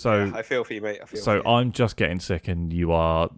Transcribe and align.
So 0.00 0.32
I 0.34 0.40
feel 0.40 0.64
for 0.64 0.72
you, 0.72 0.80
mate. 0.80 0.98
I 1.02 1.04
feel 1.04 1.20
so 1.20 1.34
you. 1.34 1.44
I'm 1.44 1.72
just 1.72 1.96
getting 1.96 2.20
sick, 2.20 2.48
and 2.48 2.72
you 2.72 2.90
are 2.92 3.28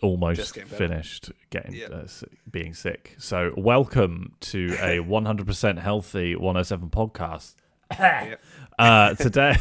almost 0.00 0.38
Just 0.38 0.54
getting 0.54 0.68
finished 0.70 1.32
getting 1.50 1.72
Yeah. 1.74 1.86
uh, 1.86 2.06
being 2.48 2.72
sick. 2.72 3.16
So 3.18 3.52
welcome 3.56 4.34
to 4.42 4.76
a 4.80 4.98
100% 5.04 5.78
healthy 5.80 6.36
107 6.36 6.90
podcast. 6.90 7.54
Uh, 8.76 9.14
today, 9.14 9.54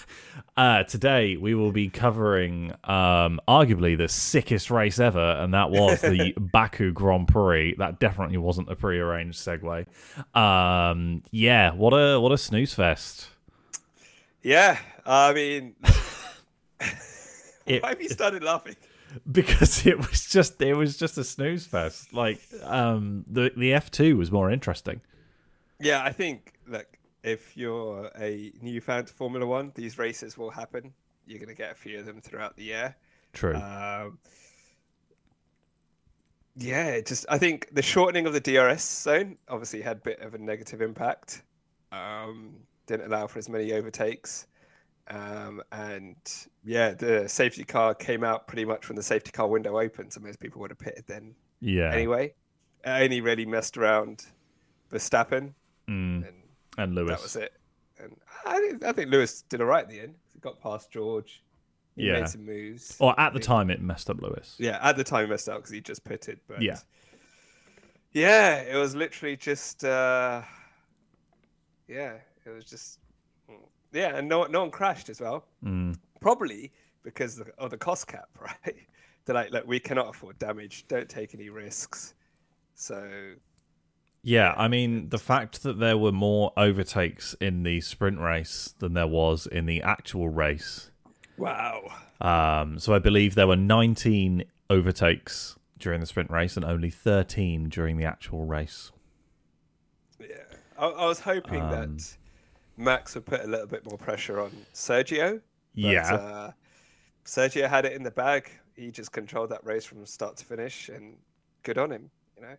uh, 0.58 0.82
today 0.84 1.38
we 1.38 1.54
will 1.54 1.72
be 1.72 1.88
covering 1.88 2.72
um, 2.84 3.40
arguably 3.48 3.96
the 3.96 4.06
sickest 4.06 4.70
race 4.70 4.98
ever, 4.98 5.18
and 5.18 5.54
that 5.54 5.70
was 5.70 6.02
the 6.02 6.34
Baku 6.38 6.92
Grand 6.92 7.26
Prix. 7.28 7.74
That 7.78 8.00
definitely 8.00 8.36
wasn't 8.36 8.70
a 8.70 8.76
prearranged 8.76 9.38
segue. 9.38 9.86
Um, 10.38 11.22
yeah, 11.30 11.72
what 11.72 11.92
a 11.94 12.20
what 12.20 12.32
a 12.32 12.38
snooze 12.38 12.74
fest. 12.74 13.28
Yeah, 14.42 14.78
I 15.04 15.32
mean, 15.32 15.74
It- 17.66 17.82
why 17.82 17.90
have 17.90 18.00
you 18.02 18.08
started 18.08 18.42
laughing? 18.42 18.76
because 19.30 19.84
it 19.86 19.98
was 19.98 20.24
just 20.26 20.62
it 20.62 20.74
was 20.74 20.96
just 20.96 21.18
a 21.18 21.24
snooze 21.24 21.66
fest. 21.66 22.12
Like 22.12 22.40
um, 22.62 23.24
the 23.26 23.50
the 23.56 23.74
F 23.74 23.90
two 23.90 24.16
was 24.16 24.30
more 24.30 24.50
interesting. 24.50 25.00
Yeah, 25.80 26.02
I 26.04 26.12
think 26.12 26.52
look, 26.68 26.86
if 27.24 27.56
you're 27.56 28.10
a 28.16 28.52
new 28.62 28.80
fan 28.80 29.04
to 29.06 29.12
Formula 29.12 29.44
One, 29.46 29.72
these 29.74 29.98
races 29.98 30.38
will 30.38 30.50
happen. 30.50 30.92
You're 31.26 31.38
going 31.38 31.48
to 31.48 31.54
get 31.54 31.72
a 31.72 31.74
few 31.74 31.98
of 31.98 32.06
them 32.06 32.20
throughout 32.20 32.56
the 32.56 32.64
year. 32.64 32.96
True. 33.32 33.54
Um, 33.56 34.18
yeah, 36.56 37.00
just 37.00 37.26
I 37.28 37.38
think 37.38 37.68
the 37.72 37.82
shortening 37.82 38.26
of 38.26 38.32
the 38.32 38.40
DRS 38.40 38.82
zone 38.82 39.38
obviously 39.48 39.82
had 39.82 39.98
a 39.98 40.00
bit 40.00 40.20
of 40.20 40.34
a 40.34 40.38
negative 40.38 40.82
impact. 40.82 41.42
Um, 41.92 42.56
didn't 42.90 43.06
allow 43.12 43.26
for 43.26 43.38
as 43.38 43.48
many 43.48 43.72
overtakes. 43.72 44.46
Um, 45.08 45.62
and 45.72 46.16
yeah, 46.64 46.92
the 46.94 47.28
safety 47.28 47.64
car 47.64 47.94
came 47.94 48.22
out 48.22 48.46
pretty 48.46 48.64
much 48.64 48.88
when 48.88 48.96
the 48.96 49.02
safety 49.02 49.30
car 49.32 49.48
window 49.48 49.78
opened, 49.78 50.12
so 50.12 50.20
most 50.20 50.38
people 50.40 50.60
would 50.60 50.70
have 50.70 50.78
pitted 50.78 51.04
then 51.06 51.34
yeah. 51.60 51.92
anyway. 51.92 52.32
I 52.84 53.02
only 53.04 53.20
really 53.20 53.44
messed 53.46 53.76
around 53.76 54.24
Verstappen, 54.92 55.54
Mm, 55.88 56.26
and 56.28 56.34
and 56.78 56.94
Lewis. 56.94 57.10
that 57.10 57.22
was 57.22 57.36
it. 57.36 57.52
And 57.98 58.16
I 58.46 58.58
think 58.60 58.84
I 58.84 58.92
think 58.92 59.10
Lewis 59.10 59.42
did 59.42 59.60
all 59.60 59.66
right 59.66 59.82
at 59.82 59.88
the 59.90 60.00
end. 60.00 60.14
He 60.32 60.38
got 60.40 60.60
past 60.62 60.90
George. 60.92 61.42
He 61.96 62.06
Yeah. 62.06 62.20
made 62.20 62.28
some 62.28 62.46
moves. 62.46 62.96
Or 63.00 63.18
at 63.18 63.32
the 63.34 63.40
time, 63.40 63.68
it 63.70 63.82
messed 63.82 64.08
up 64.08 64.22
Lewis. 64.22 64.54
Yeah, 64.58 64.78
at 64.80 64.96
the 64.96 65.02
time 65.04 65.24
he 65.24 65.30
messed 65.30 65.48
up 65.48 65.56
because 65.58 65.72
he 65.72 65.80
just 65.80 66.04
pitted. 66.04 66.38
But 66.46 66.62
Yeah. 66.62 66.78
yeah, 68.12 68.60
it 68.60 68.76
was 68.76 68.94
literally 68.94 69.36
just 69.36 69.84
uh, 69.84 70.42
yeah, 71.88 72.14
it 72.50 72.54
was 72.56 72.64
just 72.64 72.98
yeah, 73.92 74.16
and 74.16 74.28
no 74.28 74.44
no 74.44 74.60
one 74.60 74.70
crashed 74.70 75.08
as 75.08 75.20
well. 75.20 75.44
Mm, 75.64 75.96
Probably 76.20 76.70
because 77.02 77.38
of 77.38 77.46
the- 77.46 77.54
of 77.58 77.70
the 77.70 77.78
cost 77.78 78.06
cap, 78.06 78.28
right? 78.40 78.76
They're 79.24 79.34
like, 79.34 79.50
look, 79.52 79.66
we 79.66 79.80
cannot 79.80 80.08
afford 80.08 80.38
damage. 80.38 80.86
Don't 80.88 81.08
take 81.08 81.34
any 81.34 81.48
risks. 81.50 82.14
So 82.74 83.34
yeah, 84.22 84.54
I 84.56 84.68
mean 84.68 85.08
the 85.08 85.18
fact 85.18 85.62
that 85.62 85.78
there 85.78 85.96
were 85.98 86.12
more 86.12 86.52
overtakes 86.56 87.34
in 87.40 87.62
the 87.62 87.80
sprint 87.80 88.18
race 88.20 88.74
than 88.78 88.94
there 88.94 89.06
was 89.06 89.46
in 89.46 89.66
the 89.66 89.82
actual 89.82 90.28
race. 90.28 90.90
wow, 91.38 91.82
Um, 92.20 92.78
so 92.78 92.92
I 92.94 92.98
believe 92.98 93.34
there 93.34 93.46
were 93.46 93.56
19 93.56 94.44
overtakes 94.68 95.56
during 95.78 96.00
the 96.00 96.06
sprint 96.06 96.30
race 96.30 96.56
and 96.56 96.64
only 96.66 96.90
13 96.90 97.70
during 97.70 97.96
the 97.96 98.04
actual 98.04 98.44
race. 98.44 98.92
yeah. 100.18 100.36
I, 100.78 100.86
I 100.86 101.06
was 101.06 101.20
hoping 101.20 101.62
Um, 101.62 101.70
that 101.70 102.16
Max 102.80 103.14
would 103.14 103.26
put 103.26 103.40
a 103.42 103.46
little 103.46 103.66
bit 103.66 103.84
more 103.84 103.98
pressure 103.98 104.40
on 104.40 104.50
Sergio. 104.74 105.34
But, 105.74 105.80
yeah, 105.82 106.14
Uh, 106.14 106.50
Sergio 107.24 107.68
had 107.68 107.84
it 107.84 107.92
in 107.92 108.02
the 108.02 108.10
bag. 108.10 108.50
He 108.74 108.90
just 108.90 109.12
controlled 109.12 109.50
that 109.50 109.64
race 109.64 109.84
from 109.84 110.04
start 110.06 110.36
to 110.38 110.44
finish, 110.44 110.88
and 110.88 111.16
good 111.62 111.78
on 111.78 111.90
him. 111.92 112.10
You 112.36 112.42
know, 112.42 112.56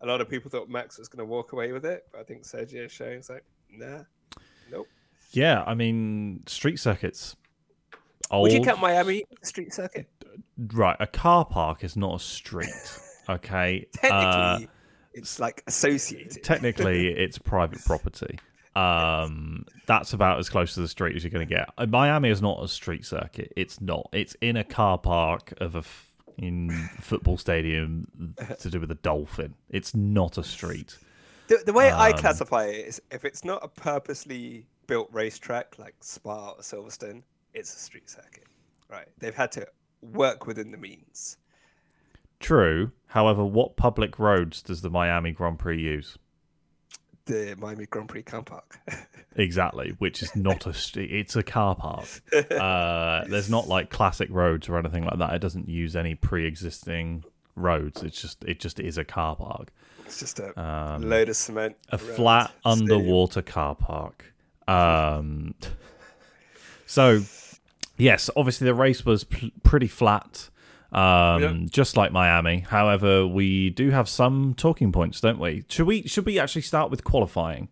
a 0.00 0.06
lot 0.06 0.20
of 0.20 0.28
people 0.28 0.50
thought 0.50 0.68
Max 0.68 0.98
was 0.98 1.08
going 1.08 1.20
to 1.20 1.24
walk 1.24 1.52
away 1.52 1.72
with 1.72 1.84
it, 1.86 2.06
but 2.12 2.20
I 2.20 2.24
think 2.24 2.42
Sergio 2.42 2.90
showing 2.90 3.22
like, 3.28 3.44
nah, 3.70 4.02
nope. 4.70 4.88
yeah. 5.30 5.62
I 5.66 5.74
mean 5.74 6.42
street 6.46 6.78
circuits. 6.80 7.36
Old, 8.32 8.42
Would 8.44 8.52
you 8.52 8.62
count 8.62 8.80
Miami 8.80 9.24
street 9.42 9.72
circuit? 9.72 10.08
right? 10.74 10.96
A 11.00 11.06
car 11.06 11.44
park 11.44 11.82
is 11.84 11.96
not 11.96 12.16
a 12.16 12.18
street. 12.18 12.68
Okay, 13.28 13.86
Technically, 13.94 14.66
Uh, 14.66 14.70
it's 15.14 15.38
like 15.38 15.62
associated. 15.68 16.42
technically 16.42 17.08
it's 17.10 17.38
private 17.38 17.84
property. 17.84 18.40
Um, 18.76 19.66
that's 19.86 20.12
about 20.12 20.38
as 20.38 20.48
close 20.48 20.74
to 20.74 20.80
the 20.80 20.88
street 20.88 21.16
as 21.16 21.24
you're 21.24 21.30
going 21.30 21.46
to 21.46 21.54
get. 21.54 21.70
Uh, 21.76 21.86
Miami 21.86 22.28
is 22.30 22.40
not 22.40 22.62
a 22.62 22.68
street 22.68 23.04
circuit. 23.04 23.52
It's 23.56 23.80
not. 23.80 24.08
It's 24.12 24.36
in 24.40 24.56
a 24.56 24.64
car 24.64 24.96
park 24.98 25.52
of 25.60 25.74
a 25.74 25.78
f- 25.78 26.06
in 26.38 26.70
football 27.00 27.36
stadium 27.36 28.06
to 28.60 28.70
do 28.70 28.78
with 28.80 28.90
a 28.90 28.94
dolphin. 28.96 29.54
It's 29.68 29.94
not 29.94 30.38
a 30.38 30.44
street. 30.44 30.96
The, 31.48 31.62
the 31.66 31.72
way 31.72 31.90
I 31.90 32.10
Um, 32.10 32.18
classify 32.18 32.66
it 32.66 32.86
is 32.86 33.02
if 33.10 33.24
it's 33.24 33.44
not 33.44 33.64
a 33.64 33.68
purposely 33.68 34.66
built 34.86 35.08
racetrack 35.12 35.78
like 35.78 35.96
Spa 36.00 36.50
or 36.50 36.58
Silverstone, 36.60 37.22
it's 37.54 37.74
a 37.74 37.78
street 37.78 38.08
circuit. 38.08 38.46
Right. 38.88 39.08
They've 39.18 39.34
had 39.34 39.50
to 39.52 39.66
work 40.00 40.46
within 40.46 40.70
the 40.70 40.78
means. 40.78 41.36
True. 42.38 42.92
However, 43.08 43.44
what 43.44 43.76
public 43.76 44.18
roads 44.18 44.62
does 44.62 44.80
the 44.80 44.90
Miami 44.90 45.32
Grand 45.32 45.58
Prix 45.58 45.80
use? 45.80 46.16
The 47.30 47.56
Miami 47.58 47.86
Grand 47.86 48.08
Prix 48.08 48.22
car 48.22 48.42
park. 48.42 48.78
Exactly, 49.36 49.94
which 49.98 50.22
is 50.24 50.34
not 50.34 50.66
a. 50.66 50.74
It's 51.00 51.36
a 51.36 51.42
car 51.44 51.76
park. 51.76 52.04
Uh, 52.50 53.24
there's 53.28 53.48
not 53.48 53.68
like 53.68 53.88
classic 53.88 54.28
roads 54.30 54.68
or 54.68 54.76
anything 54.76 55.04
like 55.04 55.18
that. 55.18 55.32
It 55.34 55.38
doesn't 55.38 55.68
use 55.68 55.94
any 55.94 56.16
pre-existing 56.16 57.22
roads. 57.54 58.02
It's 58.02 58.20
just 58.20 58.42
it 58.44 58.58
just 58.58 58.80
is 58.80 58.98
a 58.98 59.04
car 59.04 59.36
park. 59.36 59.68
it's 60.04 60.18
just 60.18 60.40
a 60.40 60.60
Um, 60.60 61.02
load 61.08 61.28
of 61.28 61.36
cement. 61.36 61.76
a 61.90 61.96
flat 61.96 62.50
stadium. 62.60 62.90
underwater 62.90 63.40
car 63.40 63.76
park. 63.76 64.34
Um, 64.66 65.54
so, 66.86 67.22
yes, 67.96 68.30
obviously 68.36 68.64
the 68.66 68.74
race 68.74 69.06
was 69.06 69.22
p- 69.24 69.52
pretty 69.62 69.86
flat, 69.86 70.50
um, 70.92 71.42
Yeah. 71.42 71.54
just 71.70 71.96
like 71.96 72.12
Miami. 72.12 72.60
However, 72.60 73.26
we 73.26 73.70
do 73.70 73.90
have 73.90 74.08
some 74.08 74.54
talking 74.54 74.92
points, 74.92 75.20
don't 75.20 75.38
we? 75.38 75.64
Should 75.68 75.86
we 75.86 76.02
should 76.06 76.26
we 76.26 76.38
actually 76.38 76.62
start 76.62 76.90
with 76.90 77.04
qualifying 77.04 77.68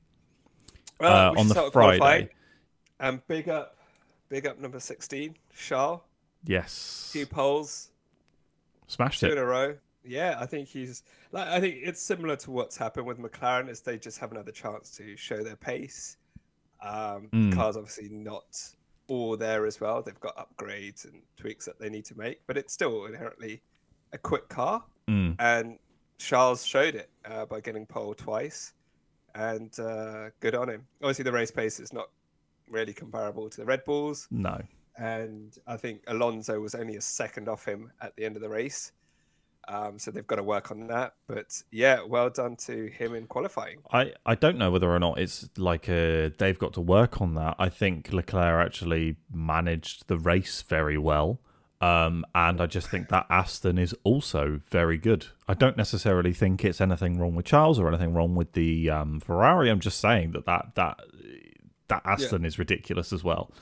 uh, 1.01 1.33
we 1.35 1.41
on 1.41 1.49
the. 1.49 1.71
Friday? 1.73 2.31
And 3.01 3.25
big 3.29 3.49
up, 3.49 3.77
big 4.29 4.45
up 4.47 4.59
number 4.59 4.81
16, 4.81 5.37
Charles. 5.57 6.01
Yes, 6.45 7.11
Two 7.13 7.27
poles, 7.27 7.91
smashed 8.87 9.21
two 9.21 9.31
in 9.33 9.39
a 9.39 9.45
row. 9.45 9.77
Yeah, 10.05 10.37
I 10.41 10.47
think 10.47 10.69
he's 10.69 11.03
like 11.33 11.49
I 11.49 11.61
think 11.61 11.77
it's 11.83 12.01
similar 12.01 12.37
to 12.37 12.51
what's 12.51 12.77
happened 12.77 13.07
with 13.07 13.19
McLaren 13.19 13.69
is 13.69 13.81
they 13.81 13.99
just 13.99 14.19
haven't 14.19 14.37
had 14.37 14.47
the 14.47 14.53
chance 14.53 14.91
to 14.97 15.17
show 15.17 15.43
their 15.43 15.57
pace. 15.57 16.17
Um, 16.81 17.29
Mm. 17.33 17.51
The 17.51 17.57
car's 17.57 17.77
obviously 17.77 18.09
not 18.09 18.47
all 19.09 19.37
there 19.37 19.67
as 19.67 19.81
well. 19.81 20.03
They've 20.03 20.21
got 20.21 20.37
upgrades 20.37 21.05
and 21.05 21.23
tweaks 21.37 21.65
that 21.67 21.79
they 21.81 21.89
need 21.89 22.05
to 22.07 22.19
make, 22.19 22.41
but 22.47 22.57
it's 22.57 22.73
still 22.73 23.07
inherently 23.07 23.63
a 24.13 24.19
quick 24.19 24.49
car. 24.49 24.85
Mm. 25.09 25.37
And 25.39 25.79
Charles 26.19 26.65
showed 26.65 26.95
it 26.95 27.11
uh, 27.25 27.47
by 27.47 27.61
getting 27.61 27.87
pole 27.87 28.15
twice, 28.15 28.75
and 29.35 29.79
uh, 29.81 30.31
good 30.41 30.55
on 30.55 30.69
him. 30.69 30.87
Obviously, 31.03 31.25
the 31.25 31.33
race 31.33 31.51
pace 31.51 31.81
is 31.81 31.93
not 31.93 32.11
really 32.71 32.93
comparable 32.93 33.49
to 33.49 33.57
the 33.57 33.65
Red 33.65 33.85
Bulls, 33.85 34.29
No, 34.31 34.61
and 34.97 35.57
I 35.67 35.77
think 35.77 36.03
Alonso 36.07 36.61
was 36.61 36.75
only 36.75 36.97
a 36.97 37.01
second 37.01 37.49
off 37.49 37.65
him 37.65 37.93
at 38.01 38.15
the 38.17 38.25
end 38.25 38.37
of 38.37 38.43
the 38.43 38.49
race. 38.49 38.93
Um, 39.69 39.99
so 39.99 40.11
they've 40.11 40.27
got 40.27 40.37
to 40.37 40.43
work 40.43 40.71
on 40.71 40.87
that. 40.87 41.15
But 41.27 41.63
yeah, 41.71 42.03
well 42.03 42.31
done 42.31 42.57
to 42.67 42.87
him 42.87 43.15
in 43.15 43.27
qualifying. 43.27 43.81
I, 43.93 44.15
I 44.25 44.35
don't 44.35 44.57
know 44.57 44.71
whether 44.71 44.91
or 44.91 44.99
not 44.99 45.19
it's 45.19 45.49
like 45.59 45.89
a, 45.89 46.33
they've 46.39 46.59
got 46.59 46.73
to 46.75 46.81
work 46.81 47.21
on 47.21 47.35
that. 47.35 47.57
I 47.59 47.69
think 47.69 48.13
Leclerc 48.13 48.67
actually 48.67 49.17
managed 49.31 50.09
the 50.09 50.19
race 50.19 50.63
very 50.63 50.97
well. 50.97 51.41
Um, 51.81 52.25
and 52.35 52.61
I 52.61 52.67
just 52.67 52.91
think 52.91 53.09
that 53.11 53.27
Aston 53.31 53.79
is 53.79 53.95
also 54.03 54.61
very 54.69 54.99
good. 54.99 55.27
I 55.47 55.55
don't 55.55 55.77
necessarily 55.77 56.33
think 56.33 56.65
it's 56.65 56.81
anything 56.81 57.19
wrong 57.19 57.37
with 57.37 57.47
Charles 57.47 57.79
or 57.79 57.87
anything 57.87 58.15
wrong 58.15 58.35
with 58.35 58.53
the 58.53 58.91
um, 58.91 59.21
Ferrari. 59.21 59.71
I'm 59.71 59.79
just 59.79 60.01
saying 60.01 60.33
that 60.33 60.45
that 60.47 60.75
that, 60.75 61.01
that 61.87 62.03
Aston 62.05 62.45
is 62.45 62.59
ridiculous 62.59 63.13
as 63.13 63.23
well. 63.23 63.53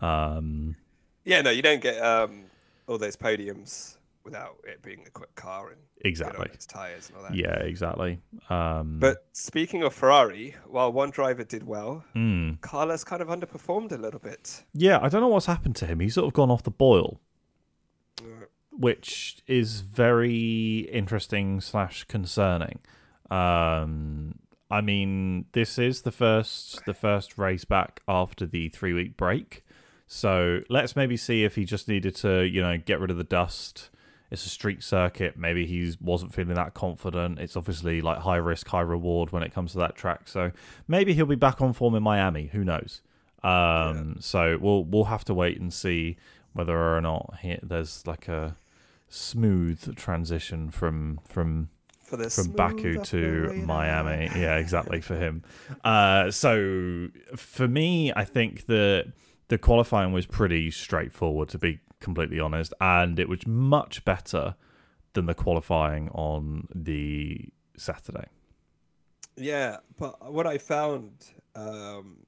Um, 0.00 0.76
Yeah, 1.24 1.42
no, 1.42 1.50
you 1.50 1.62
don't 1.62 1.80
get 1.80 2.02
um, 2.02 2.46
all 2.88 2.98
those 2.98 3.16
podiums 3.16 3.98
without 4.24 4.56
it 4.64 4.82
being 4.82 5.04
a 5.06 5.10
quick 5.10 5.34
car 5.34 5.68
and 5.68 5.80
exactly. 6.04 6.46
its 6.52 6.66
tires 6.66 7.08
and 7.08 7.16
all 7.18 7.22
that. 7.24 7.34
Yeah, 7.34 7.56
exactly. 7.60 8.20
Um, 8.48 8.98
But 8.98 9.26
speaking 9.32 9.82
of 9.82 9.92
Ferrari, 9.94 10.54
while 10.66 10.92
one 10.92 11.10
driver 11.10 11.44
did 11.44 11.64
well, 11.66 12.04
mm, 12.16 12.60
Carlos 12.62 13.04
kind 13.04 13.20
of 13.20 13.28
underperformed 13.28 13.92
a 13.92 13.98
little 13.98 14.20
bit. 14.20 14.64
yeah, 14.72 14.98
I 15.02 15.08
don't 15.08 15.20
know 15.20 15.28
what's 15.28 15.46
happened 15.46 15.76
to 15.76 15.86
him. 15.86 16.00
He's 16.00 16.14
sort 16.14 16.26
of 16.26 16.32
gone 16.32 16.50
off 16.50 16.62
the 16.62 16.70
boil. 16.70 17.20
Uh, 18.20 18.46
which 18.76 19.42
is 19.46 19.80
very 19.82 20.88
interesting 20.90 21.60
slash 21.60 22.04
concerning. 22.04 22.80
Um, 23.30 24.38
I 24.70 24.80
mean, 24.80 25.44
this 25.52 25.78
is 25.78 26.02
the 26.02 26.10
first 26.10 26.84
the 26.84 26.94
first 26.94 27.38
race 27.38 27.64
back 27.64 28.00
after 28.08 28.46
the 28.46 28.68
three 28.70 28.92
week 28.92 29.16
break, 29.16 29.64
So 30.06 30.60
let's 30.68 30.96
maybe 30.96 31.16
see 31.16 31.44
if 31.44 31.54
he 31.54 31.64
just 31.64 31.86
needed 31.88 32.16
to, 32.16 32.42
you 32.44 32.62
know, 32.62 32.76
get 32.78 32.98
rid 33.00 33.10
of 33.10 33.16
the 33.16 33.24
dust. 33.24 33.90
It's 34.34 34.44
a 34.44 34.50
street 34.50 34.82
circuit. 34.82 35.38
Maybe 35.38 35.64
he 35.64 35.94
wasn't 36.00 36.34
feeling 36.34 36.54
that 36.56 36.74
confident. 36.74 37.38
It's 37.38 37.56
obviously 37.56 38.02
like 38.02 38.18
high 38.18 38.36
risk, 38.36 38.68
high 38.68 38.80
reward 38.82 39.32
when 39.32 39.42
it 39.42 39.54
comes 39.54 39.72
to 39.72 39.78
that 39.78 39.94
track. 39.96 40.28
So 40.28 40.52
maybe 40.86 41.14
he'll 41.14 41.24
be 41.24 41.34
back 41.36 41.62
on 41.62 41.72
form 41.72 41.94
in 41.94 42.02
Miami. 42.02 42.46
Who 42.52 42.64
knows? 42.64 43.00
Um, 43.42 44.16
So 44.20 44.58
we'll 44.60 44.84
we'll 44.84 45.04
have 45.04 45.24
to 45.24 45.34
wait 45.34 45.60
and 45.60 45.72
see 45.72 46.16
whether 46.52 46.76
or 46.76 47.00
not 47.00 47.36
he, 47.42 47.58
there's 47.62 48.06
like 48.06 48.28
a 48.28 48.56
smooth 49.08 49.96
transition 49.96 50.70
from 50.70 51.20
from 51.26 51.68
from 52.34 52.50
Baku 52.52 53.02
to. 53.04 53.52
Miami. 53.66 54.30
Yeah, 54.36 54.56
exactly 54.56 55.00
for 55.00 55.16
him. 55.16 55.42
Uh, 55.84 56.30
so 56.30 57.08
for 57.36 57.66
me, 57.68 58.12
I 58.14 58.24
think 58.24 58.66
the 58.66 59.12
the 59.48 59.58
qualifying 59.58 60.12
was 60.12 60.26
pretty 60.26 60.70
straightforward, 60.70 61.48
to 61.50 61.58
be 61.58 61.80
completely 62.04 62.38
honest, 62.38 62.72
and 62.80 63.18
it 63.18 63.28
was 63.28 63.46
much 63.46 64.04
better 64.04 64.54
than 65.14 65.26
the 65.26 65.34
qualifying 65.34 66.08
on 66.10 66.68
the 66.74 67.48
Saturday. 67.76 68.28
Yeah, 69.36 69.78
but 69.98 70.32
what 70.32 70.46
I 70.46 70.58
found 70.58 71.10
um, 71.56 72.18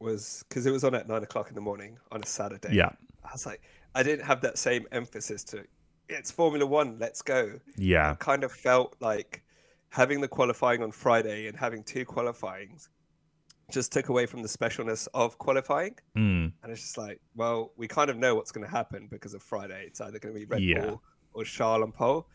was 0.00 0.44
because 0.48 0.64
it 0.64 0.70
was 0.70 0.84
on 0.84 0.94
at 0.94 1.08
nine 1.08 1.22
o'clock 1.22 1.48
in 1.48 1.54
the 1.54 1.60
morning 1.60 1.98
on 2.10 2.22
a 2.22 2.26
Saturday. 2.26 2.74
Yeah, 2.74 2.90
I 3.24 3.32
was 3.32 3.44
like, 3.44 3.60
I 3.94 4.02
didn't 4.02 4.24
have 4.24 4.40
that 4.42 4.56
same 4.56 4.86
emphasis 4.92 5.44
to 5.44 5.64
it's 6.08 6.30
Formula 6.30 6.64
One, 6.64 6.98
let's 6.98 7.20
go. 7.20 7.58
yeah, 7.76 8.14
kind 8.14 8.44
of 8.44 8.52
felt 8.52 8.96
like 9.00 9.42
having 9.90 10.20
the 10.20 10.28
qualifying 10.28 10.82
on 10.82 10.92
Friday 10.92 11.46
and 11.48 11.56
having 11.56 11.82
two 11.82 12.04
qualifyings 12.04 12.88
just 13.70 13.92
took 13.92 14.08
away 14.08 14.26
from 14.26 14.42
the 14.42 14.48
specialness 14.48 15.08
of 15.12 15.38
qualifying. 15.38 15.96
mm, 16.16 16.52
And 16.62 16.72
it's 16.72 16.82
just 16.82 16.98
like, 16.98 17.20
well, 17.34 17.72
we 17.76 17.88
kind 17.88 18.10
of 18.10 18.16
know 18.16 18.34
what's 18.34 18.52
going 18.52 18.64
to 18.64 18.70
happen 18.70 19.08
because 19.10 19.34
of 19.34 19.42
Friday. 19.42 19.84
It's 19.86 20.00
either 20.00 20.18
going 20.18 20.34
to 20.34 20.38
be 20.40 20.46
Red 20.46 20.62
Yeah. 20.62 20.86
Bull 20.86 21.02
or 21.32 21.44
Charles 21.44 21.82
on 21.82 21.92
pole. 21.92 22.28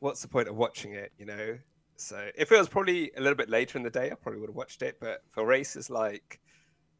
What's 0.00 0.22
the 0.22 0.28
point 0.28 0.48
of 0.48 0.56
watching 0.56 0.92
it, 0.92 1.12
you 1.18 1.26
know? 1.26 1.58
So 1.96 2.30
if 2.36 2.50
it 2.52 2.58
was 2.58 2.68
probably 2.68 3.10
a 3.16 3.20
little 3.20 3.36
bit 3.36 3.48
later 3.50 3.76
in 3.78 3.84
the 3.84 3.90
day, 3.90 4.10
I 4.10 4.14
probably 4.14 4.40
would 4.40 4.48
have 4.50 4.56
watched 4.56 4.82
it. 4.82 4.98
But 5.00 5.22
for 5.30 5.44
races 5.46 5.90
like 5.90 6.40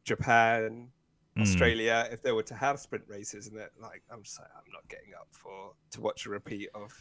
Japan, 0.03 0.89
mm. 1.37 1.41
Australia, 1.41 2.07
if 2.11 2.21
they 2.21 2.31
were 2.31 2.43
to 2.43 2.55
have 2.55 2.79
sprint 2.79 3.05
races, 3.07 3.47
and 3.47 3.57
that 3.57 3.71
like 3.81 4.03
I'm 4.11 4.23
just 4.23 4.39
like 4.39 4.49
I'm 4.55 4.71
not 4.71 4.87
getting 4.89 5.13
up 5.19 5.27
for 5.31 5.73
to 5.91 6.01
watch 6.01 6.25
a 6.25 6.29
repeat 6.29 6.69
of 6.75 6.91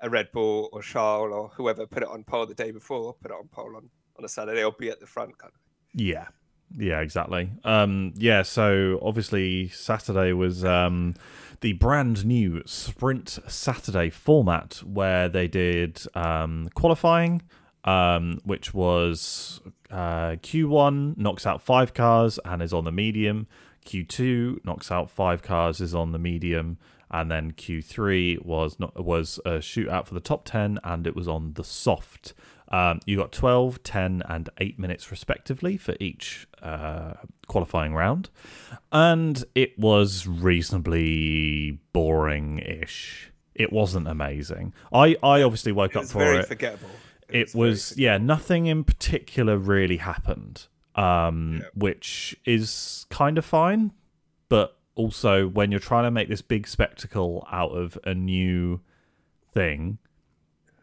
a 0.00 0.08
Red 0.10 0.30
Bull 0.32 0.68
or 0.72 0.82
Charles 0.82 1.32
or 1.32 1.48
whoever 1.48 1.86
put 1.86 2.02
it 2.02 2.08
on 2.08 2.24
pole 2.24 2.46
the 2.46 2.54
day 2.54 2.70
before, 2.70 3.14
put 3.14 3.30
it 3.30 3.34
on 3.34 3.48
pole 3.48 3.76
on 3.76 3.90
on 4.18 4.24
a 4.24 4.28
Saturday 4.28 4.62
or 4.64 4.72
be 4.72 4.90
at 4.90 5.00
the 5.00 5.06
front 5.06 5.36
kind 5.38 5.52
of. 5.54 5.60
Yeah. 5.94 6.28
Yeah, 6.76 7.00
exactly. 7.00 7.50
Um, 7.64 8.14
yeah, 8.16 8.42
so 8.42 8.98
obviously 9.02 9.68
Saturday 9.68 10.32
was 10.32 10.64
um, 10.64 11.14
the 11.60 11.74
brand 11.74 12.24
new 12.24 12.62
Sprint 12.64 13.38
Saturday 13.46 14.10
format 14.10 14.82
where 14.84 15.28
they 15.28 15.48
did 15.48 16.02
um, 16.14 16.70
qualifying, 16.74 17.42
um, 17.84 18.40
which 18.44 18.72
was 18.72 19.60
uh, 19.90 20.36
Q1 20.42 21.18
knocks 21.18 21.46
out 21.46 21.60
five 21.60 21.92
cars 21.92 22.38
and 22.44 22.62
is 22.62 22.72
on 22.72 22.84
the 22.84 22.92
medium. 22.92 23.46
Q2 23.84 24.64
knocks 24.64 24.90
out 24.90 25.10
five 25.10 25.42
cars 25.42 25.80
is 25.80 25.94
on 25.94 26.12
the 26.12 26.18
medium, 26.18 26.78
and 27.10 27.30
then 27.30 27.52
Q3 27.52 28.44
was 28.44 28.78
not, 28.78 29.04
was 29.04 29.38
a 29.44 29.58
shootout 29.58 30.06
for 30.06 30.14
the 30.14 30.20
top 30.20 30.44
ten 30.44 30.78
and 30.82 31.06
it 31.06 31.14
was 31.14 31.28
on 31.28 31.54
the 31.54 31.64
soft. 31.64 32.32
Um, 32.72 33.00
you 33.04 33.18
got 33.18 33.32
12, 33.32 33.82
10, 33.82 34.22
and 34.28 34.48
8 34.58 34.78
minutes 34.78 35.10
respectively 35.10 35.76
for 35.76 35.94
each 36.00 36.46
uh, 36.62 37.12
qualifying 37.46 37.94
round. 37.94 38.30
And 38.90 39.44
it 39.54 39.78
was 39.78 40.26
reasonably 40.26 41.78
boring 41.92 42.58
ish. 42.60 43.30
It 43.54 43.72
wasn't 43.72 44.08
amazing. 44.08 44.72
I, 44.92 45.16
I 45.22 45.42
obviously 45.42 45.72
woke 45.72 45.90
It 45.92 45.96
up 45.98 46.02
was 46.04 46.12
for 46.12 46.18
very 46.20 46.38
it. 46.38 46.46
forgettable. 46.46 46.88
It 47.28 47.54
was, 47.54 47.94
yeah, 47.98 48.16
nothing 48.18 48.66
in 48.66 48.84
particular 48.84 49.56
really 49.58 49.98
happened, 49.98 50.66
um, 50.94 51.58
Yeah. 51.60 51.68
which 51.74 52.34
is 52.46 53.06
kind 53.10 53.36
of 53.38 53.44
fine. 53.44 53.92
But 54.48 54.78
also, 54.94 55.46
when 55.48 55.70
you're 55.70 55.80
trying 55.80 56.04
to 56.04 56.10
make 56.10 56.28
this 56.28 56.42
big 56.42 56.66
spectacle 56.66 57.46
out 57.50 57.70
of 57.72 57.98
a 58.04 58.14
new 58.14 58.80
thing, 59.52 59.98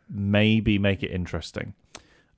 maybe 0.09 0.77
make 0.79 1.03
it 1.03 1.11
interesting. 1.11 1.73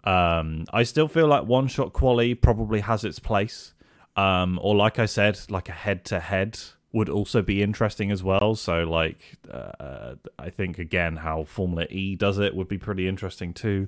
Um, 0.04 0.66
I 0.74 0.84
still 0.84 1.08
feel 1.08 1.28
like 1.28 1.46
one 1.46 1.68
shot 1.68 1.94
quality 1.94 2.34
probably 2.34 2.82
has 2.82 3.04
its 3.04 3.20
place. 3.20 3.74
Um, 4.16 4.60
or 4.62 4.76
like 4.76 5.00
I 5.00 5.06
said, 5.06 5.40
like 5.50 5.70
a 5.70 5.74
head 5.74 6.06
to 6.06 6.20
head 6.20 6.60
would 6.92 7.10
also 7.10 7.42
be 7.42 7.62
interesting 7.62 8.12
as 8.12 8.24
well. 8.24 8.56
So 8.56 8.84
like, 8.84 9.38
uh, 9.50 10.16
I 10.38 10.50
think 10.50 10.80
again 10.80 11.18
how 11.18 11.46
Formula 11.46 11.86
E 11.90 12.16
does 12.16 12.38
it 12.38 12.56
would 12.56 12.68
be 12.68 12.78
pretty 12.78 13.08
interesting 13.08 13.54
too. 13.54 13.88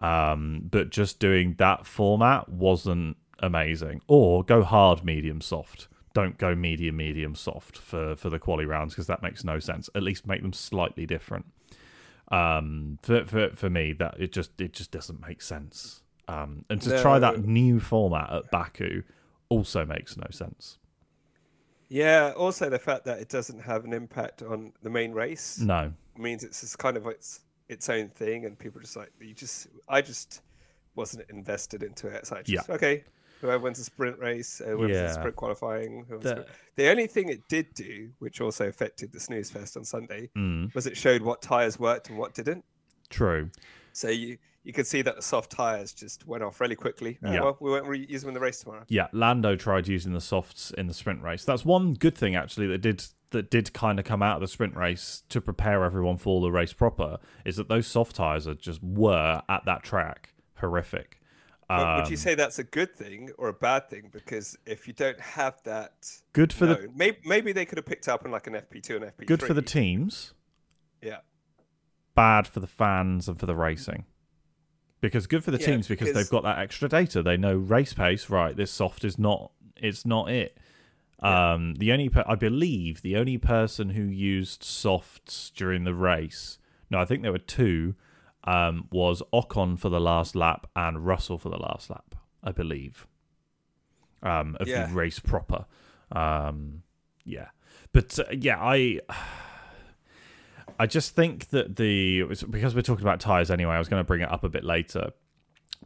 Um, 0.00 0.62
but 0.70 0.90
just 0.90 1.20
doing 1.20 1.54
that 1.58 1.86
format 1.86 2.48
wasn't 2.48 3.16
amazing. 3.38 4.02
Or 4.08 4.42
go 4.42 4.62
hard, 4.64 5.04
medium, 5.04 5.40
soft. 5.40 5.88
Don't 6.14 6.38
go 6.38 6.54
medium, 6.54 6.96
medium, 6.96 7.34
soft 7.34 7.78
for 7.78 8.16
for 8.16 8.28
the 8.30 8.38
quali 8.38 8.66
rounds 8.66 8.94
because 8.94 9.06
that 9.06 9.22
makes 9.22 9.44
no 9.44 9.58
sense. 9.58 9.88
At 9.94 10.02
least 10.02 10.26
make 10.26 10.42
them 10.42 10.52
slightly 10.52 11.06
different 11.06 11.46
um 12.32 12.98
for, 13.02 13.24
for 13.26 13.50
for 13.50 13.68
me 13.70 13.92
that 13.92 14.14
it 14.18 14.32
just 14.32 14.58
it 14.60 14.72
just 14.72 14.90
doesn't 14.90 15.20
make 15.26 15.42
sense 15.42 16.02
um 16.28 16.64
and 16.70 16.80
to 16.80 17.00
try 17.02 17.18
that 17.18 17.38
No. 17.40 17.46
new 17.46 17.78
format 17.80 18.32
at 18.32 18.50
baku 18.50 19.02
also 19.48 19.84
makes 19.84 20.16
no 20.16 20.26
sense 20.30 20.78
Yeah. 21.88 22.32
Also, 22.36 22.70
the 22.70 22.78
fact 22.78 23.04
that 23.04 23.18
it 23.18 23.28
doesn't 23.28 23.60
have 23.60 23.84
an 23.84 23.92
impact 23.92 24.40
on 24.42 24.72
the 24.82 24.88
main 24.88 25.12
race 25.12 25.58
no 25.60 25.92
means 26.16 26.42
it's 26.42 26.62
just 26.62 26.78
kind 26.78 26.96
of 26.96 27.06
its 27.06 27.40
its 27.68 27.88
own 27.90 28.08
thing, 28.08 28.44
and 28.46 28.58
people 28.58 28.80
just 28.80 28.96
like 28.96 29.12
you 29.20 29.34
just. 29.34 29.68
I 29.88 30.00
just 30.02 30.40
wasn't 30.94 31.28
invested 31.30 31.82
into 31.82 32.06
it. 32.08 32.26
So 32.26 32.36
I 32.36 32.42
just 32.42 32.70
okay. 32.70 33.04
Whoever 33.42 33.64
wins 33.64 33.78
a 33.78 33.84
sprint 33.84 34.18
race, 34.18 34.60
uh, 34.62 34.64
whoever 34.68 34.78
wins 34.78 34.92
Yeah. 34.94 35.04
a 35.10 35.12
sprint 35.12 35.36
qualifying. 35.36 36.06
The- 36.08 36.16
gonna- 36.18 36.46
The 36.76 36.88
only 36.90 37.06
thing 37.06 37.28
it 37.28 37.46
did 37.48 37.74
do, 37.74 38.10
which 38.18 38.40
also 38.40 38.66
affected 38.68 39.12
the 39.12 39.20
snooze 39.20 39.50
fest 39.50 39.76
on 39.76 39.84
Sunday, 39.84 40.30
mm, 40.34 40.74
was 40.74 40.86
it 40.86 40.96
showed 40.96 41.20
what 41.20 41.42
tires 41.42 41.78
worked 41.78 42.08
and 42.08 42.16
what 42.18 42.32
didn't. 42.34 42.64
true 43.10 43.50
So 43.92 44.08
you 44.08 44.38
you 44.64 44.72
could 44.72 44.86
see 44.86 45.02
that 45.02 45.16
the 45.16 45.22
soft 45.22 45.50
tires 45.50 45.92
just 45.92 46.24
went 46.24 46.44
off 46.44 46.60
really 46.60 46.76
quickly. 46.76 47.18
Oh, 47.24 47.32
Yeah. 47.32 47.40
well, 47.40 47.56
we 47.60 47.68
won't 47.72 47.84
re- 47.88 48.06
use 48.08 48.20
them 48.22 48.28
in 48.28 48.34
the 48.34 48.40
race 48.40 48.60
tomorrow. 48.60 48.84
yeah 48.88 49.08
lando 49.12 49.56
tried 49.56 49.86
using 49.88 50.12
the 50.14 50.20
softs 50.20 50.70
in 50.78 50.86
the 50.86 50.94
sprint 50.94 51.20
race 51.20 51.44
that's 51.44 51.64
one 51.64 51.94
good 51.94 52.16
thing 52.16 52.34
actually 52.36 52.68
that 52.68 52.78
did 52.78 53.04
that 53.32 53.50
did 53.50 53.72
kind 53.72 53.98
of 53.98 54.04
come 54.04 54.22
out 54.22 54.36
of 54.36 54.40
the 54.40 54.46
sprint 54.46 54.76
race 54.76 55.24
to 55.30 55.40
prepare 55.40 55.82
everyone 55.84 56.16
for 56.16 56.40
the 56.40 56.52
race 56.52 56.72
proper 56.72 57.18
is 57.44 57.56
that 57.56 57.68
those 57.68 57.86
soft 57.88 58.14
tires 58.16 58.46
are 58.46 58.54
just 58.54 58.80
were 58.84 59.42
at 59.48 59.64
that 59.64 59.82
track 59.82 60.32
horrific 60.58 61.18
Would 61.70 62.08
you 62.08 62.14
Um, 62.14 62.16
say 62.16 62.34
that's 62.34 62.58
a 62.58 62.64
good 62.64 62.94
thing 62.94 63.30
or 63.38 63.48
a 63.48 63.52
bad 63.54 63.88
thing? 63.88 64.10
Because 64.12 64.58
if 64.66 64.86
you 64.86 64.92
don't 64.92 65.18
have 65.20 65.62
that, 65.64 66.10
good 66.34 66.52
for 66.52 66.66
the 66.66 66.88
maybe, 66.94 67.18
maybe 67.24 67.52
they 67.52 67.64
could 67.64 67.78
have 67.78 67.86
picked 67.86 68.08
up 68.08 68.24
on 68.24 68.30
like 68.30 68.46
an 68.46 68.54
FP2 68.54 68.96
and 68.96 69.04
FP3. 69.06 69.26
good 69.26 69.42
for 69.42 69.54
the 69.54 69.62
teams 69.62 70.34
Yeah, 71.00 71.18
bad 72.14 72.46
for 72.46 72.60
the 72.60 72.66
fans 72.66 73.26
and 73.28 73.38
for 73.40 73.46
the 73.46 73.56
racing. 73.56 74.04
Because 75.00 75.26
good 75.26 75.42
for 75.42 75.50
the 75.50 75.58
Yeah, 75.58 75.66
teams 75.66 75.88
because, 75.88 76.08
because- 76.08 76.24
they've 76.24 76.30
got 76.30 76.42
that 76.44 76.58
extra 76.58 76.88
data. 76.88 77.22
They 77.22 77.36
know 77.36 77.56
race 77.56 77.92
pace. 77.94 78.28
Right, 78.30 78.54
this 78.54 78.70
soft 78.70 79.04
is 79.04 79.18
not. 79.18 79.52
It's 79.76 80.04
not 80.06 80.30
it. 80.30 80.58
Yeah. 81.22 81.52
Um, 81.54 81.74
the 81.74 81.90
only 81.92 82.08
per- 82.08 82.24
I 82.26 82.34
believe 82.34 83.00
the 83.02 83.16
only 83.16 83.38
person 83.38 83.90
who 83.90 84.02
used 84.02 84.62
softs 84.62 85.50
during 85.50 85.84
the 85.84 85.94
race. 85.94 86.58
No, 86.90 86.98
I 86.98 87.04
think 87.04 87.22
there 87.22 87.32
were 87.32 87.38
two. 87.38 87.94
Um, 88.44 88.88
was 88.90 89.22
Ocon 89.32 89.78
for 89.78 89.88
the 89.88 90.00
last 90.00 90.34
lap 90.34 90.66
and 90.74 91.06
Russell 91.06 91.38
for 91.38 91.48
the 91.48 91.58
last 91.58 91.88
lap. 91.90 92.14
I 92.42 92.50
believe. 92.52 93.06
Um, 94.22 94.56
of 94.60 94.66
Yeah. 94.68 94.86
the 94.86 94.94
race 94.94 95.18
proper. 95.20 95.66
Um, 96.10 96.82
yeah, 97.24 97.48
but 97.92 98.18
uh, 98.18 98.24
yeah, 98.32 98.58
I. 98.60 99.00
I 100.78 100.86
just 100.86 101.14
think 101.14 101.48
that 101.50 101.76
the 101.76 102.22
because 102.50 102.74
we're 102.74 102.82
talking 102.82 103.04
about 103.04 103.20
tires 103.20 103.50
anyway. 103.50 103.74
I 103.74 103.78
was 103.78 103.88
going 103.88 104.00
to 104.00 104.06
bring 104.06 104.20
it 104.22 104.30
up 104.32 104.42
a 104.42 104.48
bit 104.48 104.64
later, 104.64 105.10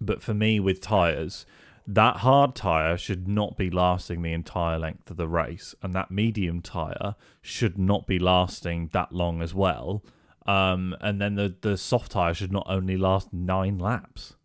but 0.00 0.22
for 0.22 0.32
me 0.32 0.60
with 0.60 0.80
tires, 0.80 1.44
that 1.86 2.18
hard 2.18 2.54
tire 2.54 2.96
should 2.96 3.28
not 3.28 3.56
be 3.56 3.68
lasting 3.70 4.22
the 4.22 4.32
entire 4.32 4.78
length 4.78 5.10
of 5.10 5.16
the 5.16 5.28
race, 5.28 5.74
and 5.82 5.92
that 5.94 6.10
medium 6.10 6.62
tire 6.62 7.14
should 7.42 7.76
not 7.78 8.06
be 8.06 8.18
lasting 8.18 8.88
that 8.92 9.12
long 9.12 9.42
as 9.42 9.52
well. 9.54 10.02
Um, 10.48 10.96
and 11.00 11.20
then 11.20 11.34
the 11.34 11.54
the 11.60 11.76
soft 11.76 12.12
tire 12.12 12.34
should 12.34 12.52
not 12.52 12.66
only 12.68 12.96
last 12.96 13.32
nine 13.32 13.78
laps. 13.78 14.36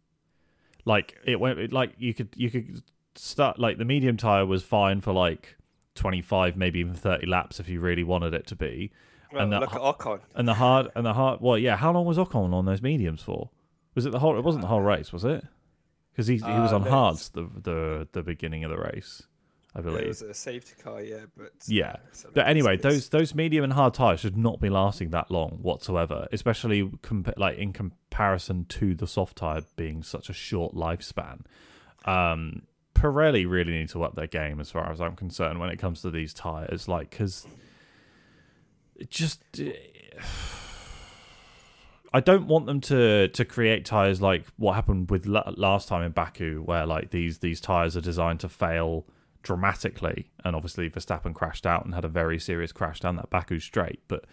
Like 0.86 1.18
it 1.26 1.40
went 1.40 1.60
it, 1.60 1.72
like 1.72 1.94
you 1.98 2.14
could 2.14 2.30
you 2.36 2.50
could 2.50 2.82
start 3.16 3.60
like 3.60 3.78
the 3.78 3.86
medium 3.86 4.18
tire 4.18 4.46
was 4.46 4.64
fine 4.64 5.02
for 5.02 5.14
like 5.14 5.58
twenty 5.96 6.22
five 6.22 6.56
maybe 6.58 6.80
even 6.80 6.94
thirty 6.96 7.28
laps 7.28 7.60
if 7.60 7.70
you 7.70 7.80
really 7.80 8.04
wanted 8.04 8.34
it 8.34 8.48
to 8.48 8.56
be. 8.56 8.92
well, 9.32 9.44
and 9.44 9.54
that 9.54 9.62
look 9.62 9.76
at 9.76 9.82
Ocon. 9.82 10.22
And 10.36 10.48
the 10.48 10.56
hard 10.56 10.88
and 10.96 11.06
the 11.06 11.14
hard. 11.14 11.40
Well, 11.42 11.58
yeah. 11.58 11.76
How 11.78 11.92
long 11.92 12.06
was 12.06 12.18
Ocon 12.18 12.54
on 12.54 12.66
those 12.66 12.82
mediums 12.82 13.22
for? 13.22 13.50
Was 13.94 14.06
it 14.06 14.12
the 14.12 14.20
whole? 14.20 14.38
It 14.38 14.44
wasn't 14.44 14.62
the 14.64 14.68
whole 14.70 14.82
race, 14.82 15.14
was 15.14 15.24
it? 15.24 15.44
Because 16.12 16.28
he 16.28 16.38
he 16.38 16.42
was 16.60 16.72
Uh, 16.74 16.78
on 16.78 16.84
no, 16.86 16.90
hards 16.90 17.30
the 17.30 17.44
the 17.62 18.08
the 18.12 18.24
beginning 18.24 18.64
of 18.64 18.72
the 18.72 18.78
race. 18.78 19.24
I 19.74 19.80
believe. 19.82 20.02
It 20.04 20.08
was 20.10 20.22
a 20.22 20.34
safety 20.34 20.74
car, 20.84 21.02
yeah, 21.02 21.22
but 21.38 21.54
Yeah. 21.68 21.92
uh, 22.26 22.30
But 22.34 22.48
anyway, 22.48 22.76
those 22.76 23.08
those 23.10 23.34
medium 23.34 23.64
and 23.64 23.72
hard 23.74 23.94
tires 23.94 24.20
should 24.20 24.36
not 24.38 24.60
be 24.60 24.70
lasting 24.70 25.12
that 25.12 25.32
long 25.32 25.60
whatsoever, 25.62 26.28
especially 26.34 26.84
compa- 26.84 27.38
like 27.38 27.58
in 27.58 27.72
comparison 27.72 28.66
to 28.66 28.94
the 28.96 29.08
soft 29.08 29.38
tire 29.38 29.62
being 29.78 30.04
such 30.04 30.30
a 30.30 30.34
short 30.34 30.76
lifespan. 30.76 31.46
Um, 32.04 32.64
Pirelli 32.96 33.50
really 33.50 33.72
need 33.72 33.90
to 33.90 34.04
up 34.04 34.16
their 34.16 34.28
game 34.28 34.60
as 34.60 34.70
far 34.72 34.92
as 34.92 35.00
I'm 35.00 35.16
concerned 35.16 35.60
when 35.62 35.70
it 35.70 35.78
comes 35.80 36.02
to 36.02 36.12
these 36.12 36.34
tires, 36.34 36.88
like 36.90 37.10
because 37.12 37.48
it 38.98 39.10
just. 39.10 39.42
I 42.14 42.20
don't 42.20 42.48
want 42.48 42.66
them 42.66 42.82
to 42.82 43.30
to 43.30 43.46
create 43.46 43.86
tires 43.86 44.22
like 44.22 44.46
what 44.58 44.74
happened 44.74 45.10
with 45.10 45.26
la- 45.26 45.54
last 45.56 45.88
time 45.88 46.04
in 46.04 46.12
Baku, 46.12 46.62
where 46.62 46.86
like 46.86 47.12
these 47.12 47.38
these 47.40 47.62
tires 47.62 47.96
are 47.96 48.02
designed 48.02 48.42
to 48.42 48.50
fail 48.50 49.06
dramatically, 49.42 50.32
and 50.44 50.56
obviously 50.56 50.90
Verstappen 50.90 51.34
crashed 51.34 51.66
out 51.66 51.86
and 51.86 51.94
had 51.94 52.06
a 52.06 52.10
very 52.10 52.40
serious 52.40 52.72
crash 52.72 53.00
down 53.00 53.16
that 53.18 53.30
Baku 53.30 53.60
straight. 53.60 54.02
But 54.08 54.26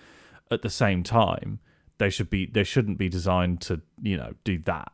at 0.51 0.63
the 0.63 0.71
same 0.71 1.03
time, 1.03 1.61
they 1.99 2.11
should 2.11 2.31
be 2.31 2.47
they 2.47 2.65
shouldn't 2.65 2.99
be 2.99 3.09
designed 3.09 3.61
to 3.63 3.81
you 4.03 4.17
know 4.17 4.35
do 4.45 4.59
that. 4.59 4.93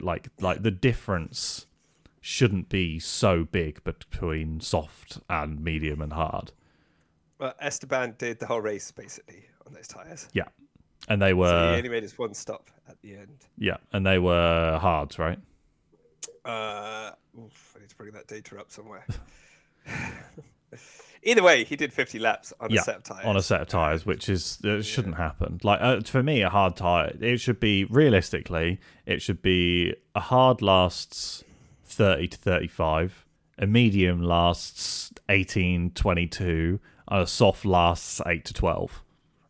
Like 0.00 0.28
like 0.40 0.62
the 0.62 0.70
difference 0.72 1.66
shouldn't 2.20 2.68
be 2.68 2.98
so 2.98 3.44
big 3.44 3.84
between 3.84 4.58
soft 4.60 5.20
and 5.30 5.62
medium 5.62 6.02
and 6.02 6.12
hard. 6.12 6.50
Well, 7.38 7.54
Esteban 7.60 8.16
did 8.18 8.40
the 8.40 8.46
whole 8.46 8.60
race 8.60 8.90
basically 8.90 9.44
on 9.66 9.72
those 9.74 9.86
tires. 9.86 10.28
Yeah, 10.32 10.48
and 11.08 11.22
they 11.22 11.30
So 11.30 11.36
were 11.36 11.70
he 11.72 11.76
only 11.76 11.88
made 11.88 12.02
his 12.02 12.18
one 12.18 12.34
stop 12.34 12.70
at 12.88 13.00
the 13.00 13.14
end. 13.14 13.46
yeah, 13.58 13.76
and 13.92 14.04
they 14.04 14.18
were 14.18 14.78
hards, 14.80 15.18
right? 15.20 15.38
Uh, 16.44 17.12
oof, 17.38 17.74
I 17.76 17.80
need 17.80 17.88
to 17.90 17.96
bring 17.96 18.12
that 18.12 18.26
data 18.26 18.58
up 18.58 18.70
somewhere. 18.70 19.06
Either 21.22 21.42
way, 21.42 21.64
he 21.64 21.74
did 21.76 21.92
50 21.92 22.18
laps 22.18 22.52
on 22.60 22.70
Yeah, 22.70 22.80
a 22.80 22.84
set 22.84 22.96
of 22.96 23.02
tires. 23.04 23.24
on 23.26 23.36
a 23.36 23.42
set 23.42 23.60
of 23.60 23.68
tires, 23.68 24.06
which 24.06 24.28
is 24.28 24.58
it 24.62 24.82
shouldn't 24.84 25.16
happen. 25.16 25.58
Like 25.64 25.80
uh, 25.80 26.00
for 26.02 26.22
me, 26.22 26.42
a 26.42 26.48
hard 26.50 26.76
tire, 26.76 27.16
it 27.20 27.38
should 27.38 27.58
be 27.58 27.84
realistically, 27.84 28.80
it 29.06 29.22
should 29.22 29.42
be 29.42 29.94
a 30.14 30.20
hard 30.20 30.62
lasts 30.62 31.42
thirty 31.84 32.28
to 32.28 32.36
thirty-five, 32.38 33.26
a 33.58 33.66
medium 33.66 34.22
lasts 34.22 35.12
18, 35.28 35.90
22, 35.92 36.78
and 37.08 37.22
a 37.22 37.26
soft 37.26 37.64
lasts 37.64 38.20
eight 38.26 38.44
to 38.44 38.54
twelve. 38.54 39.02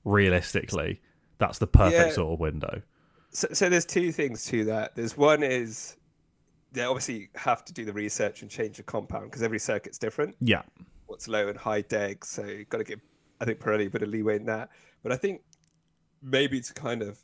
Realistically, 0.05 1.01
that's 1.39 1.59
the 1.59 1.67
perfect 1.67 2.09
Yeah. 2.11 2.15
sort 2.15 2.33
of 2.35 2.41
window. 2.41 2.83
So, 3.31 3.49
so 3.53 3.69
there's 3.69 3.85
two 3.85 4.13
things 4.13 4.45
to 4.47 4.65
that. 4.67 4.95
There's 4.95 5.17
one 5.17 5.43
is 5.43 5.97
they 6.77 6.85
obviously 6.85 7.31
have 7.35 7.65
to 7.65 7.73
do 7.73 7.85
the 7.85 7.93
research 7.93 8.43
and 8.43 8.51
change 8.51 8.77
the 8.77 8.83
compound 8.83 9.25
because 9.31 9.43
every 9.43 9.59
circuit's 9.59 9.99
different. 9.99 10.37
Yeah, 10.41 10.63
What's 11.07 11.27
low 11.29 11.49
and 11.49 11.57
high 11.57 11.81
deg, 11.83 12.25
so 12.25 12.45
you've 12.45 12.69
got 12.69 12.79
to 12.79 12.85
give 12.85 13.01
I 13.41 13.45
think 13.45 13.61
Pirelli 13.61 13.87
a 13.87 13.91
bit 13.91 14.03
of 14.03 14.09
leeway 14.09 14.37
in 14.37 14.47
that. 14.47 14.71
But 15.03 15.13
I 15.13 15.17
think 15.17 15.41
maybe 16.23 16.61
to 16.61 16.75
kind 16.75 17.03
of 17.03 17.19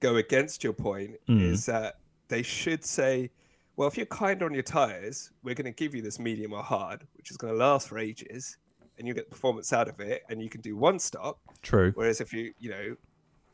go 0.00 0.16
against 0.16 0.62
your 0.64 0.72
point 0.72 1.16
Mm. 1.28 1.40
is 1.42 1.66
that 1.66 1.98
they 2.28 2.42
should 2.42 2.84
say, 2.84 3.30
well, 3.76 3.88
if 3.88 3.96
you're 3.96 4.06
kinder 4.06 4.44
on 4.46 4.54
your 4.54 4.62
tires, 4.62 5.30
we're 5.42 5.54
going 5.54 5.64
to 5.64 5.72
give 5.72 5.94
you 5.94 6.02
this 6.02 6.18
medium 6.18 6.52
or 6.52 6.62
hard, 6.62 7.06
which 7.16 7.30
is 7.30 7.36
going 7.36 7.52
to 7.52 7.58
last 7.58 7.88
for 7.88 7.98
ages, 7.98 8.56
and 8.98 9.08
you 9.08 9.14
get 9.14 9.30
performance 9.30 9.72
out 9.72 9.88
of 9.88 10.00
it, 10.00 10.22
and 10.28 10.42
you 10.42 10.48
can 10.48 10.60
do 10.60 10.76
one 10.76 10.98
stop. 10.98 11.38
true. 11.62 11.92
Whereas 11.94 12.20
if 12.20 12.32
you, 12.32 12.52
you 12.58 12.70
know, 12.70 12.96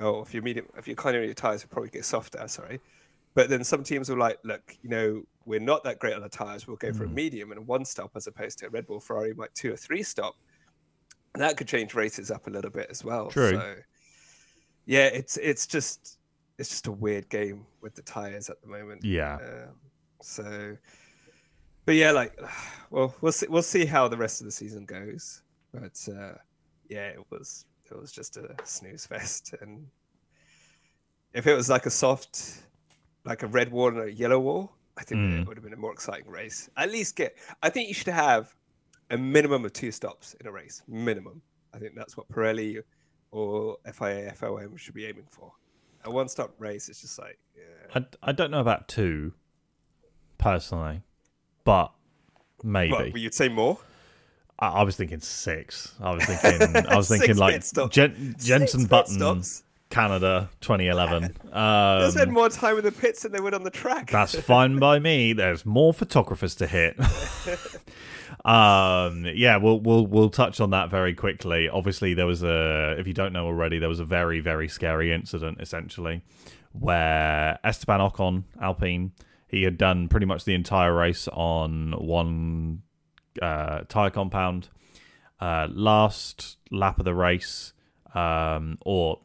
oh, 0.00 0.22
if 0.22 0.34
you're 0.34 0.42
medium, 0.42 0.66
if 0.76 0.86
you're 0.86 0.96
kinder 0.96 1.20
on 1.20 1.24
your 1.24 1.34
tires, 1.34 1.62
you 1.62 1.68
probably 1.68 1.90
get 1.90 2.04
softer. 2.04 2.46
Sorry, 2.48 2.80
but 3.34 3.48
then 3.48 3.64
some 3.64 3.82
teams 3.84 4.08
will 4.08 4.18
like, 4.18 4.38
look, 4.44 4.76
you 4.82 4.88
know, 4.90 5.22
we're 5.46 5.60
not 5.60 5.84
that 5.84 5.98
great 5.98 6.14
on 6.14 6.22
the 6.22 6.28
tires. 6.28 6.66
We'll 6.66 6.76
go 6.76 6.92
for 6.92 7.04
a 7.04 7.08
Mm. 7.08 7.14
medium 7.14 7.50
and 7.52 7.58
a 7.58 7.62
one 7.62 7.84
stop 7.84 8.10
as 8.14 8.26
opposed 8.26 8.58
to 8.58 8.66
a 8.66 8.70
Red 8.70 8.86
Bull, 8.86 9.00
Ferrari 9.00 9.34
might 9.34 9.54
two 9.54 9.72
or 9.72 9.76
three 9.76 10.02
stop. 10.02 10.36
And 11.34 11.42
that 11.42 11.56
could 11.56 11.68
change 11.68 11.94
races 11.94 12.30
up 12.30 12.46
a 12.46 12.50
little 12.50 12.70
bit 12.70 12.88
as 12.90 13.04
well. 13.04 13.30
True. 13.30 13.52
So, 13.52 13.74
yeah, 14.86 15.06
it's 15.06 15.36
it's 15.36 15.66
just 15.66 16.18
it's 16.58 16.68
just 16.68 16.86
a 16.88 16.92
weird 16.92 17.28
game 17.28 17.66
with 17.80 17.94
the 17.94 18.02
tires 18.02 18.50
at 18.50 18.60
the 18.62 18.68
moment. 18.68 19.04
Yeah, 19.04 19.36
Um, 19.36 19.74
so, 20.20 20.76
but 21.86 21.94
yeah, 21.94 22.10
like, 22.10 22.38
well, 22.90 23.14
we'll 23.20 23.32
see. 23.32 23.46
We'll 23.48 23.62
see 23.62 23.86
how 23.86 24.08
the 24.08 24.16
rest 24.16 24.40
of 24.40 24.44
the 24.46 24.50
season 24.52 24.84
goes. 24.84 25.42
But 25.72 26.06
uh, 26.12 26.34
yeah, 26.88 27.06
it 27.08 27.24
was 27.30 27.64
it 27.90 27.96
was 27.98 28.10
just 28.12 28.36
a 28.36 28.54
snooze 28.64 29.06
fest. 29.06 29.54
And 29.60 29.86
if 31.32 31.46
it 31.46 31.54
was 31.54 31.68
like 31.70 31.86
a 31.86 31.90
soft, 31.90 32.62
like 33.24 33.42
a 33.42 33.46
red 33.46 33.70
wall 33.70 33.88
and 33.88 34.00
a 34.00 34.12
yellow 34.12 34.38
wall, 34.38 34.72
I 34.96 35.02
think 35.04 35.20
Mm. 35.20 35.42
it 35.42 35.48
would 35.48 35.56
have 35.56 35.64
been 35.64 35.72
a 35.72 35.76
more 35.76 35.92
exciting 35.92 36.28
race. 36.30 36.68
At 36.76 36.90
least 36.90 37.16
get. 37.16 37.36
I 37.62 37.70
think 37.70 37.88
you 37.88 37.94
should 37.94 38.08
have 38.08 38.54
a 39.10 39.16
minimum 39.18 39.64
of 39.64 39.72
two 39.72 39.90
stops 39.92 40.34
in 40.40 40.46
a 40.46 40.52
race. 40.52 40.82
Minimum. 40.88 41.42
I 41.74 41.78
think 41.78 41.94
that's 41.94 42.16
what 42.16 42.28
Pirelli 42.30 42.82
or 43.30 43.76
FIA 43.84 44.32
FOM 44.34 44.76
should 44.76 44.94
be 44.94 45.06
aiming 45.06 45.26
for. 45.30 45.52
A 46.04 46.10
one-stop 46.10 46.54
race 46.58 46.88
is 46.88 47.00
just 47.00 47.18
like, 47.18 47.38
yeah. 47.56 48.00
I, 48.22 48.30
I 48.30 48.32
don't 48.32 48.50
know 48.50 48.60
about 48.60 48.88
two, 48.88 49.32
personally, 50.38 51.02
but 51.64 51.92
maybe. 52.62 52.92
What, 52.92 53.16
you'd 53.20 53.34
say 53.34 53.48
more? 53.48 53.78
I, 54.58 54.68
I 54.68 54.82
was 54.82 54.96
thinking 54.96 55.20
six. 55.20 55.94
I 56.00 56.12
was 56.12 56.24
thinking. 56.24 56.86
I 56.86 56.96
was 56.96 57.08
thinking 57.14 57.36
like. 57.36 57.62
Jen, 57.90 58.34
Jenson 58.38 58.86
Button, 58.86 59.14
stops. 59.14 59.62
Canada, 59.90 60.48
2011. 60.60 61.22
They 61.22 62.10
spend 62.10 62.28
Um, 62.28 62.32
more 62.34 62.48
time 62.48 62.78
in 62.78 62.84
the 62.84 62.92
pits 62.92 63.22
than 63.22 63.32
they 63.32 63.40
would 63.40 63.54
on 63.54 63.64
the 63.64 63.70
track. 63.70 64.10
that's 64.10 64.38
fine 64.40 64.78
by 64.78 64.98
me. 64.98 65.32
There's 65.32 65.66
more 65.66 65.92
photographers 65.92 66.54
to 66.56 66.66
hit. 66.66 66.96
um, 68.44 69.26
yeah, 69.34 69.56
we'll 69.56 69.80
we'll 69.80 70.06
we'll 70.06 70.30
touch 70.30 70.60
on 70.60 70.70
that 70.70 70.90
very 70.90 71.14
quickly. 71.14 71.68
Obviously, 71.68 72.14
there 72.14 72.26
was 72.26 72.42
a. 72.42 72.96
If 72.98 73.06
you 73.06 73.12
don't 73.12 73.32
know 73.32 73.46
already, 73.46 73.78
there 73.78 73.88
was 73.88 74.00
a 74.00 74.04
very 74.04 74.40
very 74.40 74.68
scary 74.68 75.12
incident 75.12 75.60
essentially, 75.60 76.22
where 76.72 77.58
Esteban 77.64 78.00
Ocon, 78.00 78.44
Alpine, 78.60 79.12
he 79.48 79.62
had 79.64 79.76
done 79.76 80.08
pretty 80.08 80.26
much 80.26 80.44
the 80.44 80.54
entire 80.54 80.94
race 80.94 81.28
on 81.32 81.92
one 81.98 82.82
uh, 83.42 83.80
tire 83.88 84.10
compound. 84.10 84.68
Uh, 85.40 85.66
last 85.70 86.58
lap 86.70 86.98
of 86.98 87.04
the 87.06 87.14
race, 87.14 87.72
um, 88.14 88.76
or 88.82 89.18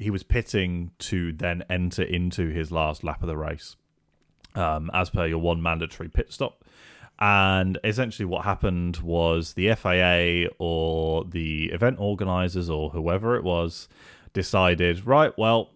he 0.00 0.10
was 0.10 0.22
pitting 0.22 0.90
to 0.98 1.32
then 1.32 1.62
enter 1.68 2.02
into 2.02 2.48
his 2.48 2.72
last 2.72 3.04
lap 3.04 3.22
of 3.22 3.28
the 3.28 3.36
race, 3.36 3.76
um, 4.54 4.90
as 4.94 5.10
per 5.10 5.26
your 5.26 5.38
one 5.38 5.62
mandatory 5.62 6.08
pit 6.08 6.32
stop. 6.32 6.64
And 7.18 7.78
essentially, 7.84 8.24
what 8.24 8.44
happened 8.44 8.96
was 8.98 9.52
the 9.52 9.74
FIA 9.74 10.48
or 10.58 11.24
the 11.24 11.66
event 11.66 11.96
organizers 12.00 12.70
or 12.70 12.90
whoever 12.90 13.36
it 13.36 13.44
was 13.44 13.88
decided, 14.32 15.06
right, 15.06 15.36
well, 15.36 15.70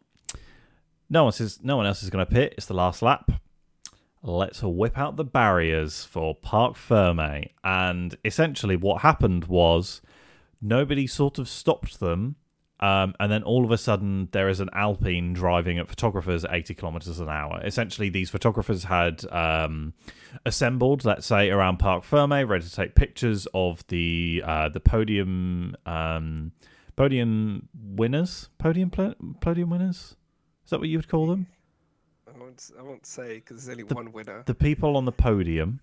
no 1.10 1.24
one 1.24 1.32
says 1.32 1.60
no 1.62 1.76
one 1.76 1.86
else 1.86 2.02
is 2.02 2.08
going 2.08 2.24
to 2.24 2.32
pit. 2.32 2.54
It's 2.56 2.66
the 2.66 2.74
last 2.74 3.02
lap. 3.02 3.30
Let's 4.22 4.62
whip 4.62 4.96
out 4.96 5.16
the 5.16 5.24
barriers 5.24 6.02
for 6.02 6.34
Parc 6.34 6.76
Ferme. 6.76 7.50
And 7.62 8.16
essentially, 8.24 8.76
what 8.76 9.02
happened 9.02 9.44
was 9.44 10.00
nobody 10.62 11.06
sort 11.06 11.38
of 11.38 11.46
stopped 11.46 12.00
them. 12.00 12.36
Um, 12.84 13.14
and 13.18 13.32
then 13.32 13.42
all 13.42 13.64
of 13.64 13.70
a 13.70 13.78
sudden, 13.78 14.28
there 14.32 14.46
is 14.46 14.60
an 14.60 14.68
Alpine 14.74 15.32
driving 15.32 15.78
at 15.78 15.88
photographers 15.88 16.44
at 16.44 16.52
80 16.52 16.74
kilometers 16.74 17.18
an 17.18 17.30
hour. 17.30 17.62
Essentially, 17.64 18.10
these 18.10 18.28
photographers 18.28 18.84
had 18.84 19.24
um, 19.32 19.94
assembled, 20.44 21.02
let's 21.02 21.24
say, 21.24 21.48
around 21.48 21.78
Parc 21.78 22.04
Ferme, 22.04 22.46
ready 22.46 22.62
to 22.62 22.70
take 22.70 22.94
pictures 22.94 23.48
of 23.54 23.86
the 23.86 24.42
uh, 24.44 24.68
the 24.68 24.80
podium 24.80 25.74
um, 25.86 26.52
podium 26.94 27.70
winners, 27.74 28.50
podium 28.58 28.90
pl- 28.90 29.14
podium 29.40 29.70
winners. 29.70 30.14
Is 30.66 30.70
that 30.70 30.78
what 30.78 30.90
you 30.90 30.98
would 30.98 31.08
call 31.08 31.26
them? 31.26 31.46
I 32.34 32.38
won't, 32.38 32.70
I 32.78 32.82
won't 32.82 33.06
say 33.06 33.36
because 33.36 33.64
there's 33.64 33.78
only 33.78 33.84
one 33.84 34.12
winner. 34.12 34.42
the 34.46 34.54
people 34.54 34.96
on 34.96 35.04
the 35.04 35.12
podium. 35.12 35.80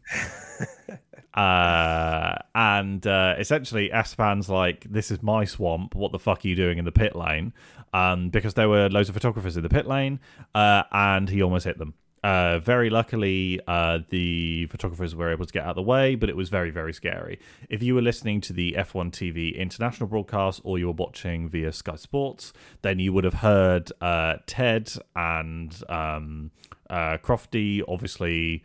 uh, 1.33 2.35
and 2.53 3.05
uh, 3.07 3.35
essentially, 3.37 3.89
Esteban's 3.91 4.49
like, 4.49 4.85
"This 4.89 5.11
is 5.11 5.23
my 5.23 5.45
swamp. 5.45 5.95
What 5.95 6.11
the 6.11 6.19
fuck 6.19 6.43
are 6.43 6.47
you 6.47 6.55
doing 6.55 6.77
in 6.77 6.85
the 6.85 6.91
pit 6.91 7.15
lane?" 7.15 7.53
Um, 7.93 8.29
because 8.29 8.53
there 8.55 8.69
were 8.69 8.89
loads 8.89 9.09
of 9.09 9.15
photographers 9.15 9.55
in 9.55 9.63
the 9.63 9.69
pit 9.69 9.87
lane, 9.87 10.19
uh, 10.53 10.83
and 10.91 11.29
he 11.29 11.41
almost 11.41 11.65
hit 11.65 11.77
them. 11.77 11.93
Uh, 12.23 12.59
very 12.59 12.89
luckily, 12.89 13.59
uh, 13.67 13.99
the 14.09 14.67
photographers 14.67 15.15
were 15.15 15.31
able 15.31 15.45
to 15.45 15.53
get 15.53 15.63
out 15.63 15.71
of 15.71 15.75
the 15.75 15.81
way, 15.81 16.13
but 16.13 16.29
it 16.29 16.35
was 16.35 16.49
very, 16.49 16.69
very 16.69 16.93
scary. 16.93 17.39
If 17.69 17.81
you 17.81 17.95
were 17.95 18.01
listening 18.01 18.41
to 18.41 18.53
the 18.53 18.75
F1 18.77 19.11
TV 19.11 19.55
international 19.55 20.07
broadcast 20.07 20.61
or 20.63 20.77
you 20.77 20.87
were 20.87 20.93
watching 20.93 21.49
via 21.49 21.71
Sky 21.71 21.95
Sports, 21.95 22.53
then 22.83 22.99
you 22.99 23.11
would 23.11 23.23
have 23.23 23.35
heard 23.35 23.91
uh, 24.01 24.37
Ted 24.45 24.91
and 25.15 25.81
um, 25.89 26.51
uh, 26.89 27.17
Crofty 27.17 27.81
obviously 27.87 28.63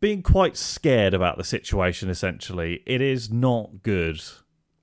being 0.00 0.22
quite 0.22 0.56
scared 0.56 1.14
about 1.14 1.38
the 1.38 1.44
situation 1.44 2.10
essentially. 2.10 2.82
It 2.84 3.00
is 3.00 3.30
not 3.30 3.82
good 3.82 4.20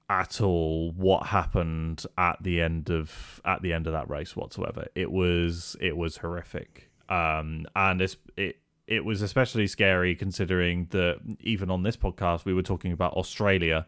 at 0.10 0.41
all 0.41 0.91
what 0.91 1.27
happened 1.27 2.05
at 2.17 2.41
the 2.41 2.62
end 2.62 2.89
of 2.89 3.41
at 3.46 3.62
the 3.62 3.72
end 3.72 3.88
of 3.88 3.93
that 3.93 4.10
race 4.10 4.36
whatsoever. 4.36 4.88
It 4.96 5.12
was 5.12 5.75
it 5.79 5.96
was 5.96 6.17
horrific 6.17 6.90
um 7.12 7.65
and 7.75 8.01
it's 8.01 8.18
it 8.38 8.58
it 8.88 9.06
was 9.06 9.22
especially 9.22 9.68
scary 9.68 10.15
considering 10.15 10.88
that 10.91 11.18
even 11.39 11.70
on 11.70 11.84
this 11.84 11.96
podcast 11.96 12.46
we 12.46 12.53
were 12.53 12.62
talking 12.62 12.91
about 12.91 13.13
Australia 13.13 13.86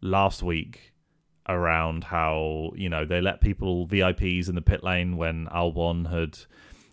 last 0.00 0.42
week 0.42 0.92
around 1.48 2.04
how 2.04 2.72
you 2.74 2.88
know 2.88 3.04
they 3.04 3.20
let 3.20 3.40
people 3.40 3.86
VIPs 3.86 4.48
in 4.48 4.54
the 4.54 4.62
pit 4.62 4.82
lane 4.82 5.16
when 5.16 5.46
Albon 5.46 6.10
had 6.10 6.38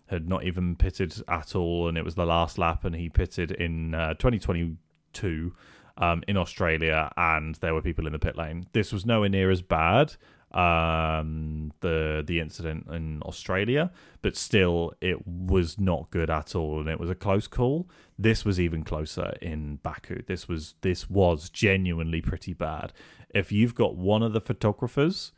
had 0.06 0.28
not 0.28 0.44
even 0.44 0.76
pitted 0.76 1.22
at 1.28 1.54
all, 1.54 1.88
and 1.88 1.96
it 1.96 2.04
was 2.04 2.14
the 2.14 2.26
last 2.26 2.58
lap, 2.58 2.84
and 2.84 2.94
he 2.94 3.08
pitted 3.08 3.50
in 3.50 3.94
uh, 3.94 4.14
2022 4.14 5.54
um, 5.96 6.22
in 6.28 6.36
Australia, 6.36 7.10
and 7.16 7.54
there 7.56 7.74
were 7.74 7.82
people 7.82 8.06
in 8.06 8.12
the 8.12 8.18
pit 8.18 8.36
lane. 8.36 8.66
This 8.72 8.92
was 8.92 9.06
nowhere 9.06 9.28
near 9.28 9.50
as 9.50 9.62
bad 9.62 10.16
um, 10.54 11.72
the 11.80 12.22
the 12.24 12.38
incident 12.40 12.86
in 12.90 13.20
Australia, 13.22 13.90
but 14.22 14.36
still 14.36 14.94
it 15.00 15.26
was 15.26 15.78
not 15.78 16.10
good 16.10 16.30
at 16.30 16.54
all, 16.54 16.80
and 16.80 16.88
it 16.88 17.00
was 17.00 17.10
a 17.10 17.14
close 17.14 17.48
call. 17.48 17.88
This 18.16 18.44
was 18.44 18.60
even 18.60 18.84
closer 18.84 19.34
in 19.42 19.76
Baku. 19.82 20.22
This 20.26 20.48
was 20.48 20.74
this 20.80 21.10
was 21.10 21.50
genuinely 21.50 22.20
pretty 22.20 22.52
bad. 22.52 22.92
If 23.30 23.50
you've 23.50 23.74
got 23.74 23.96
one 23.96 24.22
of 24.22 24.32
the 24.32 24.40
photographers 24.40 25.32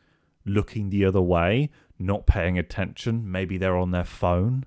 looking 0.45 0.91
the 0.91 1.03
other 1.03 1.21
way, 1.21 1.71
not 1.97 2.27
paying 2.27 2.59
attention, 2.59 3.29
maybe 3.29 3.57
they're 3.57 3.75
on 3.75 3.89
their 3.89 4.05
phone, 4.05 4.65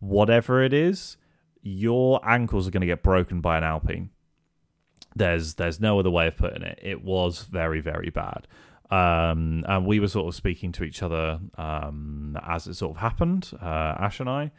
whatever 0.00 0.62
it 0.62 0.74
is, 0.74 1.16
your 1.62 2.20
ankles 2.28 2.68
are 2.68 2.70
going 2.70 2.82
to 2.82 2.86
get 2.86 3.02
broken 3.02 3.40
by 3.40 3.56
an 3.56 3.64
Alpine. 3.64 4.10
There's 5.16 5.54
there's 5.54 5.80
no 5.80 5.98
other 5.98 6.10
way 6.10 6.26
of 6.26 6.36
putting 6.36 6.62
it. 6.62 6.78
It 6.82 7.02
was 7.02 7.44
very 7.44 7.80
very 7.80 8.10
bad. 8.10 8.46
Um, 8.90 9.64
and 9.68 9.84
we 9.84 10.00
were 10.00 10.08
sort 10.08 10.28
of 10.28 10.34
speaking 10.34 10.72
to 10.72 10.84
each 10.84 11.02
other 11.02 11.40
um, 11.58 12.38
as 12.42 12.66
it 12.66 12.74
sort 12.74 12.96
of 12.96 13.00
happened, 13.02 13.50
uh, 13.60 13.94
Ash 13.98 14.18
and 14.18 14.30
I, 14.30 14.50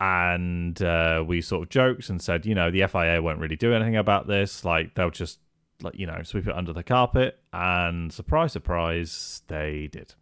and 0.00 0.80
uh, 0.80 1.22
we 1.26 1.42
sort 1.42 1.64
of 1.64 1.68
joked 1.68 2.08
and 2.08 2.20
said, 2.20 2.46
you 2.46 2.54
know, 2.54 2.70
the 2.70 2.86
FIA 2.86 3.20
won't 3.20 3.40
really 3.40 3.56
do 3.56 3.74
anything 3.74 3.96
about 3.96 4.26
this. 4.26 4.64
Like 4.64 4.94
they'll 4.94 5.10
just, 5.10 5.38
like 5.82 5.98
you 5.98 6.06
know, 6.06 6.22
sweep 6.22 6.46
it 6.46 6.54
under 6.54 6.72
the 6.72 6.82
carpet. 6.82 7.38
And 7.52 8.10
surprise, 8.10 8.52
surprise, 8.52 9.42
they 9.48 9.88
did. 9.92 10.14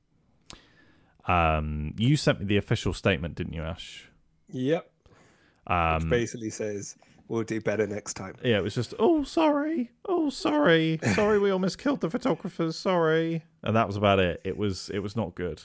Um, 1.26 1.94
you 1.98 2.16
sent 2.16 2.40
me 2.40 2.46
the 2.46 2.56
official 2.56 2.92
statement, 2.92 3.36
didn't 3.36 3.52
you, 3.52 3.62
Ash? 3.62 4.08
Yep. 4.48 4.90
Um, 5.68 6.00
Which 6.00 6.10
basically 6.10 6.50
says 6.50 6.96
we'll 7.32 7.42
do 7.44 7.60
better 7.60 7.86
next 7.86 8.14
time. 8.14 8.34
yeah, 8.44 8.58
it 8.58 8.62
was 8.62 8.74
just, 8.74 8.94
oh, 8.98 9.24
sorry, 9.24 9.90
oh, 10.06 10.30
sorry, 10.30 10.98
sorry, 11.14 11.38
we 11.38 11.50
almost 11.50 11.78
killed 11.78 12.00
the 12.00 12.10
photographers, 12.10 12.76
sorry, 12.76 13.42
and 13.62 13.74
that 13.74 13.86
was 13.86 13.96
about 13.96 14.18
it. 14.20 14.40
It 14.44 14.56
was, 14.56 14.90
it 14.90 14.98
was 15.00 15.16
not 15.16 15.34
good. 15.34 15.62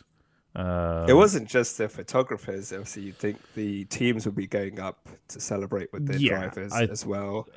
Um, 0.55 1.07
It 1.07 1.13
wasn't 1.13 1.47
just 1.47 1.77
the 1.77 1.87
photographers. 1.89 2.71
Obviously, 2.73 3.03
you'd 3.03 3.17
think 3.19 3.37
the 3.53 3.85
teams 3.85 4.25
would 4.25 4.35
be 4.35 4.47
going 4.47 4.79
up 4.79 5.07
to 5.27 5.39
celebrate 5.39 5.91
with 5.93 6.07
their 6.07 6.17
Yeah, 6.17 6.37
drivers 6.39 6.73
I- 6.73 6.85
as 6.85 7.05
well. 7.05 7.47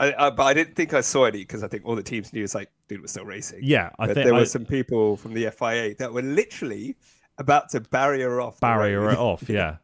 I, 0.00 0.14
I, 0.16 0.30
but 0.30 0.44
I 0.44 0.54
didn't 0.54 0.76
think 0.76 0.94
I 0.94 1.00
saw 1.00 1.24
any 1.24 1.38
because 1.40 1.62
I 1.64 1.68
think 1.68 1.84
all 1.84 1.96
the 1.96 2.02
teams 2.04 2.32
knew 2.32 2.44
it's 2.44 2.54
like, 2.54 2.70
dude, 2.88 3.00
we're 3.00 3.08
still 3.08 3.24
racing. 3.24 3.60
Yeah, 3.62 3.90
I 3.98 4.06
but 4.06 4.14
think 4.14 4.24
there 4.26 4.34
were 4.34 4.44
some 4.46 4.64
people 4.64 5.16
from 5.16 5.34
the 5.34 5.50
FIA 5.50 5.96
that 5.96 6.12
were 6.12 6.22
literally 6.22 6.96
about 7.36 7.70
to 7.70 7.80
barrier 7.80 8.40
off. 8.40 8.60
barrier 8.60 9.10
it 9.10 9.18
off. 9.18 9.42
Yeah, 9.48 9.76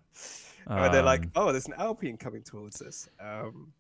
Where 0.66 0.88
they're 0.90 1.02
like, 1.02 1.23
Um, 1.25 1.33
oh, 1.37 1.52
there's 1.52 1.66
an 1.66 1.75
Alpine 1.78 2.16
coming 2.16 2.42
towards 2.42 2.80
us. 2.83 3.09
Um, 3.21 3.73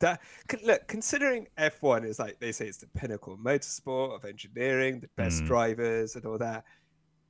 that 0.00 0.20
look, 0.64 0.86
considering 0.88 1.46
F1 1.56 2.04
is 2.04 2.18
like 2.18 2.40
they 2.40 2.52
say 2.52 2.66
it's 2.66 2.78
the 2.78 2.86
pinnacle 2.88 3.34
of 3.34 3.38
motorsport 3.40 4.14
of 4.14 4.24
engineering, 4.24 5.00
the 5.00 5.08
best 5.16 5.42
Mm. 5.42 5.46
drivers 5.46 6.16
and 6.16 6.24
all 6.26 6.38
that. 6.38 6.64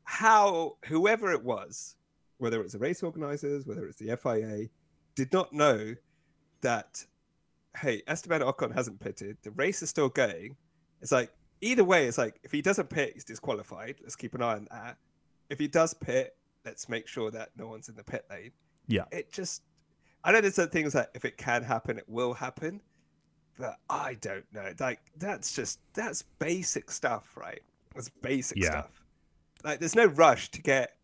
How 0.05 0.77
whoever 0.87 1.33
it 1.33 1.43
was, 1.43 1.97
whether 2.39 2.61
it's 2.63 2.73
the 2.73 2.79
race 2.79 3.03
organizers, 3.03 3.67
whether 3.67 3.87
it's 3.87 3.99
the 3.99 4.11
FIA, 4.11 4.69
did 5.15 5.33
not 5.33 5.53
know 5.53 5.95
that. 6.63 7.05
Hey, 7.77 8.03
Esteban 8.07 8.41
Ocon 8.41 8.73
hasn't 8.73 9.01
pitted. 9.01 9.37
The 9.43 9.51
race 9.51 9.83
is 9.83 9.91
still 9.91 10.09
going. 10.09 10.57
It's 11.01 11.11
like 11.13 11.33
either 11.61 11.83
way. 11.85 12.07
It's 12.07 12.19
like 12.19 12.39
if 12.45 12.53
he 12.53 12.63
doesn't 12.63 12.89
pit, 12.89 13.13
he's 13.15 13.25
disqualified. 13.25 13.97
Let's 14.03 14.15
keep 14.17 14.35
an 14.35 14.43
eye 14.43 14.55
on 14.55 14.69
that. 14.71 14.97
If 15.51 15.59
he 15.59 15.67
does 15.69 15.93
pit, 15.93 16.37
let's 16.65 16.89
make 16.89 17.07
sure 17.09 17.31
that 17.33 17.51
no 17.57 17.67
one's 17.67 17.89
in 17.89 17.97
the 17.97 18.05
pit 18.05 18.25
lane 18.31 18.53
yeah, 18.87 19.05
it 19.13 19.33
just 19.33 19.63
I 20.23 20.33
know 20.33 20.41
there's 20.41 20.55
some 20.55 20.69
things 20.69 20.93
that 20.95 21.11
if 21.15 21.25
it 21.25 21.37
can 21.37 21.63
happen, 21.63 21.99
it 21.99 22.09
will 22.09 22.35
happen, 22.35 22.81
but 23.59 23.77
I 23.91 24.15
don't 24.15 24.45
know. 24.53 24.73
Like 24.81 25.01
that's 25.17 25.55
just 25.55 25.81
that's 25.95 26.23
basic 26.39 26.91
stuff, 26.91 27.37
right? 27.37 27.61
That's 27.95 28.09
basic 28.09 28.59
Yeah. 28.59 28.71
stuff. 28.71 29.03
Like 29.63 29.81
there's 29.81 29.95
no 29.95 30.07
rush 30.07 30.51
to 30.53 30.63
get 30.63 30.97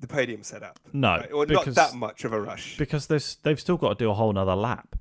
the 0.00 0.06
podium 0.08 0.42
set 0.42 0.62
up. 0.64 0.80
no, 0.92 1.10
right? 1.18 1.32
or 1.32 1.46
because 1.46 1.76
not 1.76 1.90
that 1.92 1.96
much 1.96 2.24
of 2.24 2.32
a 2.32 2.40
rush. 2.40 2.76
because 2.76 3.06
there's 3.06 3.36
they've 3.44 3.60
still 3.60 3.76
got 3.76 3.90
to 3.98 4.04
do 4.04 4.10
a 4.10 4.14
whole 4.14 4.32
nother 4.32 4.56
lap. 4.56 4.96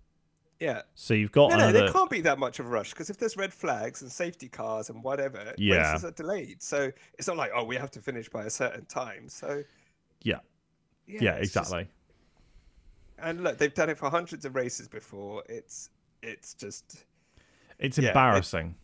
yeah, 0.60 0.84
So 0.94 1.16
you've 1.16 1.32
got 1.32 1.50
no, 1.50 1.58
no, 1.58 1.64
another. 1.70 1.80
there 1.86 1.92
can't 1.92 2.10
be 2.12 2.22
that 2.22 2.38
much 2.38 2.60
of 2.60 2.68
a 2.68 2.70
rush 2.70 2.92
because 2.92 3.10
if 3.10 3.18
there's 3.18 3.36
red 3.36 3.52
flags 3.52 4.04
and 4.04 4.12
safety 4.12 4.48
cars 4.48 4.90
and 4.92 5.04
whatever, 5.04 5.56
Yeah. 5.58 5.92
races 5.94 6.06
are 6.06 6.12
delayed. 6.12 6.62
So 6.62 6.92
it's 7.18 7.28
not 7.28 7.38
like 7.38 7.50
oh 7.56 7.64
we 7.64 7.78
have 7.78 7.90
to 7.92 8.00
finish 8.02 8.30
by 8.30 8.44
a 8.46 8.50
certain 8.52 8.86
time. 8.86 9.28
So 9.30 9.64
yeah, 10.22 10.40
yeah, 11.08 11.40
just- 11.40 11.56
exactly. 11.56 11.88
And 13.22 13.44
look, 13.44 13.58
they've 13.58 13.74
done 13.74 13.90
it 13.90 13.98
for 13.98 14.10
hundreds 14.10 14.46
of 14.46 14.56
races 14.56 14.88
before. 14.88 15.44
It's 15.50 15.90
it's 16.22 16.54
just 16.54 17.06
It's 17.80 17.98
yeah, 17.98 18.10
embarrassing 18.10 18.76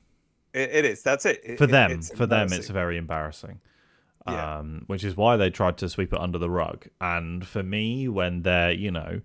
It, 0.53 0.69
it 0.71 0.85
is. 0.85 1.03
That's 1.03 1.25
it. 1.25 1.41
It- 1.43 1.57
for 1.57 1.67
them. 1.67 1.91
it's 1.91 2.11
For 2.11 2.25
them, 2.25 2.51
it's 2.51 2.69
very 2.69 2.97
embarrassing. 2.97 3.61
Yeah. 4.27 4.57
Um, 4.59 4.83
which 4.87 5.05
is 5.05 5.15
why 5.15 5.37
they 5.37 5.49
tried 5.49 5.77
to 5.77 5.87
sweep 5.87 6.11
it 6.11 6.19
under 6.19 6.37
the 6.37 6.49
rug. 6.49 6.87
And 6.99 7.47
for 7.47 7.63
me, 7.63 8.07
when 8.09 8.41
they're 8.41 8.71
you 8.71 8.91
know 8.91 9.21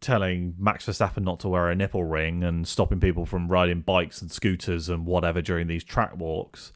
telling 0.00 0.54
Max 0.58 0.86
Verstappen 0.86 1.24
not 1.24 1.40
to 1.40 1.48
wear 1.48 1.68
a 1.68 1.74
nipple 1.74 2.04
ring 2.04 2.44
and 2.44 2.66
stopping 2.66 3.00
people 3.00 3.26
from 3.26 3.48
riding 3.48 3.80
bikes 3.80 4.22
and 4.22 4.30
scooters 4.30 4.88
and 4.88 5.04
whatever 5.04 5.42
during 5.42 5.66
these 5.66 5.84
track 5.84 6.16
walks. 6.16 6.72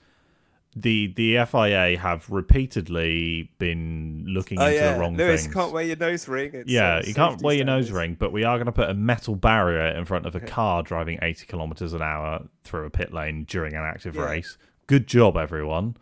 The 0.75 1.09
the 1.17 1.45
FIA 1.45 1.99
have 1.99 2.31
repeatedly 2.31 3.51
been 3.59 4.25
looking 4.27 4.59
Oh 4.59 4.65
into 4.67 4.75
yeah, 4.77 4.95
the 4.95 5.01
wrong 5.01 5.17
Lewis, 5.17 5.43
things. 5.43 5.55
can't 5.55 5.73
wear 5.73 5.85
your 5.85 5.97
nose 5.97 6.27
ring. 6.29 6.51
It's, 6.55 6.71
Yeah, 6.71 6.97
uh, 6.97 7.03
you 7.05 7.13
can't 7.15 7.43
wear 7.43 7.55
your 7.55 7.67
nose 7.67 7.91
ring, 7.91 8.17
but 8.19 8.33
we 8.33 8.45
are 8.45 8.57
going 8.57 8.67
to 8.67 8.73
put 8.73 8.89
a 8.89 8.95
metal 8.95 9.35
barrier 9.37 9.89
in 9.89 10.05
front 10.07 10.25
of 10.27 10.35
a 10.35 10.41
car 10.41 10.83
driving 10.83 11.19
80 11.21 11.47
kilometers 11.47 11.93
an 11.93 12.01
hour 12.03 12.45
through 12.65 12.87
a 12.87 12.91
pit 12.91 13.13
lane 13.13 13.45
during 13.45 13.75
an 13.75 13.83
active 13.83 14.15
Yeah. 14.15 14.23
race. 14.31 14.57
Good 14.87 15.07
job, 15.07 15.37
everyone. 15.37 15.97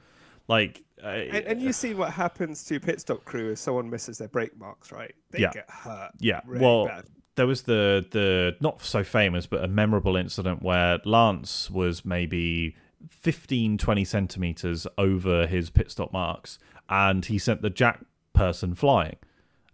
Like, 0.47 0.85
uh, 1.03 1.07
And, 1.09 1.47
and 1.47 1.63
you 1.63 1.73
see 1.73 1.95
what 1.95 2.13
happens 2.13 2.65
to 2.67 2.79
pit 2.79 3.01
stop 3.01 3.25
crew 3.25 3.51
if 3.53 3.59
someone 3.59 3.91
misses 3.91 4.19
their 4.19 4.29
brake 4.29 4.57
marks, 4.59 4.93
right? 4.93 5.15
They 5.33 5.41
Yeah. 5.41 5.53
get 5.53 5.69
hurt. 5.69 6.13
yeah, 6.21 6.41
really 6.47 6.65
well, 6.65 6.87
bad. 6.87 7.05
there 7.37 7.47
was 7.47 7.63
the 7.63 8.07
the 8.11 8.57
not 8.61 8.83
so 8.83 9.03
famous 9.03 9.47
but 9.47 9.65
a 9.65 9.69
memorable 9.69 10.15
incident 10.17 10.63
where 10.63 10.99
Lance 11.05 11.71
was 11.71 12.05
maybe 12.05 12.77
15 13.09 13.79
20 13.79 14.05
centimeters 14.05 14.87
over 14.99 15.47
his 15.47 15.71
pit 15.71 15.91
stop 15.91 16.13
marks 16.13 16.59
and 16.89 17.27
he 17.27 17.39
sent 17.39 17.63
the 17.63 17.71
jack 17.71 18.01
person 18.35 18.75
flying 18.75 19.17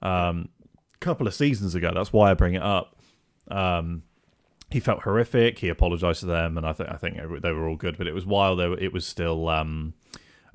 um 0.02 0.48
a 0.94 0.98
couple 0.98 1.26
of 1.26 1.34
seasons 1.34 1.74
ago. 1.74 1.90
That's 1.94 2.12
why 2.12 2.30
I 2.30 2.34
bring 2.34 2.54
it 2.54 2.62
up. 2.62 2.96
Um 3.50 4.02
he 4.70 4.80
felt 4.80 5.02
horrific. 5.02 5.60
He 5.60 5.68
apologized 5.68 6.20
to 6.20 6.26
them 6.26 6.56
and 6.56 6.66
I 6.66 6.72
think 6.72 6.90
I 6.90 6.96
think 6.96 7.16
they 7.42 7.52
were 7.52 7.68
all 7.68 7.76
good 7.76 7.98
but 7.98 8.06
it 8.06 8.14
was 8.14 8.26
while 8.26 8.56
they 8.56 8.68
were, 8.68 8.78
it 8.78 8.92
was 8.92 9.06
still 9.06 9.48
um 9.48 9.94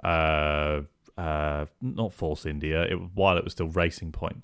uh 0.03 0.81
uh 1.17 1.65
not 1.81 2.13
Force 2.13 2.45
India. 2.45 2.83
It 2.83 2.95
while 3.13 3.37
it 3.37 3.43
was 3.43 3.53
still 3.53 3.67
Racing 3.67 4.11
Point. 4.11 4.43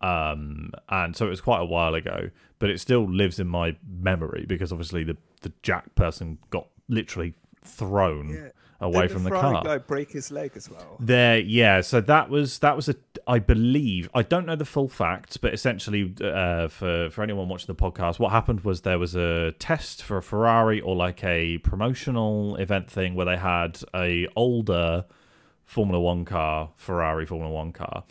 Um 0.00 0.72
and 0.88 1.14
so 1.14 1.26
it 1.26 1.30
was 1.30 1.40
quite 1.40 1.60
a 1.60 1.66
while 1.66 1.94
ago 1.94 2.30
but 2.58 2.70
it 2.70 2.80
still 2.80 3.08
lives 3.08 3.38
in 3.38 3.46
my 3.46 3.76
memory 3.86 4.44
because 4.48 4.72
obviously 4.72 5.04
the 5.04 5.16
the 5.42 5.52
jack 5.62 5.94
person 5.94 6.38
got 6.50 6.68
literally 6.88 7.34
thrown 7.68 8.28
Yeah. 8.30 8.48
away 8.80 9.02
Didn't 9.02 9.10
from 9.12 9.22
the 9.24 9.30
Ferrari 9.30 9.54
car 9.54 9.64
guy 9.64 9.78
break 9.78 10.10
his 10.12 10.30
leg 10.30 10.52
as 10.56 10.70
well. 10.70 10.96
there 11.00 11.38
yeah 11.38 11.80
so 11.80 12.00
that 12.00 12.30
was 12.30 12.58
that 12.60 12.76
was 12.76 12.88
a 12.88 12.94
i 13.26 13.38
believe 13.38 14.08
i 14.14 14.22
don't 14.22 14.46
know 14.46 14.54
the 14.56 14.64
full 14.64 14.88
facts 14.88 15.36
but 15.36 15.52
essentially 15.52 16.14
uh 16.22 16.68
for 16.68 17.10
for 17.10 17.22
anyone 17.22 17.48
watching 17.48 17.66
the 17.66 17.74
podcast 17.74 18.18
what 18.18 18.30
happened 18.32 18.60
was 18.60 18.82
there 18.82 18.98
was 18.98 19.14
a 19.16 19.52
test 19.58 20.02
for 20.02 20.16
a 20.16 20.22
ferrari 20.22 20.80
or 20.80 20.94
like 20.96 21.22
a 21.24 21.58
promotional 21.58 22.56
event 22.56 22.90
thing 22.90 23.14
where 23.14 23.26
they 23.26 23.36
had 23.36 23.80
a 23.94 24.26
older 24.36 25.04
formula 25.64 26.00
1 26.00 26.24
car 26.24 26.70
ferrari 26.76 27.26
formula 27.26 27.52
1 27.52 27.72
car 27.72 28.04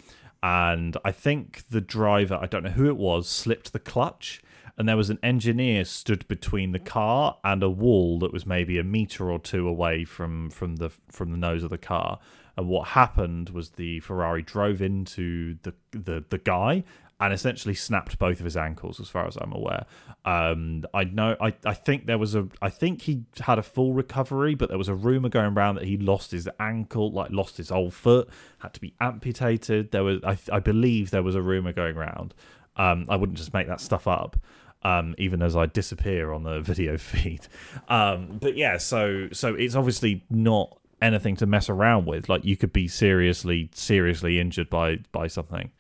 and 0.44 0.98
i 1.04 1.12
think 1.12 1.64
the 1.70 1.82
driver 1.82 2.38
i 2.42 2.46
don't 2.46 2.64
know 2.64 2.70
who 2.72 2.88
it 2.88 2.98
was 2.98 3.28
slipped 3.28 3.74
the 3.74 3.80
clutch 3.80 4.42
and 4.78 4.88
there 4.88 4.98
was 4.98 5.10
an 5.10 5.20
engineer 5.24 5.86
stood 5.86 6.28
between 6.28 6.72
the 6.72 6.80
car 6.80 7.38
and 7.44 7.64
a 7.64 7.70
wall 7.70 8.20
that 8.20 8.32
was 8.32 8.46
maybe 8.46 8.78
a 8.78 8.84
meter 8.84 9.32
or 9.32 9.40
two 9.40 9.68
away 9.68 10.06
from 10.06 10.50
from 10.50 10.78
the 10.78 10.90
from 11.12 11.32
the 11.32 11.38
nose 11.38 11.64
of 11.64 11.70
the 11.70 11.78
car. 11.78 12.20
And 12.56 12.68
what 12.68 12.90
happened 12.90 13.52
was 13.52 13.72
the 13.72 14.00
Ferrari 14.00 14.42
drove 14.42 14.82
into 14.82 15.58
the 15.64 15.74
the, 15.92 16.24
the 16.30 16.38
guy 16.38 16.84
and 17.20 17.34
essentially 17.34 17.74
snapped 17.74 18.20
both 18.20 18.40
of 18.40 18.46
his 18.46 18.56
ankles, 18.56 19.00
as 19.00 19.10
far 19.10 19.26
as 19.26 19.38
I'm 19.38 19.52
aware. 19.52 19.86
Um, 20.24 20.86
I 20.94 21.06
know, 21.06 21.36
I, 21.42 21.54
I 21.66 21.74
think 21.74 22.06
there 22.06 22.20
was 22.20 22.36
a, 22.36 22.48
I 22.62 22.70
think 22.70 23.02
he 23.04 23.24
had 23.40 23.58
a 23.58 23.64
full 23.64 23.94
recovery, 23.94 24.54
but 24.54 24.70
there 24.70 24.78
was 24.78 24.88
a 24.88 24.94
rumor 24.94 25.30
going 25.30 25.58
around 25.58 25.76
that 25.76 25.86
he 25.86 25.98
lost 25.98 26.30
his 26.32 26.48
ankle, 26.60 27.12
like 27.12 27.32
lost 27.32 27.58
his 27.58 27.70
whole 27.70 27.90
foot, 27.90 28.30
had 28.60 28.74
to 28.76 28.80
be 28.80 28.94
amputated. 29.02 29.92
There 29.92 30.04
was, 30.04 30.20
I, 30.24 30.38
I 30.52 30.60
believe, 30.60 31.10
there 31.10 31.24
was 31.24 31.34
a 31.34 31.42
rumor 31.42 31.74
going 31.74 31.98
around. 31.98 32.36
Um, 32.76 33.08
I 33.10 33.16
wouldn't 33.16 33.40
just 33.40 33.54
make 33.54 33.68
that 33.68 33.82
stuff 33.82 34.08
up. 34.08 34.38
Um, 34.84 35.16
even 35.18 35.42
as 35.42 35.56
I 35.56 35.66
disappear 35.66 36.32
on 36.32 36.44
the 36.44 36.62
video 36.72 36.98
feed, 36.98 37.48
um, 37.90 38.38
but 38.40 38.56
yeah, 38.56 38.78
so 38.78 39.28
so 39.34 39.56
it's 39.56 39.76
obviously 39.76 40.24
not 40.30 40.78
anything 41.02 41.36
to 41.38 41.46
mess 41.46 41.70
around 41.70 42.06
with. 42.06 42.30
Like 42.30 42.46
you 42.46 42.56
could 42.56 42.72
be 42.72 42.88
seriously, 42.88 43.70
seriously 43.74 44.40
injured 44.40 44.70
by 44.70 45.00
by 45.12 45.28
something, 45.28 45.72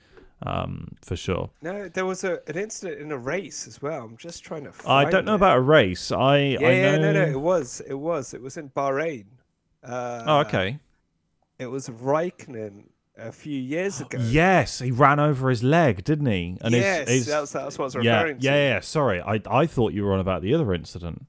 um, 0.44 0.96
for 1.04 1.16
sure. 1.16 1.52
No, 1.62 1.88
there 1.88 2.06
was 2.06 2.24
a 2.24 2.40
an 2.48 2.58
incident 2.58 3.00
in 3.00 3.12
a 3.12 3.18
race 3.18 3.68
as 3.68 3.82
well. 3.82 4.04
I'm 4.04 4.18
just 4.18 4.44
trying 4.44 4.64
to. 4.66 4.74
I 4.86 5.06
don't 5.06 5.26
know 5.26 5.34
it. 5.34 5.36
about 5.36 5.58
a 5.58 5.62
race. 5.62 6.12
I 6.12 6.38
Yeah, 6.38 6.68
I 6.68 6.72
yeah, 6.72 6.98
know. 6.98 7.14
no, 7.14 7.26
no, 7.26 7.32
it 7.32 7.40
was, 7.40 7.82
it 7.88 7.96
was, 7.96 8.34
it 8.34 8.42
was 8.42 8.58
in 8.58 8.70
Bahrain. 8.72 9.26
Uh, 9.84 10.24
Oh, 10.26 10.40
okay. 10.40 10.80
It 11.60 11.68
was 11.68 11.88
Raikkonen 11.90 12.90
a 13.17 13.32
few 13.32 13.60
years 13.60 13.99
ago. 14.01 14.17
Yes, 14.21 14.80
he 14.80 14.91
ran 14.91 15.19
over 15.19 15.49
his 15.49 15.63
leg, 15.63 16.03
didn't 16.03 16.27
he? 16.27 16.58
And 16.62 16.73
yes, 16.73 17.25
that's 17.25 17.51
that's 17.51 17.77
what 17.77 17.84
I 17.95 17.97
was 17.97 18.06
yeah, 18.06 18.15
referring 18.21 18.38
yeah, 18.41 18.51
to. 18.51 18.58
yeah. 18.58 18.80
Sorry, 18.82 19.21
I 19.21 19.41
I 19.49 19.65
thought 19.65 19.93
you 19.93 20.03
were 20.06 20.13
on 20.13 20.19
about 20.19 20.41
the 20.41 20.53
other 20.53 20.73
incident. 20.73 21.25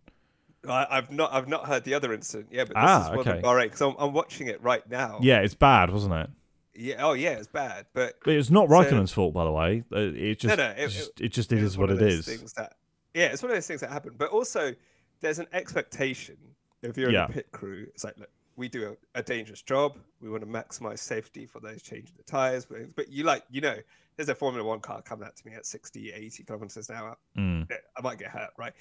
I, 0.68 0.86
I've 0.90 1.10
not, 1.10 1.32
I've 1.32 1.48
not 1.48 1.66
heard 1.66 1.84
the 1.84 1.94
other 1.94 2.12
incident. 2.12 2.48
Yeah, 2.50 2.64
but 2.64 2.74
this 2.74 2.76
Ah, 2.76 3.12
is 3.12 3.18
okay. 3.20 3.36
in 3.38 3.42
Bahrain 3.42 3.62
because 3.64 3.80
I'm, 3.80 3.94
I'm 3.98 4.12
watching 4.12 4.48
it 4.48 4.62
right 4.62 4.86
now. 4.90 5.18
Yeah, 5.22 5.38
it's 5.40 5.54
bad, 5.54 5.90
wasn't 5.90 6.14
it? 6.14 6.30
Yeah. 6.74 6.96
Oh, 7.06 7.12
yeah, 7.14 7.30
it's 7.30 7.46
bad, 7.46 7.86
but 7.94 8.16
But 8.24 8.34
it's 8.34 8.50
not 8.50 8.68
So- 8.68 8.74
Raikkonen's 8.74 9.12
fault, 9.12 9.32
by 9.32 9.44
the 9.44 9.52
way. 9.52 9.82
Uh, 9.90 9.98
It 9.98 10.40
just, 10.40 10.58
no, 10.58 10.64
it- 10.76 10.88
just- 10.88 11.20
it, 11.20 11.28
just 11.30 11.52
it 11.52 11.62
is 11.62 11.78
what 11.78 11.90
it 11.90 12.02
of 12.02 12.02
is. 12.02 12.26
That, 12.54 12.74
yeah, 13.14 13.26
it's 13.26 13.42
one 13.42 13.50
of 13.50 13.56
those 13.56 13.66
things 13.66 13.80
that 13.80 13.90
happen. 13.90 14.12
But 14.18 14.30
also, 14.30 14.74
there's 15.20 15.38
an 15.38 15.46
expectation 15.52 16.36
if 16.82 16.98
you're 16.98 17.10
Yeah. 17.10 17.24
in 17.26 17.30
a 17.30 17.34
pit 17.34 17.50
crew. 17.52 17.86
It's 17.94 18.04
like, 18.04 18.18
look, 18.18 18.30
we 18.58 18.68
do 18.68 18.96
a, 19.14 19.20
a 19.20 19.22
dangerous 19.22 19.62
job. 19.62 19.96
We 20.20 20.28
want 20.28 20.42
to 20.42 20.48
maximize 20.48 20.98
safety 20.98 21.46
for 21.46 21.60
those 21.60 21.80
changing 21.80 22.14
the 22.16 22.24
tires. 22.24 22.66
But, 22.66 22.94
but 22.96 23.08
you 23.08 23.22
like, 23.22 23.44
you 23.50 23.60
know, 23.60 23.76
there's 24.16 24.28
a 24.28 24.34
Formula 24.34 24.66
One 24.66 24.80
car 24.80 25.00
coming 25.00 25.26
at 25.26 25.36
to 25.36 25.46
me 25.46 25.54
at 25.54 25.64
60, 25.64 26.12
80 26.12 26.42
kilometers 26.42 26.90
an 26.90 26.96
hour. 26.96 27.16
Mm. 27.38 27.68
I 27.70 28.02
might 28.02 28.18
get 28.18 28.28
hurt, 28.28 28.50
right? 28.58 28.72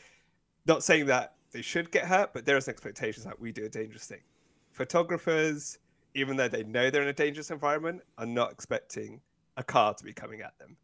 Not 0.66 0.84
saying 0.84 1.06
that 1.06 1.36
they 1.52 1.62
should 1.62 1.92
get 1.92 2.06
hurt, 2.06 2.34
but 2.34 2.46
there 2.46 2.58
is 2.58 2.68
an 2.68 2.72
expectation 2.72 3.24
that 3.24 3.40
we 3.40 3.52
do 3.52 3.66
a 3.66 3.70
dangerous 3.70 4.06
thing. 4.06 4.22
Photographers, 4.72 5.78
even 6.16 6.38
though 6.38 6.48
they 6.48 6.64
know 6.64 6.90
they're 6.90 7.04
in 7.04 7.08
a 7.08 7.14
dangerous 7.14 7.52
environment, 7.52 8.02
are 8.18 8.26
not 8.26 8.52
expecting 8.52 9.22
a 9.56 9.64
car 9.64 9.94
to 9.94 10.04
be 10.04 10.12
coming 10.12 10.42
at 10.42 10.58
them. 10.58 10.76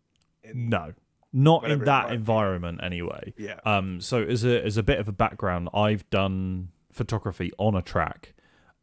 In, 0.44 0.70
No, 0.70 0.94
not 1.34 1.64
in 1.64 1.80
that 1.80 2.12
environment. 2.12 2.14
environment 2.14 2.80
anyway. 2.84 3.34
Yeah. 3.38 3.60
Um, 3.66 4.00
so 4.00 4.22
as 4.24 4.46
a 4.46 4.64
as 4.64 4.78
a 4.78 4.84
bit 4.84 5.00
of 5.00 5.08
a 5.08 5.12
background, 5.12 5.70
I've 5.74 6.08
done 6.12 6.70
photography 6.92 7.52
on 7.58 7.76
a 7.76 7.82
track, 7.82 8.34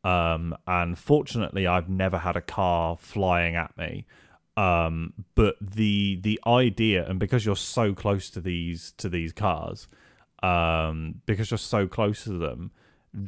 um, 0.05 0.57
and 0.67 0.99
fortunately, 0.99 1.67
I've 1.67 1.89
never 1.89 2.19
had 2.19 2.37
a 2.37 2.41
car 2.41 2.97
flying 2.97 3.57
at 3.57 3.77
me. 3.77 4.07
Um, 4.57 5.15
but 5.35 5.57
the 5.61 6.19
the 6.23 6.41
idea, 6.47 7.09
and 7.09 7.19
because 7.19 7.47
you're 7.47 7.57
so 7.57 7.95
close 7.95 8.31
to 8.31 8.41
these 8.41 8.93
to 8.99 9.09
these 9.09 9.33
cars, 9.33 9.89
um, 10.43 11.23
because 11.27 11.51
you're 11.51 11.59
so 11.59 11.87
close 11.87 12.25
to 12.25 12.33
them, 12.33 12.71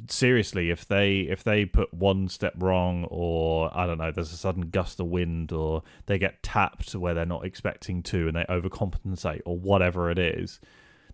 seriously, 0.09 0.71
if 0.71 0.87
they 0.87 1.21
if 1.21 1.45
they 1.45 1.65
put 1.65 1.93
one 1.93 2.29
step 2.29 2.55
wrong, 2.59 3.05
or 3.11 3.71
I 3.77 3.87
don't 3.87 3.99
know, 3.99 4.11
there's 4.11 4.33
a 4.33 4.37
sudden 4.37 4.71
gust 4.71 5.01
of 5.01 5.07
wind, 5.07 5.53
or 5.53 5.83
they 6.07 6.19
get 6.19 6.43
tapped 6.43 6.95
where 6.95 7.15
they're 7.15 7.27
not 7.27 7.45
expecting 7.45 8.03
to, 8.05 8.29
and 8.29 8.37
they 8.37 8.45
overcompensate, 8.45 9.43
or 9.45 9.59
whatever 9.59 10.11
it 10.11 10.19
is, 10.19 10.61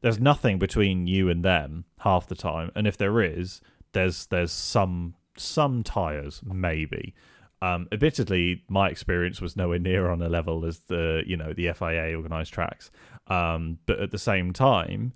there's 0.00 0.20
nothing 0.20 0.58
between 0.58 1.06
you 1.06 1.28
and 1.28 1.44
them 1.44 1.84
half 2.00 2.26
the 2.26 2.34
time. 2.34 2.70
And 2.74 2.86
if 2.86 2.96
there 2.96 3.20
is, 3.20 3.60
there's 3.92 4.26
there's 4.26 4.52
some 4.52 5.14
some 5.38 5.82
tires 5.82 6.40
maybe. 6.44 7.14
Um, 7.60 7.88
admittedly, 7.90 8.62
my 8.68 8.88
experience 8.88 9.40
was 9.40 9.56
nowhere 9.56 9.80
near 9.80 10.08
on 10.10 10.22
a 10.22 10.28
level 10.28 10.64
as 10.64 10.78
the 10.80 11.22
you 11.26 11.36
know 11.36 11.52
the 11.52 11.72
FIA 11.72 12.14
organised 12.16 12.52
tracks, 12.52 12.90
um, 13.26 13.78
but 13.86 13.98
at 13.98 14.10
the 14.12 14.18
same 14.18 14.52
time, 14.52 15.12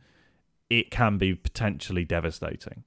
it 0.69 0.91
can 0.91 1.19
be 1.19 1.35
potentially 1.35 2.05
devastating. 2.05 2.83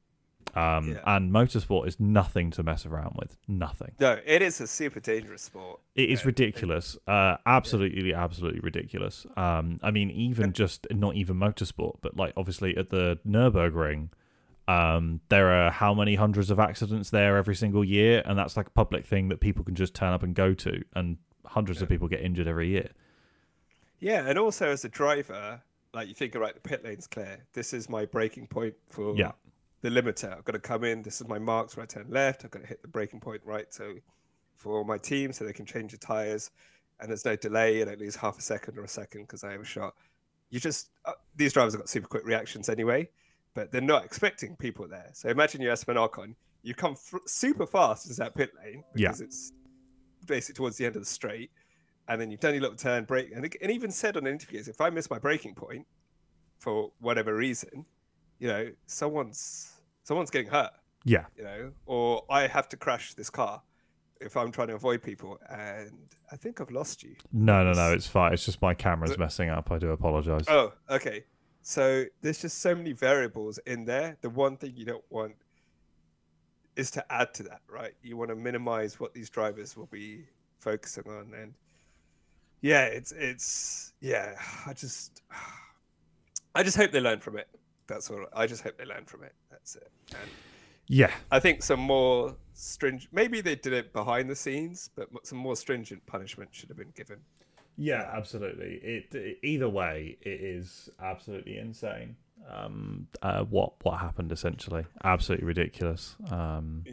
Um, 0.55 0.91
Yeah. 0.93 0.99
And 1.05 1.31
motorsport 1.31 1.85
is 1.87 1.99
nothing 1.99 2.49
to 2.51 2.63
mess 2.63 2.85
around 2.85 3.15
with. 3.17 3.35
Nothing. 3.47 3.91
No, 3.99 4.19
it 4.25 4.41
is 4.41 4.61
a 4.61 4.67
super 4.67 5.01
dangerous 5.01 5.41
sport. 5.43 5.81
It 5.95 6.09
is 6.09 6.21
Yeah. 6.21 6.27
ridiculous. 6.27 6.97
Uh, 7.07 7.37
absolutely, 7.45 8.13
absolutely 8.13 8.61
ridiculous. 8.61 9.25
Um, 9.35 9.79
I 9.83 9.91
mean, 9.91 10.09
even 10.11 10.53
just 10.53 10.87
not 10.91 11.15
even 11.15 11.35
motorsport, 11.37 11.97
but 12.01 12.15
like 12.15 12.33
obviously 12.37 12.75
at 12.77 12.89
the 12.89 13.19
Nurburgring, 13.27 14.09
um, 14.67 15.21
there 15.29 15.49
are 15.51 15.71
how 15.71 15.93
many 15.93 16.15
hundreds 16.15 16.49
of 16.49 16.59
accidents 16.59 17.09
there 17.09 17.37
every 17.37 17.55
single 17.55 17.83
year, 17.83 18.21
and 18.25 18.37
that's 18.37 18.57
like 18.57 18.67
a 18.67 18.71
public 18.71 19.05
thing 19.05 19.29
that 19.29 19.39
people 19.39 19.63
can 19.63 19.75
just 19.75 19.93
turn 19.93 20.13
up 20.13 20.23
and 20.23 20.33
go 20.33 20.53
to, 20.53 20.83
and 20.95 21.17
hundreds 21.45 21.81
of 21.81 21.89
people 21.89 22.07
get 22.07 22.21
injured 22.21 22.47
every 22.47 22.69
year. 22.69 22.89
Yeah, 23.99 24.27
and 24.27 24.37
also 24.37 24.69
as 24.69 24.83
a 24.83 24.89
driver, 24.89 25.61
like 25.93 26.07
you 26.07 26.13
think, 26.13 26.35
all 26.35 26.41
right, 26.41 26.53
the 26.53 26.59
pit 26.59 26.83
lane's 26.83 27.07
clear. 27.07 27.45
This 27.53 27.73
is 27.73 27.89
my 27.89 28.05
braking 28.05 28.47
point 28.47 28.73
for 28.89 29.15
Yeah. 29.15 29.31
the 29.81 29.89
limiter. 29.89 30.35
I've 30.37 30.43
got 30.43 30.53
to 30.53 30.59
come 30.59 30.83
in. 30.83 31.01
This 31.01 31.21
is 31.21 31.27
my 31.27 31.39
marks, 31.39 31.77
right 31.77 31.87
turn 31.87 32.07
left. 32.09 32.43
I've 32.43 32.51
got 32.51 32.61
to 32.63 32.67
hit 32.67 32.81
the 32.81 32.87
braking 32.87 33.19
point 33.19 33.41
right 33.45 33.73
so 33.73 33.95
for 34.55 34.83
my 34.83 34.97
team 34.97 35.31
so 35.31 35.45
they 35.45 35.53
can 35.53 35.65
change 35.65 35.91
the 35.91 35.97
tires. 35.97 36.51
And 36.99 37.09
there's 37.09 37.25
no 37.25 37.35
delay. 37.35 37.81
I 37.81 37.85
don't 37.85 37.99
lose 37.99 38.15
half 38.15 38.37
a 38.37 38.41
second 38.41 38.77
or 38.77 38.83
a 38.83 38.87
second 38.87 39.21
because 39.23 39.43
I 39.43 39.51
have 39.51 39.61
a 39.61 39.65
shot. 39.65 39.95
You 40.49 40.59
just, 40.59 40.89
uh, 41.05 41.13
these 41.35 41.53
drivers 41.53 41.73
have 41.73 41.81
got 41.81 41.89
super 41.89 42.07
quick 42.07 42.25
reactions 42.25 42.69
anyway, 42.69 43.09
but 43.55 43.71
they're 43.71 43.81
not 43.81 44.05
expecting 44.05 44.55
people 44.57 44.87
there. 44.87 45.09
So 45.13 45.29
imagine 45.29 45.61
you're 45.61 45.71
Esteban 45.71 45.95
Ocon. 45.95 46.35
You 46.61 46.75
come 46.75 46.91
f- 46.93 47.21
super 47.25 47.65
fast 47.65 48.05
into 48.05 48.17
that 48.19 48.35
pit 48.35 48.51
lane 48.63 48.83
Yeah. 48.95 49.07
because 49.07 49.21
it's 49.21 49.51
basically 50.27 50.57
towards 50.57 50.77
the 50.77 50.85
end 50.85 50.95
of 50.95 51.01
the 51.01 51.07
straight 51.07 51.49
and 52.07 52.19
then 52.21 52.29
you've 52.31 52.39
done 52.39 52.53
your 52.53 52.61
little 52.61 52.75
turn 52.77 53.03
break 53.05 53.31
and, 53.31 53.43
and 53.61 53.71
even 53.71 53.91
said 53.91 54.17
on 54.17 54.25
interviews 54.25 54.67
if 54.67 54.81
i 54.81 54.89
miss 54.89 55.07
my 55.09 55.19
braking 55.19 55.53
point 55.53 55.85
for 56.57 56.91
whatever 56.99 57.35
reason 57.35 57.85
you 58.39 58.47
know 58.47 58.71
someone's 58.87 59.73
someone's 60.03 60.31
getting 60.31 60.49
hurt 60.49 60.71
Yeah. 61.03 61.25
you 61.37 61.43
know 61.43 61.71
or 61.85 62.23
i 62.29 62.47
have 62.47 62.67
to 62.69 62.77
crash 62.77 63.13
this 63.13 63.29
car 63.29 63.61
if 64.19 64.35
i'm 64.35 64.51
trying 64.51 64.69
to 64.69 64.73
avoid 64.75 65.03
people 65.03 65.37
and 65.47 65.91
i 66.31 66.35
think 66.35 66.59
i've 66.59 66.71
lost 66.71 67.03
you 67.03 67.15
No, 67.31 67.63
no, 67.63 67.73
no. 67.73 67.81
It's- 67.89 67.97
It's 67.97 68.07
fine. 68.07 68.33
It's 68.33 68.45
just 68.45 68.61
my 68.63 68.73
camera's 68.73 69.11
But- 69.11 69.19
messing 69.19 69.49
up. 69.49 69.69
I 69.71 69.77
do 69.77 69.91
apologize. 69.91 70.45
oh 70.47 70.73
okay 70.89 71.25
so 71.67 72.05
there's 72.21 72.39
just 72.41 72.59
so 72.59 72.75
many 72.75 72.91
variables 72.91 73.57
in 73.65 73.85
there. 73.85 74.17
The 74.21 74.29
one 74.29 74.55
thing 74.55 74.73
you 74.75 74.85
don't 74.85 75.03
want 75.09 75.33
is 76.75 76.91
to 76.91 77.03
add 77.11 77.33
to 77.33 77.43
that 77.43 77.61
right? 77.67 77.93
You 78.03 78.17
want 78.17 78.29
to 78.29 78.35
minimize 78.35 78.99
what 78.99 79.15
these 79.15 79.31
drivers 79.31 79.75
will 79.75 79.87
be 79.87 80.25
focusing 80.59 81.05
on 81.07 81.33
and 81.39 81.53
yeah 82.61 82.85
it's 82.85 83.11
it's 83.11 83.93
yeah 83.99 84.33
i 84.65 84.73
just 84.73 85.21
i 86.53 86.61
just 86.63 86.77
hope 86.77 86.91
they 86.91 86.99
learn 87.01 87.19
from 87.19 87.35
it. 87.37 87.47
That's 87.87 88.11
all. 88.11 88.25
I 88.31 88.45
just 88.45 88.61
hope 88.63 88.77
they 88.77 88.85
learn 88.85 89.05
from 89.05 89.23
it. 89.23 89.33
That's 89.49 89.75
it. 89.75 89.91
And 90.11 90.29
Yeah. 90.87 91.11
i 91.31 91.39
think 91.39 91.63
some 91.63 91.79
more 91.79 92.35
stringent 92.53 93.11
maybe 93.11 93.41
they 93.41 93.55
did 93.55 93.73
it 93.73 93.91
behind 93.91 94.29
the 94.29 94.35
scenes 94.35 94.91
but 94.95 95.07
some 95.25 95.39
more 95.39 95.55
stringent 95.55 96.05
punishment 96.05 96.49
should 96.53 96.69
have 96.69 96.77
been 96.77 96.93
given 96.95 97.21
Yeah, 97.77 98.09
absolutely. 98.13 98.75
It 98.75 99.39
either 99.43 99.69
way, 99.69 100.17
it 100.21 100.41
is 100.41 100.89
absolutely 101.01 101.57
insane. 101.57 102.15
Um, 102.49 103.07
uh, 103.21 103.43
what 103.43 103.73
what 103.83 103.99
happened 103.99 104.31
essentially? 104.31 104.85
Absolutely 105.03 105.45
ridiculous. 105.47 106.15
Um, 106.31 106.83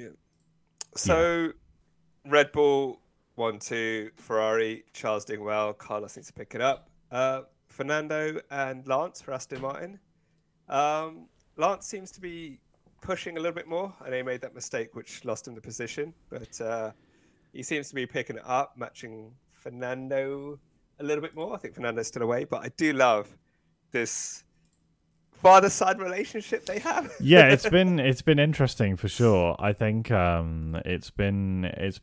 So, 0.94 1.52
Red 2.26 2.52
Bull 2.52 3.00
one 3.34 3.58
two, 3.58 4.10
Ferrari, 4.16 4.84
Charles 4.92 5.24
doing 5.24 5.44
well, 5.44 5.72
Carlos 5.72 6.16
needs 6.16 6.28
to 6.28 6.34
pick 6.34 6.54
it 6.54 6.60
up. 6.60 6.90
Uh, 7.10 7.42
Fernando 7.68 8.40
and 8.50 8.86
Lance 8.86 9.22
for 9.22 9.32
Aston 9.32 9.60
Martin. 9.60 9.98
Um, 10.68 11.28
Lance 11.56 11.86
seems 11.86 12.10
to 12.12 12.20
be 12.20 12.58
pushing 13.00 13.36
a 13.36 13.40
little 13.40 13.54
bit 13.54 13.66
more. 13.66 13.92
I 14.04 14.10
know 14.10 14.16
he 14.16 14.22
made 14.22 14.40
that 14.42 14.54
mistake, 14.54 14.94
which 14.94 15.24
lost 15.24 15.48
him 15.48 15.54
the 15.54 15.60
position, 15.60 16.14
but 16.28 16.60
uh, 16.60 16.92
he 17.52 17.62
seems 17.62 17.88
to 17.88 17.94
be 17.94 18.06
picking 18.06 18.36
it 18.36 18.42
up, 18.46 18.76
matching 18.76 19.32
Fernando 19.52 20.58
a 20.98 21.04
little 21.04 21.22
bit 21.22 21.34
more. 21.34 21.54
I 21.54 21.58
think 21.58 21.74
Fernando's 21.74 22.06
still 22.08 22.22
away, 22.22 22.44
but 22.44 22.62
I 22.64 22.68
do 22.76 22.92
love 22.92 23.36
this 23.90 24.44
father-son 25.32 25.98
relationship 25.98 26.66
they 26.66 26.78
have. 26.78 27.12
yeah, 27.20 27.48
it's 27.48 27.68
been 27.78 27.98
it's 27.98 28.22
been 28.22 28.38
interesting 28.38 28.96
for 28.96 29.08
sure. 29.08 29.56
I 29.58 29.72
think 29.72 30.10
um, 30.10 30.80
it's 30.84 31.10
been 31.10 31.64
it's 31.64 32.00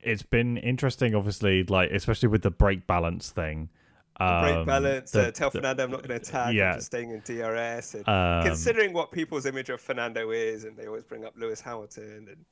it's 0.00 0.22
been 0.22 0.56
interesting. 0.58 1.14
Obviously, 1.14 1.64
like 1.64 1.90
especially 1.90 2.28
with 2.28 2.42
the 2.42 2.50
brake 2.50 2.86
balance 2.86 3.30
thing. 3.30 3.70
Um, 4.18 4.40
Brake 4.40 4.66
balance. 4.66 5.10
the- 5.10 5.28
uh, 5.28 5.30
tell 5.30 5.50
the- 5.50 5.58
Fernando 5.58 5.84
I'm 5.84 5.90
not 5.90 5.98
going 5.98 6.08
to 6.18 6.26
attack. 6.26 6.54
yeah. 6.54 6.70
I'm 6.70 6.74
just 6.76 6.86
staying 6.86 7.10
in 7.10 7.20
DRS. 7.20 7.94
And 7.96 8.08
um, 8.08 8.46
considering 8.46 8.94
what 8.94 9.12
people's 9.12 9.44
image 9.44 9.68
of 9.68 9.78
Fernando 9.78 10.30
is, 10.30 10.64
and 10.64 10.74
they 10.74 10.86
always 10.86 11.04
bring 11.04 11.26
up 11.26 11.34
Lewis 11.36 11.60
Hamilton 11.60 12.26
and 12.30 12.46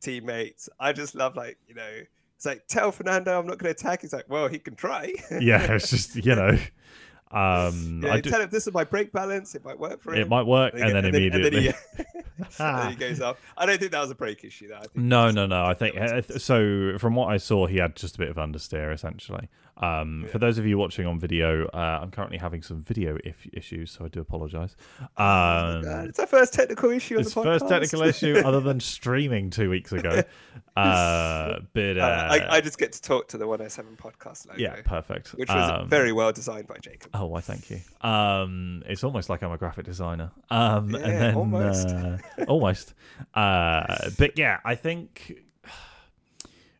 teammates, 0.00 0.68
I 0.80 0.92
just 0.92 1.14
love 1.14 1.36
like 1.36 1.56
you 1.68 1.74
know, 1.76 2.00
it's 2.44 2.46
like 2.46 2.66
tell 2.66 2.92
Fernando 2.92 3.38
I'm 3.38 3.46
not 3.46 3.58
going 3.58 3.74
to 3.74 3.78
attack. 3.80 4.02
He's 4.02 4.12
like, 4.12 4.26
well, 4.28 4.48
he 4.48 4.58
can 4.58 4.74
try. 4.74 5.12
yeah, 5.40 5.72
it's 5.72 5.90
just 5.90 6.14
you 6.16 6.34
know, 6.34 6.58
um, 7.30 8.02
yeah, 8.04 8.12
I 8.12 8.20
do, 8.20 8.30
tell 8.30 8.40
him 8.40 8.48
this 8.50 8.66
is 8.66 8.72
my 8.74 8.84
brake 8.84 9.12
balance. 9.12 9.54
It 9.54 9.64
might 9.64 9.78
work 9.78 10.00
for 10.02 10.14
him. 10.14 10.22
it 10.22 10.28
might 10.28 10.46
work, 10.46 10.74
And 10.74 10.82
and 10.82 10.94
then- 11.04 11.12
then- 11.12 11.32
and 11.32 11.44
then 11.44 11.74
he- 12.88 12.96
goes 12.96 13.20
up. 13.20 13.38
I 13.56 13.66
don't 13.66 13.78
think 13.78 13.92
that 13.92 14.00
was 14.00 14.10
a 14.10 14.14
brake 14.14 14.44
issue. 14.44 14.68
Though. 14.68 14.76
I 14.76 14.80
think 14.80 14.96
No, 14.96 15.30
no, 15.30 15.46
no. 15.46 15.64
I 15.64 15.74
think 15.74 15.96
uh, 15.96 16.22
so. 16.38 16.98
From 16.98 17.14
what 17.14 17.26
I 17.32 17.36
saw, 17.36 17.66
he 17.66 17.78
had 17.78 17.96
just 17.96 18.16
a 18.16 18.18
bit 18.18 18.28
of 18.28 18.36
understeer, 18.36 18.92
essentially. 18.92 19.48
Um, 19.76 20.26
For 20.30 20.38
those 20.38 20.56
of 20.58 20.66
you 20.66 20.78
watching 20.78 21.04
on 21.04 21.18
video, 21.18 21.66
uh, 21.66 21.98
I'm 22.00 22.12
currently 22.12 22.38
having 22.38 22.62
some 22.62 22.80
video 22.82 23.18
if- 23.24 23.46
issues, 23.52 23.90
so 23.90 24.04
I 24.04 24.08
do 24.08 24.20
apologise. 24.20 24.76
Um, 25.00 25.82
God, 25.82 26.06
it's 26.08 26.18
our 26.20 26.28
first 26.28 26.54
technical 26.54 26.90
issue 26.90 27.16
on 27.16 27.22
it's 27.22 27.34
the 27.34 27.40
podcast. 27.40 27.44
first 27.44 27.68
technical 27.68 28.02
issue 28.02 28.36
other 28.44 28.60
than 28.60 28.78
streaming 28.78 29.50
two 29.50 29.70
weeks 29.70 29.92
ago. 29.92 30.22
Uh, 30.76 31.60
but 31.72 31.98
uh, 31.98 32.00
Uh, 32.02 32.28
I, 32.32 32.56
I 32.56 32.60
just 32.60 32.78
get 32.78 32.90
to 32.94 33.00
talk 33.00 33.28
to 33.28 33.38
the 33.38 33.46
107 33.46 33.96
podcast 33.96 34.48
logo, 34.48 34.60
yeah, 34.60 34.80
perfect. 34.84 35.28
which 35.34 35.48
was 35.48 35.70
Um, 35.70 35.88
very 35.88 36.10
well 36.12 36.32
designed 36.32 36.66
by 36.66 36.78
Jacob. 36.82 37.10
Oh, 37.14 37.26
why? 37.26 37.40
Thank 37.40 37.70
you. 37.70 37.80
Um, 38.00 38.82
it's 38.86 39.04
almost 39.04 39.28
like 39.30 39.42
I'm 39.44 39.52
a 39.52 39.56
graphic 39.58 39.84
designer. 39.84 40.32
Um, 40.50 40.90
Yeah, 40.90 40.98
and 40.98 41.12
then 41.22 41.34
almost. 41.36 41.88
almost. 42.48 42.94
Uh, 43.34 44.10
but 44.18 44.38
yeah, 44.38 44.60
I 44.64 44.74
think 44.74 45.34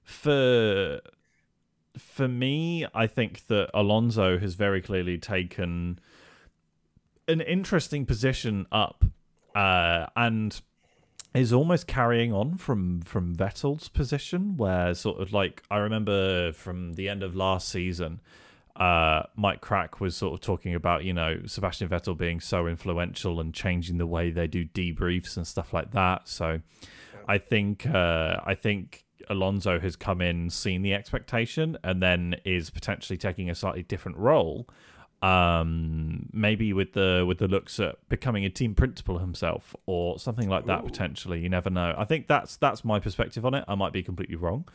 for 0.05 1.01
for 1.97 2.29
me, 2.29 2.87
I 2.95 3.07
think 3.07 3.47
that 3.47 3.71
Alonso 3.73 4.39
has 4.39 4.55
very 4.55 4.81
clearly 4.83 5.19
taken 5.19 5.99
an 7.29 7.41
interesting 7.41 8.05
position 8.05 8.67
up, 8.73 9.05
uh, 9.55 10.07
and 10.17 10.61
is 11.35 11.53
almost 11.53 11.87
carrying 11.87 12.33
on 12.33 12.57
from 12.57 13.01
from 13.03 13.35
Vettel's 13.35 13.89
position, 13.89 14.57
where 14.57 14.95
sort 14.95 15.21
of 15.21 15.33
like 15.33 15.63
I 15.71 15.79
remember 15.79 16.53
from 16.53 16.95
the 16.95 17.09
end 17.09 17.23
of 17.23 17.35
last 17.35 17.69
season, 17.69 18.21
uh, 18.77 19.23
Mike 19.37 19.61
Krack 19.61 20.01
was 20.01 20.17
sort 20.17 20.35
of 20.35 20.41
talking 20.41 20.75
about 20.75 21.05
you 21.05 21.13
know 21.13 21.43
Sebastian 21.47 21.89
Vettel 21.89 22.17
being 22.17 22.41
so 22.41 22.67
influential 22.67 23.41
and 23.41 23.55
changing 23.55 23.99
the 23.99 24.07
way 24.07 24.31
they 24.31 24.47
do 24.47 24.65
debriefs 24.65 25.37
and 25.37 25.47
stuff 25.47 25.73
like 25.73 25.93
that. 25.93 26.29
So 26.29 26.61
I 27.29 27.39
think 27.39 27.87
uh, 27.87 28.41
I 28.45 28.55
think 28.55 29.05
Alonso 29.31 29.79
has 29.79 29.97
come 29.97 30.21
in, 30.21 30.51
seen 30.51 30.83
the 30.83 30.93
expectation, 30.93 31.79
and 31.85 32.03
then 32.03 32.37
is 32.45 32.71
potentially 32.71 33.17
taking 33.17 33.49
a 33.49 33.55
slightly 33.55 33.83
different 33.83 34.19
role. 34.19 34.69
Um, 35.23 36.29
maybe 36.33 36.73
with 36.75 36.93
the 36.93 37.25
with 37.27 37.39
the 37.39 37.49
looks 37.49 37.81
at 37.81 37.97
becoming 38.09 38.45
a 38.45 38.51
team 38.51 38.75
principal 38.75 39.19
himself 39.19 39.75
or 39.87 40.19
something 40.19 40.49
like 40.49 40.67
that. 40.67 40.81
Ooh. 40.83 40.87
Potentially, 40.87 41.41
you 41.41 41.49
never 41.49 41.71
know. 41.71 41.95
I 41.97 42.05
think 42.05 42.27
that's 42.27 42.57
that's 42.57 42.85
my 42.85 42.99
perspective 42.99 43.47
on 43.47 43.55
it. 43.55 43.65
I 43.69 43.75
might 43.75 43.93
be 43.93 44.03
completely 44.03 44.37
wrong, 44.37 44.69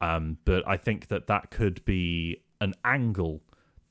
um, 0.00 0.38
but 0.44 0.66
I 0.66 0.76
think 0.76 1.08
that 1.08 1.28
that 1.28 1.50
could 1.50 1.84
be 1.84 2.42
an 2.60 2.74
angle 2.84 3.42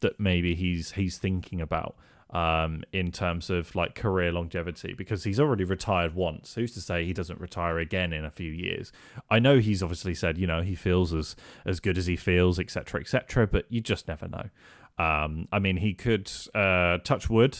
that 0.01 0.19
maybe 0.19 0.55
he's 0.55 0.91
he's 0.91 1.17
thinking 1.17 1.61
about 1.61 1.95
um, 2.29 2.83
in 2.91 3.11
terms 3.11 3.49
of 3.49 3.75
like 3.75 3.95
career 3.95 4.31
longevity 4.31 4.93
because 4.93 5.23
he's 5.23 5.39
already 5.39 5.63
retired 5.63 6.15
once. 6.15 6.55
Who's 6.55 6.73
to 6.73 6.81
say 6.81 7.05
he 7.05 7.13
doesn't 7.13 7.39
retire 7.39 7.77
again 7.79 8.11
in 8.11 8.25
a 8.25 8.31
few 8.31 8.51
years? 8.51 8.91
I 9.29 9.39
know 9.39 9.59
he's 9.59 9.83
obviously 9.83 10.15
said 10.15 10.37
you 10.37 10.47
know 10.47 10.61
he 10.61 10.75
feels 10.75 11.13
as 11.13 11.35
as 11.65 11.79
good 11.79 11.97
as 11.97 12.07
he 12.07 12.15
feels, 12.15 12.59
etc., 12.59 13.01
etc. 13.01 13.47
but 13.47 13.65
you 13.69 13.81
just 13.81 14.07
never 14.07 14.27
know. 14.27 14.49
Um, 14.97 15.47
I 15.51 15.59
mean, 15.59 15.77
he 15.77 15.93
could 15.93 16.31
uh, 16.53 16.99
touch 16.99 17.29
wood. 17.29 17.57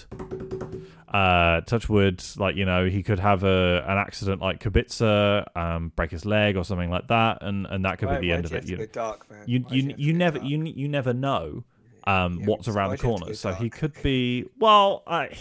Uh, 1.08 1.62
touch 1.62 1.90
wood, 1.90 2.24
like 2.38 2.56
you 2.56 2.66
know, 2.66 2.88
he 2.88 3.04
could 3.04 3.20
have 3.20 3.44
a 3.44 3.86
an 3.88 3.98
accident 4.00 4.42
like 4.42 4.60
Kubica, 4.64 5.46
um, 5.56 5.92
break 5.96 6.10
his 6.10 6.26
leg 6.26 6.58
or 6.58 6.64
something 6.64 6.90
like 6.90 7.08
that, 7.10 7.40
and, 7.42 7.68
and 7.68 7.86
that 7.86 8.00
could 8.00 8.08
Why- 8.08 8.20
be 8.20 8.28
the 8.28 8.34
end 8.34 8.46
of 8.46 8.54
it. 8.54 8.68
You, 8.68 8.88
dark, 8.88 9.28
you 9.46 9.60
Why'd 9.60 9.72
you 9.72 9.94
you 9.98 10.14
never 10.14 10.40
dark? 10.40 10.50
you 10.50 10.64
you 10.64 10.88
never 10.88 11.14
know 11.14 11.66
um, 12.06 12.40
Yeah, 12.40 12.48
what's 12.48 12.68
around 12.68 12.98
the 12.98 12.98
why'd 12.98 13.04
you 13.04 13.10
have 13.10 13.20
to 13.20 13.24
corner. 13.26 13.36
So 13.36 13.54
he 13.54 13.70
could 13.70 13.94
be 14.02 14.46
well. 14.58 15.04
I 15.06 15.38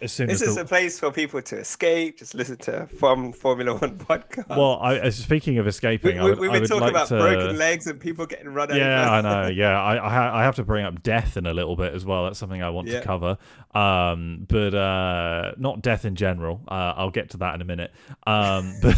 as 0.00 0.12
soon 0.12 0.28
This 0.28 0.42
as 0.42 0.48
is 0.48 0.54
the, 0.56 0.62
a 0.62 0.64
place 0.64 0.98
for 0.98 1.10
people 1.10 1.40
to 1.42 1.58
escape, 1.58 2.18
just 2.18 2.34
listen 2.34 2.56
to 2.58 2.86
from 2.98 3.32
Formula 3.32 3.74
One 3.76 3.98
podcast. 3.98 4.48
well, 4.48 4.78
I, 4.82 5.08
speaking 5.10 5.58
of 5.58 5.66
escaping, 5.66 6.18
I 6.18 6.24
we, 6.32 6.48
I 6.48 6.52
been 6.60 6.64
talking 6.68 6.80
like 6.80 6.90
about 6.90 7.08
to. 7.08 7.18
broken 7.18 7.56
legs 7.58 7.86
and 7.86 7.98
people 8.00 8.26
getting 8.26 8.48
run 8.48 8.70
over. 8.70 8.78
Yeah, 8.78 9.10
I 9.10 9.20
know. 9.20 9.48
Yeah, 9.56 9.80
I 9.82 10.06
I, 10.06 10.10
ha- 10.10 10.30
I 10.38 10.42
have 10.44 10.56
to 10.56 10.64
bring 10.64 10.84
up 10.84 11.02
death 11.02 11.36
in 11.36 11.46
a 11.46 11.54
little 11.54 11.76
bit 11.76 11.94
as 11.94 12.04
well. 12.04 12.24
That's 12.24 12.38
something 12.38 12.62
I 12.62 12.70
want 12.70 12.88
Yeah. 12.88 13.00
to 13.00 13.06
cover. 13.06 13.38
Um, 13.74 14.46
but 14.48 14.74
uh, 14.74 15.52
not 15.58 15.82
death 15.82 16.04
in 16.04 16.16
general. 16.16 16.62
Uh, 16.68 16.94
I'll 16.96 17.10
get 17.10 17.30
to 17.30 17.36
that 17.38 17.54
in 17.54 17.60
a 17.60 17.64
minute. 17.64 17.92
Um, 18.26 18.72
but 18.82 18.96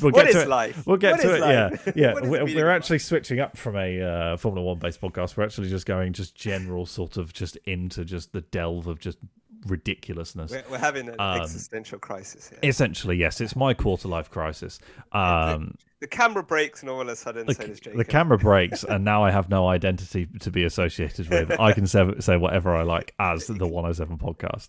we'll 0.00 0.12
What 0.12 0.24
get 0.26 0.32
to 0.32 0.38
is 0.38 0.42
it. 0.44 0.48
life? 0.48 0.86
We'll 0.86 0.96
get 0.98 1.12
What 1.12 1.20
to 1.22 1.34
it. 1.36 1.40
life? 1.40 1.82
Yeah, 1.86 1.92
yeah. 1.96 2.12
What 2.14 2.24
is 2.24 2.30
the 2.30 2.54
We're, 2.56 2.64
we're 2.64 2.70
actually 2.70 2.98
switching 2.98 3.40
up 3.40 3.56
from 3.56 3.76
a 3.76 4.00
uh, 4.02 4.36
Formula 4.36 4.66
One 4.66 4.78
based 4.78 5.00
podcast. 5.00 5.36
We're 5.36 5.44
actually 5.44 5.68
just 5.68 5.86
going 5.86 6.12
just 6.12 6.34
general 6.34 6.86
sort 6.86 7.16
of 7.16 7.32
just 7.32 7.56
into 7.64 8.04
just 8.04 8.32
the 8.32 8.40
delve 8.42 8.86
of 8.86 8.98
just 9.00 9.18
ridiculousness. 9.66 10.50
We're, 10.50 10.64
we're 10.70 10.78
having 10.78 11.08
an 11.08 11.16
Um, 11.18 11.40
existential 11.40 11.98
crisis 11.98 12.48
here. 12.48 12.58
Essentially, 12.62 13.16
yes, 13.16 13.40
it's 13.40 13.56
my 13.56 13.74
quarter 13.74 14.08
life 14.08 14.30
crisis. 14.30 14.78
Um, 15.12 15.76
the 16.00 16.08
camera 16.08 16.42
breaks, 16.42 16.80
and 16.80 16.90
all 16.90 17.00
of 17.00 17.06
a 17.06 17.14
sudden, 17.14 17.46
the, 17.46 17.54
so 17.54 17.64
does 17.64 17.78
Jacob. 17.78 17.96
the 17.98 18.04
camera 18.04 18.36
breaks, 18.50 18.82
and 18.82 19.04
now 19.04 19.22
I 19.22 19.30
have 19.30 19.48
no 19.48 19.68
identity 19.68 20.26
to 20.40 20.50
be 20.50 20.64
associated 20.64 21.28
with. 21.30 21.52
I 21.60 21.72
can 21.72 21.86
say, 21.86 22.04
say 22.18 22.36
whatever 22.36 22.74
I 22.74 22.82
like 22.82 23.14
as 23.20 23.46
the 23.46 23.66
107 23.68 24.18
podcast. 24.18 24.68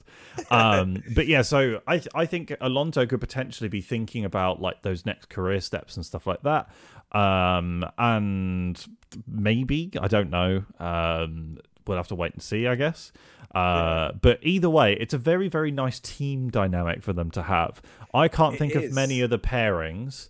Um, 0.52 1.02
but 1.16 1.26
yeah, 1.26 1.42
so 1.42 1.82
I 1.88 2.02
I 2.14 2.28
think 2.28 2.56
Alonso 2.62 3.08
could 3.08 3.20
potentially 3.20 3.68
be 3.68 3.82
thinking 3.82 4.26
about 4.26 4.62
like 4.62 4.84
those 4.84 5.08
next 5.08 5.30
career 5.30 5.60
steps 5.60 5.96
and 5.96 6.06
stuff 6.06 6.28
like 6.28 6.44
that. 6.44 6.70
Um, 7.14 7.84
and 7.98 8.84
maybe 9.28 9.92
I 10.00 10.08
don't 10.08 10.30
know. 10.30 10.66
Um, 10.80 11.58
we'll 11.88 11.98
have 11.98 12.08
to 12.10 12.16
wait 12.16 12.34
and 12.34 12.42
see, 12.42 12.68
I 12.68 12.76
guess. 12.76 13.12
Uh, 13.54 14.14
But 14.14 14.40
either 14.42 14.70
way, 14.70 14.94
it's 14.94 15.14
a 15.14 15.18
very, 15.18 15.48
very 15.48 15.72
nice 15.72 16.00
team 16.00 16.50
dynamic 16.50 17.04
for 17.04 17.14
them 17.14 17.32
to 17.32 17.44
have. 17.44 17.82
I 18.14 18.28
can't 18.28 18.56
It 18.56 18.58
think 18.58 18.76
of 18.76 18.92
many 18.92 19.22
other 19.22 19.38
pairings 19.38 20.30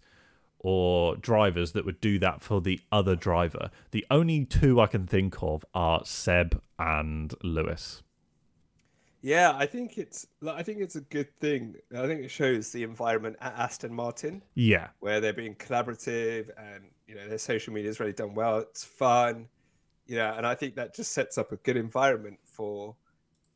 or 0.59 1.15
drivers 1.17 1.73
that 1.73 1.85
would 1.85 1.99
do 1.99 2.17
that 2.19 2.41
for 2.41 2.61
the 2.61 2.79
other 2.91 3.15
driver. 3.15 3.69
The 3.91 4.05
only 4.09 4.45
two 4.45 4.79
I 4.79 4.87
can 4.87 5.05
think 5.07 5.41
of 5.41 5.65
are 5.73 6.03
Seb 6.05 6.61
and 6.79 7.33
Lewis. 7.43 8.01
Yeah, 9.21 9.53
I 9.55 9.67
think 9.67 9.97
it's 9.97 10.27
like, 10.41 10.57
I 10.57 10.63
think 10.63 10.79
it's 10.81 10.97
a 10.97 11.01
good 11.01 11.33
thing. 11.39 11.75
I 11.95 12.07
think 12.07 12.21
it 12.23 12.29
shows 12.29 12.73
the 12.73 12.83
environment 12.83 13.37
at 13.39 13.53
Aston 13.57 13.93
Martin 13.93 14.41
Yeah, 14.53 14.89
where 14.99 15.21
they're 15.21 15.31
being 15.31 15.55
collaborative 15.55 16.49
and 16.57 16.83
you 17.07 17.15
know 17.15 17.27
their 17.29 17.37
social 17.37 17.73
media 17.73 17.89
is 17.89 18.01
really 18.01 18.11
done 18.11 18.33
well. 18.33 18.59
It's 18.59 18.83
fun, 18.83 19.47
you 20.05 20.17
know, 20.17 20.33
and 20.35 20.45
I 20.45 20.55
think 20.55 20.75
that 20.75 20.95
just 20.95 21.11
sets 21.13 21.37
up 21.37 21.51
a 21.51 21.57
good 21.57 21.77
environment 21.77 22.39
for 22.45 22.95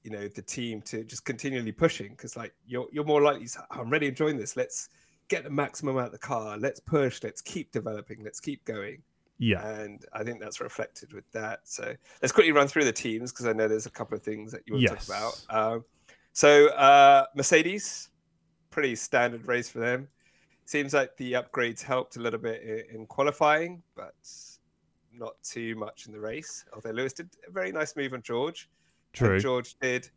you 0.04 0.12
know 0.12 0.28
the 0.28 0.42
team 0.42 0.82
to 0.84 1.04
just 1.04 1.26
continually 1.26 1.72
pushing 1.74 2.10
because 2.12 2.38
like 2.38 2.54
you're 2.66 2.88
you're 2.94 3.04
more 3.04 3.22
likely 3.22 3.44
to 3.44 3.50
say, 3.50 3.60
I'm 3.72 3.90
really 3.90 4.08
enjoying 4.08 4.38
this. 4.38 4.56
Let's 4.56 4.90
get 5.28 5.44
the 5.44 5.50
maximum 5.50 5.98
out 5.98 6.06
of 6.08 6.12
the 6.14 6.18
car. 6.18 6.58
Let's 6.58 6.80
push. 6.80 7.22
Let's 7.24 7.42
keep 7.42 7.72
developing. 7.72 8.24
Let's 8.24 8.40
keep 8.40 8.64
going. 8.64 9.02
yeah, 9.40 9.68
And 9.68 10.06
I 10.14 10.24
think 10.24 10.40
that's 10.40 10.62
reflected 10.62 11.12
with 11.12 11.30
that. 11.34 11.60
So 11.66 11.94
let's 12.22 12.32
quickly 12.32 12.54
run 12.54 12.68
through 12.70 12.86
the 12.86 12.94
teams 12.94 13.34
because 13.34 13.46
I 13.46 13.52
know 13.52 13.68
there's 13.68 13.86
a 13.86 13.92
couple 13.92 14.16
of 14.16 14.24
things 14.24 14.54
that 14.54 14.62
you 14.66 14.74
want 14.76 14.84
Yes. 14.84 15.06
to 15.06 15.12
talk 15.12 15.36
about. 15.50 15.74
Um, 15.74 15.86
so 16.32 16.68
uh, 16.70 17.26
Mercedes, 17.36 18.10
pretty 18.70 18.96
standard 18.96 19.46
race 19.46 19.68
for 19.70 19.80
them. 19.80 20.08
Seems 20.64 20.94
like 20.94 21.18
the 21.18 21.34
upgrades 21.34 21.82
helped 21.82 22.16
a 22.16 22.20
little 22.22 22.40
bit 22.40 22.62
in, 22.64 23.02
in 23.02 23.06
qualifying, 23.06 23.84
but 23.96 24.16
not 25.18 25.34
too 25.44 25.76
much 25.76 26.06
in 26.08 26.12
the 26.14 26.20
race. 26.20 26.66
Although 26.74 26.92
Lewis 26.92 27.14
did 27.14 27.30
a 27.48 27.52
very 27.52 27.72
nice 27.72 27.96
move 27.96 28.14
on 28.14 28.22
George. 28.22 28.70
and 29.14 29.28
true. 29.30 29.40
George 29.40 29.76
did. 29.82 30.10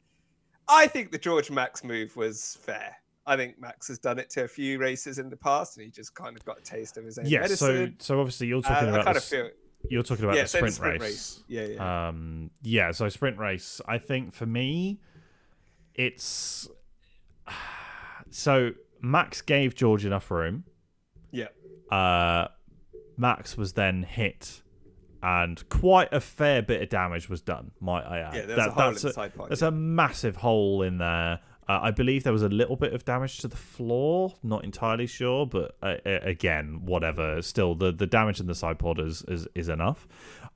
I 0.69 0.87
think 0.87 1.11
the 1.11 1.19
George 1.19 1.51
Max 1.51 1.83
move 1.85 2.15
was 2.17 2.59
fair. 2.63 2.95
I 3.27 3.37
think 3.37 3.61
Max 3.61 3.89
has 3.89 3.99
done 3.99 4.19
it 4.19 4.31
to 4.31 4.45
a 4.45 4.49
few 4.49 4.79
races 4.79 5.19
in 5.19 5.29
the 5.31 5.37
past, 5.37 5.77
and 5.77 5.85
he 5.85 5.91
just 5.91 6.15
kind 6.15 6.37
of 6.37 6.45
got 6.45 6.59
a 6.59 6.63
taste 6.63 6.97
of 6.97 7.05
his 7.05 7.19
own 7.19 7.27
Yeah, 7.27 7.47
so 7.47 7.67
medicine. 7.73 7.97
so 7.99 8.19
obviously 8.21 8.47
you're 8.49 8.63
talking 8.63 8.89
I 8.89 8.91
about 8.91 9.05
kind 9.05 9.15
the 9.17 9.19
of 9.19 9.25
feel 9.25 9.51
you're 9.89 10.03
talking 10.03 10.25
about 10.25 10.37
yeah, 10.37 10.43
the 10.43 10.49
so 10.49 10.61
the 10.61 10.71
sprint, 10.71 11.01
race. 11.03 11.43
Yeah, 11.49 11.63
yeah. 11.67 12.09
Um, 12.09 12.51
yeah, 12.63 12.91
so 12.93 13.09
sprint 13.09 13.39
race. 13.39 13.81
I 13.89 13.99
think 13.99 14.33
for 14.35 14.47
me, 14.47 15.01
it's 15.95 16.69
so 18.31 18.73
Max 19.01 19.41
gave 19.43 19.75
George 19.75 20.05
enough 20.05 20.31
room. 20.31 20.65
yeah. 21.31 21.47
Uh, 21.91 22.49
Max 23.17 23.57
was 23.57 23.73
then 23.75 24.03
hit, 24.03 24.63
and 25.23 25.69
quite 25.69 26.13
a 26.13 26.21
fair 26.21 26.63
bit 26.63 26.83
of 26.83 26.89
damage 26.89 27.29
was 27.29 27.41
done. 27.43 27.73
Might 27.81 28.05
I 28.05 28.19
add? 28.21 28.35
Yeah, 28.35 28.47
there's 28.47 28.57
That- 28.59 28.69
a 28.69 28.73
hole 28.73 28.89
in 28.91 28.97
side 28.97 29.35
pod. 29.35 29.49
There's 29.51 29.63
a 29.63 29.71
massive 29.71 30.37
hole 30.37 30.83
in 30.83 30.99
there. 30.99 31.41
Uh, 31.69 31.79
I 31.83 31.91
believe 31.93 32.25
there 32.25 32.33
was 32.33 32.43
a 32.43 32.49
little 32.49 32.75
bit 32.75 32.95
of 32.95 33.05
damage 33.05 33.39
to 33.39 33.49
the 33.49 33.57
floor. 33.57 34.35
Not 34.43 34.65
entirely 34.65 35.07
sure, 35.07 35.47
but 35.47 35.77
uh, 35.83 35.97
again, 36.05 36.81
whatever. 36.85 37.41
Still, 37.43 37.75
the, 37.77 37.93
the 37.93 38.09
damage 38.09 38.41
in 38.41 38.47
the 38.47 38.55
side 38.57 38.79
pod 38.81 38.99
is 38.99 39.23
is, 39.29 39.47
is 39.55 39.69
enough. 39.69 40.09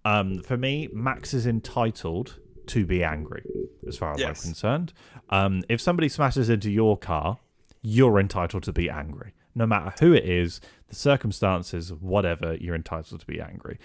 Um, 0.04 0.42
for 0.42 0.56
me, 0.56 0.88
Max 0.92 1.32
is 1.32 1.46
entitled 1.46 2.40
to 2.66 2.84
be 2.86 3.04
angry, 3.04 3.44
as 3.86 3.96
far 3.96 4.14
as 4.14 4.20
Yes. 4.20 4.40
I'm 4.40 4.48
concerned. 4.48 4.92
Um, 5.30 5.62
if 5.68 5.80
somebody 5.80 6.08
smashes 6.08 6.48
into 6.48 6.70
your 6.70 6.96
car, 6.96 7.38
you're 7.82 8.18
entitled 8.18 8.62
to 8.64 8.72
be 8.72 8.88
angry, 8.90 9.34
no 9.54 9.66
matter 9.66 9.92
who 10.00 10.12
it 10.14 10.24
is, 10.24 10.60
the 10.88 10.94
circumstances, 10.96 11.92
whatever. 11.92 12.54
You're 12.54 12.74
entitled 12.74 13.20
to 13.20 13.26
be 13.26 13.40
angry 13.40 13.78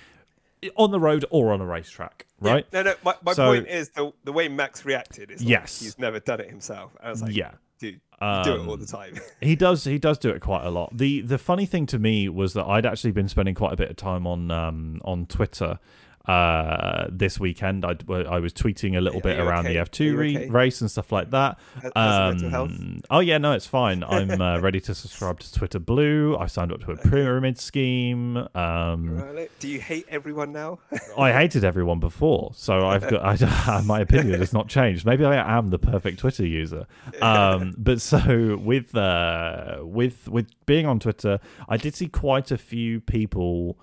on 0.76 0.92
the 0.92 1.00
road 1.00 1.26
or 1.30 1.52
on 1.54 1.62
a 1.62 1.66
racetrack, 1.66 2.26
Yeah, 2.42 2.52
right? 2.54 2.74
No, 2.74 2.84
no. 2.84 2.94
My, 3.04 3.16
my 3.24 3.34
So- 3.34 3.46
point 3.54 3.68
is 3.68 3.90
the 3.90 4.12
the 4.24 4.34
way 4.34 4.48
Max 4.48 4.86
reacted 4.86 5.32
is 5.32 5.42
like 5.42 5.50
Yes. 5.50 5.80
he's 5.80 5.98
never 6.00 6.20
done 6.20 6.40
it 6.40 6.50
himself. 6.50 6.92
I 7.02 7.10
was 7.10 7.22
like, 7.22 7.36
yeah. 7.36 7.52
do. 7.80 7.88
You 7.88 8.00
do 8.44 8.54
it 8.54 8.60
all 8.68 8.74
Um, 8.74 8.80
the 8.80 8.86
time. 8.86 9.16
He 9.42 9.56
does. 9.56 9.86
He 9.86 9.98
does 9.98 10.18
do 10.18 10.30
it 10.30 10.42
quite 10.42 10.66
a 10.66 10.70
lot. 10.70 10.98
the 10.98 11.22
The 11.22 11.38
funny 11.38 11.66
thing 11.66 11.86
to 11.88 11.98
me 12.00 12.28
was 12.28 12.52
that 12.54 12.66
I'd 12.66 12.86
actually 12.86 13.12
been 13.12 13.30
spending 13.30 13.56
quite 13.56 13.72
a 13.72 13.78
bit 13.78 13.90
of 13.90 13.96
time 13.96 14.28
on 14.28 14.52
um, 14.52 15.00
on 15.06 15.26
Twitter 15.26 15.80
uh, 16.26 17.08
this 17.10 17.40
weekend. 17.40 17.86
I, 17.86 17.96
I 18.10 18.40
was 18.40 18.54
tweeting 18.54 18.98
a 18.98 19.02
little 19.02 19.20
Are 19.20 19.24
bit 19.24 19.40
around 19.40 19.66
okay? 19.66 19.74
the 19.74 19.80
F 19.80 19.90
two 19.92 20.16
re- 20.18 20.38
okay? 20.38 20.50
race 20.50 20.82
and 20.82 20.92
stuff 20.92 21.12
like 21.12 21.32
that. 21.32 21.58
Has- 21.82 21.92
has 21.96 22.34
mental 22.34 22.50
health? 22.50 22.72
Um, 22.72 23.02
oh 23.10 23.20
yeah, 23.20 23.38
no, 23.38 23.54
it's 23.54 23.66
fine. 23.66 24.04
I'm 24.08 24.42
uh, 24.42 24.60
ready 24.60 24.80
to 24.82 24.94
subscribe 24.94 25.40
to 25.40 25.54
Twitter 25.54 25.80
Blue. 25.80 26.38
I 26.38 26.46
signed 26.48 26.72
up 26.72 26.82
to 26.82 26.92
a 26.92 26.98
pyramid 26.98 27.58
scheme. 27.60 28.38
Um, 28.56 29.48
Do 29.60 29.68
you 29.68 29.80
hate 29.80 30.06
everyone 30.10 30.52
now? 30.52 30.80
I 31.18 31.32
hated 31.32 31.64
everyone 31.64 32.00
before, 32.00 32.52
so 32.54 32.88
I've 32.88 33.10
got 33.10 33.24
I, 33.24 33.82
my 33.86 34.00
opinion 34.02 34.40
has 34.40 34.54
not 34.54 34.68
changed. 34.68 35.06
Maybe 35.06 35.26
I 35.26 35.58
am 35.58 35.70
the 35.70 35.80
perfect 35.80 36.20
Twitter 36.20 36.46
user. 36.46 36.86
Um, 37.22 37.74
but 37.78 38.02
so 38.02 38.58
with 38.58 38.96
uh, 38.96 39.80
with 39.82 40.28
with 40.28 40.48
being 40.66 40.86
on 40.86 41.00
Twitter, 41.00 41.40
I 41.68 41.78
did 41.78 41.96
see 41.96 42.08
quite 42.08 42.52
a 42.52 42.58
few 42.58 43.00
people 43.02 43.78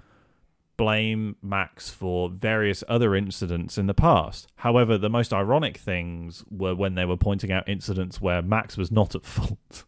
blame 0.76 1.36
Max 1.42 1.90
for 1.90 2.28
various 2.28 2.84
other 2.88 3.14
incidents 3.14 3.78
in 3.78 3.86
the 3.86 3.94
past. 3.94 4.48
However, 4.56 4.98
the 4.98 5.08
most 5.08 5.32
ironic 5.32 5.76
things 5.76 6.44
were 6.50 6.74
when 6.74 6.94
they 6.94 7.04
were 7.04 7.16
pointing 7.16 7.52
out 7.52 7.68
incidents 7.68 8.20
where 8.20 8.42
Max 8.42 8.76
was 8.76 8.90
not 8.90 9.14
at 9.14 9.24
fault. 9.24 9.84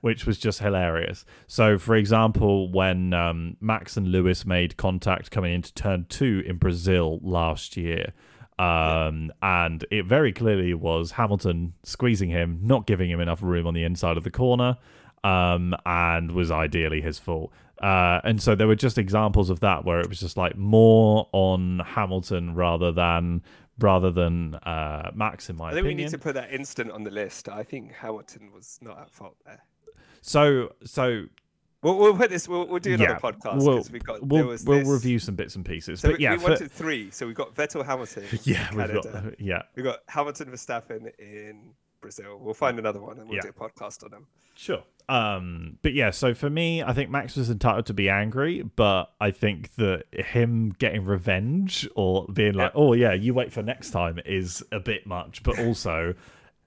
Which 0.00 0.26
was 0.26 0.38
just 0.38 0.60
hilarious. 0.60 1.24
So, 1.48 1.76
for 1.76 1.96
example, 1.96 2.70
when 2.70 3.12
um, 3.12 3.56
Max 3.60 3.96
and 3.96 4.06
Lewis 4.06 4.46
made 4.46 4.76
contact 4.76 5.32
coming 5.32 5.52
into 5.52 5.74
turn 5.74 6.06
two 6.08 6.44
in 6.46 6.56
Brazil 6.58 7.18
last 7.20 7.76
year, 7.76 8.12
um, 8.60 9.32
and 9.42 9.84
it 9.90 10.06
very 10.06 10.32
clearly 10.32 10.72
was 10.72 11.12
Hamilton 11.12 11.74
squeezing 11.82 12.30
him, 12.30 12.60
not 12.62 12.86
giving 12.86 13.10
him 13.10 13.18
enough 13.18 13.42
room 13.42 13.66
on 13.66 13.74
the 13.74 13.82
inside 13.82 14.16
of 14.16 14.22
the 14.22 14.30
corner, 14.30 14.76
um, 15.24 15.74
and 15.84 16.30
was 16.30 16.50
ideally 16.50 17.00
his 17.00 17.18
fault. 17.18 17.52
Uh, 17.82 18.20
and 18.24 18.42
so 18.42 18.54
there 18.54 18.66
were 18.66 18.74
just 18.74 18.96
examples 18.98 19.50
of 19.50 19.60
that 19.60 19.84
where 19.84 20.00
it 20.00 20.08
was 20.08 20.20
just 20.20 20.36
like 20.36 20.56
more 20.56 21.28
on 21.32 21.80
Hamilton 21.84 22.54
rather 22.54 22.90
than 22.92 23.42
rather 23.78 24.10
than 24.10 24.54
uh, 24.54 25.10
Max, 25.14 25.50
in 25.50 25.56
my 25.56 25.66
I 25.66 25.68
think 25.72 25.80
opinion. 25.80 25.96
we 25.98 26.02
need 26.04 26.10
to 26.10 26.18
put 26.18 26.34
that 26.34 26.50
instant 26.52 26.90
on 26.90 27.02
the 27.04 27.10
list. 27.10 27.48
I 27.48 27.62
think 27.62 27.92
Hamilton 27.92 28.50
was 28.52 28.78
not 28.80 28.98
at 28.98 29.10
fault 29.10 29.36
there. 29.44 29.62
So 30.22 30.72
so 30.84 31.26
We'll, 31.82 31.98
we'll 31.98 32.16
put 32.16 32.30
this. 32.30 32.48
We'll, 32.48 32.66
we'll 32.66 32.80
do 32.80 32.94
another 32.94 33.12
Yeah, 33.12 33.18
podcast 33.18 33.58
we'll 33.62 33.76
because 33.76 33.90
we 33.92 33.98
got. 34.00 34.20
we'll, 34.26 34.38
there 34.42 34.46
was 34.46 34.64
we'll 34.64 34.82
review 34.84 35.18
some 35.20 35.36
bits 35.36 35.54
and 35.54 35.64
pieces. 35.64 36.00
So 36.00 36.08
but 36.08 36.18
we, 36.18 36.24
yeah, 36.24 36.32
we 36.32 36.38
for- 36.38 36.48
wanted 36.48 36.72
three. 36.72 37.10
So 37.12 37.26
we've 37.26 37.36
got 37.36 37.54
Vettel, 37.54 37.84
Hamilton. 37.86 38.24
yeah, 38.42 38.68
we've 38.74 39.02
got 39.02 39.38
yeah. 39.40 39.62
We 39.76 39.82
got 39.84 39.98
Hamilton, 40.08 40.50
Verstappen 40.50 41.10
in 41.18 41.74
Brazil. 42.00 42.38
We'll 42.40 42.54
find 42.54 42.78
another 42.78 43.00
one 43.00 43.18
and 43.18 43.28
we'll 43.28 43.36
Yeah. 43.36 43.42
do 43.42 43.48
a 43.48 43.52
podcast 43.52 44.04
on 44.04 44.10
them. 44.10 44.26
Sure. 44.54 44.82
Um, 45.08 45.78
but 45.82 45.92
yeah, 45.92 46.10
so 46.10 46.34
for 46.34 46.50
me, 46.50 46.82
I 46.82 46.92
think 46.92 47.10
Max 47.10 47.36
was 47.36 47.48
entitled 47.50 47.86
to 47.86 47.94
be 47.94 48.08
angry, 48.08 48.62
but 48.62 49.12
I 49.20 49.30
think 49.30 49.74
that 49.76 50.04
him 50.12 50.74
getting 50.78 51.04
revenge 51.04 51.88
or 51.94 52.26
being 52.32 52.54
like, 52.54 52.72
"Oh 52.74 52.92
yeah, 52.92 53.12
you 53.12 53.32
wait 53.34 53.52
for 53.52 53.62
next 53.62 53.90
time," 53.90 54.18
is 54.24 54.64
a 54.72 54.80
bit 54.80 55.06
much. 55.06 55.42
But 55.44 55.58
also, 55.60 56.14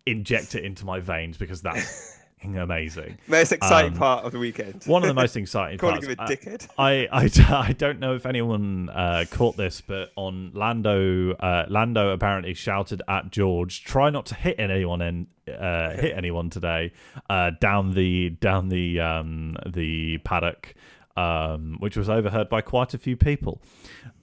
inject 0.05 0.55
it 0.55 0.63
into 0.63 0.85
my 0.85 0.99
veins 1.01 1.37
because 1.37 1.61
that's 1.61 2.17
amazing. 2.43 3.17
Most 3.27 3.51
exciting 3.51 3.93
Um, 3.93 3.97
part 3.99 4.25
of 4.25 4.31
the 4.31 4.39
weekend. 4.39 4.83
One 4.85 5.03
of 5.03 5.07
the 5.07 5.13
most 5.13 5.35
exciting 5.37 5.77
Calling 5.77 6.01
parts. 6.01 6.07
him 6.07 6.15
a 6.17 6.21
uh, 6.23 6.27
dickhead. 6.27 6.67
I, 6.77 7.07
I, 7.11 7.29
I 7.69 7.73
don't 7.73 7.99
know 7.99 8.15
if 8.15 8.25
anyone 8.25 8.89
uh, 8.89 9.25
caught 9.29 9.57
this, 9.57 9.81
but 9.81 10.11
on 10.15 10.51
Lando, 10.53 11.33
uh, 11.33 11.65
Lando 11.69 12.09
apparently 12.09 12.53
shouted 12.53 13.01
at 13.07 13.31
George, 13.31 13.83
"Try 13.83 14.09
not 14.09 14.25
to 14.27 14.35
hit 14.35 14.59
anyone 14.59 15.01
and 15.01 15.27
uh, 15.47 15.91
hit 15.91 16.13
anyone 16.17 16.49
today." 16.49 16.91
Uh, 17.29 17.51
down 17.59 17.93
the 17.93 18.29
down 18.31 18.69
the 18.69 18.99
um, 18.99 19.55
the 19.67 20.17
paddock, 20.19 20.75
um, 21.17 21.75
which 21.79 21.97
was 21.97 22.09
overheard 22.09 22.49
by 22.49 22.61
quite 22.61 22.93
a 22.93 22.97
few 22.97 23.17
people, 23.17 23.61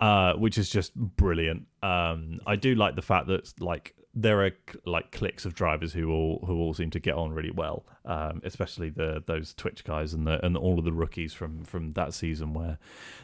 uh, 0.00 0.32
which 0.34 0.56
is 0.58 0.70
just 0.70 0.94
brilliant. 0.94 1.66
Um, 1.82 2.40
I 2.46 2.56
do 2.56 2.74
like 2.74 2.96
the 2.96 3.02
fact 3.02 3.26
that 3.28 3.52
like 3.60 3.94
there 4.18 4.44
are 4.46 4.50
like 4.86 5.12
cliques 5.12 5.44
of 5.44 5.54
drivers 5.54 5.92
who 5.92 6.10
all 6.10 6.42
who 6.46 6.58
all 6.58 6.72
seem 6.72 6.88
to 6.90 6.98
get 6.98 7.14
on 7.14 7.32
really 7.32 7.50
well, 7.50 7.84
um, 8.06 8.40
especially 8.44 8.88
the 8.88 9.22
those 9.26 9.52
Twitch 9.52 9.84
guys 9.84 10.14
and 10.14 10.26
the 10.26 10.42
and 10.44 10.56
all 10.56 10.78
of 10.78 10.86
the 10.86 10.92
rookies 10.92 11.34
from 11.34 11.64
from 11.64 11.92
that 11.92 12.14
season 12.14 12.54
where 12.54 12.78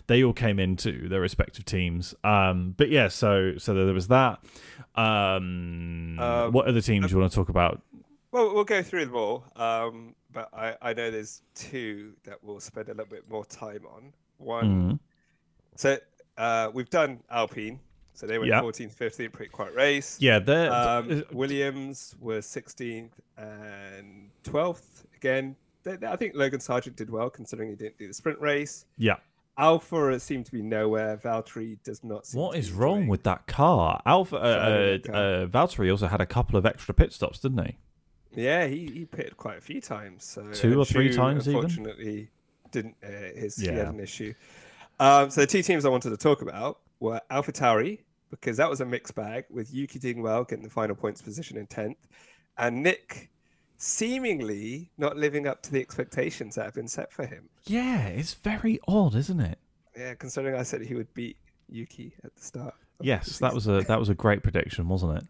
they 0.06 0.22
all 0.22 0.34
came 0.34 0.58
into 0.58 1.08
their 1.08 1.22
respective 1.22 1.64
teams. 1.64 2.14
Um, 2.22 2.74
but 2.76 2.90
yeah, 2.90 3.08
so 3.08 3.56
so 3.56 3.72
there 3.72 3.94
was 3.94 4.08
that. 4.08 4.40
Um, 4.94 6.18
Um, 6.18 6.52
what 6.52 6.66
other 6.66 6.80
teams 6.82 7.10
you 7.10 7.18
want 7.18 7.32
to 7.32 7.36
talk 7.36 7.48
about? 7.48 7.80
Well, 8.30 8.54
we'll 8.54 8.64
go 8.64 8.82
through 8.82 9.06
them 9.06 9.14
all. 9.16 9.44
Um, 9.56 10.14
but 10.32 10.48
I, 10.54 10.76
I 10.80 10.92
know 10.94 11.10
there's 11.10 11.42
two 11.54 12.14
that 12.24 12.42
we'll 12.42 12.60
spend 12.60 12.88
a 12.88 12.92
little 12.92 13.06
bit 13.06 13.28
more 13.30 13.44
time 13.44 13.86
on. 13.86 14.12
One, 14.38 14.64
Mm, 14.92 14.98
so 15.76 15.98
uh, 16.38 16.70
we've 16.72 16.88
done 16.90 17.20
Alpine. 17.30 17.80
So 18.14 18.26
they 18.26 18.38
went 18.38 18.50
Yeah. 18.50 18.60
14th, 18.60 18.94
15th, 18.94 19.32
pretty 19.32 19.50
quiet 19.50 19.74
race. 19.74 20.16
yeah, 20.20 20.38
they're 20.38 20.70
Um, 20.72 21.24
Williams 21.32 22.14
was 22.20 22.46
16th 22.46 23.12
and 23.36 24.30
12th. 24.44 25.04
Again, 25.16 25.56
they, 25.82 25.96
they- 25.96 26.06
I 26.06 26.16
think 26.16 26.34
Logan 26.34 26.60
Sargeant 26.60 26.96
did 26.96 27.10
well 27.10 27.30
considering 27.30 27.70
he 27.70 27.74
didn't 27.76 27.98
do 27.98 28.06
the 28.08 28.14
sprint 28.14 28.40
race. 28.40 28.84
yeah. 28.96 29.16
Alfa 29.58 30.18
seemed 30.18 30.46
to 30.46 30.52
be 30.52 30.62
nowhere. 30.62 31.18
Valtteri 31.18 31.76
does 31.84 32.02
not 32.02 32.26
seem 32.26 32.40
What 32.40 32.56
is 32.56 32.72
wrong 32.72 33.00
doing- 33.00 33.08
with 33.08 33.22
that 33.24 33.46
car? 33.46 34.00
Alfa 34.06 34.36
uh, 34.36 34.38
uh, 34.40 35.12
uh, 35.12 35.46
Valtteri 35.46 35.90
also 35.90 36.06
had 36.06 36.22
a 36.22 36.26
couple 36.26 36.56
of 36.56 36.64
extra 36.64 36.94
pit 36.94 37.12
stops, 37.12 37.38
didn't 37.38 37.62
he? 37.66 37.76
Yeah, 38.34 38.66
he, 38.66 38.86
he 38.90 39.04
pitted 39.04 39.36
quite 39.36 39.58
a 39.58 39.60
few 39.60 39.82
times. 39.82 40.24
So 40.24 40.50
Two 40.52 40.78
or 40.78 40.86
three 40.86 41.12
times 41.12 41.46
even? 41.46 41.64
Unfortunately, 41.64 42.30
didn't 42.70 42.96
uh, 43.04 43.08
his 43.38 43.56
he 43.56 43.66
had 43.66 43.88
an 43.88 44.00
issue. 44.00 44.32
Um, 44.98 45.28
so 45.30 45.42
the 45.42 45.46
two 45.46 45.62
teams 45.62 45.84
I 45.84 45.90
wanted 45.90 46.10
to 46.10 46.16
talk 46.16 46.40
about 46.40 46.78
were 47.02 47.20
AlphaTauri 47.30 47.98
because 48.30 48.56
that 48.56 48.70
was 48.70 48.80
a 48.80 48.86
mixed 48.86 49.14
bag 49.14 49.44
with 49.50 49.74
Yuki 49.74 49.98
doing 49.98 50.22
well, 50.22 50.44
getting 50.44 50.64
the 50.64 50.70
final 50.70 50.94
points 50.96 51.20
position 51.20 51.58
in 51.58 51.66
tenth, 51.66 51.98
and 52.56 52.82
Nick 52.82 53.30
seemingly 53.76 54.90
not 54.96 55.16
living 55.16 55.46
up 55.46 55.60
to 55.62 55.72
the 55.72 55.80
expectations 55.80 56.54
that 56.54 56.64
have 56.64 56.74
been 56.74 56.88
set 56.88 57.12
for 57.12 57.26
him. 57.26 57.48
Yeah, 57.64 58.06
it's 58.06 58.34
very 58.34 58.78
odd, 58.86 59.14
isn't 59.16 59.40
it? 59.40 59.58
Yeah, 59.96 60.14
considering 60.14 60.54
I 60.54 60.62
said 60.62 60.80
he 60.82 60.94
would 60.94 61.12
beat 61.12 61.36
Yuki 61.68 62.14
at 62.24 62.34
the 62.36 62.42
start. 62.42 62.74
of 62.74 62.74
the 63.00 63.06
Yes, 63.06 63.38
that 63.40 63.52
was 63.52 63.66
a 63.66 63.82
that 63.88 63.98
was 63.98 64.08
a 64.08 64.14
great 64.14 64.42
prediction, 64.42 64.88
wasn't 64.88 65.18
it? 65.18 65.24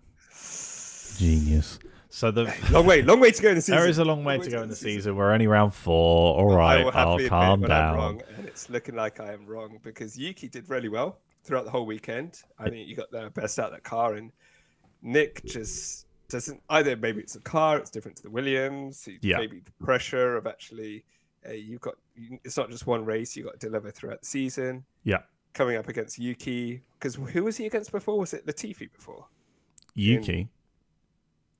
Genius. 1.18 1.78
So 2.10 2.30
the 2.30 2.54
long 2.70 2.84
way, 2.84 3.00
long 3.02 3.20
way 3.20 3.30
to 3.30 3.42
go 3.42 3.48
in 3.48 3.54
the 3.54 3.62
season. 3.62 3.76
there 3.80 3.88
is 3.88 3.96
a 3.98 4.04
long 4.04 4.22
way 4.22 4.38
to 4.38 4.50
go 4.50 4.62
in 4.62 4.68
the 4.68 4.76
season. 4.76 5.16
We're 5.16 5.32
only 5.32 5.46
round 5.46 5.72
four. 5.74 6.36
All 6.38 6.52
I 6.52 6.56
right, 6.56 6.84
will 6.84 6.92
I'll 6.92 6.92
happily 6.92 7.14
admit 7.26 7.30
calm 7.30 7.60
when 7.62 7.70
I'm 7.72 7.78
down. 7.78 7.96
wrong, 7.96 8.22
and 8.36 8.46
it's 8.46 8.68
looking 8.68 8.94
like 8.94 9.18
I 9.18 9.32
am 9.32 9.46
wrong 9.46 9.78
because 9.82 10.18
Yuki 10.18 10.48
did 10.48 10.68
really 10.68 10.90
well 10.90 11.18
throughout 11.44 11.64
the 11.64 11.70
whole 11.70 11.86
weekend. 11.86 12.42
I 12.58 12.70
think 12.70 12.88
you 12.88 12.96
got 12.96 13.10
the 13.10 13.30
best 13.34 13.58
out 13.58 13.66
of 13.66 13.72
that 13.72 13.82
car, 13.82 14.14
and 14.14 14.32
Nick 15.02 15.44
just 15.44 16.06
doesn't. 16.28 16.62
Either 16.68 16.96
maybe 16.96 17.20
it's 17.20 17.34
the 17.34 17.40
car, 17.40 17.78
it's 17.78 17.90
different 17.90 18.16
to 18.18 18.22
the 18.22 18.30
Williams. 18.30 19.08
Yeah. 19.20 19.38
Maybe 19.38 19.60
the 19.60 19.84
pressure 19.84 20.36
of 20.36 20.46
actually, 20.46 21.04
uh, 21.48 21.52
you've 21.52 21.80
got 21.80 21.94
it's 22.16 22.56
not 22.56 22.70
just 22.70 22.86
one 22.86 23.04
race. 23.04 23.36
You 23.36 23.44
got 23.44 23.60
to 23.60 23.66
deliver 23.66 23.90
throughout 23.90 24.20
the 24.20 24.26
season. 24.26 24.84
Yeah, 25.04 25.22
Coming 25.54 25.76
up 25.76 25.88
against 25.88 26.18
Yuki, 26.18 26.82
because 26.98 27.16
who 27.16 27.44
was 27.44 27.56
he 27.56 27.66
against 27.66 27.92
before? 27.92 28.18
Was 28.18 28.32
it 28.32 28.46
Latifi 28.46 28.92
before? 28.92 29.26
Yuki. 29.94 30.48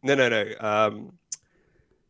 No, 0.03 0.15
no, 0.15 0.29
no. 0.29 0.55
Um, 0.61 1.13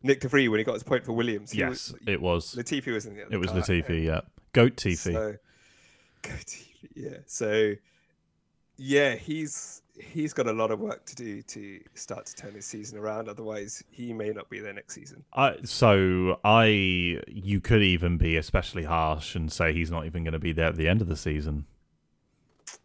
Nick 0.02 0.20
DeVries 0.20 0.48
when 0.48 0.58
he 0.58 0.64
got 0.64 0.74
his 0.74 0.82
point 0.82 1.04
for 1.04 1.12
Williams. 1.12 1.54
Yes, 1.54 1.92
was, 1.92 1.94
it 2.06 2.20
was. 2.20 2.54
Latifi 2.54 2.92
was 2.92 3.06
in 3.06 3.14
the 3.14 3.26
other 3.26 3.34
It 3.34 3.38
was 3.38 3.50
car, 3.50 3.60
Latifi. 3.60 4.04
Yeah, 4.04 4.20
goat 4.52 4.76
Tifi. 4.76 5.12
So, 5.12 5.36
go 6.22 6.30
TV, 6.30 6.71
yeah. 6.94 7.18
So, 7.26 7.74
yeah, 8.76 9.14
he's 9.14 9.82
he's 9.98 10.32
got 10.32 10.46
a 10.46 10.52
lot 10.52 10.70
of 10.70 10.80
work 10.80 11.04
to 11.06 11.14
do 11.14 11.42
to 11.42 11.80
start 11.94 12.26
to 12.26 12.34
turn 12.34 12.54
his 12.54 12.64
season 12.64 12.98
around. 12.98 13.28
Otherwise, 13.28 13.84
he 13.90 14.12
may 14.12 14.30
not 14.30 14.48
be 14.48 14.60
there 14.60 14.72
next 14.72 14.94
season. 14.94 15.24
I, 15.34 15.56
so 15.64 16.40
I, 16.44 17.20
you 17.28 17.60
could 17.60 17.82
even 17.82 18.16
be 18.16 18.36
especially 18.36 18.84
harsh 18.84 19.34
and 19.34 19.52
say 19.52 19.72
he's 19.72 19.90
not 19.90 20.06
even 20.06 20.24
going 20.24 20.32
to 20.32 20.38
be 20.38 20.52
there 20.52 20.68
at 20.68 20.76
the 20.76 20.88
end 20.88 21.02
of 21.02 21.08
the 21.08 21.16
season. 21.16 21.66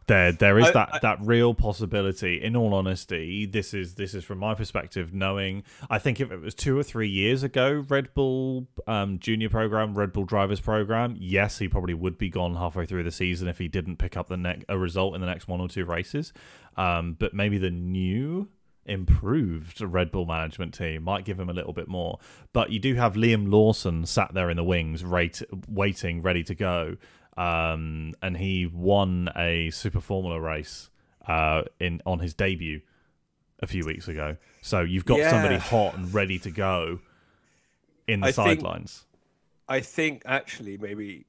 There, 0.07 0.31
there 0.31 0.57
is 0.57 0.67
I- 0.67 0.71
that 0.71 0.89
I- 0.93 0.99
that 0.99 1.19
real 1.21 1.53
possibility. 1.53 2.41
In 2.41 2.55
all 2.55 2.73
honesty, 2.73 3.45
this 3.45 3.73
is 3.73 3.95
this 3.95 4.13
is 4.13 4.23
from 4.23 4.37
my 4.39 4.53
perspective. 4.55 5.13
Knowing, 5.13 5.63
I 5.89 5.99
think 5.99 6.19
if 6.21 6.31
it 6.31 6.39
was 6.39 6.55
two 6.55 6.77
or 6.77 6.83
three 6.83 7.09
years 7.09 7.43
ago, 7.43 7.85
Red 7.89 8.13
Bull 8.13 8.67
um, 8.87 9.19
Junior 9.19 9.49
program, 9.49 9.95
Red 9.95 10.13
Bull 10.13 10.23
Drivers 10.25 10.59
program, 10.61 11.15
yes, 11.19 11.59
he 11.59 11.67
probably 11.67 11.93
would 11.93 12.17
be 12.17 12.29
gone 12.29 12.55
halfway 12.55 12.85
through 12.85 13.03
the 13.03 13.11
season 13.11 13.47
if 13.47 13.57
he 13.57 13.67
didn't 13.67 13.97
pick 13.97 14.15
up 14.15 14.29
the 14.29 14.37
next 14.37 14.65
a 14.69 14.77
result 14.77 15.13
in 15.15 15.21
the 15.21 15.27
next 15.27 15.47
one 15.47 15.59
or 15.59 15.67
two 15.67 15.83
races. 15.85 16.31
Um, 16.77 17.13
but 17.19 17.33
maybe 17.33 17.57
the 17.57 17.71
new 17.71 18.47
improved 18.85 19.81
Red 19.81 20.11
Bull 20.11 20.25
management 20.25 20.73
team 20.73 21.03
might 21.03 21.25
give 21.25 21.39
him 21.39 21.49
a 21.49 21.53
little 21.53 21.73
bit 21.73 21.87
more. 21.87 22.19
But 22.53 22.71
you 22.71 22.79
do 22.79 22.95
have 22.95 23.13
Liam 23.15 23.51
Lawson 23.51 24.05
sat 24.05 24.33
there 24.33 24.49
in 24.49 24.57
the 24.57 24.63
wings, 24.63 25.03
rate, 25.03 25.41
waiting, 25.67 26.21
ready 26.21 26.43
to 26.45 26.55
go. 26.55 26.95
Um, 27.37 28.13
and 28.21 28.35
he 28.37 28.65
won 28.65 29.29
a 29.35 29.69
Super 29.69 30.01
Formula 30.01 30.39
race 30.41 30.89
uh, 31.27 31.63
in 31.79 32.01
on 32.05 32.19
his 32.19 32.33
debut 32.33 32.81
a 33.61 33.67
few 33.67 33.85
weeks 33.85 34.07
ago. 34.07 34.37
So 34.61 34.81
you've 34.81 35.05
got 35.05 35.19
somebody 35.29 35.57
hot 35.57 35.95
and 35.95 36.13
ready 36.13 36.39
to 36.39 36.51
go. 36.51 36.99
in 38.07 38.21
the 38.21 38.31
sidelines. 38.31 39.05
I 39.67 39.81
think 39.81 40.23
actually 40.25 40.77
maybe 40.77 41.25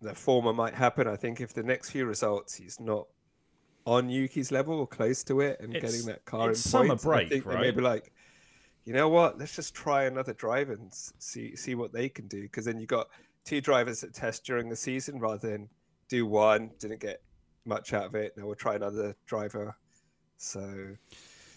the 0.00 0.14
former 0.14 0.52
might 0.52 0.74
happen. 0.74 1.06
I 1.06 1.16
think 1.16 1.40
if 1.40 1.52
the 1.52 1.62
next 1.62 1.90
few 1.90 2.06
results 2.06 2.54
he's 2.56 2.80
not 2.80 3.06
on 3.84 4.08
Yuki's 4.08 4.50
level 4.50 4.78
or 4.80 4.86
close 4.86 5.22
to 5.24 5.40
it 5.40 5.60
and 5.60 5.76
It's- 5.76 5.92
getting 5.92 6.06
that 6.06 6.24
car 6.24 6.50
it's 6.50 6.64
in 6.64 6.70
summer 6.70 6.88
points, 6.88 7.04
break, 7.04 7.26
I 7.26 7.28
think 7.28 7.44
right? 7.46 7.74
be 7.76 7.82
like, 7.82 8.12
you 8.84 8.94
know 8.94 9.08
what? 9.10 9.38
Let's 9.38 9.54
just 9.54 9.74
try 9.74 10.04
another 10.04 10.32
drive 10.32 10.70
and 10.70 10.88
see 10.92 11.54
see 11.54 11.74
what 11.74 11.92
they 11.92 12.08
can 12.08 12.26
do. 12.28 12.42
Because 12.42 12.64
then 12.64 12.80
you 12.80 12.86
got 12.86 13.08
two 13.44 13.60
drivers 13.60 14.00
that 14.02 14.14
test 14.14 14.44
during 14.44 14.68
the 14.68 14.76
season 14.76 15.18
rather 15.18 15.50
than 15.50 15.68
do 16.08 16.26
one, 16.26 16.70
didn't 16.78 17.00
get 17.00 17.22
much 17.64 17.92
out 17.92 18.04
of 18.04 18.14
it. 18.14 18.34
Now 18.36 18.46
we'll 18.46 18.54
try 18.54 18.74
another 18.74 19.16
driver. 19.26 19.76
So 20.38 20.96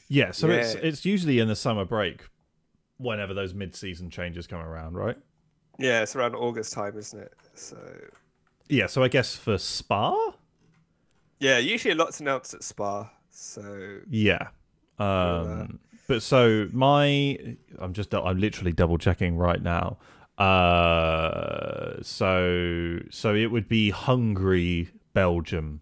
Yeah, 0.09 0.31
so 0.31 0.49
it's 0.49 0.75
Yeah. 0.75 0.81
it's 0.83 1.05
usually 1.05 1.39
in 1.39 1.47
the 1.47 1.55
summer 1.55 1.85
break, 1.85 2.23
whenever 2.97 3.33
those 3.33 3.53
mid-season 3.53 4.09
changes 4.09 4.47
come 4.47 4.59
around, 4.61 4.95
right? 4.95 5.17
yeah, 5.79 6.03
it's 6.03 6.15
around 6.15 6.35
August 6.35 6.71
time, 6.73 6.97
isn't 6.97 7.19
it? 7.19 7.33
So 7.55 7.77
Yeah, 8.69 8.85
so 8.87 9.03
I 9.03 9.07
guess 9.07 9.35
for 9.35 9.57
Spa, 9.57 10.33
yeah, 11.39 11.57
usually 11.57 11.93
a 11.93 11.95
lot's 11.95 12.19
announced 12.19 12.53
at 12.53 12.63
Spa. 12.63 13.11
So 13.31 13.99
yeah. 14.09 14.49
Um, 14.99 15.79
but 16.07 16.21
so 16.21 16.67
my, 16.71 17.55
I'm 17.79 17.93
just, 17.93 18.13
I'm 18.13 18.37
literally 18.39 18.71
double 18.71 18.97
checking 18.97 19.35
right 19.37 19.61
now. 19.61 19.97
Uh, 20.37 22.01
so 22.01 22.99
so 23.09 23.35
it 23.35 23.47
would 23.47 23.67
be 23.67 23.89
Hungary, 23.91 24.89
Belgium. 25.13 25.81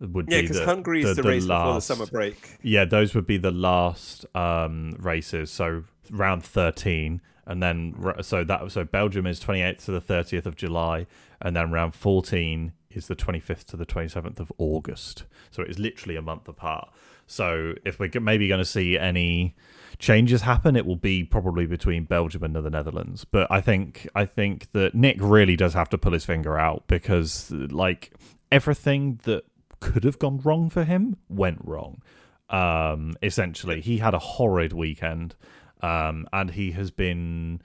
Would 0.00 0.26
be. 0.26 0.34
yeah, 0.34 0.40
be 0.40 0.42
because 0.42 0.58
the, 0.60 0.66
Hungary's 0.66 1.04
the, 1.04 1.22
the 1.22 1.28
race 1.28 1.44
before 1.44 1.58
the 1.58 1.70
last- 1.70 1.86
summer 1.86 2.06
break. 2.06 2.58
Yeah, 2.62 2.84
those 2.84 3.14
would 3.14 3.26
be 3.26 3.38
the 3.38 3.50
last 3.50 4.26
um, 4.34 4.96
races. 4.98 5.50
So 5.50 5.84
round 6.10 6.44
thirteen, 6.44 7.20
and 7.46 7.62
then 7.62 7.94
so 8.22 8.44
that 8.44 8.70
so 8.72 8.84
Belgium 8.84 9.26
is 9.26 9.40
twenty 9.40 9.62
eighth 9.62 9.84
to 9.86 9.92
the 9.92 10.00
thirtieth 10.00 10.46
of 10.46 10.56
July, 10.56 11.06
and 11.40 11.56
then 11.56 11.70
round 11.70 11.94
fourteen 11.94 12.72
is 12.90 13.06
the 13.08 13.14
twenty 13.14 13.40
fifth 13.40 13.66
to 13.68 13.76
the 13.76 13.86
twenty 13.86 14.08
seventh 14.08 14.38
of 14.40 14.52
August. 14.58 15.24
So 15.50 15.62
it 15.62 15.70
is 15.70 15.78
literally 15.78 16.16
a 16.16 16.22
month 16.22 16.46
apart. 16.48 16.90
So 17.26 17.74
if 17.84 17.98
we're 17.98 18.10
maybe 18.20 18.48
going 18.48 18.58
to 18.58 18.64
see 18.64 18.98
any 18.98 19.56
changes 19.98 20.42
happen, 20.42 20.76
it 20.76 20.86
will 20.86 20.96
be 20.96 21.24
probably 21.24 21.66
between 21.66 22.04
Belgium 22.04 22.44
and 22.44 22.54
the 22.54 22.70
Netherlands. 22.70 23.24
But 23.24 23.50
I 23.50 23.60
think 23.60 24.08
I 24.14 24.24
think 24.24 24.72
that 24.72 24.94
Nick 24.94 25.16
really 25.20 25.56
does 25.56 25.74
have 25.74 25.88
to 25.90 25.98
pull 25.98 26.12
his 26.12 26.24
finger 26.24 26.58
out 26.58 26.84
because 26.86 27.50
like 27.50 28.12
everything 28.52 29.20
that 29.24 29.44
could 29.80 30.04
have 30.04 30.18
gone 30.18 30.40
wrong 30.40 30.70
for 30.70 30.84
him 30.84 31.16
went 31.28 31.58
wrong. 31.64 32.02
Um, 32.48 33.16
essentially, 33.22 33.80
he 33.80 33.98
had 33.98 34.14
a 34.14 34.18
horrid 34.18 34.72
weekend, 34.72 35.34
um, 35.80 36.28
and 36.32 36.52
he 36.52 36.72
has 36.72 36.90
been 36.90 37.60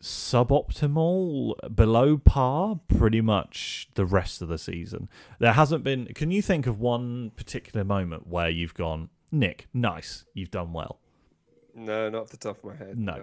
suboptimal, 0.00 1.74
below 1.74 2.18
par, 2.18 2.80
pretty 2.88 3.20
much 3.20 3.88
the 3.94 4.04
rest 4.04 4.42
of 4.42 4.48
the 4.48 4.58
season. 4.58 5.08
There 5.38 5.52
hasn't 5.52 5.84
been. 5.84 6.06
Can 6.14 6.30
you 6.30 6.42
think 6.42 6.66
of 6.66 6.78
one 6.80 7.30
particular 7.36 7.84
moment 7.84 8.26
where 8.26 8.48
you've 8.50 8.74
gone, 8.74 9.08
Nick, 9.32 9.66
nice, 9.74 10.24
you've 10.34 10.50
done 10.50 10.72
well? 10.72 10.98
No, 11.74 12.08
not 12.08 12.22
off 12.22 12.28
the 12.30 12.36
top 12.36 12.58
of 12.58 12.64
my 12.64 12.76
head. 12.76 12.98
No. 12.98 13.22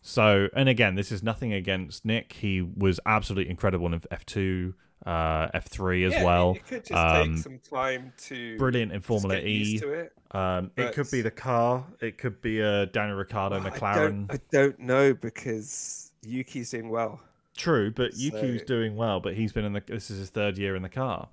So, 0.00 0.48
and 0.54 0.68
again, 0.68 0.94
this 0.94 1.10
is 1.10 1.22
nothing 1.22 1.52
against 1.52 2.04
Nick. 2.04 2.32
He 2.34 2.62
was 2.62 3.00
absolutely 3.04 3.50
incredible 3.50 3.92
in 3.92 3.98
F2, 4.00 4.72
uh, 5.04 5.48
F3 5.48 6.06
as 6.06 6.12
Yeah, 6.12 6.24
well. 6.24 6.52
It 6.52 6.66
could 6.66 6.84
just 6.84 6.92
Um, 6.92 7.34
take 7.34 7.42
some 7.42 7.58
time 7.58 8.12
to 8.28 8.56
Brilliant 8.58 8.92
in 8.92 9.00
Formula 9.00 9.36
E. 9.40 9.80
it. 9.82 10.12
Um, 10.30 10.70
it 10.76 10.92
could 10.94 11.10
be 11.10 11.20
the 11.22 11.32
car. 11.32 11.84
It 12.00 12.16
could 12.18 12.40
be 12.40 12.60
a 12.60 12.86
Daniel 12.86 13.16
Ricciardo 13.18 13.56
Oh, 13.56 13.60
I 13.66 13.70
McLaren. 13.70 14.28
don't, 14.28 14.32
I 14.32 14.38
don't 14.52 14.78
know 14.78 15.14
because 15.14 16.07
Yuki's 16.28 16.70
doing 16.70 16.90
well. 16.90 17.20
True, 17.56 17.90
but 17.90 18.16
Yuki's 18.16 18.62
doing 18.62 18.94
well. 18.96 19.18
But 19.20 19.34
he's 19.34 19.52
been 19.52 19.64
in 19.64 19.72
the. 19.72 19.82
This 19.86 20.10
is 20.10 20.18
his 20.18 20.30
third 20.30 20.58
year 20.58 20.76
in 20.76 20.82
the 20.82 20.88
car. 20.88 21.28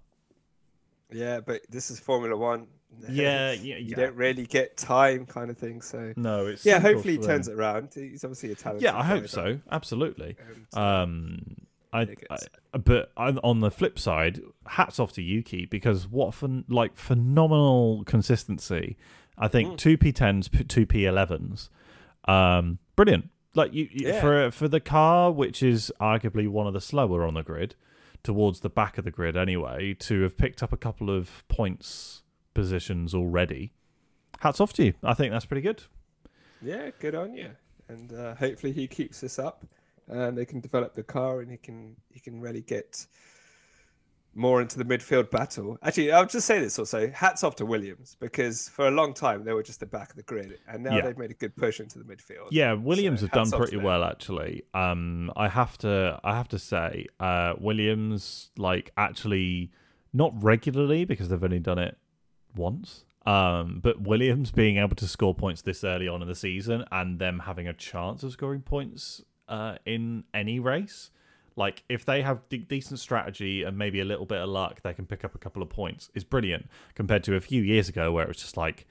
Yeah, 1.11 1.39
but 1.39 1.61
this 1.69 1.91
is 1.91 1.99
Formula 1.99 2.35
One. 2.35 2.67
Yeah, 3.09 3.51
yeah, 3.51 3.75
you 3.75 3.87
yeah. 3.89 3.95
don't 3.97 4.15
really 4.15 4.45
get 4.45 4.77
time, 4.77 5.25
kind 5.25 5.49
of 5.51 5.57
thing. 5.57 5.81
So 5.81 6.13
No, 6.15 6.45
it's 6.45 6.65
yeah, 6.65 6.79
hopefully 6.79 7.17
he 7.17 7.21
turns 7.21 7.49
it 7.49 7.53
around. 7.55 7.89
He's 7.93 8.23
obviously 8.23 8.53
a 8.53 8.55
talent. 8.55 8.81
Yeah, 8.81 8.97
I 8.97 9.03
hope 9.03 9.27
so. 9.27 9.59
Absolutely. 9.69 10.37
Um, 10.73 11.57
I, 11.91 12.07
I 12.29 12.77
but 12.77 13.11
on 13.17 13.59
the 13.59 13.69
flip 13.69 13.99
side, 13.99 14.41
hats 14.65 14.97
off 14.97 15.11
to 15.13 15.21
Yuki 15.21 15.65
because 15.65 16.07
what 16.07 16.29
phen 16.31 16.63
like 16.69 16.95
phenomenal 16.95 18.03
consistency. 18.05 18.95
I 19.37 19.49
think 19.49 19.73
Mm. 19.73 19.77
two 19.77 19.97
P10s, 19.97 20.67
two 20.69 20.85
P11s, 20.85 21.67
um, 22.29 22.79
brilliant. 22.95 23.29
Like 23.55 23.73
you 23.73 23.87
you- 23.91 24.07
Yeah. 24.09 24.21
for 24.21 24.51
for 24.51 24.67
the 24.67 24.79
car, 24.79 25.31
which 25.31 25.63
is 25.63 25.91
arguably 25.99 26.47
one 26.47 26.67
of 26.67 26.73
the 26.73 26.81
slower 26.81 27.25
on 27.25 27.33
the 27.33 27.43
grid, 27.43 27.75
towards 28.23 28.59
the 28.59 28.69
back 28.69 28.97
of 28.97 29.05
the 29.05 29.11
grid 29.11 29.35
anyway, 29.37 29.93
to 29.95 30.21
have 30.21 30.37
picked 30.37 30.61
up 30.61 30.71
a 30.73 30.77
couple 30.77 31.09
of 31.09 31.43
points 31.47 32.23
positions 32.53 33.13
already. 33.13 33.73
Hats 34.39 34.59
off 34.59 34.73
to 34.73 34.83
you. 34.85 34.93
I 35.03 35.13
think 35.13 35.31
that's 35.31 35.45
pretty 35.45 35.61
good. 35.61 35.83
yeah, 36.61 36.89
good 36.99 37.15
on 37.15 37.33
you. 37.35 37.51
And 37.87 38.11
uh, 38.13 38.35
hopefully 38.35 38.71
he 38.73 38.87
keeps 38.87 39.21
this 39.21 39.37
up, 39.37 39.65
and 40.07 40.37
they 40.37 40.45
can 40.45 40.59
develop 40.59 40.93
the 40.95 41.03
car, 41.03 41.41
and 41.41 41.51
he 41.51 41.57
can 41.57 41.95
he 42.11 42.19
can 42.19 42.41
really 42.41 42.61
get 42.61 43.05
more 44.37 44.61
into 44.61 44.77
the 44.77 44.83
midfield 44.83 45.31
battle. 45.31 45.77
Actually, 45.81 46.11
I'll 46.11 46.25
just 46.25 46.45
say 46.45 46.59
this 46.59 46.77
also: 46.77 47.09
hats 47.09 47.43
off 47.43 47.55
to 47.55 47.65
Williams 47.65 48.17
because 48.19 48.67
for 48.69 48.87
a 48.87 48.91
long 48.91 49.13
time 49.13 49.43
they 49.45 49.53
were 49.53 49.63
just 49.63 49.79
the 49.79 49.85
back 49.85 50.09
of 50.11 50.15
the 50.17 50.23
grid, 50.23 50.59
and 50.67 50.83
now 50.83 50.95
Yeah. 50.97 51.01
they've 51.05 51.17
made 51.17 51.31
a 51.31 51.35
good 51.35 51.55
push 51.55 51.79
into 51.79 51.97
the 51.97 52.03
midfield. 52.05 52.49
Yeah, 52.51 52.73
Williams 52.73 53.21
So, 53.21 53.27
have 53.27 53.31
done 53.33 53.45
hats 53.45 53.53
off 53.53 53.59
to 53.61 53.63
pretty 53.69 53.77
well 53.83 54.03
actually. 54.03 54.63
Um, 54.73 55.31
I 55.35 55.47
have 55.47 55.77
to, 55.79 56.19
I 56.23 56.35
have 56.35 56.49
to 56.49 56.59
say, 56.59 57.07
uh, 57.19 57.53
Williams 57.59 58.51
like 58.57 58.91
actually 58.97 59.71
not 60.13 60.31
regularly 60.43 61.05
because 61.05 61.29
they've 61.29 61.43
only 61.43 61.59
done 61.59 61.79
it 61.79 61.97
once. 62.55 63.05
Um, 63.25 63.79
but 63.81 64.01
Williams 64.01 64.51
being 64.51 64.77
able 64.77 64.95
to 64.97 65.07
score 65.07 65.33
points 65.33 65.61
this 65.63 65.83
early 65.83 66.07
on 66.07 66.21
in 66.21 66.27
the 66.27 66.35
season 66.35 66.85
and 66.91 67.17
them 67.19 67.39
having 67.45 67.67
a 67.67 67.73
chance 67.73 68.21
of 68.21 68.31
scoring 68.33 68.61
points 68.61 69.23
uh, 69.49 69.77
in 69.85 70.25
any 70.33 70.59
race, 70.59 71.09
like 71.55 71.83
if 71.89 72.05
they 72.05 72.21
have 72.21 72.47
de- 72.49 72.57
decent 72.57 72.99
strategy 72.99 73.63
and 73.63 73.77
maybe 73.77 73.99
a 73.99 74.05
little 74.05 74.25
bit 74.25 74.39
of 74.39 74.49
luck, 74.49 74.81
they 74.81 74.93
can 74.93 75.05
pick 75.05 75.23
up 75.23 75.35
a 75.35 75.37
couple 75.37 75.61
of 75.61 75.69
points. 75.69 76.09
Is 76.13 76.23
brilliant 76.23 76.67
compared 76.95 77.23
to 77.25 77.35
a 77.35 77.41
few 77.41 77.61
years 77.61 77.89
ago 77.89 78.11
where 78.11 78.23
it 78.23 78.27
was 78.27 78.37
just 78.37 78.57
like 78.57 78.85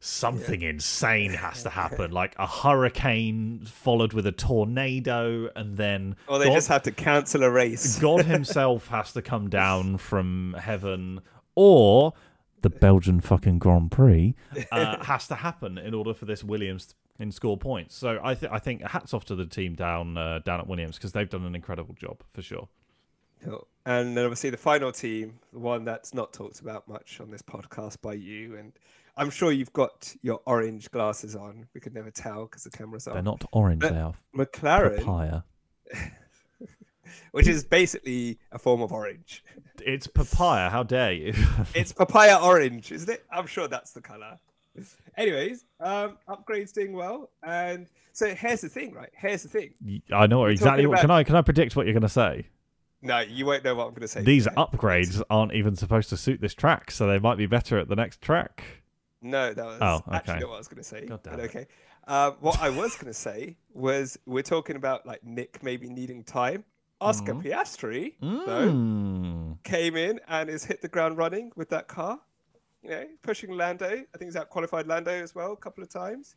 something 0.00 0.62
insane 0.62 1.30
has 1.32 1.62
to 1.62 1.70
happen, 1.70 2.10
like 2.22 2.34
a 2.38 2.46
hurricane 2.46 3.64
followed 3.66 4.12
with 4.12 4.26
a 4.26 4.32
tornado, 4.32 5.50
and 5.54 5.76
then 5.76 6.16
Or 6.26 6.38
they 6.38 6.46
God, 6.46 6.54
just 6.54 6.68
have 6.68 6.82
to 6.84 6.90
cancel 6.90 7.42
a 7.44 7.50
race. 7.50 7.98
God 7.98 8.24
Himself 8.26 8.88
has 8.88 9.12
to 9.12 9.22
come 9.22 9.48
down 9.50 9.96
from 9.98 10.56
heaven, 10.58 11.20
or 11.54 12.14
the 12.62 12.70
Belgian 12.70 13.20
fucking 13.20 13.58
Grand 13.58 13.90
Prix 13.90 14.34
uh, 14.72 15.04
has 15.04 15.26
to 15.28 15.36
happen 15.36 15.78
in 15.78 15.94
order 15.94 16.14
for 16.14 16.24
this 16.24 16.44
Williams 16.44 16.94
and 17.18 17.32
score 17.34 17.56
points. 17.56 17.94
So 17.94 18.18
I 18.22 18.34
think 18.34 18.52
I 18.52 18.58
think 18.58 18.82
hats 18.82 19.14
off 19.14 19.24
to 19.26 19.34
the 19.34 19.46
team 19.46 19.74
down 19.74 20.16
uh, 20.16 20.40
down 20.44 20.60
at 20.60 20.66
Williams 20.66 20.96
because 20.96 21.12
they've 21.12 21.28
done 21.28 21.44
an 21.44 21.54
incredible 21.54 21.94
job 21.94 22.22
for 22.32 22.42
sure. 22.42 22.68
Cool. 23.42 23.66
And 23.86 24.16
then 24.16 24.24
obviously 24.24 24.50
the 24.50 24.58
final 24.58 24.92
team, 24.92 25.38
the 25.52 25.58
one 25.58 25.84
that's 25.84 26.12
not 26.12 26.32
talked 26.32 26.60
about 26.60 26.86
much 26.86 27.20
on 27.20 27.30
this 27.30 27.42
podcast 27.42 28.02
by 28.02 28.12
you, 28.12 28.56
and 28.56 28.72
I'm 29.16 29.30
sure 29.30 29.50
you've 29.50 29.72
got 29.72 30.14
your 30.22 30.40
orange 30.44 30.90
glasses 30.90 31.34
on. 31.34 31.66
We 31.74 31.80
could 31.80 31.94
never 31.94 32.10
tell 32.10 32.44
because 32.44 32.64
the 32.64 32.70
camera's 32.70 33.04
They're 33.04 33.22
not 33.22 33.44
orange, 33.52 33.80
But- 33.80 33.92
they 33.94 34.00
are 34.00 34.14
McLaren, 34.36 34.98
papaya. 34.98 35.42
which 37.32 37.46
is 37.46 37.64
basically 37.64 38.38
a 38.52 38.58
form 38.58 38.82
of 38.82 38.92
orange. 38.92 39.44
It's 39.80 40.06
papaya. 40.06 40.68
How 40.70 40.82
dare 40.82 41.12
you? 41.12 41.34
It's 41.74 41.92
papaya 41.92 42.38
orange, 42.42 42.92
isn't 42.92 43.08
it? 43.10 43.24
I'm 43.32 43.46
sure 43.46 43.68
that's 43.68 43.92
the 43.92 44.00
color. 44.00 44.38
Anyways, 45.16 45.64
um, 45.80 46.16
upgrades 46.28 46.72
doing 46.72 46.92
well, 46.92 47.30
and 47.42 47.86
so 48.12 48.34
here's 48.34 48.60
the 48.60 48.68
thing, 48.68 48.92
right? 48.92 49.10
Here's 49.12 49.42
the 49.42 49.48
thing. 49.48 49.74
I 50.12 50.26
know 50.26 50.44
exactly 50.46 50.84
talking 50.84 50.88
what. 50.90 51.00
Can 51.00 51.10
I 51.10 51.24
can 51.24 51.36
I 51.36 51.42
predict 51.42 51.76
what 51.76 51.86
you're 51.86 51.92
going 51.92 52.02
to 52.02 52.08
say? 52.08 52.46
No, 53.02 53.20
you 53.20 53.46
won't 53.46 53.64
know 53.64 53.74
what 53.74 53.84
I'm 53.84 53.90
going 53.90 54.02
to 54.02 54.08
say. 54.08 54.22
These 54.22 54.46
upgrades 54.46 55.22
aren't 55.30 55.54
even 55.54 55.74
supposed 55.74 56.10
to 56.10 56.16
suit 56.16 56.40
this 56.40 56.54
track, 56.54 56.90
so 56.90 57.06
they 57.06 57.18
might 57.18 57.38
be 57.38 57.46
better 57.46 57.78
at 57.78 57.88
the 57.88 57.96
next 57.96 58.20
track. 58.20 58.62
No, 59.22 59.52
that 59.52 59.64
was 59.64 59.78
Oh, 59.80 60.02
actually 60.12 60.32
okay. 60.34 60.40
not 60.40 60.48
what 60.50 60.54
I 60.54 60.58
was 60.58 60.68
going 60.68 60.82
to 60.82 60.88
say. 60.88 61.06
God 61.06 61.22
damn 61.22 61.36
but 61.36 61.44
okay. 61.46 61.66
Uh, 62.06 62.32
what 62.40 62.60
I 62.60 62.70
was 62.70 62.94
going 62.96 63.06
to 63.06 63.14
say 63.18 63.56
was 63.72 64.18
we're 64.26 64.42
talking 64.42 64.76
about 64.76 65.06
like 65.06 65.24
Nick 65.24 65.62
maybe 65.62 65.88
needing 65.88 66.24
time. 66.24 66.64
Oscar 67.00 67.34
Mhm. 67.34 67.42
Piastri 67.44 68.14
though 68.20 68.70
Mm. 68.72 69.62
came 69.64 69.96
in 69.96 70.20
and 70.28 70.48
has 70.50 70.64
hit 70.64 70.82
the 70.82 70.88
ground 70.88 71.16
running 71.18 71.52
with 71.56 71.68
that 71.70 71.88
car. 71.88 72.20
You 72.82 72.90
know, 72.90 73.06
pushing 73.22 73.50
Lando. 73.50 73.86
I 73.86 74.18
think 74.18 74.22
he's 74.28 74.36
out 74.36 74.48
qualified 74.50 74.86
Lando 74.86 75.10
as 75.10 75.34
well 75.34 75.52
a 75.52 75.56
couple 75.56 75.82
of 75.82 75.90
times, 75.90 76.34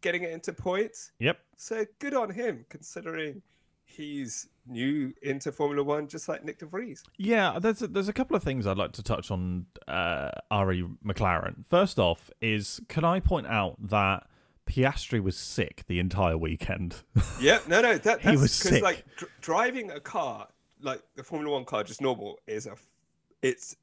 getting 0.00 0.22
it 0.22 0.30
into 0.30 0.52
points. 0.52 1.12
Yep. 1.18 1.38
So 1.56 1.84
good 1.98 2.14
on 2.14 2.30
him 2.30 2.64
considering 2.70 3.42
he's 3.84 4.48
new 4.66 5.12
into 5.22 5.52
Formula 5.52 5.82
One, 5.84 6.08
just 6.08 6.28
like 6.28 6.44
Nick 6.44 6.58
De 6.58 6.66
Vries. 6.66 7.02
Yeah, 7.18 7.58
there's 7.58 7.82
a, 7.82 7.88
there's 7.88 8.08
a 8.08 8.12
couple 8.14 8.34
of 8.36 8.42
things 8.42 8.66
I'd 8.66 8.78
like 8.78 8.92
to 8.92 9.02
touch 9.02 9.30
on 9.30 9.66
uh, 9.86 10.30
Ari 10.50 10.84
McLaren. 11.04 11.66
First 11.66 11.98
off, 11.98 12.30
is 12.40 12.80
can 12.88 13.04
I 13.04 13.20
point 13.20 13.46
out 13.48 13.76
that 13.88 14.26
Piastri 14.66 15.22
was 15.22 15.36
sick 15.36 15.84
the 15.88 15.98
entire 15.98 16.36
weekend. 16.38 16.96
Yeah, 17.40 17.58
no, 17.66 17.80
no, 17.82 17.98
that, 17.98 18.20
He 18.20 18.36
was 18.36 18.52
sick. 18.52 18.82
like 18.82 19.04
dr- 19.16 19.30
driving 19.40 19.90
a 19.90 19.98
car, 20.00 20.46
like 20.80 21.02
the 21.16 21.24
Formula 21.24 21.52
One 21.52 21.64
car, 21.64 21.82
just 21.82 22.00
normal, 22.00 22.38
is 22.46 22.66
a, 22.66 22.76
it's 23.42 23.74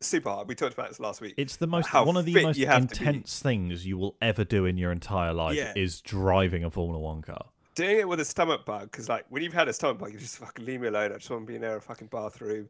super 0.00 0.28
hard. 0.30 0.48
We 0.48 0.54
talked 0.56 0.74
about 0.74 0.88
this 0.88 0.98
last 0.98 1.20
week. 1.20 1.34
It's 1.36 1.56
the 1.56 1.68
most 1.68 1.92
one 1.94 2.16
of 2.16 2.24
the 2.24 2.42
most 2.42 2.58
you 2.58 2.66
have 2.66 2.88
to 2.88 3.00
be. 3.00 3.06
intense 3.06 3.38
things 3.40 3.86
you 3.86 3.96
will 3.96 4.16
ever 4.20 4.42
do 4.44 4.64
in 4.66 4.76
your 4.76 4.90
entire 4.90 5.32
life 5.32 5.56
Yeah. 5.56 5.72
is 5.76 6.00
driving 6.00 6.64
a 6.64 6.70
Formula 6.70 6.98
One 6.98 7.22
car. 7.22 7.46
Doing 7.76 7.98
it 8.00 8.08
with 8.08 8.18
a 8.18 8.24
stomach 8.24 8.64
bug, 8.66 8.90
because 8.90 9.08
like 9.08 9.24
when 9.28 9.42
you've 9.44 9.52
had 9.54 9.68
a 9.68 9.72
stomach 9.72 9.98
bug, 9.98 10.12
you 10.12 10.18
just 10.18 10.38
fucking 10.38 10.64
leave 10.64 10.80
me 10.80 10.88
alone. 10.88 11.12
I 11.12 11.18
just 11.18 11.30
want 11.30 11.44
to 11.44 11.46
be 11.46 11.54
in 11.54 11.60
there, 11.60 11.76
a 11.76 11.80
fucking 11.80 12.08
bathroom 12.08 12.68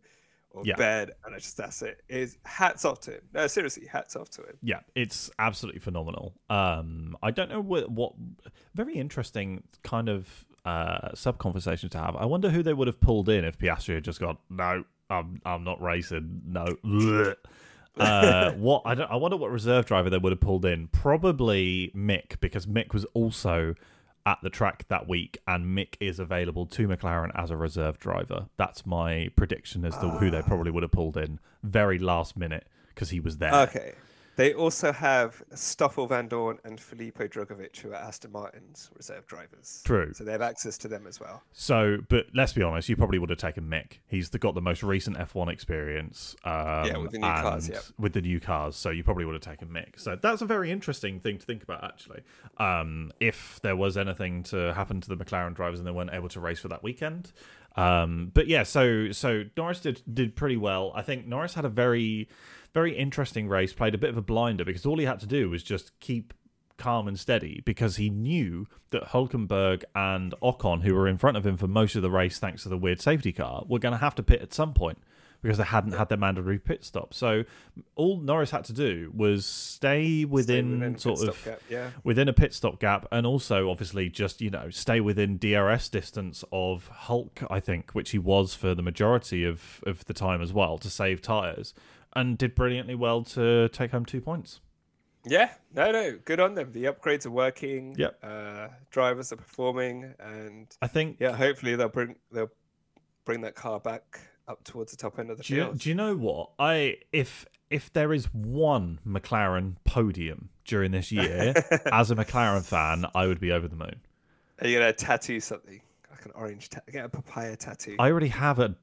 or 0.53 0.63
Yeah. 0.65 0.77
bed, 0.77 1.13
and 1.25 1.35
I 1.35 1.39
just 1.39 1.57
that's 1.57 1.83
it. 1.83 2.03
Is 2.09 2.37
hats 2.45 2.85
off 2.85 3.01
to 3.03 3.13
him. 3.13 3.21
No, 3.33 3.47
seriously, 3.47 3.87
hats 3.87 4.17
off 4.17 4.31
to 4.31 4.43
him. 4.43 4.57
Yeah, 4.63 4.81
it's 4.95 5.31
absolutely 5.39 5.81
phenomenal. 5.81 6.35
Um, 6.49 7.17
I 7.23 7.31
don't 7.31 7.49
know 7.51 7.61
what, 7.61 7.91
what 7.91 8.13
very 8.75 8.95
interesting 8.95 9.63
kind 9.85 10.09
of 10.09 10.45
uh, 10.65 11.15
sub 11.15 11.39
conversation 11.39 11.89
to 11.91 11.99
have. 11.99 12.17
I 12.17 12.25
wonder 12.27 12.51
who 12.51 12.63
they 12.63 12.75
would 12.75 12.87
have 12.89 13.01
pulled 13.01 13.29
in 13.29 13.45
if 13.45 13.59
Piastri 13.59 13.95
had 13.95 14.05
just 14.05 14.21
gone, 14.21 14.39
no, 14.49 14.85
I'm 15.09 15.41
I'm 15.45 15.65
not 15.65 15.81
racing, 15.81 16.43
no. 16.47 16.67
Uh, 17.97 18.53
what 18.53 18.83
I 18.87 18.95
don't. 18.95 19.11
I 19.11 19.17
wonder 19.17 19.37
what 19.37 19.51
reserve 19.51 19.85
driver 19.85 20.09
they 20.09 20.17
would 20.17 20.31
have 20.33 20.41
pulled 20.41 20.65
in. 20.65 20.87
Probably 20.89 21.91
Mick 21.95 22.39
because 22.41 22.65
Mick 22.65 22.95
was 22.95 23.05
also 23.15 23.75
at 24.27 24.39
the 24.43 24.51
track 24.51 24.87
that 24.89 25.09
week, 25.09 25.39
and 25.47 25.77
Mick 25.77 25.95
is 26.01 26.19
available 26.19 26.67
to 26.67 26.89
McLaren 26.89 27.31
as 27.35 27.51
a 27.51 27.57
reserve 27.57 27.99
driver. 27.99 28.47
That's 28.57 28.85
my 28.87 29.31
prediction 29.37 29.85
as 29.85 29.97
to 29.99 30.09
who 30.11 30.31
they 30.31 30.39
ah. 30.39 30.43
probably 30.43 30.71
would 30.71 30.83
have 30.83 30.93
pulled 30.93 31.17
in 31.17 31.39
very 31.63 31.99
last 31.99 32.37
minute 32.37 32.67
because 32.95 33.11
he 33.11 33.21
was 33.21 33.39
there. 33.39 33.55
Okay. 33.55 33.95
They 34.37 34.55
also 34.55 34.93
have 34.93 35.43
Stoffel 35.55 36.09
Vandoorne 36.09 36.59
and 36.65 36.81
Felipe 36.81 37.19
Drugovich, 37.19 37.79
who 37.81 37.91
are 37.91 37.97
Aston 37.97 38.33
Martin's 38.33 38.91
reserve 38.97 39.27
drivers. 39.27 39.83
True. 39.85 40.13
So 40.15 40.25
they 40.25 40.33
have 40.33 40.41
access 40.41 40.79
to 40.79 40.89
them 40.89 41.07
as 41.07 41.21
well. 41.21 41.43
So, 41.53 41.99
but 42.09 42.27
let's 42.33 42.53
be 42.53 42.63
honest, 42.63 42.89
you 42.89 42.97
probably 42.97 43.19
would 43.19 43.31
have 43.31 43.39
taken 43.39 43.65
Mick. 43.65 43.99
He's 44.07 44.31
the, 44.31 44.39
got 44.39 44.55
the 44.55 44.63
most 44.63 44.83
recent 44.83 45.19
F1 45.19 45.53
experience. 45.53 46.37
Um, 46.45 46.87
Yeah, 46.87 46.97
with 46.99 47.11
the 47.11 47.19
new 47.19 47.27
cars, 47.27 47.69
yep. 47.69 47.83
With 47.99 48.13
the 48.15 48.23
new 48.23 48.41
cars, 48.41 48.77
so 48.77 48.91
you 48.91 49.05
probably 49.05 49.25
would 49.25 49.35
have 49.35 49.43
taken 49.43 49.69
Mick. 49.69 49.99
So 50.01 50.17
that's 50.21 50.41
a 50.43 50.47
very 50.47 50.71
interesting 50.71 51.21
thing 51.21 51.39
to 51.39 51.45
think 51.45 51.63
about, 51.63 51.85
actually. 51.85 52.23
Um, 52.57 53.13
if 53.21 53.61
there 53.63 53.77
was 53.77 53.97
anything 53.97 54.43
to 54.45 54.73
happen 54.75 55.01
to 55.03 55.09
the 55.09 55.17
McLaren 55.17 55.55
drivers 55.55 55.81
and 55.81 55.87
they 55.87 55.93
weren't 55.93 56.15
able 56.15 56.29
to 56.31 56.41
race 56.41 56.61
for 56.61 56.69
that 56.69 56.83
weekend. 56.83 57.33
Um, 57.77 58.31
but 58.35 58.49
yeah, 58.49 58.65
so 58.65 59.13
so 59.13 59.45
Norris 59.57 59.81
did 59.81 60.03
did 60.13 60.35
pretty 60.35 60.57
well. 60.57 60.93
I 60.95 61.03
think 61.03 61.27
Norris 61.27 61.55
had 61.55 61.65
a 61.65 61.69
very 61.69 62.29
very 62.73 62.97
interesting 62.97 63.49
race. 63.49 63.73
Played 63.73 63.95
a 63.95 63.99
bit 63.99 64.11
of 64.11 64.17
a 64.17 64.23
blinder 64.23 64.65
because 64.65 64.87
all 64.87 64.99
he 64.99 65.05
had 65.05 65.21
to 65.21 65.27
do 65.27 65.51
was 65.51 65.63
just 65.63 65.99
keep 66.01 66.35
calm 66.81 67.07
and 67.07 67.21
steady 67.21 67.63
because 67.65 67.97
he 67.97 68.11
knew 68.11 68.67
that 68.91 69.09
Hulkenberg 69.09 69.85
and 69.95 70.35
Ocon, 70.43 70.83
who 70.83 70.95
were 70.95 71.07
in 71.07 71.19
front 71.19 71.37
of 71.37 71.47
him 71.47 71.57
for 71.57 71.69
most 71.69 71.95
of 71.95 72.03
the 72.03 72.11
race 72.11 72.39
thanks 72.39 72.63
to 72.65 72.69
the 72.69 72.79
weird 72.79 73.01
safety 73.01 73.33
car, 73.33 73.65
were 73.69 73.79
going 73.79 73.93
to 73.93 73.99
have 73.99 74.15
to 74.17 74.23
pit 74.23 74.41
at 74.41 74.55
some 74.55 74.73
point 74.73 74.99
because 75.43 75.59
they 75.59 75.65
hadn't 75.65 75.93
had 75.93 76.09
their 76.09 76.19
mandatory 76.19 76.59
pit 76.59 76.85
stop. 76.85 77.15
So 77.15 77.45
all 77.95 78.19
Norris 78.19 78.51
had 78.51 78.65
to 78.67 78.73
do 78.73 79.11
was 79.15 79.47
stay 79.47 80.25
within, 80.25 80.81
within 80.81 80.83
a 80.83 80.93
pit 80.93 81.01
sort 81.01 81.19
stop 81.19 81.35
of 81.35 81.45
gap, 81.45 81.63
yeah. 81.69 81.91
within 82.05 82.29
a 82.29 82.33
pit 82.33 82.55
stop 82.55 82.81
gap, 82.81 83.07
and 83.11 83.27
also 83.27 83.71
obviously 83.71 84.09
just 84.09 84.41
you 84.41 84.51
know 84.51 84.71
stay 84.71 85.01
within 85.01 85.39
DRS 85.39 85.89
distance 85.89 86.45
of 86.53 86.89
Hulk, 86.89 87.43
I 87.51 87.61
think, 87.61 87.93
which 87.93 88.11
he 88.11 88.19
was 88.19 88.55
for 88.55 88.75
the 88.75 88.83
majority 88.83 89.45
of 89.45 89.83
of 89.87 90.05
the 90.07 90.15
time 90.15 90.43
as 90.43 90.53
well 90.53 90.79
to 90.79 90.91
save 90.91 91.23
tires, 91.23 91.75
and 92.15 92.37
did 92.39 92.55
brilliantly 92.55 92.95
well 92.95 93.23
to 93.23 93.69
take 93.69 93.91
home 93.93 94.05
two 94.05 94.21
points. 94.21 94.61
Yeah, 95.27 95.51
no, 95.75 95.91
no, 95.91 96.19
good 96.25 96.41
on 96.41 96.55
them. 96.55 96.73
The 96.73 96.85
upgrades 96.85 97.27
are 97.27 97.31
working. 97.31 97.95
Yep. 97.99 98.19
Uh, 98.23 98.69
drivers 98.91 99.33
are 99.33 99.37
performing, 99.37 100.15
and 100.19 100.67
I 100.81 100.87
think 100.87 101.19
yeah, 101.21 101.33
hopefully 101.37 101.77
they'll 101.77 101.89
bring 101.89 102.17
they'll 102.33 102.51
bring 103.27 103.43
that 103.43 103.55
car 103.55 103.81
back 103.81 104.21
up 104.49 104.65
towards 104.65 104.91
the 104.93 104.97
top 104.97 105.19
end 105.19 105.31
of 105.31 105.37
the 105.37 105.45
Do 105.45 105.55
you, 105.55 105.63
field. 105.65 105.79
do 105.79 105.89
you 105.91 105.95
know 105.95 106.17
what 106.17 106.51
I 106.59 106.97
if 107.13 107.47
if 107.69 107.93
there 107.93 108.13
is 108.13 108.33
one 108.33 108.99
McLaren 109.07 109.77
podium 109.85 110.49
during 110.65 110.91
this 110.91 111.13
year 111.13 111.55
as 111.93 112.11
a 112.11 112.17
McLaren 112.17 112.65
fan, 112.65 113.05
I 113.15 113.27
would 113.27 113.41
be 113.41 113.53
over 113.53 113.69
the 113.69 113.77
moon. 113.77 114.01
Are 114.61 114.67
you 114.67 114.79
gonna 114.79 114.93
tattoo 114.93 115.39
something 115.41 115.81
like 116.11 116.25
an 116.25 116.33
orange? 116.35 116.71
Get 116.91 117.05
a 117.05 117.09
papaya 117.11 117.57
tattoo. 117.57 117.97
I 117.99 118.11
already 118.11 118.29
have 118.29 118.59
a 118.59 118.75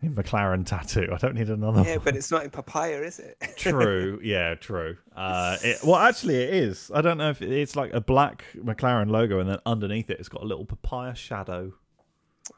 McLaren 0.04 0.64
tattoo. 0.64 1.08
I 1.12 1.16
don't 1.18 1.34
need 1.34 1.50
another. 1.50 1.82
yeah, 1.82 1.96
one. 1.96 2.04
but 2.04 2.16
it's 2.16 2.30
not 2.30 2.44
in 2.44 2.50
papaya, 2.50 3.02
is 3.02 3.18
it? 3.18 3.36
True. 3.56 4.20
Yeah. 4.22 4.54
True. 4.54 4.96
Uh, 5.14 5.56
it, 5.62 5.78
well, 5.84 5.96
actually, 5.96 6.36
it 6.36 6.54
is. 6.54 6.90
I 6.94 7.00
don't 7.00 7.18
know 7.18 7.30
if 7.30 7.42
it's 7.42 7.76
like 7.76 7.92
a 7.92 8.00
black 8.00 8.44
McLaren 8.56 9.10
logo, 9.10 9.40
and 9.40 9.48
then 9.48 9.58
underneath 9.66 10.10
it, 10.10 10.18
it's 10.18 10.28
got 10.28 10.42
a 10.42 10.46
little 10.46 10.64
papaya 10.64 11.14
shadow. 11.14 11.72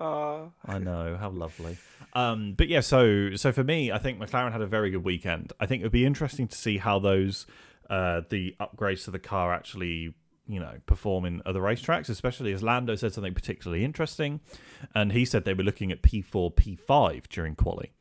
Oh, 0.01 0.53
I 0.65 0.79
know 0.79 1.17
how 1.19 1.31
lovely. 1.31 1.77
Um, 2.15 2.55
but 2.57 2.69
yeah, 2.69 2.81
so 2.81 3.35
so 3.37 3.53
for 3.53 3.65
me, 3.65 3.91
I 3.91 3.99
think 3.99 4.19
McLaren 4.19 4.53
had 4.53 4.63
a 4.63 4.67
very 4.67 4.91
good 4.91 5.05
weekend. 5.05 5.53
I 5.61 5.67
think 5.67 5.81
it 5.81 5.85
would 5.85 5.93
be 5.93 6.07
interesting 6.07 6.49
to 6.49 6.57
see 6.57 6.79
how 6.79 6.99
those 6.99 7.47
uh, 7.91 8.23
the 8.29 8.55
upgrades 8.61 9.05
to 9.05 9.11
the 9.11 9.19
car 9.19 9.53
actually 9.53 10.15
you 10.47 10.61
know 10.61 10.75
perform 10.87 11.25
in 11.25 11.43
other 11.47 11.61
racetracks, 11.61 12.09
especially 12.09 12.53
as 12.53 12.63
Lando 12.63 12.95
said 12.95 13.13
something 13.13 13.35
particularly 13.35 13.85
interesting, 13.85 14.41
and 14.95 15.13
he 15.13 15.25
said 15.25 15.45
they 15.45 15.55
were 15.55 15.63
looking 15.63 15.93
at 15.93 16.03
P4, 16.03 16.55
P5 16.55 17.29
during 17.29 17.55
quali. 17.55 17.93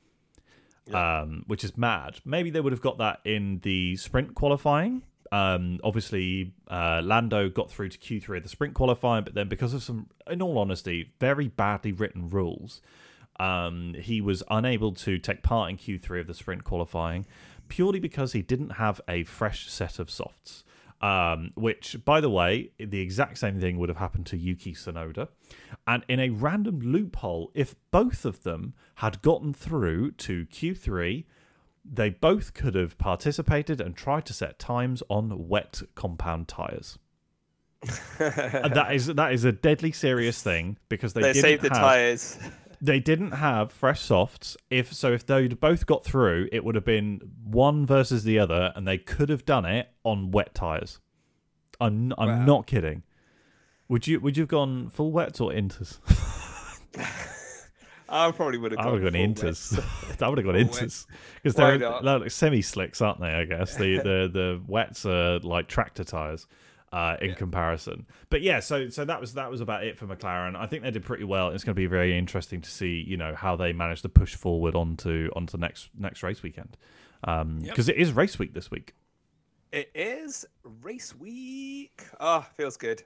Um, 0.92 1.44
which 1.48 1.64
is 1.64 1.78
mad. 1.78 2.20
Maybe 2.26 2.50
they 2.50 2.60
would 2.60 2.74
have 2.74 2.82
got 2.82 2.98
that 2.98 3.22
in 3.24 3.60
the 3.60 3.96
sprint 3.96 4.36
qualifying. 4.36 5.04
Um, 5.32 5.80
obviously, 5.86 6.54
uh, 6.70 7.02
Lando 7.02 7.48
got 7.48 7.72
through 7.72 7.90
to 7.90 7.98
Q3 7.98 8.38
of 8.38 8.44
the 8.44 8.50
sprint 8.50 8.74
qualifying, 8.74 9.24
but 9.24 9.34
then 9.34 9.48
because 9.48 9.74
of 9.74 9.84
some, 9.84 10.08
in 10.30 10.42
all 10.42 10.58
honesty, 10.58 11.14
very 11.20 11.48
badly 11.48 11.94
written 11.94 12.30
rules, 12.30 12.82
um, 13.40 13.94
he 13.94 14.20
was 14.20 14.44
unable 14.50 14.92
to 14.96 15.18
take 15.18 15.44
part 15.44 15.70
in 15.70 15.78
Q3 15.78 16.22
of 16.22 16.28
the 16.28 16.34
sprint 16.34 16.66
qualifying 16.66 17.26
purely 17.72 18.02
because 18.02 18.34
he 18.34 18.42
didn't 18.42 18.72
have 18.72 19.00
a 19.08 19.24
fresh 19.24 19.70
set 19.70 19.98
of 19.98 20.12
softs. 20.12 20.66
Um, 21.02 21.52
which, 21.56 21.98
by 22.06 22.22
the 22.22 22.30
way, 22.30 22.70
the 22.78 23.02
exact 23.02 23.40
same 23.40 23.60
thing 23.60 23.80
would 23.80 23.90
have 23.90 23.98
happened 23.98 24.28
to 24.28 24.38
Yuki 24.38 24.74
Tsunoda. 24.76 25.30
And 25.88 26.06
in 26.08 26.20
a 26.20 26.30
random 26.30 26.80
loophole, 26.80 27.52
if 27.56 27.74
both 27.90 28.24
of 28.24 28.44
them 28.44 28.76
had 28.96 29.24
gotten 29.24 29.52
through 29.52 30.12
to 30.12 30.46
Q3, 30.46 31.26
they 31.84 32.10
both 32.10 32.54
could 32.54 32.76
have 32.76 32.98
participated 32.98 33.82
and 33.82 33.96
tried 33.96 34.26
to 34.28 34.34
set 34.34 34.60
times 34.60 35.02
on 35.10 35.48
wet 35.48 35.82
compound 35.96 36.48
tires. 36.48 37.00
That 38.20 38.90
is 38.94 39.08
that 39.08 39.34
is 39.34 39.44
a 39.44 39.52
deadly 39.52 39.92
serious 39.92 40.44
thing 40.44 40.78
because 40.88 41.14
they, 41.14 41.22
they 41.22 41.34
saved 41.34 41.64
the 41.64 41.70
have, 41.70 41.78
tires. 41.78 42.38
They 42.82 43.00
didn't 43.00 43.32
have 43.34 43.72
fresh 43.72 44.02
softs. 44.02 44.58
If 44.70 44.92
so, 44.94 45.14
if 45.14 45.26
they'd 45.26 45.60
both 45.60 45.86
got 45.86 46.04
through, 46.04 46.50
it 46.52 46.64
would 46.64 46.76
have 46.76 46.84
been 46.86 47.22
one 47.44 47.86
versus 47.86 48.24
the 48.24 48.40
other, 48.40 48.74
and 48.76 48.88
they 48.88 48.98
could 48.98 49.30
have 49.30 49.46
done 49.46 49.66
it 49.66 49.90
on 50.04 50.32
wet 50.32 50.56
tires. 50.56 51.00
I'm 51.80 52.14
I'm 52.18 52.28
Wow. 52.28 52.46
not 52.46 52.68
kidding. 52.68 53.04
Would 53.88 54.08
you 54.08 54.20
would 54.20 54.38
you 54.38 54.42
have 54.44 54.50
gone 54.50 54.90
full 54.90 55.12
wet 55.12 55.40
or 55.42 55.52
inters? 55.52 56.00
I 58.10 58.30
probably 58.32 58.58
would 58.58 58.74
have. 58.74 58.80
I 58.82 58.92
would 58.92 59.04
have 59.04 59.14
gone 59.14 59.22
inters. 59.22 59.78
I 60.22 60.28
would 60.28 60.38
have 60.38 60.46
gone 60.46 60.56
inters 60.56 61.06
because 61.36 61.56
they're, 61.56 61.78
they're 61.78 62.20
like 62.20 62.32
semi 62.32 62.62
slicks, 62.62 63.02
aren't 63.02 63.22
they? 63.22 63.28
I 63.34 63.46
guess 63.46 63.76
the 63.76 63.98
the 63.98 64.30
the 64.32 64.62
wets 64.68 65.06
are 65.06 65.40
like 65.40 65.68
tractor 65.68 66.04
tires. 66.04 66.46
Uh, 66.94 67.16
in 67.22 67.34
comparison, 67.36 68.06
but 68.30 68.42
yeah, 68.42 68.60
so 68.60 68.90
so 68.90 69.06
that 69.06 69.22
was 69.22 69.36
that 69.36 69.50
was 69.50 69.62
about 69.62 69.86
it 69.86 69.98
for 69.98 70.06
McLaren. 70.06 70.58
I 70.58 70.66
think 70.66 70.84
they 70.84 70.92
did 70.92 71.06
pretty 71.06 71.24
well. 71.24 71.48
It's 71.52 71.64
going 71.64 71.74
to 71.74 71.80
be 71.80 71.86
very 71.86 72.18
interesting 72.18 72.60
to 72.60 72.70
see, 72.70 73.02
you 73.08 73.16
know, 73.16 73.34
how 73.34 73.56
they 73.56 73.72
manage 73.72 74.02
to 74.02 74.10
push 74.10 74.36
forward 74.36 74.76
onto 74.76 75.30
onto 75.34 75.56
next 75.58 75.90
next 75.98 76.22
race 76.22 76.44
weekend, 76.44 76.76
because 77.22 77.88
Yep. 77.88 77.96
it 77.96 78.02
is 78.02 78.12
race 78.12 78.38
week 78.38 78.54
this 78.54 78.70
week. 78.70 78.94
It 79.72 79.90
is 79.96 80.46
race 80.64 81.16
week. 81.18 82.04
Ah, 82.20 82.50
feels 82.58 82.76
good. 82.76 83.04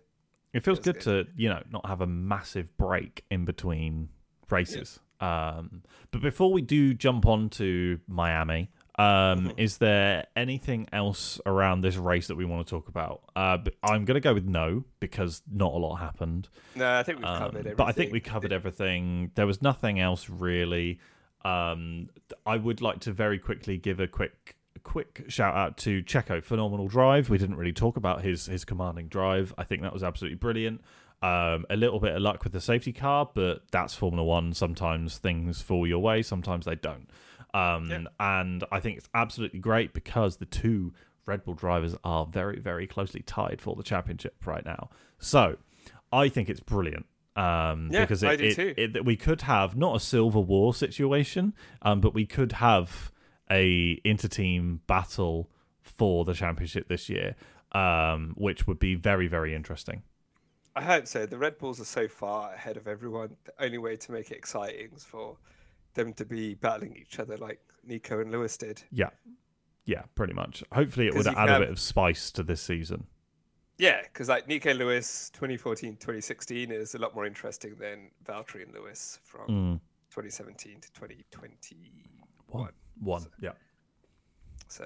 It 0.52 0.64
feels 0.64 0.80
Feels 0.80 0.96
good, 0.98 1.02
to 1.02 1.28
you 1.36 1.50
know 1.50 1.62
not 1.70 1.86
have 1.86 2.02
a 2.02 2.08
massive 2.08 2.76
break 2.78 3.24
in 3.30 3.46
between 3.46 4.10
races. 4.50 5.00
Um, 5.20 5.84
but 6.10 6.24
before 6.24 6.52
we 6.52 6.64
do 6.64 6.96
jump 6.96 7.28
on 7.28 7.50
to 7.52 8.00
Miami, 8.08 8.72
um, 8.98 9.52
is 9.58 9.78
there 9.80 10.26
anything 10.36 10.88
else 10.94 11.40
around 11.46 11.82
this 11.82 11.98
race 11.98 12.28
that 12.28 12.36
we 12.36 12.46
want 12.46 12.66
to 12.66 12.70
talk 12.70 12.88
about? 12.88 13.22
Uh, 13.36 13.58
I'm 13.84 14.06
going 14.06 14.16
to 14.16 14.22
go 14.22 14.34
with 14.34 14.46
no 14.46 14.86
because 15.00 15.42
not 15.52 15.74
a 15.74 15.78
lot 15.78 15.96
happened. 15.98 16.48
No, 16.76 16.94
I 17.00 17.04
think 17.04 17.20
we've 17.20 17.28
Um, 17.28 17.38
covered 17.40 17.58
everything. 17.60 17.76
but 17.76 17.88
I 17.88 17.92
think 17.92 18.12
we 18.12 18.20
covered 18.22 18.54
everything. 18.54 19.32
There 19.36 19.48
was 19.48 19.62
nothing 19.62 20.00
else 20.00 20.30
really. 20.30 21.00
Um, 21.44 22.08
I 22.46 22.58
would 22.58 22.82
like 22.82 23.00
to 23.02 23.12
very 23.12 23.38
quickly 23.40 23.78
give 23.78 24.00
a 24.00 24.08
quick 24.08 24.56
quick 24.84 25.26
shout 25.30 25.56
out 25.56 25.78
to 25.78 26.04
Checo. 26.04 26.44
Phenomenal 26.44 26.88
drive. 26.88 27.30
We 27.30 27.38
didn't 27.38 27.56
really 27.56 27.74
talk 27.74 27.98
about 27.98 28.22
his 28.24 28.46
his 28.48 28.66
commanding 28.66 29.08
drive. 29.08 29.54
I 29.58 29.64
think 29.64 29.82
that 29.82 29.94
was 29.94 30.04
absolutely 30.04 30.38
brilliant. 30.38 30.82
Um, 31.22 31.66
a 31.70 31.76
little 31.76 32.00
bit 32.00 32.16
of 32.16 32.22
luck 32.22 32.44
with 32.44 32.54
the 32.54 32.62
safety 32.62 32.94
car, 32.94 33.30
but 33.34 33.64
that's 33.72 33.96
Formula 33.96 34.24
One. 34.24 34.54
Sometimes 34.54 35.18
things 35.18 35.62
fall 35.62 35.88
your 35.88 36.00
way, 36.00 36.22
sometimes 36.22 36.66
they 36.66 36.76
don't. 36.76 37.10
Um, 37.56 37.86
Yeah. 37.90 38.04
And 38.20 38.64
I 38.72 38.80
think 38.80 38.98
it's 38.98 39.10
absolutely 39.14 39.60
great 39.60 39.94
because 39.94 40.38
the 40.38 40.46
two 40.46 40.94
Red 41.26 41.44
Bull 41.44 41.54
drivers 41.56 41.96
are 42.04 42.26
very, 42.26 42.60
very 42.60 42.86
closely 42.86 43.22
tied 43.22 43.62
for 43.62 43.76
the 43.76 43.84
championship 43.84 44.36
right 44.46 44.66
now. 44.66 44.90
So 45.20 45.58
I 46.12 46.30
think 46.30 46.50
it's 46.50 46.60
brilliant. 46.60 47.06
Um, 47.36 47.90
Yeah, 47.92 48.02
because 48.02 48.24
it, 48.24 48.30
I 48.30 48.36
do 48.36 48.44
it- 48.46 48.56
too. 48.56 48.74
it- 48.78 49.06
we 49.06 49.16
could 49.16 49.42
have 49.42 49.76
not 49.76 49.96
a 49.96 50.00
silver 50.00 50.40
war 50.40 50.74
situation, 50.74 51.54
um, 51.82 52.00
but 52.02 52.14
we 52.14 52.26
could 52.26 52.54
have 52.54 53.12
a 53.52 54.00
inter-team 54.04 54.82
battle 54.88 55.50
for 55.82 56.26
the 56.26 56.34
championship 56.34 56.88
this 56.88 57.10
year, 57.10 57.36
um, 57.74 58.34
which 58.38 58.68
would 58.68 58.80
be 58.80 58.96
very, 58.96 59.28
very 59.28 59.54
interesting. 59.54 60.04
I 60.76 60.82
hope 60.82 61.08
so. 61.08 61.26
The 61.26 61.38
Red 61.38 61.58
Bulls 61.58 61.80
are 61.80 61.86
so 61.86 62.08
far 62.08 62.54
ahead 62.54 62.76
of 62.78 62.88
everyone. 62.88 63.38
The 63.46 63.54
only 63.64 63.78
way 63.78 63.96
to 63.98 64.12
make 64.12 64.32
it 64.32 64.38
exciting 64.38 64.92
is 64.96 65.04
for 65.06 65.38
them 65.96 66.14
to 66.14 66.26
be 66.26 66.54
battling 66.54 66.96
each 66.96 67.20
other 67.20 67.38
like 67.38 67.60
Nico 67.84 68.20
and 68.22 68.32
Lewis 68.32 68.58
did. 68.58 68.84
Yeah, 68.92 69.10
yeah, 69.86 70.04
pretty 70.16 70.34
much. 70.34 70.64
Hopefully, 70.72 71.08
it 71.08 71.16
would 71.16 71.28
add 71.28 71.50
a 71.50 71.60
bit 71.60 71.70
of 71.70 71.80
spice 71.80 72.32
to 72.32 72.44
this 72.44 72.62
season. 72.62 73.06
Yeah, 73.78 74.02
because 74.04 74.30
like 74.30 74.48
Nico 74.48 74.74
Lewis 74.74 75.30
2014 75.34 75.98
2016 75.98 76.72
is 76.72 76.96
a 76.96 76.98
lot 76.98 77.14
more 77.14 77.26
interesting 77.26 77.76
than 77.78 78.10
Valtteri 78.24 78.64
and 78.64 78.74
Lewis 78.74 79.20
from 79.24 79.48
Mm. 79.50 79.80
2017 80.12 80.80
to 80.80 80.92
2021. 80.94 81.84
One, 82.48 82.72
one, 83.02 83.26
yeah. 83.42 83.52
So, 84.70 84.84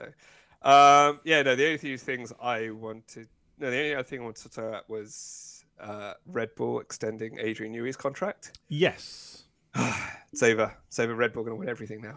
um, 0.64 1.20
yeah, 1.24 1.44
no, 1.44 1.56
the 1.56 1.66
only 1.66 1.78
two 1.78 1.98
things 1.98 2.34
I 2.42 2.72
wanted, 2.72 3.28
no, 3.60 3.70
the 3.70 3.78
only 3.78 3.94
other 3.94 4.04
thing 4.04 4.22
I 4.22 4.24
wanted 4.24 4.42
to 4.44 4.50
talk 4.50 4.66
about 4.66 4.90
was 4.90 5.64
uh, 5.80 6.14
Red 6.26 6.56
Bull 6.56 6.80
extending 6.80 7.38
Adrian 7.40 7.72
Newey's 7.74 7.96
contract. 7.96 8.58
Yes. 8.70 9.44
It's 10.32 10.44
over. 10.44 10.78
It's 10.88 11.00
over. 11.00 11.16
Red 11.16 11.34
Bull 11.34 11.44
going 11.44 11.56
to 11.56 11.60
win 11.60 11.70
everything 11.70 12.02
now. 12.02 12.16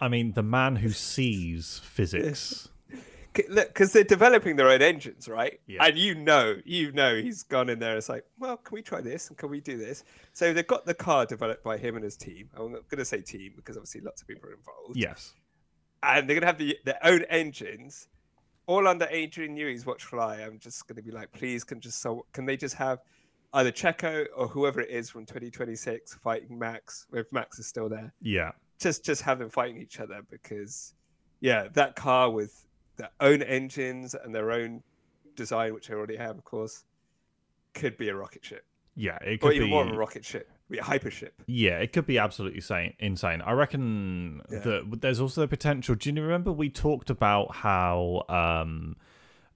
I 0.00 0.08
mean, 0.08 0.32
the 0.32 0.42
man 0.42 0.76
who 0.76 0.88
sees 0.90 1.78
physics. 1.78 2.68
Look, 3.48 3.68
because 3.68 3.92
they're 3.92 4.02
developing 4.02 4.56
their 4.56 4.68
own 4.68 4.82
engines, 4.82 5.28
right? 5.28 5.60
Yeah. 5.68 5.84
And 5.84 5.96
you 5.96 6.16
know, 6.16 6.56
you 6.64 6.90
know, 6.90 7.14
he's 7.14 7.44
gone 7.44 7.68
in 7.68 7.78
there. 7.78 7.90
And 7.90 7.98
it's 7.98 8.08
like, 8.08 8.24
well, 8.40 8.56
can 8.56 8.74
we 8.74 8.82
try 8.82 9.00
this 9.00 9.28
and 9.28 9.38
can 9.38 9.48
we 9.48 9.60
do 9.60 9.78
this? 9.78 10.02
So 10.32 10.52
they've 10.52 10.66
got 10.66 10.84
the 10.84 10.94
car 10.94 11.26
developed 11.26 11.62
by 11.62 11.78
him 11.78 11.94
and 11.94 12.02
his 12.02 12.16
team. 12.16 12.50
I'm 12.56 12.72
not 12.72 12.88
going 12.88 12.98
to 12.98 13.04
say 13.04 13.20
team 13.20 13.52
because 13.54 13.76
obviously 13.76 14.00
lots 14.00 14.22
of 14.22 14.26
people 14.26 14.50
are 14.50 14.54
involved. 14.54 14.96
Yes. 14.96 15.34
And 16.02 16.28
they're 16.28 16.34
going 16.34 16.42
to 16.42 16.46
have 16.46 16.58
the, 16.58 16.76
their 16.84 16.98
own 17.04 17.22
engines, 17.30 18.08
all 18.66 18.88
under 18.88 19.06
Adrian 19.08 19.54
Newey's 19.54 19.86
watchful 19.86 20.18
eye. 20.18 20.40
I'm 20.40 20.58
just 20.58 20.88
going 20.88 20.96
to 20.96 21.02
be 21.02 21.12
like, 21.12 21.30
please, 21.30 21.62
can 21.62 21.80
just 21.80 22.00
so 22.00 22.26
can 22.32 22.46
they 22.46 22.56
just 22.56 22.74
have 22.74 22.98
either 23.54 23.72
Checo 23.72 24.26
or 24.36 24.48
whoever 24.48 24.80
it 24.80 24.90
is 24.90 25.10
from 25.10 25.26
2026 25.26 26.14
fighting 26.14 26.58
Max 26.58 27.06
if 27.12 27.30
Max 27.32 27.58
is 27.58 27.66
still 27.66 27.88
there? 27.88 28.12
Yeah. 28.20 28.52
just 28.80 29.04
just 29.04 29.22
have 29.22 29.38
them 29.38 29.50
fighting 29.50 29.78
each 29.80 30.00
other 30.00 30.20
because 30.30 30.94
yeah 31.40 31.68
that 31.74 31.96
car 31.96 32.30
with 32.30 32.66
their 32.96 33.10
own 33.20 33.42
engines 33.42 34.14
and 34.14 34.34
their 34.34 34.50
own 34.52 34.82
design 35.36 35.74
which 35.74 35.88
they 35.88 35.94
already 35.94 36.16
have 36.16 36.36
of 36.36 36.44
course 36.44 36.84
could 37.74 37.96
be 37.96 38.08
a 38.08 38.14
rocket 38.14 38.44
ship 38.44 38.64
Yeah. 38.96 39.16
It 39.22 39.34
or 39.42 39.48
could 39.48 39.56
even 39.56 39.68
be. 39.68 39.70
more 39.70 39.84
of 39.84 39.90
a 39.90 39.96
rocket 39.96 40.24
ship 40.24 40.48
be 40.68 40.78
a 40.78 40.82
hyper 40.84 41.10
ship 41.10 41.34
Yeah, 41.46 41.78
it 41.78 41.92
could 41.92 42.06
be 42.06 42.18
absolutely 42.18 42.60
sane, 42.60 42.94
insane. 43.00 43.42
I 43.42 43.52
reckon 43.52 44.40
Yeah. 44.50 44.58
that 44.60 44.98
there's 45.00 45.18
also 45.20 45.40
the 45.40 45.48
potential. 45.48 45.94
Do 45.96 46.10
you 46.12 46.22
remember 46.22 46.52
we 46.52 46.68
talked 46.70 47.10
about 47.10 47.54
how 47.56 48.22
um 48.28 48.96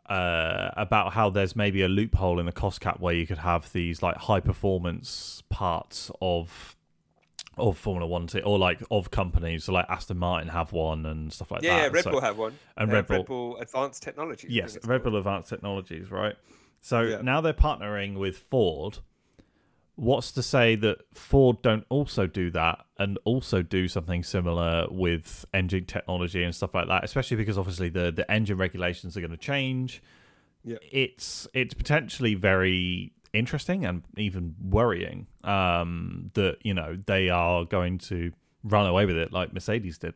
uh 0.08 0.70
about 0.76 1.12
how 1.14 1.30
there's 1.30 1.56
maybe 1.56 1.80
a 1.82 1.88
loophole 1.88 2.38
in 2.38 2.46
the 2.46 2.52
cost 2.52 2.80
cap 2.80 3.00
where 3.00 3.14
you 3.14 3.26
could 3.26 3.38
have 3.38 3.72
these 3.72 4.02
like 4.02 4.16
high 4.16 4.40
performance 4.40 5.42
parts 5.48 6.10
of 6.20 6.76
of 7.56 7.78
Formula 7.78 8.06
One 8.06 8.26
te- 8.26 8.40
or 8.42 8.58
like 8.58 8.82
of 8.90 9.10
companies, 9.12 9.64
so 9.64 9.72
like 9.72 9.86
Aston 9.88 10.18
Martin 10.18 10.48
have 10.48 10.72
one 10.72 11.06
and 11.06 11.32
stuff 11.32 11.50
like 11.52 11.62
yeah, 11.62 11.76
that. 11.76 11.82
yeah 11.82 11.88
red 11.92 12.04
So- 12.04 12.10
bull 12.10 12.20
have 12.20 12.36
one 12.36 12.58
and 12.76 12.90
Uh, 12.90 12.94
Red 12.94 13.06
Bull- 13.06 13.22
bull 13.24 13.56
advanced 13.58 14.02
technology 14.02 14.48
Yes, 14.50 14.76
Red 14.84 15.02
Bull 15.04 15.16
Advanced 15.16 15.48
Technologies, 15.48 16.10
right? 16.10 16.34
So 16.80 17.00
Yeah. 17.02 17.20
now 17.22 17.40
they're 17.40 17.52
partnering 17.54 18.18
with 18.18 18.36
Ford. 18.36 18.98
What's 19.96 20.32
to 20.32 20.42
say 20.42 20.74
that 20.76 20.98
Ford 21.14 21.62
don't 21.62 21.84
also 21.88 22.26
do 22.26 22.50
that 22.50 22.84
and 22.98 23.18
also 23.24 23.62
do 23.62 23.86
something 23.86 24.22
similar 24.24 24.86
with 24.90 25.44
engine 25.54 25.84
technology 25.84 26.42
and 26.42 26.54
stuff 26.54 26.74
like 26.74 26.88
that? 26.88 27.04
Especially 27.04 27.36
because 27.36 27.56
obviously 27.56 27.88
the 27.90 28.10
the 28.10 28.28
engine 28.30 28.56
regulations 28.58 29.16
are 29.16 29.20
going 29.20 29.30
to 29.30 29.36
change. 29.36 30.02
Yeah. 30.64 30.78
It's 30.90 31.46
it's 31.54 31.74
potentially 31.74 32.34
very 32.34 33.12
interesting 33.32 33.84
and 33.84 34.02
even 34.16 34.54
worrying 34.62 35.26
um, 35.44 36.30
that 36.34 36.56
you 36.62 36.72
know 36.74 36.96
they 37.06 37.28
are 37.28 37.64
going 37.64 37.98
to 37.98 38.32
run 38.62 38.86
away 38.86 39.06
with 39.06 39.16
it 39.16 39.32
like 39.32 39.52
Mercedes 39.52 39.98
did. 39.98 40.14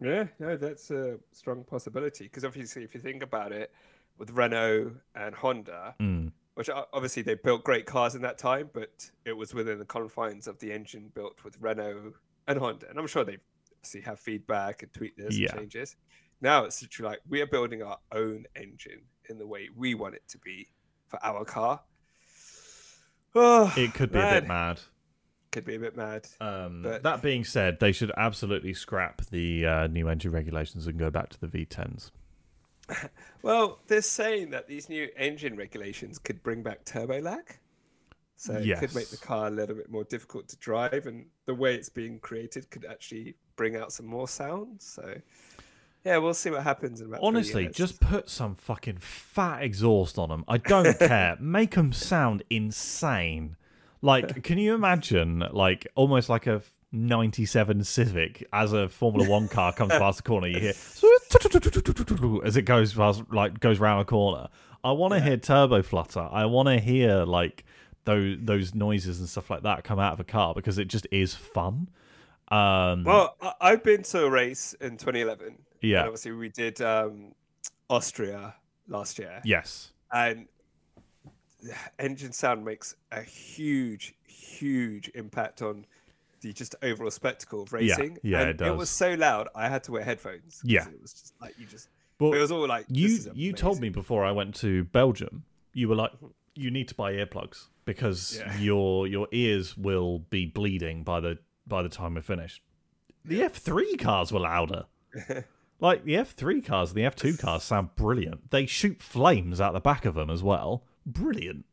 yeah 0.00 0.26
no 0.38 0.56
that's 0.56 0.90
a 0.90 1.18
strong 1.32 1.62
possibility 1.64 2.24
because 2.24 2.44
obviously 2.44 2.82
if 2.84 2.94
you 2.94 3.00
think 3.00 3.22
about 3.22 3.52
it 3.52 3.72
with 4.18 4.30
renault 4.30 4.92
and 5.14 5.34
honda 5.34 5.94
Mm. 6.00 6.32
Which 6.54 6.70
obviously 6.92 7.22
they 7.22 7.34
built 7.34 7.64
great 7.64 7.86
cars 7.86 8.14
in 8.14 8.22
that 8.22 8.38
time, 8.38 8.70
but 8.72 9.10
it 9.24 9.32
was 9.36 9.52
within 9.54 9.78
the 9.78 9.84
confines 9.84 10.46
of 10.46 10.58
the 10.60 10.72
engine 10.72 11.10
built 11.14 11.42
with 11.44 11.56
Renault 11.60 12.12
and 12.46 12.58
Honda. 12.58 12.88
And 12.88 12.98
I'm 12.98 13.06
sure 13.06 13.24
they 13.24 13.38
obviously 13.78 14.02
have 14.02 14.20
feedback 14.20 14.82
and 14.82 14.92
tweak 14.92 15.16
this 15.16 15.36
Yeah. 15.36 15.50
and 15.50 15.60
changes. 15.60 15.96
Now 16.40 16.64
it's 16.64 16.80
literally 16.82 17.10
like 17.10 17.20
we 17.28 17.40
are 17.40 17.46
building 17.46 17.82
our 17.82 17.98
own 18.12 18.44
engine 18.54 19.02
in 19.28 19.38
the 19.38 19.46
way 19.46 19.68
we 19.74 19.94
want 19.94 20.14
it 20.14 20.22
to 20.28 20.38
be 20.38 20.68
for 21.08 21.18
our 21.24 21.44
car. 21.44 21.80
Oh, 23.34 23.72
It 23.76 23.94
could 23.94 24.12
be 24.12 24.18
a 24.18 24.30
bit 24.40 24.46
mad. 24.46 24.80
Could 25.50 25.64
be 25.64 25.76
a 25.76 25.78
bit 25.80 25.96
mad. 25.96 26.26
Um, 26.40 26.82
But- 26.82 27.02
that 27.02 27.22
being 27.22 27.44
said, 27.44 27.78
they 27.80 27.92
should 27.92 28.12
absolutely 28.16 28.74
scrap 28.74 29.22
the 29.26 29.66
uh, 29.66 29.86
new 29.88 30.08
engine 30.08 30.32
regulations 30.32 30.86
and 30.86 30.98
go 30.98 31.10
back 31.10 31.30
to 31.30 31.40
the 31.40 31.46
V10s. 31.48 32.10
Well, 33.42 33.80
they're 33.86 34.02
saying 34.02 34.50
that 34.50 34.68
these 34.68 34.88
new 34.88 35.08
engine 35.16 35.56
regulations 35.56 36.18
could 36.18 36.42
bring 36.42 36.62
back 36.62 36.84
turbo 36.84 37.20
lag. 37.20 37.58
So 38.36 38.54
it 38.54 38.78
could 38.78 38.94
make 38.94 39.08
the 39.08 39.16
car 39.16 39.46
a 39.46 39.50
little 39.50 39.76
bit 39.76 39.90
more 39.90 40.04
difficult 40.04 40.48
to 40.48 40.56
drive, 40.56 41.06
and 41.06 41.26
the 41.46 41.54
way 41.54 41.74
it's 41.74 41.88
being 41.88 42.18
created 42.18 42.68
could 42.70 42.84
actually 42.84 43.36
bring 43.56 43.76
out 43.76 43.92
some 43.92 44.06
more 44.06 44.28
sound. 44.28 44.82
So, 44.82 45.14
yeah, 46.04 46.18
we'll 46.18 46.34
see 46.34 46.50
what 46.50 46.62
happens 46.62 47.00
in 47.00 47.06
about 47.06 47.20
Honestly, 47.22 47.68
just 47.68 48.00
put 48.00 48.28
some 48.28 48.54
fucking 48.56 48.98
fat 48.98 49.62
exhaust 49.62 50.18
on 50.18 50.28
them. 50.28 50.44
I 50.48 50.58
don't 50.58 50.98
care. 50.98 51.36
Make 51.40 51.74
them 51.76 51.92
sound 51.92 52.42
insane. 52.50 53.56
Like, 54.02 54.42
can 54.42 54.58
you 54.58 54.74
imagine, 54.74 55.44
like, 55.52 55.86
almost 55.94 56.28
like 56.28 56.46
a 56.46 56.60
97 56.94 57.84
Civic 57.84 58.46
as 58.52 58.72
a 58.72 58.88
Formula 58.88 59.28
One 59.28 59.48
car 59.48 59.72
comes 59.72 59.90
past 59.98 60.18
the 60.18 60.22
corner? 60.22 60.46
You 60.46 60.60
hear 60.60 60.72
as 62.44 62.56
it 62.56 62.62
goes 62.62 62.94
past, 62.94 63.22
like, 63.30 63.60
goes 63.60 63.78
round 63.78 64.00
a 64.00 64.04
corner. 64.04 64.48
I 64.82 64.92
want 64.92 65.14
to 65.14 65.20
hear 65.20 65.36
turbo 65.36 65.82
flutter. 65.82 66.28
I 66.30 66.44
want 66.46 66.68
to 66.68 66.78
hear, 66.78 67.24
like, 67.24 67.64
those 68.04 68.36
those 68.40 68.74
noises 68.74 69.18
and 69.18 69.28
stuff 69.28 69.48
like 69.50 69.62
that 69.62 69.82
come 69.82 69.98
out 69.98 70.12
of 70.12 70.20
a 70.20 70.24
car 70.24 70.54
because 70.54 70.78
it 70.78 70.88
just 70.88 71.06
is 71.10 71.34
fun. 71.34 71.88
Um, 72.48 73.04
Well, 73.04 73.36
I- 73.40 73.54
I've 73.60 73.82
been 73.82 74.02
to 74.04 74.24
a 74.26 74.30
race 74.30 74.74
in 74.80 74.96
2011. 74.98 75.56
Yeah. 75.80 76.00
And 76.00 76.08
obviously, 76.08 76.32
we 76.32 76.50
did 76.50 76.80
um, 76.82 77.34
Austria 77.90 78.54
last 78.88 79.18
year. 79.18 79.40
yes. 79.44 79.90
and 80.12 80.46
engine 81.98 82.32
sound 82.32 82.64
makes 82.64 82.94
a 83.10 83.22
huge, 83.22 84.14
huge 84.26 85.10
impact 85.14 85.62
on 85.62 85.86
the 86.44 86.52
just 86.52 86.74
overall 86.82 87.10
spectacle 87.10 87.62
of 87.62 87.72
racing. 87.72 88.18
yeah, 88.22 88.40
and 88.42 88.50
it 88.50 88.56
does. 88.58 88.68
It 88.68 88.76
was 88.76 88.90
so 88.90 89.14
loud, 89.14 89.48
I 89.54 89.68
had 89.68 89.82
to 89.84 89.92
wear 89.92 90.04
headphones. 90.04 90.60
Yeah. 90.62 90.86
it 90.88 91.00
was 91.02 91.12
just 91.12 91.34
like 91.40 91.54
you 91.58 91.66
just. 91.66 91.88
Well, 92.20 92.32
it 92.32 92.38
was 92.38 92.52
all 92.52 92.66
like 92.68 92.86
you 92.88 93.18
you 93.34 93.52
told 93.52 93.80
me 93.80 93.88
before 93.88 94.24
I 94.24 94.30
went 94.30 94.54
to 94.56 94.84
Belgium, 94.84 95.44
you 95.72 95.88
were 95.88 95.96
like, 95.96 96.12
you 96.54 96.70
need 96.70 96.86
to 96.88 96.94
buy 96.94 97.12
earplugs 97.14 97.64
because 97.84 98.38
Yeah. 98.38 98.56
your 98.68 99.06
your 99.06 99.26
ears 99.32 99.76
will 99.76 100.20
be 100.20 100.46
bleeding 100.46 101.02
by 101.02 101.20
the 101.20 101.38
by 101.66 101.82
the 101.82 101.88
time 101.88 102.14
we're 102.14 102.22
finished. 102.22 102.62
The 103.24 103.42
F 103.42 103.54
three 103.54 103.96
cars 103.96 104.30
were 104.32 104.40
louder. 104.40 104.84
like 105.80 106.04
the 106.04 106.16
F 106.16 106.30
three 106.32 106.60
cars 106.60 106.90
and 106.90 106.98
the 106.98 107.04
F 107.04 107.16
two 107.16 107.36
cars 107.36 107.62
sound 107.72 107.96
brilliant. 107.96 108.50
They 108.50 108.66
shoot 108.66 109.00
flames 109.00 109.60
out 109.60 109.72
the 109.72 109.80
back 109.80 110.04
of 110.04 110.14
them 110.14 110.30
as 110.30 110.42
well. 110.42 110.84
Brilliant. 111.06 111.64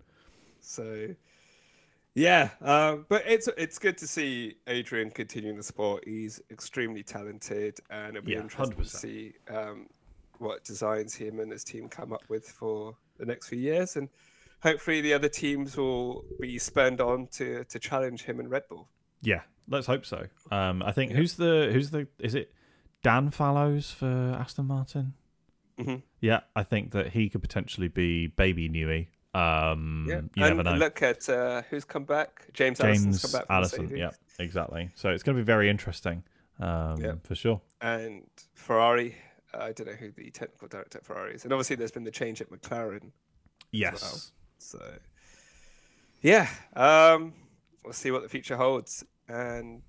So, 0.59 1.09
yeah, 2.15 2.49
um, 2.61 3.05
but 3.09 3.23
it's 3.25 3.47
it's 3.57 3.79
good 3.79 3.97
to 3.99 4.07
see 4.07 4.55
Adrian 4.67 5.11
continuing 5.11 5.57
the 5.57 5.63
sport. 5.63 6.03
He's 6.05 6.41
extremely 6.51 7.03
talented, 7.03 7.79
and 7.89 8.17
it'll 8.17 8.25
be 8.25 8.33
Yeah, 8.33 8.41
interesting 8.41 8.77
100%. 8.77 8.83
to 8.91 8.97
see 8.97 9.33
um, 9.49 9.87
what 10.39 10.63
designs 10.63 11.15
him 11.15 11.39
and 11.39 11.51
his 11.51 11.63
team 11.63 11.87
come 11.87 12.11
up 12.13 12.23
with 12.27 12.45
for 12.47 12.97
the 13.17 13.25
next 13.25 13.47
few 13.47 13.59
years, 13.59 13.95
and 13.95 14.09
hopefully 14.61 15.01
the 15.01 15.13
other 15.13 15.29
teams 15.29 15.77
will 15.77 16.25
be 16.39 16.57
spurned 16.59 16.99
on 17.01 17.27
to 17.33 17.63
to 17.65 17.79
challenge 17.79 18.23
him 18.23 18.39
and 18.39 18.49
Red 18.49 18.63
Bull. 18.69 18.87
Yeah, 19.21 19.41
let's 19.67 19.87
hope 19.87 20.05
so. 20.05 20.27
Um, 20.51 20.81
I 20.83 20.91
think 20.91 21.11
who's 21.13 21.35
the 21.35 21.69
who's 21.71 21.91
the 21.91 22.07
is 22.19 22.35
it 22.35 22.53
Dan 23.03 23.29
Fallows 23.31 23.91
for 23.91 24.35
Aston 24.39 24.65
Martin? 24.65 25.13
Mhm. 25.79 26.03
Yeah, 26.19 26.41
I 26.55 26.63
think 26.63 26.91
that 26.91 27.11
he 27.13 27.29
could 27.29 27.41
potentially 27.41 27.87
be 27.87 28.27
baby 28.27 28.67
Newey. 28.69 29.07
Um, 29.33 30.05
Yeah, 30.09 30.15
you 30.35 30.45
and 30.45 30.57
never 30.57 30.63
know. 30.63 30.75
look 30.75 31.01
at 31.01 31.27
uh, 31.29 31.61
who's 31.69 31.85
come 31.85 32.03
back. 32.03 32.47
James, 32.53 32.79
Allison's 32.81 33.21
come 33.21 33.31
back. 33.41 33.45
Allison. 33.49 33.89
Yeah, 33.95 34.09
exactly. 34.39 34.89
So 34.95 35.09
it's 35.09 35.23
going 35.23 35.37
to 35.37 35.41
be 35.41 35.45
very 35.45 35.69
interesting 35.69 36.23
um, 36.59 36.99
Yeah. 37.01 37.13
for 37.23 37.35
sure. 37.35 37.61
and 37.81 38.23
Ferrari 38.55 39.15
I 39.53 39.73
don't 39.73 39.87
know 39.87 39.93
who 39.93 40.11
the 40.11 40.29
technical 40.31 40.67
director 40.69 40.99
at 40.99 41.05
Ferrari 41.05 41.35
is, 41.35 41.43
and 41.43 41.51
obviously 41.51 41.75
there's 41.75 41.91
been 41.91 42.05
the 42.05 42.11
change 42.11 42.39
at 42.41 42.49
McLaren. 42.49 43.11
Yes. 43.71 44.31
So, 44.59 44.79
yeah, 46.21 46.47
um, 46.75 47.33
we'll 47.83 47.91
see 47.93 48.11
what 48.11 48.21
the 48.23 48.29
future 48.29 48.55
holds. 48.57 49.03
And 49.27 49.81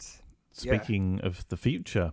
yeah. 0.61 0.75
Speaking 0.79 1.21
of 1.23 1.47
the 1.49 1.57
future, 1.57 2.13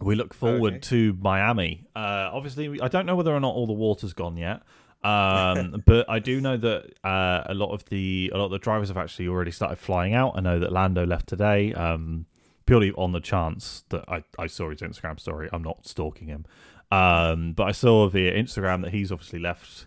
we 0.00 0.14
look 0.14 0.32
forward 0.34 0.74
Okay. 0.74 0.80
to 0.80 1.16
Miami. 1.20 1.86
Uh, 1.96 2.30
obviously, 2.32 2.80
I 2.80 2.86
don't 2.88 3.06
know 3.06 3.16
whether 3.16 3.34
or 3.34 3.40
not 3.40 3.54
all 3.54 3.66
the 3.66 3.72
water's 3.72 4.12
gone 4.12 4.36
yet, 4.36 4.62
um, 5.02 5.82
but 5.86 6.08
I 6.08 6.18
do 6.18 6.40
know 6.40 6.56
that 6.56 6.92
uh, 7.04 7.44
a 7.46 7.54
lot 7.54 7.72
of 7.72 7.84
the 7.86 8.30
a 8.34 8.36
lot 8.38 8.46
of 8.46 8.50
the 8.50 8.58
drivers 8.58 8.88
have 8.88 8.96
actually 8.96 9.28
already 9.28 9.50
started 9.50 9.76
flying 9.76 10.14
out. 10.14 10.32
I 10.36 10.40
know 10.40 10.58
that 10.58 10.72
Lando 10.72 11.06
left 11.06 11.26
today, 11.28 11.72
um, 11.74 12.26
purely 12.66 12.92
on 12.92 13.12
the 13.12 13.20
chance 13.20 13.84
that 13.88 14.04
I, 14.08 14.24
I 14.38 14.46
saw 14.46 14.70
his 14.70 14.80
Instagram 14.80 15.18
story. 15.18 15.48
I'm 15.52 15.62
not 15.62 15.86
stalking 15.86 16.28
him, 16.28 16.44
um, 16.90 17.52
but 17.52 17.64
I 17.64 17.72
saw 17.72 18.08
via 18.08 18.32
Instagram 18.32 18.82
that 18.82 18.92
he's 18.92 19.10
obviously 19.10 19.38
left 19.38 19.86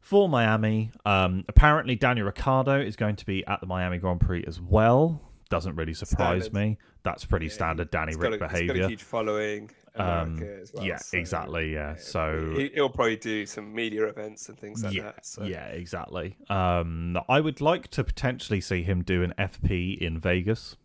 for 0.00 0.28
Miami. 0.28 0.92
Um, 1.04 1.44
apparently, 1.48 1.96
Daniel 1.96 2.26
Ricciardo 2.26 2.80
is 2.80 2.94
going 2.96 3.16
to 3.16 3.26
be 3.26 3.44
at 3.46 3.60
the 3.60 3.66
Miami 3.66 3.98
Grand 3.98 4.20
Prix 4.20 4.44
as 4.46 4.60
well. 4.60 5.20
Doesn't 5.48 5.76
really 5.76 5.94
surprise 5.94 6.44
Standard. 6.44 6.60
me. 6.70 6.78
That's 7.04 7.24
pretty 7.24 7.46
Yeah, 7.46 7.52
standard 7.52 7.90
Danny 7.90 8.14
got, 8.14 8.32
Rick 8.32 8.40
a, 8.40 8.48
he's 8.48 8.52
got 8.52 8.60
a 8.60 8.64
behavior. 8.66 8.88
huge 8.88 9.02
following. 9.02 9.70
Um, 9.98 10.38
well, 10.74 10.84
yeah, 10.84 10.98
so, 10.98 11.16
exactly. 11.16 11.72
Yeah. 11.72 11.92
yeah, 11.92 11.96
So 11.98 12.54
he, 12.56 12.70
he'll 12.74 12.90
probably 12.90 13.16
do 13.16 13.46
some 13.46 13.74
media 13.74 14.04
events 14.06 14.48
and 14.48 14.58
things 14.58 14.84
like 14.84 14.94
yeah, 14.94 15.02
that. 15.02 15.26
So. 15.26 15.44
yeah, 15.44 15.66
exactly. 15.68 16.36
Um, 16.48 17.18
I 17.28 17.40
would 17.40 17.60
like 17.60 17.88
to 17.88 18.04
potentially 18.04 18.60
see 18.60 18.82
him 18.82 19.02
do 19.02 19.22
an 19.22 19.32
FP 19.38 19.98
in 19.98 20.18
Vegas, 20.18 20.76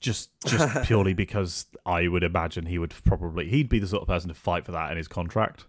just 0.00 0.30
just 0.44 0.82
purely 0.84 1.14
because 1.14 1.66
I 1.86 2.08
would 2.08 2.24
imagine 2.24 2.66
he 2.66 2.78
would 2.78 2.94
probably 3.04 3.48
he'd 3.48 3.68
be 3.68 3.78
the 3.78 3.86
sort 3.86 4.02
of 4.02 4.08
person 4.08 4.28
to 4.28 4.34
fight 4.34 4.64
for 4.64 4.72
that 4.72 4.90
in 4.90 4.96
his 4.96 5.08
contract. 5.08 5.66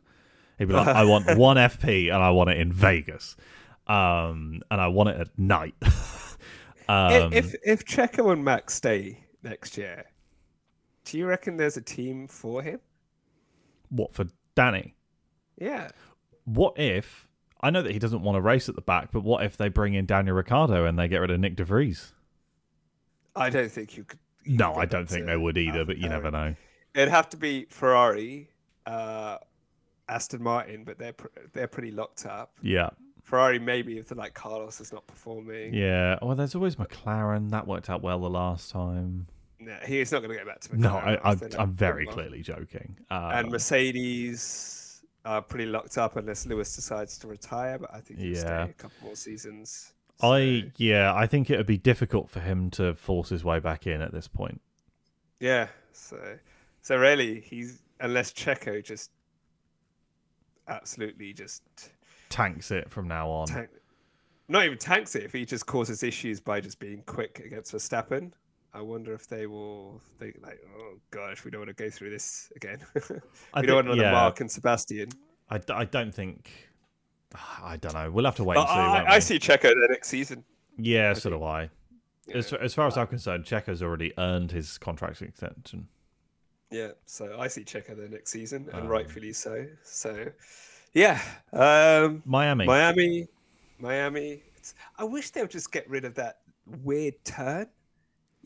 He'd 0.58 0.66
be 0.66 0.74
like, 0.74 0.88
I 0.88 1.06
want 1.06 1.26
one 1.38 1.58
FP 1.58 2.14
and 2.14 2.22
I 2.22 2.32
want 2.32 2.50
it 2.50 2.58
in 2.58 2.74
Vegas, 2.74 3.38
um, 3.88 4.62
and 4.70 4.82
I 4.82 4.88
want 4.88 5.10
it 5.10 5.20
at 5.20 5.38
night. 5.38 5.76
um, 6.90 7.34
if 7.34 7.56
if 7.64 7.86
Checo 7.86 8.34
and 8.34 8.44
Max 8.44 8.74
stay 8.76 9.24
next 9.44 9.78
year, 9.78 10.06
do 11.06 11.18
you 11.18 11.26
reckon 11.26 11.58
there's 11.58 11.78
a 11.78 11.82
team 11.82 12.28
for 12.28 12.62
him? 12.62 12.80
what 13.90 14.14
for 14.14 14.26
Danny? 14.56 14.96
Yeah. 15.58 15.90
What 16.46 16.80
if? 16.80 17.28
I 17.62 17.70
know 17.70 17.82
that 17.82 17.92
he 17.92 18.00
doesn't 18.00 18.22
want 18.22 18.38
to 18.38 18.42
race 18.42 18.70
at 18.70 18.76
the 18.76 18.82
back, 18.82 19.12
but 19.12 19.24
what 19.24 19.44
if 19.44 19.58
they 19.58 19.68
bring 19.68 19.94
in 19.94 20.06
Daniel 20.06 20.36
Ricciardo 20.36 20.86
and 20.86 20.98
they 20.98 21.08
get 21.08 21.18
rid 21.18 21.32
of 21.32 21.40
Nick 21.40 21.58
DeVries? 21.58 22.12
I 23.36 23.50
don't 23.50 23.72
think 23.72 23.98
you 23.98 24.04
could. 24.06 24.20
you 24.46 24.58
No, 24.58 24.74
could 24.74 24.80
I 24.80 24.86
don't 24.86 25.10
think 25.10 25.26
they 25.26 25.36
would 25.36 25.58
either, 25.58 25.86
but 25.86 25.98
you 25.98 26.08
never 26.08 26.32
know. 26.32 26.56
It'd 26.94 27.10
have 27.10 27.30
to 27.30 27.38
be 27.38 27.66
Ferrari, 27.70 28.50
uh, 28.86 29.38
Aston 30.08 30.42
Martin, 30.42 30.84
but 30.84 30.98
they're 30.98 31.14
pr- 31.14 31.28
they're 31.54 31.68
pretty 31.68 31.92
locked 31.92 32.26
up. 32.26 32.58
Yeah. 32.62 32.90
Ferrari 33.24 33.60
maybe 33.60 34.00
if 34.00 34.08
the 34.08 34.16
like 34.16 34.34
Carlos 34.34 34.80
is 34.82 34.92
not 34.92 35.06
performing. 35.06 35.74
Yeah. 35.74 36.18
Well, 36.22 36.36
there's 36.36 36.56
always 36.56 36.78
McLaren. 36.78 37.52
That 37.52 37.68
worked 37.68 37.90
out 37.90 38.02
well 38.02 38.20
the 38.20 38.30
last 38.30 38.72
time. 38.72 39.28
No, 39.60 39.76
he's 39.86 40.12
not 40.12 40.20
going 40.20 40.30
to 40.32 40.38
get 40.38 40.46
back 40.48 40.62
to 40.62 40.70
McLaren. 40.70 40.78
No, 40.80 40.96
I, 40.96 41.14
I, 41.16 41.32
after 41.34 41.50
that 41.50 41.60
I'm 41.60 41.74
very 41.74 42.06
clearly 42.06 42.42
joking. 42.42 42.98
Um, 43.12 43.24
And 43.32 43.52
Mercedes 43.52 45.02
are 45.26 45.42
pretty 45.42 45.66
locked 45.66 45.98
up 45.98 46.16
unless 46.16 46.46
Lewis 46.46 46.74
decides 46.76 47.18
to 47.20 47.28
retire. 47.28 47.78
But 47.78 47.94
I 47.94 48.00
think 48.00 48.20
he'll 48.20 48.34
Yeah. 48.34 48.40
stay 48.40 48.70
a 48.72 48.74
couple 48.74 48.98
more 49.04 49.16
seasons. 49.16 49.94
I 50.22 50.72
yeah, 50.78 51.14
I 51.14 51.28
think 51.28 51.50
it 51.50 51.58
would 51.58 51.66
be 51.66 51.78
difficult 51.78 52.30
for 52.30 52.40
him 52.42 52.70
to 52.72 52.94
force 52.94 53.30
his 53.30 53.44
way 53.44 53.60
back 53.60 53.86
in 53.88 54.02
at 54.02 54.12
this 54.14 54.28
point. 54.28 54.62
yeah. 55.40 55.68
So 55.92 56.38
so 56.82 56.98
really, 56.98 57.42
he's 57.42 57.82
unless 58.00 58.32
Checo 58.32 58.84
just 58.84 59.12
absolutely 60.68 61.34
just 61.34 61.64
Tanks 62.30 62.70
it 62.72 62.90
from 62.92 63.08
now 63.08 63.28
on. 63.30 63.48
tank, 63.48 63.70
not 64.48 64.64
even 64.66 64.78
tanks 64.78 65.16
it 65.16 65.24
if 65.24 65.34
he 65.34 65.46
just 65.46 65.66
causes 65.66 66.04
issues 66.04 66.40
by 66.40 66.62
just 66.62 66.80
being 66.80 67.02
quick 67.08 67.42
against 67.44 67.74
Verstappen. 67.74 68.32
I 68.74 68.82
wonder 68.82 69.14
if 69.14 69.28
they 69.28 69.48
will 69.48 70.02
think 70.20 70.38
like, 70.44 70.60
oh 70.78 70.96
gosh, 71.12 71.44
we 71.44 71.52
don't 71.52 71.62
want 71.62 71.76
to 71.76 71.84
go 71.84 71.90
through 71.90 72.12
this 72.12 72.52
again. 72.56 72.80
we 73.10 73.16
I 73.54 73.62
don't 73.62 73.76
want 73.76 73.88
another 73.88 74.02
yeah. 74.04 74.12
Mark 74.12 74.42
and 74.42 74.52
Sebastian. 74.52 75.10
I, 75.50 75.60
I 75.70 75.86
don't 75.86 76.14
think. 76.14 76.52
I 77.64 77.78
don't 77.78 77.94
know. 77.94 78.12
We'll 78.12 78.26
have 78.26 78.36
to 78.36 78.44
wait 78.44 78.56
But 78.56 78.70
and 78.70 78.70
see. 78.70 79.12
I, 79.12 79.16
I 79.16 79.20
see 79.20 79.40
Checo 79.40 79.64
the 79.64 79.88
next 79.90 80.10
season. 80.10 80.44
Yeah, 80.78 81.12
I 81.12 81.14
so 81.14 81.32
do 81.32 81.44
I. 81.44 81.70
As, 82.34 82.52
Yeah. 82.52 82.60
as 82.62 82.74
far 82.76 82.88
as 82.88 82.96
I'm 82.98 83.08
concerned, 83.08 83.46
Checo's 83.46 83.82
already 83.82 84.14
earned 84.18 84.52
his 84.52 84.78
contract 84.78 85.22
extension. 85.22 85.88
Yeah, 86.72 86.90
so 87.06 87.40
I 87.40 87.48
see 87.48 87.64
Checo 87.64 87.98
the 87.98 88.08
next 88.08 88.30
season, 88.30 88.70
and 88.72 88.84
Um, 88.84 88.88
rightfully 88.88 89.34
so. 89.34 89.66
So, 89.84 90.28
yeah, 90.94 91.20
um, 91.52 92.22
Miami. 92.26 92.66
Miami, 92.68 93.28
Miami. 93.80 94.44
It's, 94.56 94.76
I 94.96 95.04
wish 95.06 95.32
they 95.32 95.42
would 95.42 95.50
just 95.50 95.72
get 95.72 95.90
rid 95.90 96.06
of 96.06 96.14
that 96.16 96.42
weird 96.84 97.16
turn. 97.26 97.68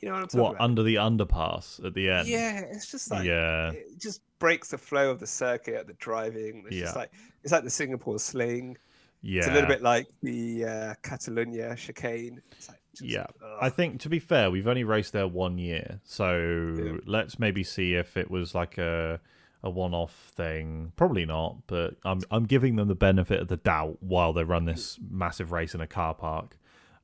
You 0.04 0.10
know 0.10 0.16
what 0.16 0.22
I'm 0.24 0.28
talking 0.28 0.42
what 0.42 0.56
about? 0.56 0.64
under 0.66 0.84
the 0.84 0.96
underpass 0.96 1.86
at 1.86 1.94
the 1.94 2.10
end? 2.10 2.28
yeah, 2.28 2.60
it's 2.60 2.92
just 2.92 3.10
like 3.10 3.24
yeah. 3.24 3.72
it 3.72 3.98
just 4.00 4.20
breaks 4.38 4.68
the 4.72 4.78
flow 4.78 5.10
of 5.10 5.22
the 5.22 5.28
circuit, 5.28 5.76
at 5.76 5.88
the 5.88 5.94
driving. 5.94 6.66
It's 6.68 6.76
just 6.76 6.96
like 6.98 7.12
it's 7.42 7.54
like 7.54 7.64
the 7.64 7.70
Singapore 7.70 8.20
sling. 8.20 8.78
Yeah. 9.22 9.40
It's 9.40 9.48
a 9.48 9.54
little 9.54 9.70
bit 9.70 9.82
like 9.82 10.08
the 10.22 10.66
uh, 10.66 10.94
Catalonia 11.04 11.74
chicane. 11.78 12.42
It's 12.52 12.68
like 12.68 12.82
just, 12.94 13.10
Yeah. 13.10 13.28
ugh. 13.42 13.58
I 13.62 13.70
think 13.70 14.02
to 14.02 14.10
be 14.10 14.20
fair, 14.20 14.52
we've 14.52 14.68
only 14.68 14.84
raced 14.84 15.14
there 15.14 15.26
one 15.26 15.58
year, 15.58 16.02
so 16.04 16.76
Yeah. 16.78 16.98
let's 17.06 17.40
maybe 17.40 17.64
see 17.64 17.94
if 17.94 18.18
it 18.18 18.30
was 18.30 18.54
like 18.54 18.78
a 18.78 19.22
a 19.64 19.70
one-off 19.70 20.34
thing. 20.36 20.92
Probably 20.98 21.26
not, 21.26 21.66
but 21.68 21.96
I'm 22.04 22.20
I'm 22.30 22.44
giving 22.44 22.76
them 22.76 22.90
the 22.90 22.96
benefit 22.96 23.40
of 23.40 23.48
the 23.48 23.56
doubt 23.56 24.00
while 24.02 24.34
they 24.34 24.44
run 24.44 24.66
this 24.66 25.00
massive 25.10 25.54
race 25.54 25.74
in 25.74 25.80
a 25.80 25.88
car 25.88 26.14
park. 26.14 26.58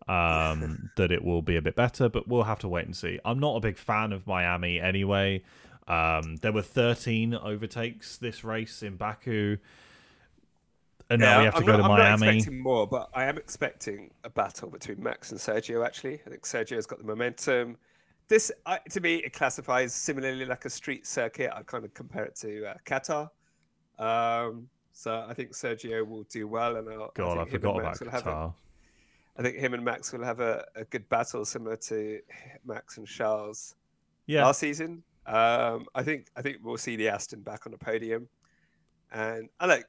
Um, 0.09 0.89
that 0.95 1.11
it 1.11 1.23
will 1.23 1.43
be 1.43 1.55
a 1.55 1.61
bit 1.61 1.75
better, 1.75 2.09
but 2.09 2.27
we'll 2.27 2.43
have 2.43 2.59
to 2.59 2.67
wait 2.67 2.85
and 2.85 2.95
see. 2.95 3.19
I'm 3.23 3.39
not 3.39 3.55
a 3.55 3.59
big 3.59 3.77
fan 3.77 4.11
of 4.11 4.25
Miami 4.25 4.79
anyway. 4.79 5.43
Um, 5.87 6.37
there 6.37 6.51
were 6.51 6.63
13 6.63 7.35
overtakes 7.35 8.17
this 8.17 8.43
race 8.43 8.81
in 8.81 8.95
Baku, 8.95 9.57
and 11.11 11.21
now 11.21 11.39
we 11.39 11.45
have 11.45 11.55
to 11.55 11.59
I'm 11.59 11.65
go 11.65 11.71
not, 11.73 11.77
to 11.77 11.83
I'm 11.83 11.89
not 11.89 12.19
Miami. 12.19 12.37
expecting 12.37 12.63
more, 12.63 12.87
but 12.87 13.09
I 13.13 13.25
am 13.25 13.37
expecting 13.37 14.11
a 14.23 14.29
battle 14.29 14.69
between 14.69 15.01
Max 15.01 15.31
and 15.31 15.39
Sergio. 15.39 15.85
Actually, 15.85 16.21
I 16.25 16.29
think 16.29 16.43
Sergio's 16.43 16.85
got 16.85 16.99
the 16.99 17.05
momentum. 17.05 17.77
This, 18.27 18.51
I 18.65 18.79
to 18.91 19.01
me, 19.01 19.15
it 19.17 19.33
classifies 19.33 19.93
similarly 19.93 20.45
like 20.45 20.65
a 20.65 20.69
street 20.69 21.05
circuit. 21.07 21.51
I 21.55 21.63
kind 21.63 21.85
of 21.85 21.93
compare 21.93 22.25
it 22.25 22.35
to 22.37 22.65
uh, 22.65 22.73
Qatar. 22.85 23.29
Um, 23.97 24.69
so 24.91 25.25
I 25.27 25.33
think 25.33 25.51
Sergio 25.53 26.07
will 26.07 26.23
do 26.23 26.47
well, 26.47 26.75
and 26.75 26.87
I'll, 26.89 27.11
God, 27.15 27.37
I, 27.37 27.43
think 27.43 27.55
him 27.55 27.61
forgot 27.61 27.79
about 27.79 27.99
Qatar. 27.99 28.53
I 29.39 29.41
think 29.41 29.55
him 29.55 29.73
and 29.73 29.83
Max 29.85 30.11
will 30.11 30.23
have 30.23 30.41
a, 30.41 30.65
a 30.75 30.83
good 30.83 31.07
battle, 31.09 31.45
similar 31.45 31.77
to 31.77 32.19
Max 32.65 32.97
and 32.97 33.07
Charles 33.07 33.73
Yeah, 34.27 34.45
last 34.45 34.59
season. 34.59 35.01
Um, 35.25 35.85
I 35.95 36.03
think 36.03 36.27
I 36.35 36.41
think 36.41 36.57
we'll 36.61 36.77
see 36.77 36.95
the 36.97 37.07
Aston 37.09 37.41
back 37.41 37.65
on 37.65 37.71
the 37.71 37.77
podium, 37.77 38.27
and 39.11 39.49
I 39.59 39.65
like. 39.65 39.85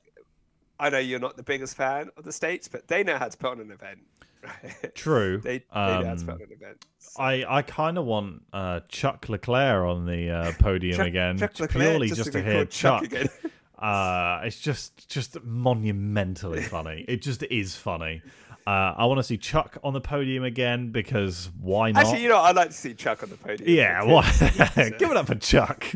I 0.79 0.89
know 0.89 0.99
you're 0.99 1.19
not 1.21 1.37
the 1.37 1.43
biggest 1.43 1.77
fan 1.77 2.09
of 2.17 2.25
the 2.25 2.33
states, 2.33 2.67
but 2.67 2.89
they 2.89 3.03
know 3.05 3.19
how 3.19 3.29
to 3.29 3.37
put 3.37 3.51
on 3.51 3.61
an 3.61 3.71
event. 3.71 3.99
Right? 4.43 4.95
true. 4.95 5.37
they, 5.39 5.59
they 5.59 5.65
know 5.75 6.05
how 6.07 6.15
to 6.15 6.25
put 6.25 6.29
Um, 6.29 6.35
on 6.37 6.41
an 6.43 6.53
event. 6.53 6.87
So- 6.99 7.23
I, 7.23 7.45
I 7.59 7.61
kind 7.61 7.99
of 7.99 8.07
want 8.07 8.43
uh, 8.55 8.81
Chuck 8.89 9.29
Leclerc 9.29 9.85
on 9.85 10.07
the 10.07 10.31
uh, 10.31 10.53
podium 10.59 10.97
Chuck- 10.97 11.07
again, 11.09 11.37
Chuck 11.37 11.61
Leclerc, 11.61 11.71
purely 11.85 12.09
just 12.09 12.19
just, 12.21 12.33
to 12.33 12.43
hear 12.43 12.65
Chuck 12.65 13.11
Chuck. 13.11 13.31
uh, 13.79 14.41
it's 14.45 14.59
just 14.59 15.07
just 15.11 15.43
monumentally 15.45 16.63
funny. 16.63 17.05
It 17.09 17.21
just 17.21 17.43
is 17.43 17.77
funny. 17.77 18.23
Uh, 18.67 18.95
I 18.97 19.07
want 19.07 19.19
to 19.19 19.23
see 19.25 19.37
Chuck 19.39 19.79
on 19.83 19.93
the 19.95 20.01
podium 20.01 20.45
again 20.45 20.91
because 20.93 21.51
why 21.61 21.93
not? 21.93 22.05
Actually, 22.05 22.23
you 22.23 22.29
know, 22.29 22.39
I'd 22.39 22.55
like 22.57 22.69
to 22.69 22.75
see 22.75 22.95
Chuck 22.95 23.23
on 23.23 23.31
the 23.31 23.37
podium. 23.37 23.69
yeah, 23.69 24.03
why? 24.05 24.31
Give 24.99 25.11
it 25.11 25.17
up 25.17 25.27
for 25.27 25.35
Chuck. 25.37 25.87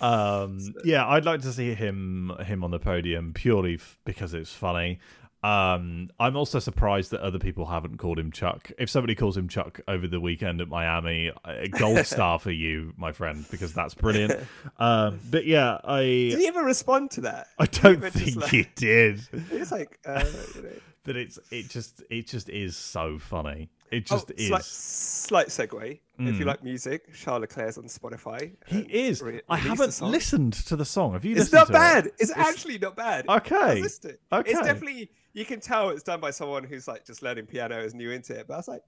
Um, 0.00 0.60
yeah, 0.84 1.06
I'd 1.06 1.24
like 1.24 1.42
to 1.42 1.52
see 1.52 1.74
him 1.74 2.32
him 2.44 2.62
on 2.62 2.70
the 2.70 2.78
podium 2.78 3.32
purely 3.32 3.74
f- 3.74 3.98
because 4.04 4.32
it's 4.34 4.52
funny. 4.52 5.00
Um, 5.42 6.10
I'm 6.18 6.36
also 6.36 6.58
surprised 6.58 7.12
that 7.12 7.20
other 7.20 7.38
people 7.38 7.66
haven't 7.66 7.98
called 7.98 8.18
him 8.18 8.32
Chuck. 8.32 8.72
If 8.78 8.90
somebody 8.90 9.14
calls 9.14 9.36
him 9.36 9.48
Chuck 9.48 9.80
over 9.86 10.08
the 10.08 10.20
weekend 10.20 10.60
at 10.60 10.68
Miami, 10.68 11.30
a 11.44 11.68
gold 11.68 12.04
star 12.06 12.38
for 12.40 12.50
you, 12.50 12.92
my 12.96 13.12
friend, 13.12 13.44
because 13.50 13.72
that's 13.72 13.94
brilliant. 13.94 14.34
Um, 14.80 15.18
but 15.30 15.44
yeah, 15.44 15.78
I 15.82 16.00
Did 16.02 16.38
he 16.38 16.46
ever 16.48 16.62
respond 16.62 17.10
to 17.12 17.22
that? 17.22 17.48
I 17.58 17.66
don't 17.66 18.00
think 18.12 18.36
like- 18.36 18.50
he 18.50 18.66
did, 18.76 19.20
It's 19.50 19.72
like, 19.72 19.98
uh, 20.06 20.24
you 20.54 20.62
know. 20.62 20.68
But 21.04 21.16
it's 21.16 21.38
it 21.50 21.68
just 21.68 22.02
it 22.10 22.26
just 22.26 22.48
is 22.48 22.76
so 22.76 23.18
funny. 23.18 23.70
It 23.90 24.06
Oh, 24.10 24.16
just 24.16 24.30
is. 24.32 24.48
slight, 24.48 24.64
slight 24.64 25.46
segue. 25.48 26.00
If 26.18 26.38
you 26.38 26.44
Mm. 26.44 26.48
like 26.48 26.62
music, 26.64 27.14
Charles 27.14 27.40
Leclerc's 27.42 27.78
on 27.78 27.84
Spotify. 27.84 28.52
he 28.66 28.80
is. 28.80 29.22
re- 29.22 29.40
I 29.48 29.56
haven't 29.56 30.00
listened 30.02 30.52
to 30.66 30.76
the 30.76 30.84
song. 30.84 31.12
Have 31.14 31.24
you 31.24 31.30
It's 31.32 31.50
listened 31.52 31.54
not 31.60 31.66
to 31.68 31.72
bad. 31.72 32.06
it? 32.06 32.14
It's, 32.18 32.30
It's- 32.30 32.46
actually 32.48 32.76
not 32.78 32.96
bad. 32.96 33.26
Okay. 33.28 33.56
I 33.56 33.74
listened 33.74 34.18
to 34.30 34.40
it. 34.40 34.46
It's 34.50 34.60
definitely 34.60 35.10
you 35.32 35.44
can 35.46 35.60
tell 35.60 35.90
it's 35.90 36.02
done 36.02 36.20
by 36.20 36.30
someone 36.32 36.64
who's 36.64 36.86
like 36.88 37.06
just 37.06 37.22
learning 37.22 37.46
piano, 37.46 37.78
is 37.78 37.94
new 37.94 38.10
into 38.10 38.38
it. 38.38 38.46
But 38.48 38.54
I 38.54 38.56
was 38.58 38.68
like, 38.68 38.82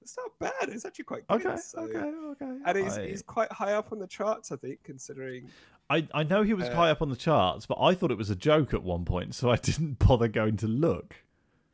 it's 0.00 0.16
not 0.16 0.38
bad. 0.38 0.68
It's 0.70 0.84
actually 0.86 1.04
quite 1.04 1.26
good. 1.26 1.44
Okay, 1.44 1.56
So- 1.60 1.80
okay, 1.80 1.98
okay. 1.98 2.58
And 2.64 2.78
he's, 2.78 2.96
I- 2.96 3.08
he's 3.08 3.22
quite 3.22 3.52
high 3.52 3.72
up 3.74 3.90
on 3.92 3.98
the 3.98 4.06
charts, 4.06 4.52
I 4.52 4.56
think, 4.56 4.82
considering 4.84 5.50
I, 5.90 6.08
I 6.14 6.22
know 6.22 6.42
he 6.44 6.54
was 6.54 6.68
Uh, 6.68 6.74
high 6.74 6.90
up 6.90 7.02
on 7.02 7.10
the 7.10 7.16
charts, 7.16 7.66
but 7.66 7.76
I 7.80 7.94
thought 7.94 8.10
it 8.10 8.18
was 8.18 8.30
a 8.30 8.34
joke 8.36 8.72
at 8.74 8.82
one 8.82 9.04
point, 9.04 9.34
so 9.34 9.50
I 9.50 9.56
didn't 9.56 9.98
bother 9.98 10.28
going 10.28 10.56
to 10.58 10.66
look. 10.66 11.16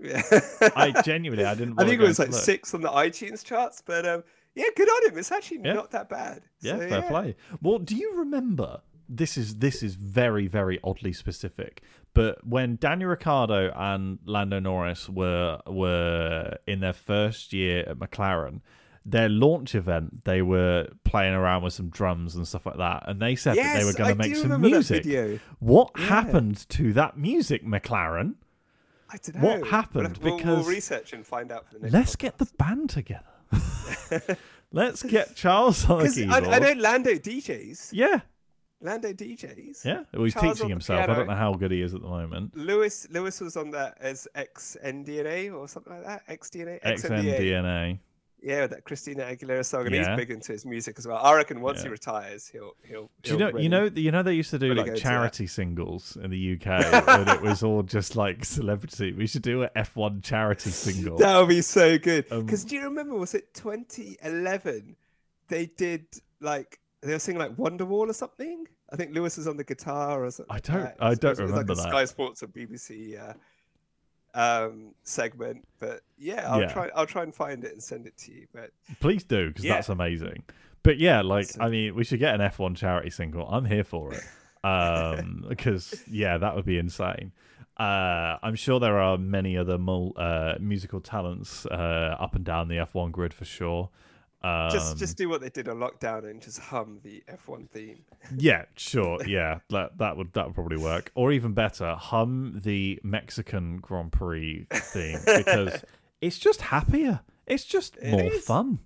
Yeah. 0.02 0.22
I 0.76 0.90
genuinely, 1.04 1.44
I 1.44 1.54
didn't. 1.54 1.80
I 1.80 1.86
think 1.86 2.00
it 2.00 2.04
was 2.04 2.18
like 2.18 2.32
six 2.32 2.74
on 2.74 2.80
the 2.80 2.88
iTunes 2.90 3.44
charts, 3.44 3.82
but 3.84 4.04
um, 4.06 4.24
yeah, 4.54 4.64
good 4.76 4.88
on 4.88 5.10
him. 5.12 5.18
It's 5.18 5.32
actually 5.32 5.60
Yeah. 5.64 5.74
not 5.74 5.90
that 5.92 6.08
bad. 6.08 6.42
Yeah, 6.60 6.78
So, 6.78 6.88
fair 6.88 7.02
play. 7.02 7.36
Well, 7.60 7.78
do 7.78 7.94
you 7.96 8.14
remember? 8.16 8.80
This 9.08 9.36
is 9.36 9.56
this 9.58 9.82
is 9.82 9.94
very 9.94 10.46
very 10.46 10.78
oddly 10.82 11.12
specific. 11.12 11.82
But 12.14 12.46
when 12.46 12.76
Daniel 12.76 13.10
Ricciardo 13.10 13.70
and 13.74 14.18
Lando 14.24 14.58
Norris 14.60 15.08
were 15.08 15.60
were 15.66 16.56
in 16.66 16.80
their 16.80 16.92
first 16.92 17.52
year 17.52 17.84
at 17.88 17.98
McLaren, 17.98 18.60
their 19.04 19.28
launch 19.28 19.74
event, 19.74 20.24
they 20.24 20.40
were 20.42 20.88
playing 21.04 21.34
around 21.34 21.62
with 21.62 21.72
some 21.74 21.88
drums 21.90 22.34
and 22.36 22.46
stuff 22.46 22.64
like 22.66 22.76
that, 22.78 23.04
and 23.06 23.20
they 23.20 23.34
said 23.34 23.56
that 23.56 23.78
they 23.78 23.84
were 23.84 23.92
going 23.92 24.10
to 24.10 24.14
make 24.16 24.36
some 24.36 24.60
music. 24.60 25.04
What 25.58 25.90
Yeah. 25.98 26.04
happened 26.06 26.66
to 26.70 26.92
that 26.94 27.18
music, 27.18 27.64
McLaren? 27.66 28.34
I 29.12 29.16
don't 29.22 29.36
know. 29.42 29.48
What 29.48 29.60
We'll- 29.62 29.70
happened? 29.70 30.18
We'll, 30.18 30.30
we'll 30.36 30.38
Because- 30.38 30.66
research 30.68 31.12
and 31.12 31.26
find 31.26 31.52
out 31.52 31.66
for 31.68 31.74
the 31.74 31.80
next. 31.80 31.92
Let's 31.92 32.16
get 32.16 32.38
the 32.38 32.48
band 32.58 32.90
together. 32.90 33.24
Let's 34.72 35.02
get 35.02 35.36
Charles 35.36 35.84
on 35.88 35.98
the 35.98 36.04
Because 36.04 36.14
keyboard. 36.16 36.44
I, 36.44 36.56
I 36.56 36.58
know 36.58 36.80
Lando 36.80 37.10
DJs. 37.12 37.90
yeah, 37.92 38.20
Lando 38.80 39.12
DJs. 39.12 39.84
yeah. 39.84 40.04
Well, 40.14 40.24
he's 40.24 40.32
Charles 40.32 40.54
teaching 40.56 40.68
the 40.68 40.72
himself. 40.74 41.00
I 41.08 41.14
don't 41.14 41.26
know 41.26 41.34
how 41.34 41.52
good 41.52 41.70
he 41.72 41.82
is 41.82 41.92
at 41.94 42.00
the 42.00 42.08
moment. 42.08 42.56
Lewis 42.56 43.06
Lewis 43.10 43.38
was 43.40 43.56
on 43.58 43.70
that 43.72 43.98
as 44.00 44.26
ex 44.34 44.76
NDNA 44.82 45.52
or 45.54 45.68
something 45.68 45.92
like 45.92 46.04
that. 46.06 46.26
XDNA. 46.28 46.82
XMDNA. 46.82 47.98
Yeah, 48.44 48.66
that 48.66 48.84
Christina 48.84 49.22
Aguilera 49.22 49.64
song, 49.64 49.86
and 49.86 49.94
Yeah. 49.94 50.08
he's 50.10 50.16
big 50.16 50.30
into 50.32 50.50
his 50.52 50.66
music 50.66 50.98
as 50.98 51.06
well. 51.06 51.16
I 51.18 51.32
reckon 51.36 51.60
once 51.60 51.78
Yeah. 51.78 51.84
he 51.84 51.88
retires, 51.90 52.48
he'll 52.48 52.72
he'll. 52.84 53.08
Do 53.22 53.30
you 53.30 53.36
he'll 53.36 53.38
know? 53.38 53.46
really- 53.52 53.62
You 53.62 53.68
know? 53.68 53.84
You 53.94 54.10
know? 54.10 54.22
They 54.24 54.34
used 54.34 54.50
to 54.50 54.58
do 54.58 54.68
really 54.70 54.90
like 54.90 54.96
charity 55.00 55.46
singles 55.46 56.16
in 56.20 56.30
the 56.30 56.36
UK, 56.54 56.66
and 56.66 57.28
it 57.28 57.40
was 57.42 57.62
all 57.62 57.82
just 57.84 58.16
like 58.16 58.44
celebrity. 58.44 59.12
We 59.12 59.26
should 59.28 59.42
do 59.42 59.62
an 59.62 59.70
F1 59.76 60.22
charity 60.24 60.70
single. 60.70 61.18
That 61.18 61.38
would 61.38 61.48
be 61.48 61.62
so 61.62 61.98
good. 61.98 62.26
Um, 62.32 62.44
Because 62.44 62.64
do 62.64 62.74
you 62.74 62.82
remember? 62.82 63.14
Was 63.14 63.34
it 63.34 63.54
2011? 63.54 64.96
They 65.48 65.66
did 65.66 66.06
like 66.40 66.80
they 67.02 67.12
were 67.12 67.18
singing 67.18 67.40
like 67.40 67.56
Wonderwall 67.56 68.08
or 68.08 68.12
something. 68.12 68.66
I 68.92 68.96
think 68.96 69.14
Lewis 69.14 69.36
was 69.36 69.46
on 69.48 69.56
the 69.56 69.64
guitar 69.64 70.24
or 70.24 70.30
something. 70.30 70.54
I 70.54 70.58
don't- 70.60 70.82
that. 70.82 70.96
I 71.00 71.14
don't 71.14 71.38
it 71.38 71.42
was 71.42 71.50
remember 71.50 71.74
like 71.74 71.84
that. 71.84 71.90
Sky 71.90 72.04
Sports 72.04 72.42
or 72.42 72.48
BBC 72.48 73.18
uh, 73.18 73.34
um, 74.34 74.94
segment, 75.02 75.66
but 75.78 76.00
yeah, 76.18 76.50
I'll 76.50 76.60
Yeah. 76.60 76.72
try. 76.72 76.90
I'll 76.94 77.06
try 77.06 77.22
and 77.22 77.34
find 77.34 77.64
it 77.64 77.72
and 77.72 77.82
send 77.82 78.06
it 78.06 78.16
to 78.18 78.32
you. 78.32 78.46
But 78.52 78.70
Please 79.00 79.24
do, 79.24 79.48
because 79.48 79.64
Yeah. 79.64 79.74
that's 79.74 79.88
amazing. 79.88 80.42
But 80.82 80.98
yeah, 80.98 81.20
like 81.22 81.48
I 81.60 81.68
mean, 81.68 81.94
we 81.94 82.04
should 82.04 82.18
get 82.18 82.34
an 82.34 82.40
F1 82.40 82.76
charity 82.76 83.10
single. 83.10 83.46
I'm 83.48 83.64
here 83.66 83.84
for 83.84 84.12
it. 84.14 84.22
Um, 84.64 85.44
because 85.48 86.02
yeah, 86.10 86.38
that 86.38 86.56
would 86.56 86.64
be 86.64 86.78
insane. 86.78 87.32
Uh, 87.78 88.36
I'm 88.42 88.54
sure 88.54 88.78
there 88.80 88.98
are 88.98 89.16
many 89.18 89.56
other 89.56 89.78
mul- 89.78 90.12
uh, 90.16 90.54
musical 90.60 91.00
talents 91.00 91.66
uh, 91.66 92.16
up 92.20 92.34
and 92.34 92.44
down 92.44 92.68
the 92.68 92.76
F1 92.76 93.10
grid 93.12 93.32
for 93.32 93.44
sure. 93.44 93.90
Um, 94.44 94.70
just 94.70 94.96
just 94.98 95.16
do 95.16 95.28
what 95.28 95.40
they 95.40 95.48
did 95.50 95.68
on 95.68 95.78
lockdown 95.78 96.28
and 96.28 96.40
just 96.42 96.58
hum 96.58 96.98
the 97.02 97.22
F1 97.30 97.68
theme. 97.70 98.04
yeah, 98.36 98.64
sure, 98.76 99.24
yeah, 99.26 99.60
that 99.70 99.98
that 99.98 100.16
would 100.16 100.32
that 100.32 100.46
would 100.46 100.54
probably 100.54 100.78
work. 100.78 101.12
Or 101.14 101.30
even 101.32 101.52
better, 101.52 101.94
hum 101.94 102.60
the 102.64 102.98
Mexican 103.02 103.78
Grand 103.78 104.12
Prix 104.12 104.66
theme 104.70 105.20
because 105.36 105.84
it's 106.20 106.38
just 106.38 106.60
happier. 106.62 107.20
It's 107.46 107.64
just 107.64 107.96
It 107.98 108.10
more 108.10 108.32
is. 108.32 108.44
fun. 108.44 108.80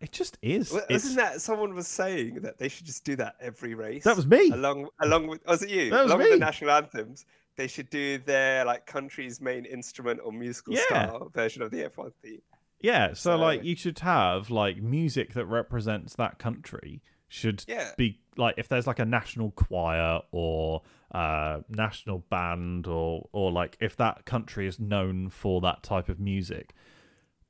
It 0.00 0.12
just 0.12 0.38
is. 0.40 0.72
Well, 0.72 0.82
Wasn't 0.88 1.16
that 1.16 1.42
someone 1.42 1.74
was 1.74 1.86
saying 1.86 2.36
that 2.40 2.56
they 2.58 2.68
should 2.68 2.86
just 2.86 3.04
do 3.04 3.16
that 3.16 3.34
every 3.40 3.74
race? 3.74 4.04
That 4.04 4.16
was 4.16 4.26
me. 4.26 4.50
Along 4.50 4.88
along 5.02 5.26
with 5.26 5.46
was 5.46 5.62
it 5.62 5.68
you? 5.70 5.90
That 5.90 6.04
was 6.04 6.12
along 6.12 6.22
with 6.24 6.30
the 6.32 6.38
national 6.38 6.70
anthems, 6.70 7.26
they 7.56 7.66
should 7.66 7.90
do 7.90 8.16
their 8.18 8.64
like 8.64 8.86
country's 8.86 9.40
main 9.42 9.66
instrument 9.66 10.20
or 10.24 10.32
musical 10.32 10.72
Yeah. 10.74 10.80
style 10.86 11.30
version 11.34 11.60
of 11.62 11.70
the 11.70 11.84
F1 11.84 12.12
theme. 12.22 12.40
Yeah, 12.80 13.08
so, 13.08 13.32
So- 13.32 13.36
like 13.36 13.64
you 13.64 13.76
should 13.76 13.98
have 14.00 14.50
like 14.50 14.78
music 14.82 15.34
that 15.34 15.46
represents 15.46 16.14
that 16.16 16.38
country 16.38 17.02
should 17.28 17.64
Yeah. 17.68 17.92
be 17.96 18.20
like 18.36 18.54
if 18.58 18.68
there's 18.68 18.86
like 18.86 18.98
a 18.98 19.04
national 19.04 19.50
choir 19.52 20.20
or 20.32 20.82
uh 21.12 21.60
national 21.68 22.18
band 22.30 22.86
or 22.86 23.28
or 23.32 23.52
like 23.52 23.76
if 23.80 23.96
that 23.96 24.24
country 24.24 24.66
is 24.66 24.80
known 24.80 25.28
for 25.28 25.60
that 25.60 25.82
type 25.82 26.08
of 26.08 26.18
music 26.18 26.72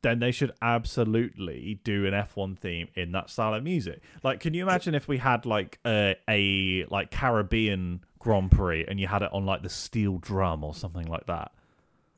then 0.03 0.19
they 0.19 0.33
should 0.33 0.51
absolutely 0.63 1.79
do 1.85 2.07
an 2.07 2.13
F1 2.15 2.59
theme 2.59 2.89
in 2.95 3.13
that 3.13 3.29
style 3.29 3.53
of 3.55 3.63
music. 3.63 4.01
Like 4.23 4.41
can 4.41 4.55
you 4.55 4.63
imagine 4.63 4.95
if 4.95 5.07
we 5.09 5.19
had 5.19 5.45
like 5.47 5.79
a, 5.87 6.17
a 6.29 6.87
like 6.91 7.11
Caribbean 7.11 8.03
Grand 8.19 8.51
Prix 8.51 8.85
and 8.87 8.99
you 8.99 9.07
had 9.07 9.23
it 9.23 9.31
on 9.33 9.45
like 9.47 9.63
the 9.63 9.69
steel 9.69 10.19
drum 10.19 10.65
or 10.65 10.75
something 10.75 11.07
like 11.07 11.27
that? 11.27 11.53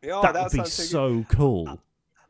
Oh, 0.04 0.22
that, 0.22 0.32
that, 0.34 0.42
would 0.44 0.52
be 0.52 0.64
so, 0.68 1.08
good. 1.22 1.28
so 1.28 1.36
cool. 1.36 1.80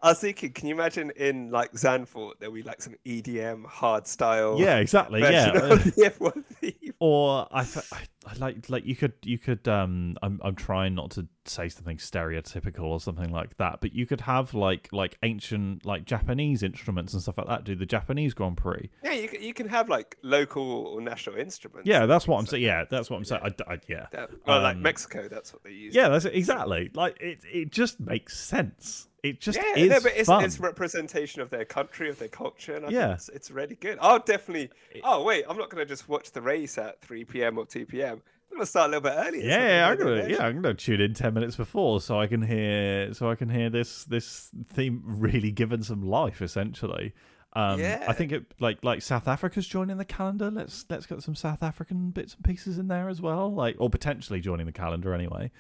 I 0.02 0.08
was 0.08 0.18
thinking, 0.20 0.50
can 0.52 0.66
you 0.68 0.74
imagine 0.74 1.12
in 1.14 1.50
like 1.50 1.72
Zandvoort 1.72 2.32
there 2.40 2.50
would 2.50 2.56
be 2.64 2.68
like 2.68 2.82
some 2.82 2.94
EDM 3.06 3.64
hard 3.66 4.06
style 4.08 4.56
Yeah, 4.58 4.78
exactly. 4.78 5.20
Yeah. 5.20 5.50
of 5.50 5.84
the 5.84 5.92
F1 5.92 6.44
theme? 6.44 6.94
or 6.98 7.46
I, 7.52 7.60
I, 7.60 7.98
I 8.26 8.34
like 8.38 8.68
like 8.68 8.84
you 8.84 8.94
could 8.96 9.12
you 9.24 9.38
could 9.38 9.66
um 9.68 10.16
I'm 10.22 10.40
I'm 10.42 10.54
trying 10.56 10.94
not 10.96 11.10
to 11.12 11.26
say 11.44 11.68
something 11.68 11.96
stereotypical 11.98 12.82
or 12.84 13.00
something 13.00 13.30
like 13.30 13.56
that, 13.58 13.80
but 13.80 13.92
you 13.94 14.06
could 14.06 14.22
have 14.22 14.54
like 14.54 14.88
like 14.92 15.18
ancient 15.22 15.84
like 15.86 16.04
Japanese 16.04 16.62
instruments 16.62 17.12
and 17.12 17.22
stuff 17.22 17.38
like 17.38 17.46
that. 17.48 17.64
Do 17.64 17.74
the 17.76 17.86
Japanese 17.86 18.34
Grand 18.34 18.56
Prix? 18.56 18.90
Yeah, 19.04 19.12
you 19.12 19.28
can, 19.28 19.42
you 19.42 19.54
can 19.54 19.68
have 19.68 19.88
like 19.88 20.16
local 20.22 20.62
or 20.86 21.00
national 21.00 21.36
instruments. 21.36 21.86
Yeah, 21.88 22.06
that's 22.06 22.26
what 22.26 22.38
I'm 22.38 22.46
saying. 22.46 22.62
Yeah, 22.64 22.84
that's 22.90 23.08
what 23.10 23.16
I'm 23.18 23.24
saying. 23.24 23.42
I, 23.44 23.72
I, 23.72 23.78
yeah, 23.88 24.06
That- 24.12 24.30
well, 24.46 24.62
like 24.62 24.76
Um, 24.76 24.82
Mexico, 24.82 25.28
that's 25.28 25.52
what 25.52 25.62
they 25.64 25.70
use. 25.72 25.94
yeah, 25.94 26.08
that's 26.08 26.24
exactly 26.24 26.90
like 26.94 27.20
it. 27.20 27.38
It 27.44 27.70
just 27.70 28.00
makes 28.00 28.38
sense. 28.38 29.08
It 29.22 29.40
just 29.40 29.56
yeah, 29.58 29.76
is 29.76 29.88
no, 29.90 30.00
but 30.00 30.12
it's, 30.16 30.28
fun. 30.28 30.44
it's 30.44 30.58
representation 30.58 31.42
of 31.42 31.50
their 31.50 31.64
country, 31.64 32.08
of 32.10 32.18
their 32.18 32.28
culture, 32.28 32.74
and 32.74 32.86
I 32.86 32.88
Yeah. 32.90 33.06
think 33.08 33.14
it's, 33.18 33.28
it's 33.28 33.50
really 33.52 33.76
good. 33.76 33.98
I'll 34.00 34.18
definitely. 34.18 34.70
Oh 35.04 35.22
wait, 35.22 35.44
I'm 35.48 35.56
not 35.56 35.70
going 35.70 35.80
to 35.80 35.88
just 35.88 36.08
watch 36.08 36.32
the 36.32 36.40
race 36.42 36.76
at 36.76 37.00
3 37.02 37.24
p.m. 37.26 37.56
or 37.58 37.64
2 37.64 37.86
p.m. 37.86 38.20
I'm 38.50 38.56
going 38.56 38.60
to 38.62 38.66
start 38.66 38.88
a 38.90 38.98
little 38.98 39.02
bit 39.08 39.14
earlier. 39.16 39.48
yeah, 39.48 39.68
yeah, 39.68 39.88
I'm 39.88 39.96
gonna 39.98 40.28
yeah, 40.28 40.44
I'm 40.44 40.60
gonna 40.60 40.74
tune 40.74 41.00
in 41.00 41.14
ten 41.14 41.32
minutes 41.32 41.56
before 41.56 42.00
so 42.02 42.20
I 42.20 42.26
can 42.26 42.42
hear 42.42 43.14
so 43.14 43.30
I 43.30 43.34
can 43.34 43.48
hear 43.48 43.70
this 43.70 44.04
this 44.04 44.50
theme 44.68 45.02
really 45.06 45.50
given 45.52 45.82
some 45.82 46.02
life 46.02 46.42
essentially. 46.42 47.14
Um, 47.54 47.80
I 47.82 48.12
think 48.12 48.32
it 48.32 48.52
like 48.60 48.82
like 48.84 49.00
South 49.02 49.26
Africa's 49.28 49.66
joining 49.66 49.96
the 49.98 50.04
calendar. 50.04 50.50
Let's 50.50 50.84
let's 50.90 51.06
get 51.06 51.22
some 51.22 51.34
South 51.34 51.62
African 51.62 52.10
bits 52.10 52.34
and 52.34 52.44
pieces 52.44 52.76
in 52.76 52.88
there 52.88 53.08
as 53.08 53.22
well, 53.22 53.50
like 53.54 53.76
or 53.78 53.88
potentially 53.88 54.40
joining 54.40 54.66
the 54.66 54.72
calendar 54.72 55.14
anyway. 55.14 55.50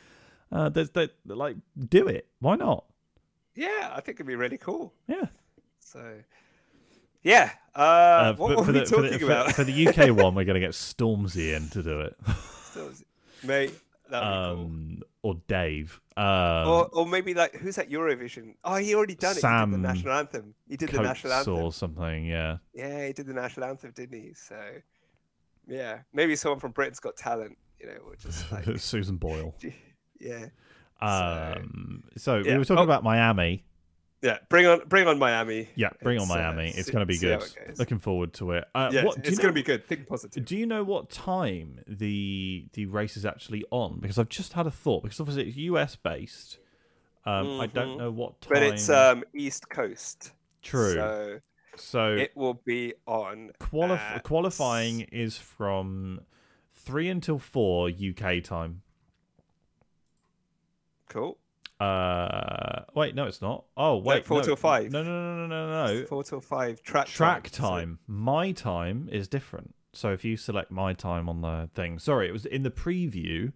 Uh, 0.50 0.68
there's 0.68 0.90
that 0.90 1.12
like 1.24 1.56
do 1.88 2.08
it. 2.08 2.26
Why 2.40 2.56
not? 2.56 2.84
Yeah, 3.54 3.90
I 3.94 4.00
think 4.00 4.16
it'd 4.16 4.26
be 4.26 4.36
really 4.36 4.58
cool. 4.58 4.92
Yeah. 5.06 5.26
So, 5.80 6.14
yeah. 7.22 7.50
Uh, 7.74 7.78
Uh, 7.78 8.34
what 8.36 8.56
were 8.56 8.64
for 8.64 8.72
we 8.72 8.78
the, 8.80 8.86
for, 8.86 8.96
talking 8.96 9.12
the, 9.12 9.18
for- 9.18 9.24
about? 9.26 9.52
for 9.52 9.64
the 9.64 9.88
UK 9.88 10.16
one, 10.16 10.34
we're 10.34 10.44
gonna 10.44 10.60
get 10.60 10.72
Stormzy 10.72 11.54
in 11.56 11.68
to 11.70 11.82
do 11.82 12.00
it, 12.00 12.16
Mate, 13.44 13.72
that'd 14.10 14.28
be 14.28 14.62
um, 14.62 15.02
or 15.22 15.34
Dave. 15.48 16.00
Um. 16.16 16.24
Or, 16.68 16.88
or 16.92 17.06
maybe 17.06 17.34
like 17.34 17.54
who's 17.56 17.78
at 17.78 17.90
Eurovision? 17.90 18.54
Oh, 18.64 18.76
he 18.76 18.94
already 18.94 19.14
done 19.14 19.32
it. 19.32 19.34
he 19.36 19.40
did 19.40 19.40
Sam 19.40 19.70
the 19.72 19.78
national 19.78 20.12
anthem. 20.14 20.54
He 20.68 20.76
did 20.76 20.90
the 20.90 21.00
national 21.02 21.32
anthem. 21.32 21.54
or 21.56 21.72
something. 21.72 22.26
Yeah. 22.26 22.58
Yeah, 22.74 23.06
he 23.06 23.12
did 23.12 23.26
the 23.26 23.32
national 23.34 23.66
anthem, 23.66 23.92
didn't 23.94 24.20
he? 24.20 24.32
So, 24.34 24.56
yeah, 25.66 26.00
maybe 26.12 26.36
someone 26.36 26.60
from 26.60 26.72
Britain's 26.72 27.00
Got 27.00 27.16
Talent. 27.16 27.56
You 27.80 27.86
know, 27.88 27.96
or 28.06 28.16
just 28.16 28.50
like, 28.52 28.64
Susan 28.78 29.16
Boyle. 29.16 29.54
yeah, 30.20 30.46
Um, 31.02 32.04
so 32.16 32.36
yeah. 32.38 32.52
we 32.52 32.58
were 32.58 32.64
talking 32.64 32.80
Oh. 32.80 32.84
about 32.84 33.02
Miami. 33.04 33.64
yeah. 34.22 34.38
Bring 34.48 34.66
on, 34.66 34.82
bring 34.88 35.06
on 35.08 35.18
Miami. 35.18 35.68
Yeah, 35.74 35.90
bring 36.02 36.18
on 36.18 36.22
It's, 36.24 36.30
uh, 36.30 36.34
Miami. 36.36 36.68
it's 36.70 36.90
going 36.90 37.00
to 37.00 37.06
be 37.06 37.18
good. 37.18 37.42
Looking 37.78 37.98
forward 37.98 38.32
to 38.34 38.52
it. 38.52 38.64
Uh, 38.74 38.90
yeah, 38.92 39.04
what, 39.04 39.18
it's 39.18 39.38
going 39.38 39.48
to 39.48 39.52
be 39.52 39.64
good. 39.64 39.86
Think 39.88 40.06
positive. 40.06 40.44
Do 40.44 40.56
you 40.56 40.64
know 40.66 40.84
what 40.84 41.10
time 41.10 41.80
the 41.88 42.66
the 42.74 42.86
race 42.86 43.16
is 43.16 43.26
actually 43.26 43.64
on? 43.70 43.98
Because 44.00 44.18
I've 44.18 44.28
just 44.28 44.52
had 44.52 44.66
a 44.66 44.70
thought. 44.70 45.02
Because 45.02 45.18
obviously 45.20 45.48
it's 45.48 45.56
US 45.56 45.96
based. 45.96 46.58
Um, 47.24 47.60
I 47.60 47.66
don't 47.66 47.94
Mhm. 47.96 47.98
know 47.98 48.10
what 48.10 48.40
time. 48.40 48.50
But 48.52 48.62
it's 48.62 48.88
um 48.88 49.24
East 49.34 49.68
Coast. 49.68 50.32
true. 50.62 50.94
So 50.94 51.40
So, 51.76 52.12
it 52.14 52.36
will 52.36 52.54
be 52.54 52.94
on 53.06 53.50
qualif- 53.58 53.96
at- 53.98 54.22
qualifying 54.24 55.00
is 55.10 55.38
from 55.38 56.20
three 56.74 57.08
until 57.08 57.38
four 57.38 57.88
UK 57.88 58.40
time. 58.42 58.82
Cool. 61.12 61.38
Uh, 61.78 62.84
wait, 62.94 63.14
no, 63.14 63.24
it's 63.26 63.42
not. 63.42 63.64
Oh, 63.76 63.98
wait, 63.98 64.24
four 64.24 64.38
no. 64.38 64.44
till 64.44 64.56
five. 64.56 64.92
No, 64.92 65.02
no, 65.02 65.10
no, 65.10 65.46
no, 65.46 65.68
no, 65.68 65.94
no. 66.00 66.06
Four 66.06 66.22
till 66.22 66.40
five 66.40 66.82
track 66.82 67.08
track 67.08 67.50
time. 67.50 67.68
time. 67.68 67.98
My 68.06 68.52
time 68.52 69.08
is 69.10 69.26
different. 69.28 69.74
So 69.92 70.12
if 70.12 70.24
you 70.24 70.36
select 70.36 70.70
my 70.70 70.94
time 70.94 71.28
on 71.28 71.40
the 71.42 71.68
thing, 71.74 71.98
sorry, 71.98 72.28
it 72.28 72.32
was 72.32 72.46
in 72.46 72.62
the 72.62 72.70
preview. 72.70 73.52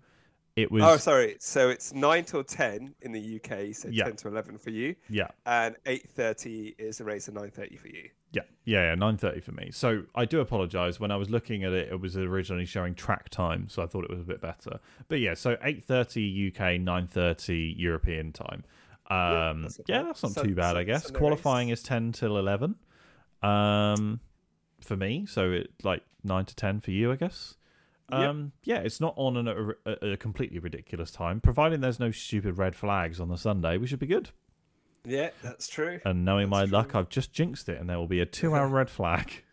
It 0.56 0.72
was 0.72 0.82
Oh, 0.84 0.96
sorry. 0.96 1.36
So 1.38 1.68
it's 1.68 1.92
nine 1.94 2.24
till 2.24 2.42
ten 2.42 2.94
in 3.00 3.12
the 3.12 3.36
UK. 3.36 3.74
So 3.74 3.88
Yeah. 3.90 4.04
ten 4.04 4.16
to 4.16 4.28
eleven 4.28 4.58
for 4.58 4.70
you, 4.70 4.96
yeah, 5.08 5.28
and 5.44 5.76
eight 5.86 6.08
thirty 6.10 6.74
is 6.78 6.98
the 6.98 7.04
race, 7.04 7.28
and 7.28 7.36
nine 7.36 7.50
thirty 7.50 7.76
for 7.76 7.88
you. 7.88 8.10
Yeah, 8.36 8.42
yeah, 8.66 8.88
yeah, 8.90 8.94
nine 8.94 9.16
thirty 9.16 9.40
for 9.40 9.52
me. 9.52 9.70
So 9.72 10.02
I 10.14 10.26
do 10.26 10.40
apologise. 10.40 11.00
When 11.00 11.10
I 11.10 11.16
was 11.16 11.30
looking 11.30 11.64
at 11.64 11.72
it, 11.72 11.90
it 11.90 12.00
was 12.00 12.18
originally 12.18 12.66
showing 12.66 12.94
track 12.94 13.30
time, 13.30 13.68
so 13.70 13.82
I 13.82 13.86
thought 13.86 14.04
it 14.04 14.10
was 14.10 14.20
a 14.20 14.24
bit 14.24 14.42
better. 14.42 14.78
But 15.08 15.20
yeah, 15.20 15.32
so 15.32 15.56
eight 15.62 15.84
thirty 15.84 16.52
UK, 16.54 16.78
nine 16.78 17.06
thirty 17.06 17.74
European 17.78 18.32
time. 18.32 18.64
Um, 19.08 19.62
that's 19.62 19.80
yeah, 19.86 20.02
that's 20.02 20.22
not 20.22 20.32
Sun- 20.32 20.48
too 20.48 20.54
bad, 20.54 20.76
I 20.76 20.82
guess. 20.82 21.04
Sunday 21.04 21.18
Qualifying 21.18 21.68
race. 21.70 21.78
is 21.78 21.84
ten 21.84 22.12
till 22.12 22.36
eleven, 22.36 22.74
um, 23.42 24.20
for 24.82 24.96
me. 24.96 25.24
So 25.26 25.52
it 25.52 25.70
like 25.82 26.02
nine 26.22 26.44
to 26.44 26.54
ten 26.54 26.80
for 26.80 26.90
you, 26.90 27.12
I 27.12 27.16
guess. 27.16 27.54
Yep. 28.10 28.20
Um, 28.20 28.52
yeah, 28.64 28.78
it's 28.80 29.00
not 29.00 29.14
on 29.16 29.36
an, 29.36 29.74
a, 29.86 30.12
a 30.12 30.16
completely 30.16 30.58
ridiculous 30.58 31.10
time. 31.10 31.40
Providing 31.40 31.80
there's 31.80 31.98
no 31.98 32.10
stupid 32.10 32.58
red 32.58 32.76
flags 32.76 33.18
on 33.18 33.28
the 33.28 33.38
Sunday, 33.38 33.78
we 33.78 33.86
should 33.86 33.98
be 33.98 34.06
good. 34.06 34.30
Yeah, 35.06 35.30
that's 35.42 35.68
true. 35.68 36.00
And 36.04 36.24
knowing 36.24 36.48
my 36.48 36.62
That's 36.62 36.72
luck. 36.72 36.94
I've 36.94 37.08
just 37.08 37.32
jinxed 37.32 37.68
it, 37.68 37.80
and 37.80 37.88
there 37.88 37.98
will 37.98 38.08
be 38.08 38.20
a 38.20 38.26
two-hour 38.26 38.68
red 38.68 38.90
flag. 38.90 39.44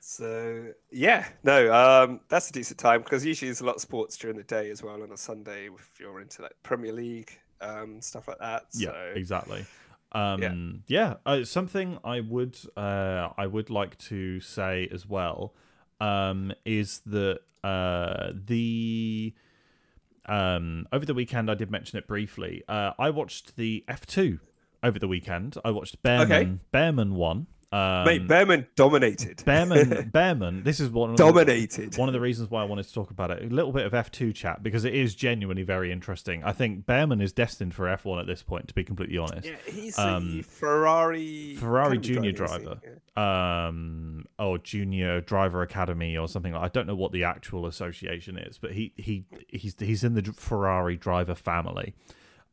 So 0.00 0.66
yeah, 0.90 1.26
no, 1.42 1.72
um, 1.72 2.20
that's 2.28 2.50
a 2.50 2.52
decent 2.52 2.78
time 2.78 3.02
because 3.02 3.24
usually 3.24 3.48
there's 3.48 3.62
a 3.62 3.64
lot 3.64 3.76
of 3.76 3.80
sports 3.80 4.16
during 4.18 4.36
the 4.36 4.42
day 4.42 4.70
as 4.70 4.82
well 4.82 5.02
on 5.02 5.10
a 5.10 5.16
Sunday 5.16 5.68
if 5.68 5.98
you're 5.98 6.20
into 6.20 6.42
like 6.42 6.52
Premier 6.62 6.92
League 6.92 7.32
um, 7.62 8.00
stuff 8.00 8.28
like 8.28 8.38
that. 8.38 8.66
Yeah, 8.74 8.92
exactly. 9.14 9.64
Um, 10.12 10.82
yeah, 10.88 11.14
uh, 11.24 11.44
something 11.44 11.98
I 12.04 12.20
would 12.20 12.58
uh, 12.76 13.28
I 13.38 13.46
would 13.46 13.70
like 13.70 13.96
to 13.98 14.40
say 14.40 14.88
as 14.92 15.08
well 15.08 15.54
um, 16.00 16.52
is 16.66 17.00
that 17.06 17.40
uh, 17.64 18.32
the 18.34 19.32
um, 20.26 20.86
over 20.92 21.04
the 21.04 21.14
weekend 21.14 21.50
I 21.50 21.54
did 21.54 21.70
mention 21.70 21.98
it 21.98 22.06
briefly. 22.06 22.62
Uh, 22.68 22.92
I 22.98 23.10
watched 23.10 23.56
the 23.56 23.84
F 23.88 24.06
two 24.06 24.40
over 24.82 24.98
the 24.98 25.08
weekend. 25.08 25.56
I 25.64 25.70
watched 25.70 26.02
Bearman. 26.02 26.32
Okay. 26.32 26.52
Bearman 26.72 27.12
won. 27.14 27.46
Um, 27.72 28.04
mate, 28.04 28.28
Bearman 28.28 28.66
dominated. 28.76 29.38
Bearman. 29.46 30.10
Bearman. 30.12 30.62
This 30.62 30.78
is 30.78 30.90
one. 30.90 31.14
dominated. 31.14 31.96
One 31.96 32.08
of 32.08 32.12
the 32.12 32.20
reasons 32.20 32.50
why 32.50 32.60
I 32.60 32.64
wanted 32.64 32.86
to 32.86 32.92
talk 32.92 33.10
about 33.10 33.30
it, 33.30 33.42
a 33.42 33.46
little 33.54 33.72
bit 33.72 33.86
of 33.86 33.92
F2 33.92 34.34
chat 34.34 34.62
because 34.62 34.84
it 34.84 34.94
is 34.94 35.14
genuinely 35.14 35.62
very 35.62 35.90
interesting. 35.90 36.44
I 36.44 36.52
think 36.52 36.84
Bearman 36.84 37.22
is 37.22 37.32
destined 37.32 37.74
for 37.74 37.86
F1 37.86 38.20
at 38.20 38.26
this 38.26 38.42
point, 38.42 38.68
to 38.68 38.74
be 38.74 38.84
completely 38.84 39.16
honest. 39.16 39.46
Yeah, 39.48 39.56
he's 39.66 39.98
Um, 39.98 40.40
a 40.40 40.42
Ferrari 40.42 41.56
Ferrari 41.56 41.96
junior 41.98 42.32
driver, 42.32 42.54
isn't 42.56 42.64
driver. 42.64 42.80
he? 42.82 42.88
Yeah. 43.16 43.66
Um, 43.68 44.26
or 44.38 44.58
Junior 44.58 45.20
Driver 45.20 45.62
Academy 45.62 46.16
or 46.16 46.28
something. 46.28 46.54
I 46.54 46.68
don't 46.68 46.86
know 46.86 46.94
what 46.94 47.12
the 47.12 47.24
actual 47.24 47.66
association 47.66 48.36
is, 48.38 48.58
but 48.58 48.72
he 48.72 48.92
he 48.96 49.24
he's 49.48 49.76
he's 49.78 50.04
in 50.04 50.14
the 50.14 50.22
Ferrari 50.36 50.96
driver 50.96 51.34
family, 51.34 51.94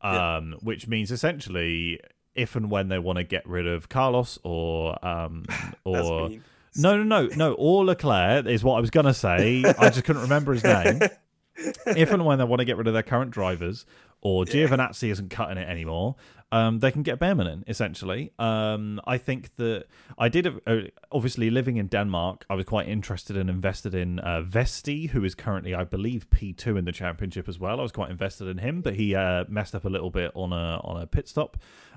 um, 0.02 0.56
which 0.62 0.86
means 0.88 1.10
essentially 1.10 2.00
if 2.40 2.56
and 2.56 2.70
when 2.70 2.88
they 2.88 2.98
want 2.98 3.18
to 3.18 3.24
get 3.24 3.46
rid 3.46 3.66
of 3.66 3.88
Carlos 3.88 4.38
or 4.42 5.04
um 5.06 5.44
or 5.84 6.30
no 6.76 6.96
no 6.96 7.02
no 7.02 7.26
no 7.36 7.52
or 7.54 7.84
Leclerc 7.84 8.46
is 8.46 8.64
what 8.64 8.76
I 8.76 8.80
was 8.80 8.90
gonna 8.90 9.14
say. 9.14 9.64
I 9.64 9.90
just 9.90 10.04
couldn't 10.04 10.22
remember 10.22 10.52
his 10.52 10.64
name. 10.64 11.00
if 11.86 12.10
and 12.10 12.24
when 12.24 12.38
they 12.38 12.44
want 12.44 12.60
to 12.60 12.64
get 12.64 12.76
rid 12.76 12.86
of 12.86 12.94
their 12.94 13.02
current 13.02 13.30
drivers, 13.30 13.84
or 14.22 14.44
Giovinazzi 14.44 15.10
isn't 15.10 15.30
cutting 15.30 15.56
it 15.56 15.68
anymore, 15.68 16.16
um, 16.52 16.80
they 16.80 16.90
can 16.90 17.02
get 17.02 17.18
Bearman 17.18 17.46
in. 17.46 17.64
Essentially, 17.68 18.32
um, 18.38 19.00
I 19.06 19.18
think 19.18 19.54
that 19.56 19.84
I 20.18 20.28
did. 20.28 20.46
Uh, 20.66 20.80
obviously, 21.12 21.48
living 21.48 21.76
in 21.76 21.86
Denmark, 21.86 22.44
I 22.50 22.54
was 22.54 22.64
quite 22.64 22.88
interested 22.88 23.36
and 23.36 23.48
invested 23.48 23.94
in 23.94 24.18
uh, 24.18 24.42
Vesti, 24.42 25.10
who 25.10 25.24
is 25.24 25.34
currently, 25.34 25.74
I 25.74 25.84
believe, 25.84 26.28
P 26.30 26.52
two 26.52 26.76
in 26.76 26.84
the 26.84 26.92
championship 26.92 27.48
as 27.48 27.58
well. 27.58 27.78
I 27.78 27.82
was 27.82 27.92
quite 27.92 28.10
invested 28.10 28.48
in 28.48 28.58
him, 28.58 28.80
but 28.80 28.94
he 28.94 29.14
uh, 29.14 29.44
messed 29.48 29.74
up 29.74 29.84
a 29.84 29.88
little 29.88 30.10
bit 30.10 30.32
on 30.34 30.52
a 30.52 30.80
on 30.82 31.00
a 31.00 31.06
pit 31.06 31.28
stop. 31.28 31.56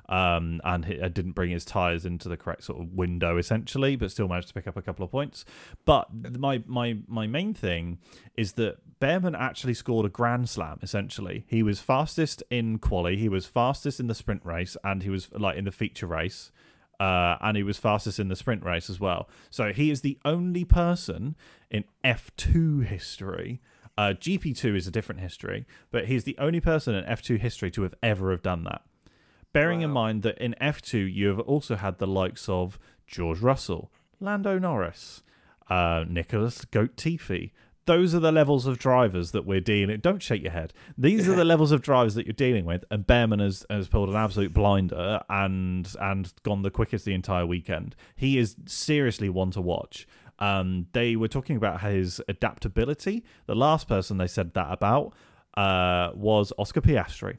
Um, 0.10 0.60
and 0.64 0.86
he 0.86 0.99
uh, 0.99 1.08
didn't 1.08 1.32
bring 1.32 1.49
his 1.51 1.64
tires 1.64 2.06
into 2.06 2.28
the 2.28 2.38
correct 2.38 2.64
sort 2.66 2.82
of 2.82 2.93
window, 2.93 3.38
essentially, 3.38 3.95
but 3.95 4.12
still 4.12 4.28
managed 4.28 4.49
to 4.49 4.54
pick 4.54 4.68
up 4.68 4.76
a 4.76 4.82
couple 4.82 5.06
of 5.06 5.12
points. 5.12 5.45
But 5.86 6.10
my 6.38 6.62
my 6.66 6.97
my 7.08 7.26
main 7.28 7.54
thing 7.54 7.99
is 8.36 8.54
that 8.54 8.78
Bearman 8.99 9.36
actually 9.36 9.74
scored 9.74 10.06
a 10.06 10.10
grand 10.10 10.49
slam. 10.49 10.80
Essentially, 10.82 11.45
he 11.47 11.64
was 11.64 11.80
fastest 11.80 12.43
in 12.49 12.80
quali, 12.80 13.18
he 13.18 13.30
was 13.30 13.45
fastest 13.45 13.99
in 13.99 14.08
the 14.08 14.16
sprint 14.16 14.45
race, 14.45 14.76
and 14.84 15.04
he 15.04 15.10
was 15.10 15.32
like 15.32 15.58
in 15.58 15.66
the 15.66 15.72
feature 15.72 16.08
race. 16.08 16.51
Uh, 16.99 17.38
and 17.41 17.58
he 17.58 17.64
was 17.64 17.78
fastest 17.78 18.20
in 18.20 18.30
the 18.30 18.36
sprint 18.36 18.64
race 18.64 18.89
as 18.89 18.99
well. 18.99 19.28
So 19.49 19.74
he 19.74 19.89
is 19.89 20.01
the 20.01 20.18
only 20.24 20.64
person 20.64 21.36
in 21.70 21.84
F2 22.06 22.86
history. 22.86 23.62
Uh, 23.97 24.14
GP2 24.18 24.76
is 24.76 24.88
a 24.88 24.91
different 24.91 25.20
history, 25.20 25.66
but 25.91 26.06
he's 26.06 26.24
the 26.24 26.38
only 26.38 26.62
person 26.62 26.95
in 26.95 27.04
F2 27.04 27.39
history 27.39 27.70
to 27.72 27.82
have 27.82 27.93
ever 28.01 28.32
have 28.32 28.41
done 28.41 28.64
that. 28.64 28.84
Bearing 29.54 29.82
in 29.82 29.91
mind 29.91 30.24
that 30.24 30.38
in 30.39 30.56
F2 30.60 31.14
you 31.14 31.28
have 31.28 31.39
also 31.39 31.76
had 31.76 31.99
the 31.99 32.08
likes 32.08 32.49
of 32.49 32.80
George 33.06 33.39
Russell, 33.39 33.91
Lando 34.20 34.58
Norris, 34.58 35.22
uh, 35.70 36.06
Nicholas 36.08 36.66
Latifi. 36.66 37.51
Those 37.86 38.16
are 38.16 38.20
the 38.20 38.32
levels 38.32 38.66
of 38.66 38.80
drivers 38.80 39.32
that 39.32 39.45
we're 39.45 39.60
dealing. 39.60 39.89
With 39.95 40.01
don't 40.01 40.24
shake 40.24 40.41
your 40.41 40.54
head. 40.54 40.74
These 40.97 41.28
are 41.28 41.36
the 41.36 41.45
levels 41.54 41.72
of 41.72 41.82
drivers 41.82 42.16
that 42.16 42.26
you're 42.26 42.34
dealing 42.34 42.66
with, 42.66 42.84
and 42.89 43.06
Bearman 43.06 43.41
has, 43.41 43.66
has 43.70 43.88
pulled 43.88 44.10
an 44.10 44.16
absolute 44.16 44.54
blinder 44.54 45.22
and 45.30 45.93
and 45.99 46.34
gone 46.43 46.64
the 46.64 46.72
quickest 46.72 47.06
the 47.06 47.14
entire 47.14 47.45
weekend. 47.45 47.95
He 48.16 48.38
is 48.38 48.56
seriously 48.66 49.30
one 49.30 49.51
to 49.51 49.62
watch. 49.62 50.08
Um, 50.39 50.88
they 50.93 51.16
were 51.16 51.28
talking 51.28 51.58
about 51.58 51.82
his 51.82 52.22
adaptability. 52.28 53.24
The 53.45 53.56
last 53.56 53.88
person 53.88 54.18
they 54.18 54.28
said 54.28 54.54
that 54.56 54.72
about 54.72 55.14
uh, 55.56 56.12
was 56.16 56.51
Oscar 56.58 56.82
Piastri. 56.82 57.38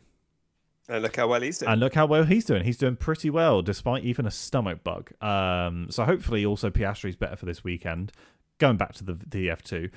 And 0.89 1.03
look 1.03 1.17
how 1.17 1.29
well 1.29 1.41
he's 1.41 1.59
doing. 1.59 1.73
And 1.73 1.81
look 1.81 1.95
how 1.95 2.07
well 2.07 2.25
he's 2.25 2.45
doing. 2.45 2.65
He's 2.65 2.77
doing 2.77 2.97
pretty 2.97 3.31
well, 3.31 3.63
despite 3.63 4.05
even 4.05 4.27
a 4.27 4.31
stomach 4.31 4.85
bug. 4.85 5.13
Um, 5.23 5.87
so 5.91 6.05
hopefully, 6.05 6.45
also 6.45 6.71
Piastri's 6.71 7.17
better 7.17 7.37
for 7.37 7.47
this 7.47 7.65
weekend. 7.65 8.13
Going 8.59 8.77
back 8.77 8.93
to 8.95 9.05
the 9.05 9.19
the 9.27 9.51
F 9.51 9.63
two, 9.63 9.91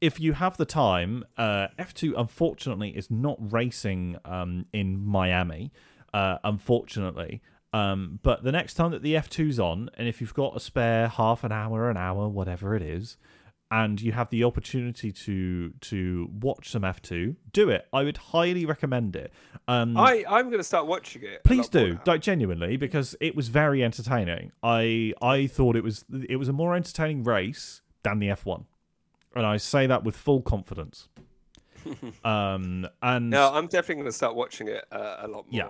if 0.00 0.18
you 0.18 0.32
have 0.34 0.56
the 0.56 0.64
time, 0.64 1.24
uh, 1.36 1.68
F 1.78 1.94
two 1.94 2.14
unfortunately 2.16 2.90
is 2.90 3.10
not 3.10 3.36
racing 3.52 4.16
um, 4.24 4.66
in 4.72 5.04
Miami. 5.04 5.72
Uh, 6.12 6.36
unfortunately, 6.44 7.40
um, 7.72 8.18
but 8.22 8.44
the 8.44 8.52
next 8.52 8.74
time 8.74 8.90
that 8.90 9.02
the 9.02 9.16
F 9.16 9.30
2s 9.30 9.58
on, 9.58 9.88
and 9.96 10.06
if 10.06 10.20
you've 10.20 10.34
got 10.34 10.54
a 10.54 10.60
spare 10.60 11.08
half 11.08 11.42
an 11.42 11.52
hour, 11.52 11.88
an 11.88 11.96
hour, 11.96 12.28
whatever 12.28 12.76
it 12.76 12.82
is, 12.82 13.16
and 13.72 14.02
you 14.02 14.12
have 14.12 14.28
the 14.28 14.44
opportunity 14.44 15.10
to 15.10 15.70
to 15.80 16.28
watch 16.30 16.70
some 16.70 16.84
F 16.84 17.00
two, 17.00 17.36
do 17.54 17.70
it. 17.70 17.86
I 17.90 18.02
would 18.02 18.18
highly 18.18 18.66
recommend 18.66 19.16
it. 19.16 19.32
Um, 19.66 19.96
I 19.96 20.24
I'm 20.28 20.46
going 20.46 20.58
to 20.58 20.64
start 20.64 20.86
watching 20.86 21.22
it. 21.22 21.42
Please 21.42 21.70
do, 21.70 21.98
like 22.06 22.20
genuinely, 22.20 22.76
because 22.76 23.16
it 23.18 23.34
was 23.34 23.48
very 23.48 23.82
entertaining. 23.82 24.52
I 24.62 25.14
I 25.22 25.46
thought 25.46 25.74
it 25.74 25.82
was 25.82 26.04
it 26.28 26.36
was 26.36 26.48
a 26.48 26.52
more 26.52 26.76
entertaining 26.76 27.24
race 27.24 27.80
than 28.02 28.18
the 28.18 28.28
F 28.28 28.44
one, 28.44 28.66
and 29.34 29.46
I 29.46 29.56
say 29.56 29.86
that 29.86 30.04
with 30.04 30.16
full 30.16 30.42
confidence. 30.42 31.08
um, 32.24 32.86
and 33.00 33.30
No, 33.30 33.52
I'm 33.54 33.68
definitely 33.68 33.96
going 33.96 34.06
to 34.06 34.12
start 34.12 34.36
watching 34.36 34.68
it 34.68 34.84
uh, 34.92 35.16
a 35.20 35.28
lot 35.28 35.50
more. 35.50 35.60
Yeah. 35.60 35.68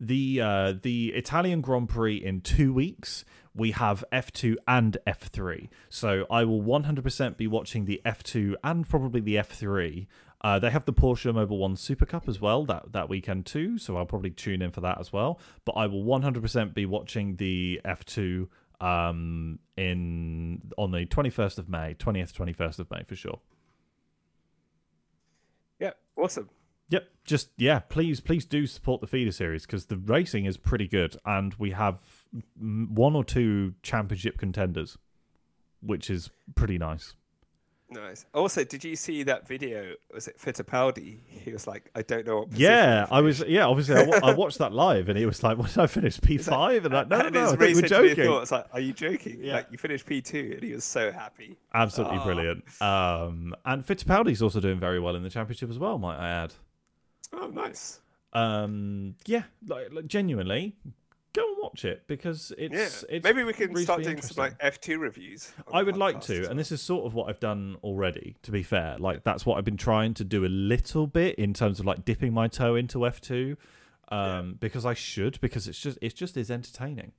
the 0.00 0.40
uh, 0.40 0.74
the 0.82 1.12
Italian 1.14 1.60
Grand 1.60 1.88
Prix 1.88 2.16
in 2.16 2.40
two 2.40 2.74
weeks. 2.74 3.24
We 3.56 3.70
have 3.70 4.04
F2 4.12 4.56
and 4.66 4.96
F3, 5.06 5.68
so 5.88 6.26
I 6.28 6.44
will 6.44 6.60
100% 6.60 7.36
be 7.36 7.46
watching 7.46 7.84
the 7.84 8.00
F2 8.04 8.54
and 8.64 8.88
probably 8.88 9.20
the 9.20 9.36
F3. 9.36 10.06
Uh, 10.40 10.58
they 10.58 10.70
have 10.70 10.84
the 10.84 10.92
Porsche 10.92 11.32
Mobil 11.32 11.58
One 11.58 11.76
Super 11.76 12.04
Cup 12.04 12.28
as 12.28 12.40
well 12.40 12.66
that 12.66 12.92
that 12.92 13.08
weekend 13.08 13.46
too, 13.46 13.78
so 13.78 13.96
I'll 13.96 14.06
probably 14.06 14.30
tune 14.30 14.60
in 14.60 14.72
for 14.72 14.80
that 14.82 15.00
as 15.00 15.12
well. 15.12 15.40
But 15.64 15.72
I 15.72 15.86
will 15.86 16.04
100% 16.04 16.74
be 16.74 16.84
watching 16.84 17.36
the 17.36 17.80
F2 17.84 18.48
um, 18.80 19.58
in 19.76 20.60
on 20.76 20.90
the 20.90 21.06
21st 21.06 21.58
of 21.58 21.68
May, 21.68 21.94
20th, 21.94 22.32
21st 22.32 22.78
of 22.80 22.90
May 22.90 23.04
for 23.04 23.16
sure. 23.16 23.40
Yeah, 25.80 25.92
awesome. 26.16 26.50
Yep, 26.90 27.08
just 27.24 27.50
yeah, 27.56 27.78
please, 27.78 28.20
please 28.20 28.44
do 28.44 28.66
support 28.66 29.00
the 29.00 29.06
feeder 29.06 29.32
series 29.32 29.64
because 29.64 29.86
the 29.86 29.96
racing 29.96 30.44
is 30.44 30.56
pretty 30.56 30.86
good, 30.86 31.16
and 31.24 31.54
we 31.54 31.70
have 31.70 31.98
one 32.58 33.14
or 33.16 33.24
two 33.24 33.74
championship 33.82 34.38
contenders, 34.38 34.98
which 35.80 36.10
is 36.10 36.30
pretty 36.54 36.78
nice. 36.78 37.14
Nice. 37.90 38.24
Also, 38.34 38.64
did 38.64 38.82
you 38.82 38.96
see 38.96 39.22
that 39.24 39.46
video? 39.46 39.94
Was 40.12 40.26
it 40.26 40.38
Fittipaldi? 40.40 41.18
He 41.28 41.52
was 41.52 41.66
like, 41.66 41.90
I 41.94 42.02
don't 42.02 42.26
know 42.26 42.48
Yeah, 42.52 43.06
I 43.10 43.20
was. 43.20 43.44
Yeah, 43.46 43.66
obviously, 43.66 43.94
I, 44.22 44.32
watched 44.32 44.58
that 44.58 44.72
live, 44.86 45.08
and 45.08 45.18
he 45.18 45.26
was 45.26 45.42
like, 45.44 45.58
"What 45.58 45.68
did 45.68 45.78
I 45.78 45.86
finish? 45.86 46.20
P 46.20 46.38
five? 46.38 46.86
And 46.86 46.94
like, 46.94 47.08
no, 47.08 47.20
no, 47.20 47.28
no, 47.28 47.50
I 47.52 47.56
think 47.56 47.76
we're 47.76 47.82
joking." 47.82 48.24
thought, 48.24 48.42
it's 48.42 48.50
like, 48.50 48.66
are 48.72 48.80
you 48.80 48.94
joking? 48.94 49.38
Yeah. 49.42 49.56
Like 49.56 49.68
you 49.70 49.78
finished 49.78 50.06
P 50.06 50.22
two, 50.22 50.52
and 50.54 50.62
he 50.62 50.72
was 50.72 50.82
so 50.82 51.12
happy. 51.12 51.56
Absolutely 51.72 52.16
Ah. 52.18 52.24
brilliant. 52.24 52.82
Um, 52.82 53.54
and 53.64 53.86
Fittipaldi's 53.86 54.42
also 54.42 54.60
doing 54.60 54.80
very 54.80 54.98
well 54.98 55.14
in 55.14 55.22
the 55.22 55.30
championship 55.30 55.70
as 55.70 55.78
well. 55.78 55.98
Might 55.98 56.16
I 56.16 56.28
add? 56.30 56.54
Oh, 57.34 57.46
nice. 57.48 58.00
Um, 58.32 59.14
yeah, 59.26 59.42
like, 59.68 59.92
like 59.92 60.06
genuinely, 60.06 60.74
go 61.34 61.46
and 61.46 61.56
watch 61.62 61.84
it 61.84 62.06
because 62.06 62.52
it's 62.56 62.72
Yeah. 62.74 63.16
it's 63.16 63.24
Maybe 63.24 63.44
we 63.44 63.52
can 63.52 63.76
start 63.76 64.02
doing 64.02 64.20
some 64.22 64.42
like 64.42 64.54
F 64.60 64.80
two 64.80 64.98
reviews. 64.98 65.52
I 65.72 65.82
would 65.82 65.96
like 65.96 66.20
to, 66.22 66.48
and 66.48 66.58
this 66.58 66.72
is 66.72 66.80
sort 66.80 67.04
of 67.06 67.12
what 67.14 67.28
I've 67.28 67.40
done 67.40 67.76
already. 67.82 68.36
To 68.42 68.50
be 68.50 68.62
fair, 68.62 68.96
like 68.98 69.24
that's 69.24 69.44
what 69.44 69.58
I've 69.58 69.64
been 69.64 69.76
trying 69.76 70.14
to 70.14 70.24
do 70.24 70.44
a 70.44 70.48
little 70.48 71.06
bit 71.06 71.34
in 71.36 71.52
terms 71.52 71.80
of 71.80 71.86
like 71.86 72.04
dipping 72.04 72.32
my 72.32 72.48
toe 72.48 72.74
into 72.76 73.06
F 73.06 73.20
two, 73.20 73.56
um, 74.08 74.56
because 74.60 74.86
I 74.86 74.94
should 74.94 75.40
because 75.40 75.68
it's 75.68 75.78
just 75.78 75.98
it's 76.00 76.14
just 76.14 76.36
is 76.36 76.50
entertaining. 76.50 77.12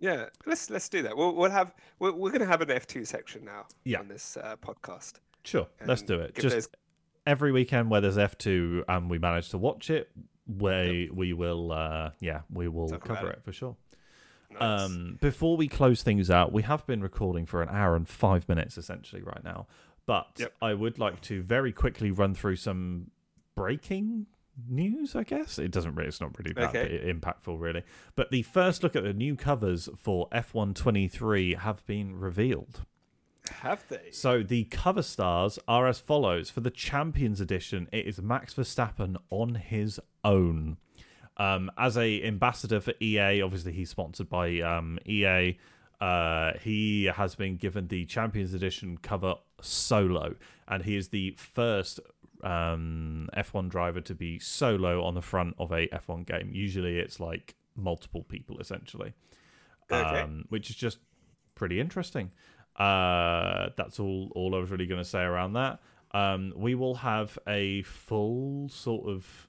Yeah, 0.00 0.26
let's 0.44 0.68
let's 0.70 0.88
do 0.88 1.02
that. 1.02 1.16
We'll 1.16 1.34
we'll 1.34 1.50
have 1.50 1.72
we're, 1.98 2.12
we're 2.12 2.30
going 2.30 2.40
to 2.40 2.46
have 2.46 2.60
an 2.60 2.70
F 2.70 2.86
two 2.86 3.04
section 3.04 3.44
now 3.44 3.66
Yeah. 3.84 4.00
on 4.00 4.08
this 4.08 4.36
uh, 4.36 4.56
podcast. 4.56 5.14
Sure, 5.44 5.66
let's 5.86 6.02
do 6.02 6.18
it. 6.20 6.34
Just 6.34 6.54
those- 6.54 6.68
every 7.26 7.52
weekend 7.52 7.90
where 7.90 8.00
there's 8.02 8.18
F2 8.18 8.84
and 8.86 9.08
we 9.08 9.18
manage 9.18 9.48
to 9.50 9.56
watch 9.56 9.88
it, 9.88 10.10
we 10.46 11.10
we 11.12 11.32
will 11.32 11.72
uh 11.72 12.10
yeah, 12.20 12.40
we 12.52 12.68
will 12.68 12.88
Talk 12.88 13.04
cover 13.04 13.30
it. 13.30 13.38
it 13.38 13.44
for 13.44 13.52
sure. 13.52 13.76
Nice. 14.50 14.82
Um 14.82 15.18
before 15.20 15.56
we 15.56 15.68
close 15.68 16.02
things 16.02 16.30
out, 16.30 16.52
we 16.52 16.62
have 16.62 16.86
been 16.86 17.00
recording 17.02 17.46
for 17.46 17.62
an 17.62 17.68
hour 17.70 17.96
and 17.96 18.08
5 18.08 18.48
minutes 18.48 18.76
essentially 18.78 19.22
right 19.22 19.42
now. 19.44 19.66
But 20.06 20.36
Yep. 20.38 20.54
I 20.60 20.74
would 20.74 20.98
like 20.98 21.20
to 21.22 21.42
very 21.42 21.72
quickly 21.72 22.10
run 22.10 22.34
through 22.34 22.56
some 22.56 23.10
breaking 23.54 24.26
news, 24.68 25.16
I 25.16 25.24
guess. 25.24 25.58
It 25.58 25.70
doesn't 25.70 25.94
really 25.94 26.08
it's 26.08 26.20
not 26.20 26.38
really 26.38 26.52
that 26.52 26.68
Okay. 26.76 27.12
impactful 27.12 27.58
really. 27.58 27.82
But 28.14 28.30
the 28.30 28.42
first 28.42 28.82
look 28.82 28.94
at 28.94 29.02
the 29.02 29.14
new 29.14 29.34
covers 29.36 29.88
for 29.96 30.28
F123 30.30 31.58
have 31.58 31.84
been 31.86 32.14
revealed. 32.18 32.84
have 33.62 33.84
they? 33.88 34.10
So 34.12 34.42
the 34.42 34.64
cover 34.64 35.02
stars 35.02 35.58
are 35.66 35.86
as 35.86 35.98
follows. 35.98 36.50
For 36.50 36.60
the 36.60 36.70
Champions 36.70 37.40
Edition, 37.40 37.88
it 37.92 38.06
is 38.06 38.20
Max 38.22 38.54
Verstappen 38.54 39.16
on 39.30 39.56
his 39.56 40.00
own. 40.24 40.76
Um, 41.36 41.70
as 41.76 41.96
a 41.96 42.22
ambassador 42.22 42.80
for 42.80 42.94
EA, 43.00 43.42
obviously 43.42 43.72
he's 43.72 43.90
sponsored 43.90 44.28
by 44.28 44.60
um, 44.60 44.98
EA. 45.06 45.58
Uh, 46.00 46.52
he 46.60 47.04
has 47.06 47.34
been 47.34 47.56
given 47.56 47.88
the 47.88 48.04
Champions 48.04 48.54
Edition 48.54 48.98
cover 48.98 49.34
solo, 49.60 50.34
and 50.68 50.84
he 50.84 50.96
is 50.96 51.08
the 51.08 51.34
first 51.38 51.98
um, 52.42 53.28
F1 53.36 53.68
driver 53.68 54.00
to 54.02 54.14
be 54.14 54.38
solo 54.38 55.02
on 55.04 55.14
the 55.14 55.22
front 55.22 55.54
of 55.58 55.72
a 55.72 55.88
F1 55.88 56.26
game. 56.26 56.50
Usually, 56.52 56.98
it's 56.98 57.18
like 57.20 57.54
multiple 57.76 58.22
people 58.22 58.58
essentially, 58.60 59.12
Okay. 59.90 60.20
um, 60.20 60.44
which 60.50 60.70
is 60.70 60.76
just 60.76 60.98
pretty 61.54 61.80
interesting. 61.80 62.30
Uh, 62.76 63.70
that's 63.76 63.98
all. 63.98 64.30
All 64.34 64.54
I 64.54 64.58
was 64.58 64.70
really 64.70 64.86
going 64.86 65.00
to 65.02 65.08
say 65.08 65.22
around 65.22 65.54
that. 65.54 65.80
Um, 66.12 66.52
we 66.56 66.74
will 66.74 66.96
have 66.96 67.38
a 67.48 67.82
full 67.82 68.68
sort 68.68 69.08
of 69.08 69.48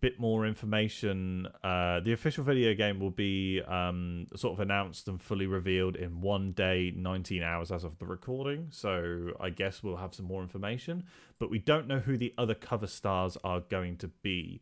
bit 0.00 0.20
more 0.20 0.46
information. 0.46 1.48
Uh, 1.62 2.00
the 2.00 2.12
official 2.12 2.44
video 2.44 2.74
game 2.74 3.00
will 3.00 3.10
be 3.10 3.60
um, 3.66 4.26
sort 4.36 4.54
of 4.54 4.60
announced 4.60 5.08
and 5.08 5.20
fully 5.20 5.46
revealed 5.46 5.96
in 5.96 6.20
one 6.20 6.52
day, 6.52 6.92
19 6.94 7.42
hours 7.42 7.72
as 7.72 7.84
of 7.84 7.98
the 7.98 8.06
recording. 8.06 8.68
So 8.70 9.32
I 9.40 9.50
guess 9.50 9.82
we'll 9.82 9.96
have 9.96 10.14
some 10.14 10.26
more 10.26 10.42
information, 10.42 11.04
but 11.38 11.50
we 11.50 11.58
don't 11.58 11.88
know 11.88 11.98
who 11.98 12.16
the 12.16 12.32
other 12.38 12.54
cover 12.54 12.86
stars 12.86 13.36
are 13.42 13.60
going 13.60 13.96
to 13.96 14.08
be. 14.08 14.60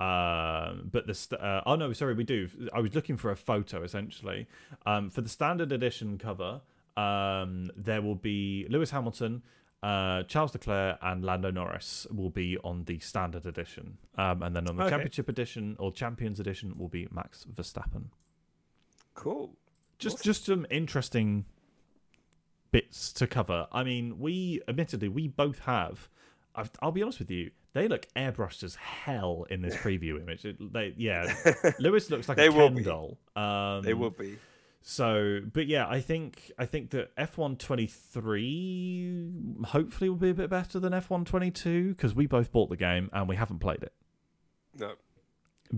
Um, 0.00 0.88
but 0.92 1.06
the 1.06 1.14
st- 1.14 1.40
uh, 1.40 1.62
oh 1.66 1.74
no, 1.74 1.92
sorry, 1.92 2.14
we 2.14 2.24
do. 2.24 2.48
I 2.72 2.80
was 2.80 2.94
looking 2.94 3.16
for 3.16 3.30
a 3.30 3.36
photo 3.36 3.82
essentially. 3.82 4.46
Um, 4.86 5.10
for 5.10 5.20
the 5.20 5.28
standard 5.28 5.72
edition 5.72 6.18
cover, 6.18 6.60
um, 6.96 7.70
there 7.76 8.00
will 8.00 8.14
be 8.14 8.66
Lewis 8.70 8.90
Hamilton, 8.90 9.42
uh, 9.82 10.22
Charles 10.24 10.52
Leclerc, 10.54 10.98
and 11.02 11.24
Lando 11.24 11.50
Norris 11.50 12.06
will 12.10 12.30
be 12.30 12.58
on 12.64 12.84
the 12.84 12.98
standard 12.98 13.46
edition, 13.46 13.98
um, 14.16 14.42
and 14.42 14.54
then 14.56 14.68
on 14.68 14.76
the 14.76 14.82
Okay. 14.84 14.90
championship 14.90 15.28
edition 15.28 15.76
or 15.78 15.92
champions 15.92 16.40
edition 16.40 16.76
will 16.76 16.88
be 16.88 17.06
Max 17.10 17.46
Verstappen. 17.52 18.06
Cool. 19.14 19.56
Just 19.98 20.16
Awesome. 20.16 20.24
just 20.24 20.44
some 20.46 20.66
interesting 20.70 21.44
bits 22.70 23.12
to 23.14 23.26
cover. 23.26 23.66
I 23.72 23.82
mean, 23.84 24.18
we 24.18 24.60
admittedly 24.68 25.08
we 25.08 25.28
both 25.28 25.60
have. 25.60 26.08
I've, 26.54 26.70
I'll 26.82 26.92
be 26.92 27.02
honest 27.02 27.18
with 27.20 27.30
you, 27.30 27.50
they 27.72 27.86
look 27.88 28.06
airbrushed 28.16 28.62
as 28.64 28.74
hell 28.76 29.46
in 29.50 29.62
this 29.62 29.74
preview 29.84 30.20
image. 30.20 30.44
It, 30.44 30.72
they, 30.72 30.94
yeah, 30.96 31.32
Lewis 31.78 32.10
looks 32.10 32.28
like 32.28 32.36
They 32.36 32.46
a 32.48 32.52
will 32.52 32.68
Ken 32.68 32.76
be. 32.76 32.82
doll. 32.82 33.16
Um, 33.36 33.82
They 33.82 33.94
will 33.94 34.10
be. 34.10 34.38
So, 34.90 35.40
but 35.52 35.66
yeah, 35.66 35.86
I 35.86 36.00
think 36.00 36.50
I 36.58 36.64
think 36.64 36.92
that 36.92 37.10
F 37.18 37.36
one 37.36 37.56
twenty 37.56 37.86
three 37.86 39.30
hopefully 39.66 40.08
will 40.08 40.16
be 40.16 40.30
a 40.30 40.34
bit 40.34 40.48
better 40.48 40.80
than 40.80 40.94
F 40.94 41.10
one 41.10 41.26
twenty 41.26 41.50
two 41.50 41.90
because 41.90 42.14
we 42.14 42.26
both 42.26 42.50
bought 42.50 42.70
the 42.70 42.76
game 42.78 43.10
and 43.12 43.28
we 43.28 43.36
haven't 43.36 43.58
played 43.58 43.82
it 43.82 43.92
No. 44.78 44.94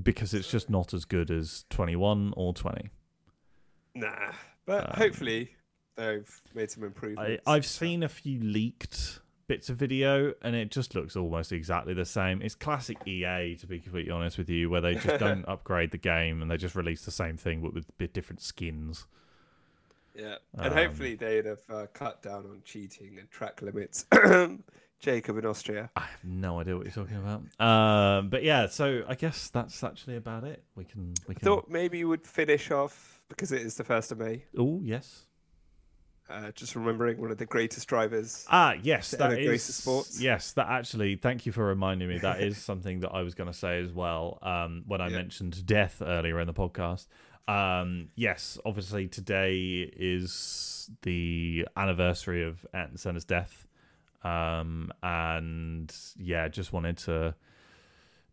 because 0.00 0.32
it's 0.32 0.48
just 0.48 0.70
not 0.70 0.94
as 0.94 1.04
good 1.04 1.28
as 1.32 1.64
twenty 1.70 1.96
one 1.96 2.32
or 2.36 2.54
twenty. 2.54 2.90
Nah. 3.96 4.30
But 4.64 4.84
Um, 4.90 4.96
hopefully 4.98 5.56
they've 5.96 6.40
made 6.54 6.70
some 6.70 6.84
I, 6.84 6.86
improvements. 6.86 7.42
I've 7.48 7.66
seen 7.66 8.04
a 8.04 8.08
few 8.08 8.38
leaked 8.38 9.18
bits 9.50 9.68
of 9.68 9.76
video 9.76 10.32
and 10.42 10.54
it 10.54 10.70
just 10.70 10.94
looks 10.94 11.16
almost 11.16 11.50
exactly 11.50 11.92
the 11.92 12.04
same. 12.04 12.40
It's 12.40 12.54
classic 12.54 12.98
EA 13.04 13.56
to 13.56 13.66
be 13.66 13.80
completely 13.80 14.12
honest 14.12 14.38
with 14.38 14.48
you, 14.48 14.70
where 14.70 14.80
they 14.80 14.94
just 14.94 15.18
don't 15.18 15.44
upgrade 15.48 15.90
the 15.90 15.98
game 15.98 16.40
and 16.40 16.48
they 16.48 16.56
just 16.56 16.76
release 16.76 17.04
the 17.04 17.10
same 17.10 17.36
thing 17.36 17.60
but 17.60 17.74
with 17.74 18.12
different 18.12 18.40
skins. 18.40 19.08
Yeah, 20.14 20.36
and 20.54 20.66
Um, 20.68 20.72
hopefully 20.72 21.16
they'd 21.16 21.46
have 21.46 21.62
uh, 21.68 21.86
cut 21.92 22.22
down 22.22 22.44
on 22.46 22.62
cheating 22.64 23.18
and 23.18 23.28
track 23.28 23.60
limits. 23.60 24.06
Jacob 25.00 25.38
in 25.38 25.46
Austria. 25.46 25.90
I 25.96 26.02
have 26.02 26.22
no 26.24 26.60
idea 26.60 26.76
what 26.76 26.84
you're 26.84 26.94
talking 26.94 27.16
about. 27.16 27.40
Um, 27.58 28.28
but 28.28 28.44
yeah, 28.44 28.66
so 28.68 29.02
I 29.08 29.16
guess 29.16 29.48
that's 29.48 29.82
actually 29.82 30.14
about 30.16 30.44
it. 30.44 30.62
We 30.76 30.84
can 30.84 31.14
we 31.26 31.34
I 31.34 31.38
can. 31.38 31.44
thought 31.44 31.68
maybe 31.68 31.98
you 31.98 32.08
would 32.08 32.24
finish 32.24 32.70
off 32.70 33.20
because 33.28 33.50
it 33.50 33.62
is 33.62 33.74
the 33.76 33.84
first 33.84 34.12
of 34.12 34.18
May. 34.18 34.44
Oh 34.56 34.80
yes. 34.84 35.26
Uh, 36.30 36.50
just 36.52 36.76
remembering 36.76 37.20
one 37.20 37.30
of 37.30 37.38
the 37.38 37.46
greatest 37.46 37.88
drivers. 37.88 38.46
Ah 38.50 38.74
yes, 38.82 39.10
that 39.12 39.32
is 39.38 39.46
Grace 39.46 39.64
sports. 39.64 40.20
yes. 40.20 40.52
That 40.52 40.68
actually, 40.68 41.16
thank 41.16 41.44
you 41.46 41.52
for 41.52 41.64
reminding 41.64 42.08
me. 42.08 42.18
That 42.18 42.40
is 42.40 42.56
something 42.70 43.00
that 43.00 43.10
I 43.10 43.22
was 43.22 43.34
going 43.34 43.48
to 43.50 43.56
say 43.58 43.82
as 43.82 43.92
well. 43.92 44.38
Um, 44.42 44.84
when 44.86 45.00
I 45.00 45.08
Yeah. 45.08 45.16
mentioned 45.16 45.66
death 45.66 46.00
earlier 46.00 46.38
in 46.40 46.46
the 46.46 46.54
podcast. 46.54 47.06
Um, 47.48 48.10
yes, 48.14 48.58
obviously 48.64 49.08
today 49.08 49.90
is 49.96 50.88
the 51.02 51.66
anniversary 51.76 52.44
of 52.44 52.64
Ayrton 52.72 52.96
Senna's 52.96 53.24
death. 53.24 53.66
Um, 54.22 54.92
and 55.02 55.92
yeah, 56.16 56.46
just 56.48 56.72
wanted 56.72 56.96
to 56.98 57.34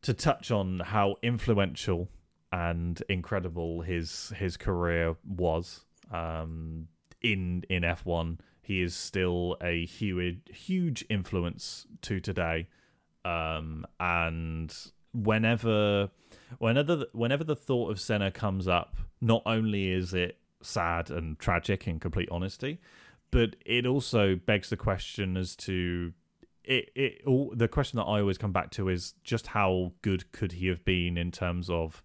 to 0.03 0.13
touch 0.13 0.51
on 0.51 0.79
how 0.79 1.15
influential 1.23 2.09
and 2.51 3.01
incredible 3.09 3.81
his 3.81 4.31
his 4.37 4.55
career 4.55 5.15
was 5.27 5.81
um, 6.11 6.87
in 7.21 7.63
in 7.69 7.83
F1. 7.83 8.39
He 8.61 8.81
is 8.81 8.95
still 8.95 9.57
a 9.61 9.85
huge 9.85 10.39
huge 10.49 11.05
influence 11.09 11.87
to 12.01 12.19
today, 12.19 12.67
um, 13.23 13.85
and 13.99 14.75
whenever 15.13 16.09
whenever 16.59 17.05
whenever 17.13 17.43
the 17.43 17.55
thought 17.55 17.91
of 17.91 17.99
Senna 17.99 18.31
comes 18.31 18.67
up, 18.67 18.95
not 19.21 19.41
only 19.45 19.91
is 19.91 20.13
it 20.13 20.37
sad 20.61 21.09
and 21.09 21.37
tragic 21.39 21.87
in 21.87 21.99
complete 21.99 22.29
honesty, 22.31 22.79
but 23.31 23.55
it 23.65 23.85
also 23.85 24.35
begs 24.35 24.69
the 24.69 24.77
question 24.77 25.37
as 25.37 25.55
to 25.55 26.13
it, 26.63 26.91
it 26.95 27.21
all 27.25 27.53
the 27.55 27.67
question 27.67 27.97
that 27.97 28.03
I 28.03 28.19
always 28.19 28.37
come 28.37 28.51
back 28.51 28.71
to 28.71 28.89
is 28.89 29.13
just 29.23 29.47
how 29.47 29.93
good 30.01 30.31
could 30.31 30.53
he 30.53 30.67
have 30.67 30.83
been 30.83 31.17
in 31.17 31.31
terms 31.31 31.69
of 31.69 32.03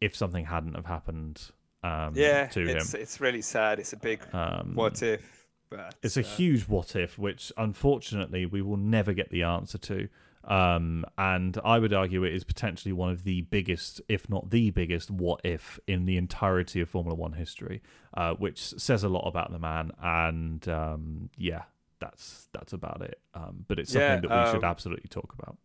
if 0.00 0.16
something 0.16 0.46
hadn't 0.46 0.74
have 0.74 0.86
happened 0.86 1.50
um, 1.84 2.12
yeah, 2.16 2.46
to 2.46 2.60
him. 2.60 2.76
it's 2.76 2.94
it's 2.94 3.20
really 3.20 3.42
sad. 3.42 3.78
It's 3.78 3.92
a 3.92 3.96
big 3.98 4.22
Um, 4.32 4.72
what 4.74 5.02
if, 5.02 5.46
but 5.70 5.94
it's 6.02 6.16
a 6.16 6.20
uh, 6.20 6.24
huge 6.24 6.62
what 6.62 6.96
if, 6.96 7.18
which 7.18 7.52
unfortunately 7.56 8.46
we 8.46 8.62
will 8.62 8.78
never 8.78 9.12
get 9.12 9.30
the 9.30 9.42
answer 9.42 9.78
to. 9.78 10.08
Um, 10.44 11.06
and 11.16 11.58
I 11.64 11.78
would 11.78 11.94
argue 11.94 12.22
it 12.24 12.34
is 12.34 12.44
potentially 12.44 12.92
one 12.92 13.10
of 13.10 13.24
the 13.24 13.42
biggest, 13.42 14.00
if 14.08 14.28
not 14.28 14.50
the 14.50 14.70
biggest, 14.70 15.10
what 15.10 15.40
if 15.42 15.78
in 15.86 16.04
the 16.04 16.16
entirety 16.18 16.80
of 16.80 16.88
Formula 16.88 17.14
One 17.14 17.32
history, 17.32 17.82
uh, 18.14 18.34
which 18.34 18.60
says 18.60 19.04
a 19.04 19.08
lot 19.08 19.26
about 19.26 19.52
the 19.52 19.58
man. 19.58 19.92
And 20.02 20.66
um, 20.68 21.30
yeah, 21.36 21.62
that's 21.98 22.48
that's 22.52 22.72
about 22.72 23.02
it. 23.02 23.20
Um, 23.34 23.64
but 23.68 23.78
it's 23.78 23.92
something 23.92 24.08
Yeah, 24.08 24.20
that 24.20 24.46
we 24.46 24.52
should 24.52 24.64
um, 24.64 24.70
absolutely 24.70 25.08
talk 25.08 25.34
about. 25.38 25.56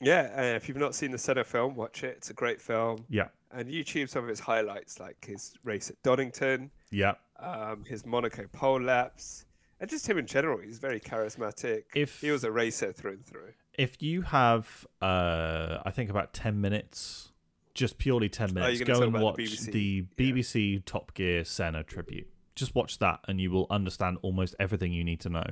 Yeah. 0.00 0.32
Uh, 0.36 0.56
if 0.56 0.68
you've 0.68 0.76
not 0.76 0.94
seen 0.94 1.10
the 1.10 1.18
Senna 1.18 1.44
film, 1.44 1.74
watch 1.74 2.04
it. 2.04 2.16
It's 2.18 2.30
a 2.30 2.34
great 2.34 2.60
film. 2.60 3.04
Yeah, 3.08 3.28
And 3.50 3.68
YouTube 3.68 4.08
some 4.08 4.24
of 4.24 4.28
his 4.28 4.40
highlights, 4.40 5.00
like 5.00 5.24
his 5.24 5.54
race 5.64 5.90
at 5.90 6.02
Donington, 6.02 6.70
yeah. 6.90 7.14
um, 7.38 7.84
his 7.86 8.04
Monaco 8.04 8.46
pole 8.52 8.80
laps, 8.80 9.44
and 9.80 9.88
just 9.88 10.08
him 10.08 10.18
in 10.18 10.26
general. 10.26 10.58
He's 10.58 10.78
very 10.78 11.00
charismatic. 11.00 11.84
If 11.94 12.20
he 12.20 12.30
was 12.30 12.44
a 12.44 12.50
racer 12.50 12.92
through 12.92 13.12
and 13.12 13.26
through. 13.26 13.52
if 13.74 14.02
you 14.02 14.22
have, 14.22 14.86
uh, 15.02 15.78
I 15.84 15.90
think 15.90 16.10
about 16.10 16.32
ten 16.32 16.60
minutes, 16.60 17.30
just 17.74 17.98
purely 17.98 18.28
ten 18.28 18.52
minutes, 18.54 18.80
go 18.82 18.94
and 18.94 19.04
about 19.04 19.18
the 19.18 19.24
watch 19.24 19.36
BBC, 19.38 19.72
the 19.72 20.06
yeah. 20.16 20.32
BBC 20.32 20.84
Top 20.84 21.14
Gear 21.14 21.44
Senna 21.44 21.82
tribute. 21.82 22.28
Just 22.54 22.74
watch 22.74 22.98
that, 23.00 23.20
and 23.28 23.40
you 23.40 23.50
will 23.50 23.66
understand 23.68 24.16
almost 24.22 24.54
everything 24.58 24.92
you 24.92 25.04
need 25.04 25.20
to 25.20 25.28
know 25.28 25.44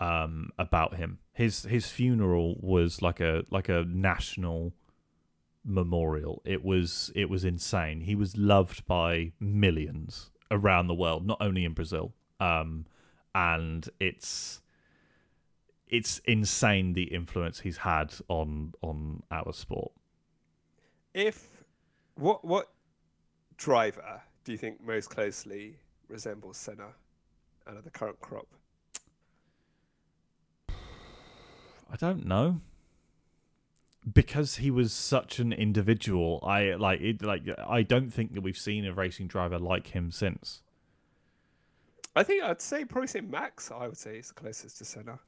um, 0.00 0.50
about 0.58 0.96
him. 0.96 1.18
His 1.32 1.62
his 1.64 1.90
funeral 1.90 2.56
was 2.60 3.00
like 3.00 3.20
a 3.20 3.44
like 3.50 3.68
a 3.68 3.84
national 3.88 4.74
memorial. 5.64 6.42
It 6.44 6.64
was 6.64 7.10
it 7.14 7.30
was 7.30 7.44
insane. 7.44 8.02
He 8.02 8.14
was 8.14 8.36
loved 8.36 8.86
by 8.86 9.32
millions 9.40 10.30
around 10.50 10.86
the 10.88 10.94
world, 10.94 11.26
not 11.26 11.38
only 11.40 11.64
in 11.64 11.72
Brazil. 11.72 12.12
Um, 12.40 12.86
and 13.34 13.88
it's 14.00 14.60
it's 15.88 16.18
insane 16.24 16.94
the 16.94 17.04
influence 17.04 17.60
he's 17.60 17.78
had 17.78 18.14
on 18.28 18.72
on 18.82 19.22
our 19.30 19.52
sport. 19.52 19.92
If 21.14 21.64
what 22.14 22.44
what 22.44 22.70
driver 23.56 24.22
do 24.44 24.52
you 24.52 24.58
think 24.58 24.84
most 24.84 25.10
closely 25.10 25.76
resembles 26.08 26.56
Senna 26.56 26.88
out 27.66 27.76
of 27.76 27.84
the 27.84 27.90
current 27.90 28.20
crop? 28.20 28.48
I 31.92 31.96
don't 31.96 32.24
know. 32.26 32.60
Because 34.10 34.56
he 34.56 34.70
was 34.70 34.92
such 34.92 35.38
an 35.38 35.52
individual, 35.52 36.42
I 36.42 36.74
like 36.74 37.00
it. 37.00 37.22
Like 37.22 37.42
I 37.68 37.82
don't 37.82 38.12
think 38.12 38.34
that 38.34 38.40
we've 38.40 38.58
seen 38.58 38.84
a 38.84 38.92
racing 38.92 39.28
driver 39.28 39.58
like 39.58 39.88
him 39.88 40.10
since. 40.10 40.62
I 42.16 42.24
think 42.24 42.42
I'd 42.42 42.60
say 42.60 42.84
probably 42.84 43.06
say 43.06 43.20
Max. 43.20 43.70
I 43.70 43.86
would 43.86 43.96
say 43.96 44.18
is 44.18 44.28
the 44.28 44.34
closest 44.34 44.78
to 44.78 44.84
Senna. 44.84 45.20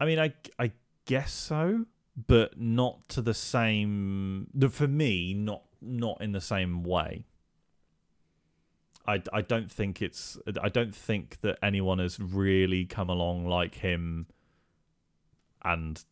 I 0.00 0.06
mean, 0.06 0.18
I 0.18 0.32
I 0.58 0.72
guess 1.04 1.32
so, 1.32 1.86
but 2.26 2.58
not 2.58 3.08
to 3.10 3.22
the 3.22 3.34
same. 3.34 4.48
For 4.68 4.88
me, 4.88 5.32
not 5.32 5.62
not 5.80 6.20
in 6.20 6.32
the 6.32 6.40
same 6.40 6.82
way. 6.82 7.24
I, 9.06 9.22
I 9.32 9.40
don't 9.42 9.70
think 9.70 10.02
it's 10.02 10.38
I 10.60 10.68
don't 10.68 10.94
think 10.94 11.40
that 11.42 11.58
anyone 11.62 11.98
has 11.98 12.18
really 12.18 12.84
come 12.84 13.08
along 13.08 13.46
like 13.46 13.76
him 13.76 14.26
and 15.64 16.04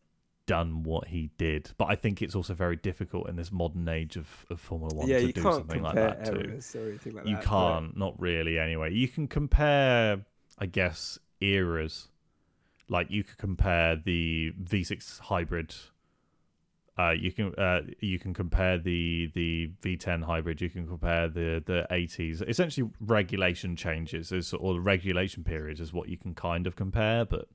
done 0.47 0.85
what 0.85 1.09
he 1.09 1.31
did. 1.37 1.73
But 1.77 1.87
I 1.87 1.97
think 1.97 2.23
it's 2.23 2.35
also 2.35 2.55
very 2.55 2.77
difficult 2.77 3.29
in 3.29 3.37
this 3.37 3.53
modern 3.53 3.89
age 3.89 4.17
of, 4.17 4.47
of 4.49 4.61
Formula 4.61 4.95
One 4.95 5.09
yeah, 5.09 5.19
to 5.19 5.33
do 5.33 5.43
something 5.43 5.83
like 5.83 5.95
that 5.97 6.25
too. 6.25 6.41
eras 6.41 6.75
or 6.75 6.89
anything 6.89 7.15
like 7.15 7.27
you 7.27 7.37
that. 7.37 7.45
can't, 7.45 7.97
not 7.97 8.19
really 8.19 8.59
anyway. 8.59 8.93
You 8.93 9.09
can 9.09 9.29
compare, 9.29 10.25
I 10.59 10.67
guess, 10.67 11.19
eras. 11.41 12.09
Like 12.89 13.11
you 13.11 13.25
could 13.25 13.39
compare 13.39 13.97
the 13.97 14.53
V6 14.63 15.21
hybrid. 15.21 15.75
Uh, 16.99 17.11
you 17.11 17.31
can 17.31 17.55
uh, 17.57 17.83
you 18.01 18.19
can 18.19 18.33
compare 18.33 18.79
the 18.79 19.31
the 19.35 19.71
V10 19.83 20.25
hybrid. 20.25 20.63
You 20.63 20.71
can 20.71 20.87
compare 20.87 21.29
the 21.29 21.63
the 21.67 21.87
80s. 21.91 22.49
Essentially, 22.49 22.89
regulation 23.01 23.77
changes 23.77 24.33
is 24.33 24.55
or 24.55 24.75
the 24.75 24.81
regulation 24.81 25.45
periods 25.45 25.81
is 25.81 25.93
what 25.93 26.09
you 26.09 26.17
can 26.17 26.35
kind 26.35 26.67
of 26.67 26.75
compare, 26.75 27.27
but 27.27 27.49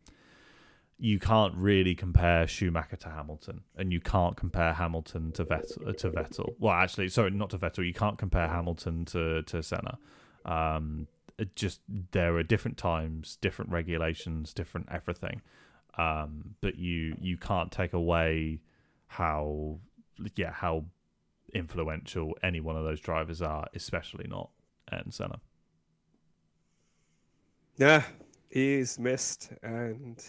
you 1.02 1.18
can't 1.18 1.56
really 1.56 1.96
compare 1.96 2.46
Schumacher 2.46 2.96
to 2.98 3.10
Hamilton, 3.10 3.62
and 3.76 3.92
you 3.92 4.00
can't 4.00 4.38
compare 4.38 4.72
Hamilton 4.74 5.32
to 5.32 5.44
Vettel. 5.44 5.98
To 5.98 6.12
Vettel. 6.12 6.54
Well, 6.60 6.74
actually, 6.74 7.10
sorry, 7.10 7.32
not 7.32 7.50
to 7.50 7.58
Vettel. 7.58 7.86
You 7.86 7.94
can't 7.94 8.20
compare 8.20 8.48
Hamilton 8.48 9.06
to 9.06 9.42
to 9.42 9.64
Senna. 9.64 9.98
Um, 10.46 11.08
just 11.56 11.82
there 12.12 12.36
are 12.36 12.44
different 12.44 12.78
times, 12.78 13.38
different 13.42 13.72
regulations, 13.72 14.54
different 14.54 14.90
everything. 14.92 15.42
Um, 15.98 16.54
but 16.62 16.78
you 16.78 17.16
you 17.20 17.36
can't 17.36 17.72
take 17.72 17.94
away 17.94 18.62
how 19.08 19.80
yeah 20.36 20.52
how 20.52 20.86
influential 21.52 22.38
any 22.44 22.60
one 22.60 22.76
of 22.76 22.84
those 22.84 23.00
drivers 23.00 23.42
are, 23.42 23.66
especially 23.74 24.28
not 24.28 24.52
Ayrton 24.92 25.12
Senna. 25.12 25.40
Yeah, 27.78 28.04
he's 28.52 29.00
missed, 29.00 29.52
and 29.64 30.24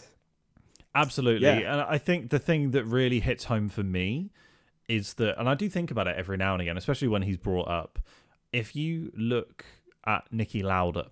Absolutely. 0.94 1.46
Yeah. 1.46 1.72
And 1.72 1.80
I 1.80 1.98
think 1.98 2.30
the 2.30 2.38
thing 2.38 2.70
that 2.72 2.84
really 2.84 3.20
hits 3.20 3.44
home 3.44 3.68
for 3.68 3.82
me 3.82 4.30
is 4.88 5.14
that, 5.14 5.38
and 5.38 5.48
I 5.48 5.54
do 5.54 5.68
think 5.68 5.90
about 5.90 6.06
it 6.06 6.16
every 6.16 6.36
now 6.36 6.52
and 6.52 6.60
again, 6.62 6.76
especially 6.76 7.08
when 7.08 7.22
he's 7.22 7.36
brought 7.38 7.68
up. 7.68 7.98
If 8.52 8.76
you 8.76 9.10
look 9.16 9.64
at 10.06 10.24
Niki 10.32 10.62
Lauda, 10.62 11.10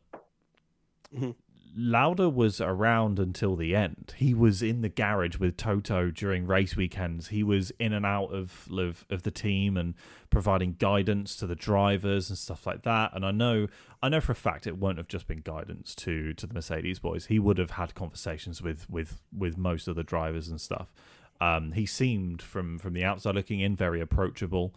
Mhm. 1.14 1.34
Lauda 1.76 2.28
was 2.28 2.60
around 2.60 3.18
until 3.18 3.54
the 3.54 3.76
end. 3.76 4.14
He 4.16 4.34
was 4.34 4.62
in 4.62 4.80
the 4.80 4.88
garage 4.88 5.38
with 5.38 5.56
Toto 5.56 6.10
during 6.10 6.46
race 6.46 6.76
weekends. 6.76 7.28
He 7.28 7.42
was 7.42 7.70
in 7.78 7.92
and 7.92 8.04
out 8.04 8.32
of, 8.32 8.66
of 8.72 9.04
of 9.08 9.22
the 9.22 9.30
team 9.30 9.76
and 9.76 9.94
providing 10.30 10.76
guidance 10.78 11.36
to 11.36 11.46
the 11.46 11.54
drivers 11.54 12.28
and 12.28 12.38
stuff 12.38 12.66
like 12.66 12.82
that. 12.82 13.12
And 13.14 13.24
I 13.24 13.30
know 13.30 13.68
I 14.02 14.08
know 14.08 14.20
for 14.20 14.32
a 14.32 14.36
fact 14.36 14.66
it 14.66 14.78
won't 14.78 14.98
have 14.98 15.08
just 15.08 15.26
been 15.26 15.40
guidance 15.40 15.94
to 15.96 16.32
to 16.34 16.46
the 16.46 16.54
Mercedes 16.54 16.98
boys. 16.98 17.26
He 17.26 17.38
would 17.38 17.58
have 17.58 17.72
had 17.72 17.94
conversations 17.94 18.60
with 18.60 18.88
with 18.90 19.20
with 19.36 19.56
most 19.56 19.86
of 19.86 19.96
the 19.96 20.04
drivers 20.04 20.48
and 20.48 20.60
stuff. 20.60 20.92
Um, 21.40 21.72
he 21.72 21.86
seemed 21.86 22.42
from 22.42 22.78
from 22.78 22.92
the 22.94 23.04
outside 23.04 23.34
looking 23.34 23.60
in 23.60 23.76
very 23.76 24.00
approachable, 24.00 24.74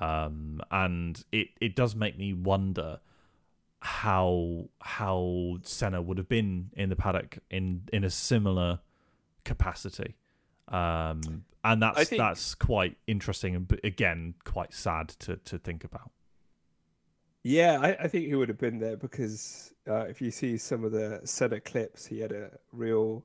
um, 0.00 0.60
and 0.70 1.22
it 1.32 1.48
it 1.60 1.74
does 1.74 1.94
make 1.94 2.16
me 2.16 2.32
wonder 2.32 3.00
how 3.86 4.68
how 4.80 5.58
Senna 5.62 6.02
would 6.02 6.18
have 6.18 6.28
been 6.28 6.70
in 6.76 6.88
the 6.88 6.96
paddock 6.96 7.38
in 7.50 7.82
in 7.92 8.02
a 8.02 8.10
similar 8.10 8.80
capacity. 9.44 10.16
Um, 10.68 11.44
and 11.62 11.80
that's 11.80 12.08
think- 12.08 12.18
that's 12.18 12.56
quite 12.56 12.96
interesting 13.06 13.54
and 13.54 13.80
again 13.84 14.34
quite 14.44 14.74
sad 14.74 15.08
to 15.20 15.36
to 15.36 15.58
think 15.58 15.84
about. 15.84 16.10
yeah, 17.44 17.78
I, 17.80 18.04
I 18.04 18.08
think 18.08 18.26
he 18.26 18.34
would 18.34 18.48
have 18.48 18.58
been 18.58 18.80
there 18.80 18.96
because 18.96 19.72
uh, 19.88 20.06
if 20.06 20.20
you 20.20 20.32
see 20.32 20.58
some 20.58 20.82
of 20.82 20.90
the 20.90 21.20
Senna 21.24 21.60
clips, 21.60 22.06
he 22.06 22.18
had 22.18 22.32
a 22.32 22.50
real 22.72 23.24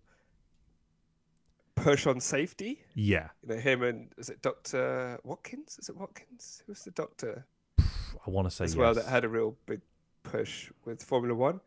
push 1.75 2.05
on 2.05 2.19
safety. 2.19 2.83
Yeah, 2.93 3.29
You 3.41 3.55
know, 3.55 3.61
him 3.61 3.81
and 3.81 4.11
is 4.19 4.29
it 4.29 4.43
Doctor 4.43 5.19
Watkins? 5.23 5.79
Is 5.79 5.89
it 5.89 5.97
Watkins? 5.97 6.61
Who's 6.67 6.83
the 6.83 6.91
doctor 6.91 7.47
I 7.79 8.29
want 8.29 8.47
to 8.47 8.55
say 8.55 8.65
as 8.65 8.75
yes. 8.75 8.77
well 8.77 8.93
that 8.93 9.05
had 9.05 9.23
a 9.25 9.29
real 9.29 9.55
big 9.65 9.81
push 10.23 10.71
with 10.85 11.03
Formula 11.03 11.35
One? 11.35 11.61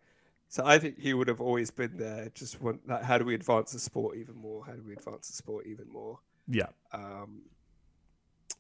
So 0.49 0.65
I 0.65 0.79
think 0.79 0.99
he 1.01 1.15
would 1.15 1.29
have 1.29 1.41
always 1.41 1.71
been 1.71 1.97
there. 1.97 2.31
Just 2.35 2.61
want 2.63 2.87
like, 2.89 3.03
how 3.03 3.19
do 3.19 3.25
we 3.25 3.35
advance 3.35 3.73
the 3.73 3.79
sport 3.81 4.17
even 4.17 4.37
more? 4.37 4.65
How 4.65 4.73
do 4.73 4.83
we 4.87 4.93
advance 4.93 5.29
the 5.29 5.35
sport 5.35 5.67
even 5.67 5.89
more? 5.93 6.19
yeah, 6.47 6.69
Um, 6.93 7.43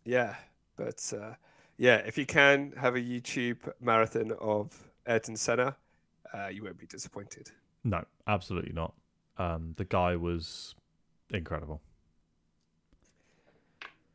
yeah, 0.04 0.34
but 0.76 1.12
uh, 1.16 1.34
yeah, 1.76 1.96
if 1.96 2.18
you 2.18 2.26
can 2.26 2.72
have 2.78 2.94
a 2.96 3.00
YouTube 3.00 3.58
marathon 3.80 4.32
of 4.40 4.90
Ayrton 5.06 5.36
Senna, 5.36 5.76
uh, 6.32 6.48
you 6.48 6.64
won't 6.64 6.78
be 6.78 6.86
disappointed. 6.86 7.50
no, 7.84 8.04
absolutely 8.26 8.72
not. 8.72 8.94
Um, 9.38 9.74
the 9.76 9.84
guy 9.84 10.16
was 10.16 10.74
incredible. 11.30 11.80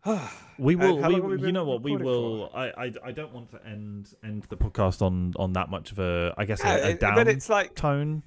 We 0.59 0.75
will. 0.75 0.97
We, 0.97 1.21
we 1.21 1.45
you 1.47 1.53
know 1.53 1.63
what? 1.63 1.81
We 1.83 1.95
will. 1.95 2.51
I, 2.53 2.65
I. 2.65 2.93
I 3.05 3.11
don't 3.13 3.33
want 3.33 3.49
to 3.51 3.65
end 3.65 4.13
end 4.25 4.45
the 4.49 4.57
podcast 4.57 5.01
on 5.01 5.33
on 5.37 5.53
that 5.53 5.69
much 5.69 5.93
of 5.93 5.99
a. 5.99 6.33
I 6.37 6.43
guess 6.43 6.61
a, 6.65 6.89
a 6.89 6.93
down 6.95 7.15
but 7.15 7.29
it's 7.29 7.47
like 7.47 7.75
tone. 7.75 8.23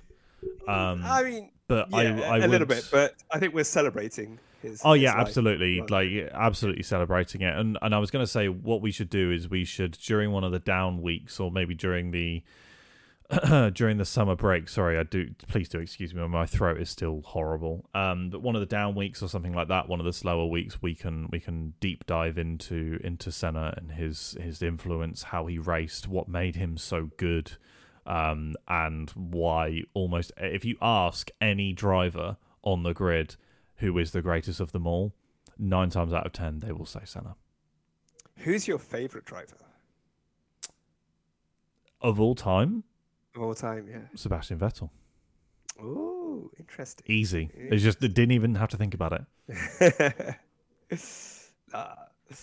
Um, 0.67 1.03
I 1.05 1.23
mean, 1.25 1.51
but 1.69 1.89
yeah, 1.91 1.99
I. 1.99 2.01
I 2.01 2.39
a 2.39 2.41
would, 2.41 2.51
little 2.51 2.67
bit, 2.67 2.89
but 2.91 3.17
I 3.31 3.39
think 3.39 3.53
we're 3.53 3.65
celebrating 3.65 4.39
his. 4.63 4.81
Oh 4.83 4.95
his 4.95 5.03
yeah, 5.03 5.13
life. 5.13 5.27
absolutely. 5.27 5.83
Like 5.83 6.09
absolutely 6.33 6.85
celebrating 6.85 7.43
it. 7.43 7.55
And 7.55 7.77
and 7.83 7.95
I 7.95 7.99
was 7.99 8.11
going 8.11 8.23
to 8.25 8.31
say 8.31 8.49
what 8.49 8.81
we 8.81 8.91
should 8.91 9.11
do 9.11 9.31
is 9.31 9.51
we 9.51 9.67
should 9.67 9.93
during 9.93 10.33
one 10.33 10.43
of 10.43 10.53
the 10.53 10.59
down 10.59 11.03
weeks 11.03 11.39
or 11.39 11.51
maybe 11.53 11.75
during 11.75 12.13
the 12.13 12.43
during 13.75 13.97
the 13.97 14.05
summer 14.05 14.37
break. 14.37 14.69
Sorry, 14.69 14.99
I 14.99 15.05
do. 15.05 15.31
Please 15.49 15.69
do 15.69 15.79
excuse 15.79 16.13
me. 16.15 16.27
My 16.29 16.45
throat 16.45 16.81
is 16.81 16.91
still 16.91 17.23
horrible. 17.25 17.89
Um, 17.95 18.29
but 18.29 18.43
one 18.43 18.55
of 18.55 18.61
the 18.61 18.67
down 18.67 18.95
weeks 18.95 19.23
or 19.23 19.29
something 19.29 19.55
like 19.55 19.69
that. 19.69 19.89
One 19.89 20.01
of 20.01 20.07
the 20.07 20.13
slower 20.13 20.47
weeks, 20.47 20.83
we 20.83 20.95
can 20.95 21.29
we 21.31 21.41
can 21.41 21.75
deep 21.81 22.07
dive 22.07 22.37
into 22.37 22.99
into 23.03 23.33
Senna 23.33 23.75
and 23.77 23.93
his 23.93 24.37
his 24.41 24.63
influence, 24.63 25.25
how 25.25 25.47
he 25.47 25.59
raced, 25.59 26.09
what 26.09 26.29
made 26.29 26.57
him 26.57 26.77
so 26.77 27.11
good, 27.17 27.53
um, 28.07 28.55
and 28.69 29.11
why 29.11 29.83
almost 29.95 30.33
if 30.37 30.65
you 30.65 30.77
ask 30.83 31.31
any 31.41 31.73
driver 31.73 32.37
on 32.63 32.83
the 32.83 32.93
grid 32.93 33.37
who 33.77 33.97
is 33.99 34.13
the 34.13 34.23
greatest 34.23 34.61
of 34.61 34.73
them 34.73 34.87
all, 34.87 35.15
nine 35.59 35.89
times 35.89 36.13
out 36.13 36.27
of 36.27 36.33
ten 36.33 36.59
they 36.59 36.73
will 36.73 36.87
say 36.87 37.01
Senna. 37.05 37.37
Who's 38.39 38.69
your 38.69 38.79
favorite 38.79 39.25
driver 39.25 39.57
Of 42.01 42.21
all 42.21 42.35
time, 42.35 42.85
of 43.35 43.43
all 43.43 43.55
time? 43.55 43.89
Yeah. 43.91 43.99
Sebastian 44.15 44.59
Vettel. 44.59 44.91
Ooh, 45.81 46.51
interesting. 46.59 47.05
Easy. 47.09 47.51
It's 47.55 47.83
just 47.83 48.03
it 48.03 48.15
didn't 48.15 48.33
even 48.33 48.55
have 48.57 48.69
to 48.71 48.77
think 48.77 48.95
about 48.95 49.27
it. 49.49 50.37
Ah. 51.75 51.95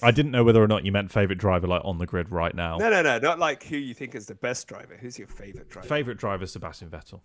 I 0.04 0.12
didn't 0.12 0.32
know 0.32 0.44
whether 0.44 0.62
or 0.62 0.68
not 0.68 0.86
you 0.86 0.92
meant 0.92 1.12
favorite 1.12 1.38
driver 1.38 1.68
like 1.68 1.82
on 1.86 1.98
the 2.00 2.06
grid 2.06 2.32
right 2.32 2.54
now. 2.54 2.78
no, 2.78 2.90
no, 2.90 3.02
no, 3.02 3.18
not 3.20 3.38
like 3.40 3.64
who 3.64 3.78
you 3.78 3.94
think 3.94 4.16
is 4.16 4.26
the 4.26 4.36
best 4.36 4.68
driver. 4.68 4.98
Who's 5.00 5.18
your 5.20 5.28
favorite 5.28 5.70
driver? 5.70 5.88
Favorite 5.88 6.18
driver 6.18 6.46
Sebastian 6.48 6.90
Vettel. 6.90 7.22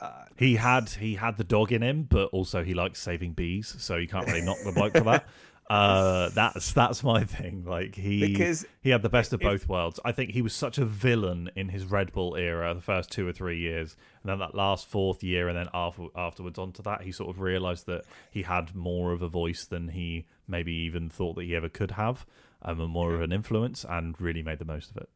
Ah, 0.00 0.24
He 0.36 0.54
had 0.56 0.88
he 0.88 1.14
had 1.16 1.36
the 1.36 1.44
dog 1.44 1.72
in 1.72 1.82
him, 1.82 2.04
but 2.08 2.26
also 2.32 2.62
he 2.64 2.74
likes 2.74 3.00
saving 3.00 3.32
bees, 3.32 3.74
so 3.78 3.96
you 3.96 4.06
can't 4.08 4.26
really 4.26 4.40
knock 4.42 4.58
the 4.64 4.72
bloke 4.72 4.92
for 4.94 5.00
that. 5.04 5.26
Uh, 5.72 6.28
that's 6.30 6.72
that's 6.72 7.02
my 7.02 7.24
thing. 7.24 7.64
Like 7.64 7.94
he 7.94 8.20
Because 8.20 8.66
he 8.82 8.90
had 8.90 9.02
the 9.02 9.08
best 9.08 9.32
of 9.32 9.40
if- 9.40 9.46
both 9.48 9.68
worlds. 9.68 9.98
I 10.04 10.12
think 10.12 10.30
he 10.32 10.42
was 10.42 10.52
such 10.52 10.76
a 10.78 10.84
villain 10.84 11.50
in 11.56 11.68
his 11.70 11.86
Red 11.86 12.12
Bull 12.12 12.36
era, 12.36 12.74
the 12.74 12.80
first 12.80 13.10
two 13.10 13.26
or 13.26 13.32
three 13.32 13.58
years, 13.58 13.96
and 14.22 14.30
then 14.30 14.38
that 14.40 14.54
last 14.54 14.86
fourth 14.86 15.22
year, 15.22 15.48
and 15.48 15.56
then 15.56 15.68
after, 15.72 16.06
afterwards 16.14 16.58
onto 16.58 16.82
that, 16.82 17.02
he 17.02 17.12
sort 17.12 17.30
of 17.30 17.40
realised 17.40 17.86
that 17.86 18.04
he 18.30 18.42
had 18.42 18.74
more 18.74 19.12
of 19.12 19.22
a 19.22 19.28
voice 19.28 19.64
than 19.64 19.88
he 19.88 20.26
maybe 20.46 20.72
even 20.72 21.08
thought 21.08 21.34
that 21.36 21.44
he 21.44 21.56
ever 21.56 21.68
could 21.68 21.92
have, 21.92 22.26
um, 22.62 22.80
and 22.80 22.90
more 22.90 23.14
of 23.14 23.22
an 23.22 23.32
influence, 23.32 23.84
and 23.88 24.20
really 24.20 24.42
made 24.42 24.58
the 24.58 24.64
most 24.64 24.90
of 24.90 24.96
it. 24.98 25.08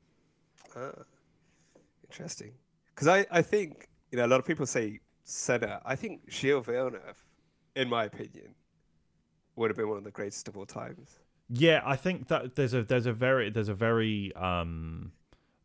Ah, 0.75 1.03
interesting. 2.05 2.53
Because 2.95 3.09
I, 3.09 3.27
I 3.31 3.43
think, 3.43 3.89
you 4.11 4.17
know, 4.19 4.25
a 4.25 4.29
lot 4.29 4.41
of 4.41 4.47
people 4.47 4.65
say 4.67 5.01
Senna. 5.25 5.83
I 5.85 5.97
think 5.97 6.31
Gilles 6.31 6.63
Villeneuve, 6.63 7.25
in 7.75 7.89
my 7.91 8.05
opinion, 8.05 8.55
would 9.57 9.71
have 9.71 9.77
been 9.77 9.89
one 9.89 9.99
of 9.99 10.05
the 10.05 10.11
greatest 10.11 10.49
of 10.49 10.57
all 10.57 10.67
times. 10.67 11.19
Yeah, 11.49 11.81
I 11.85 11.97
think 11.97 12.29
that 12.29 12.55
there's 12.57 12.75
a 12.75 12.83
there's 12.83 13.07
a 13.07 13.13
very 13.13 13.51
there's 13.51 13.69
a 13.69 13.75
very 13.75 14.35
um 14.37 15.13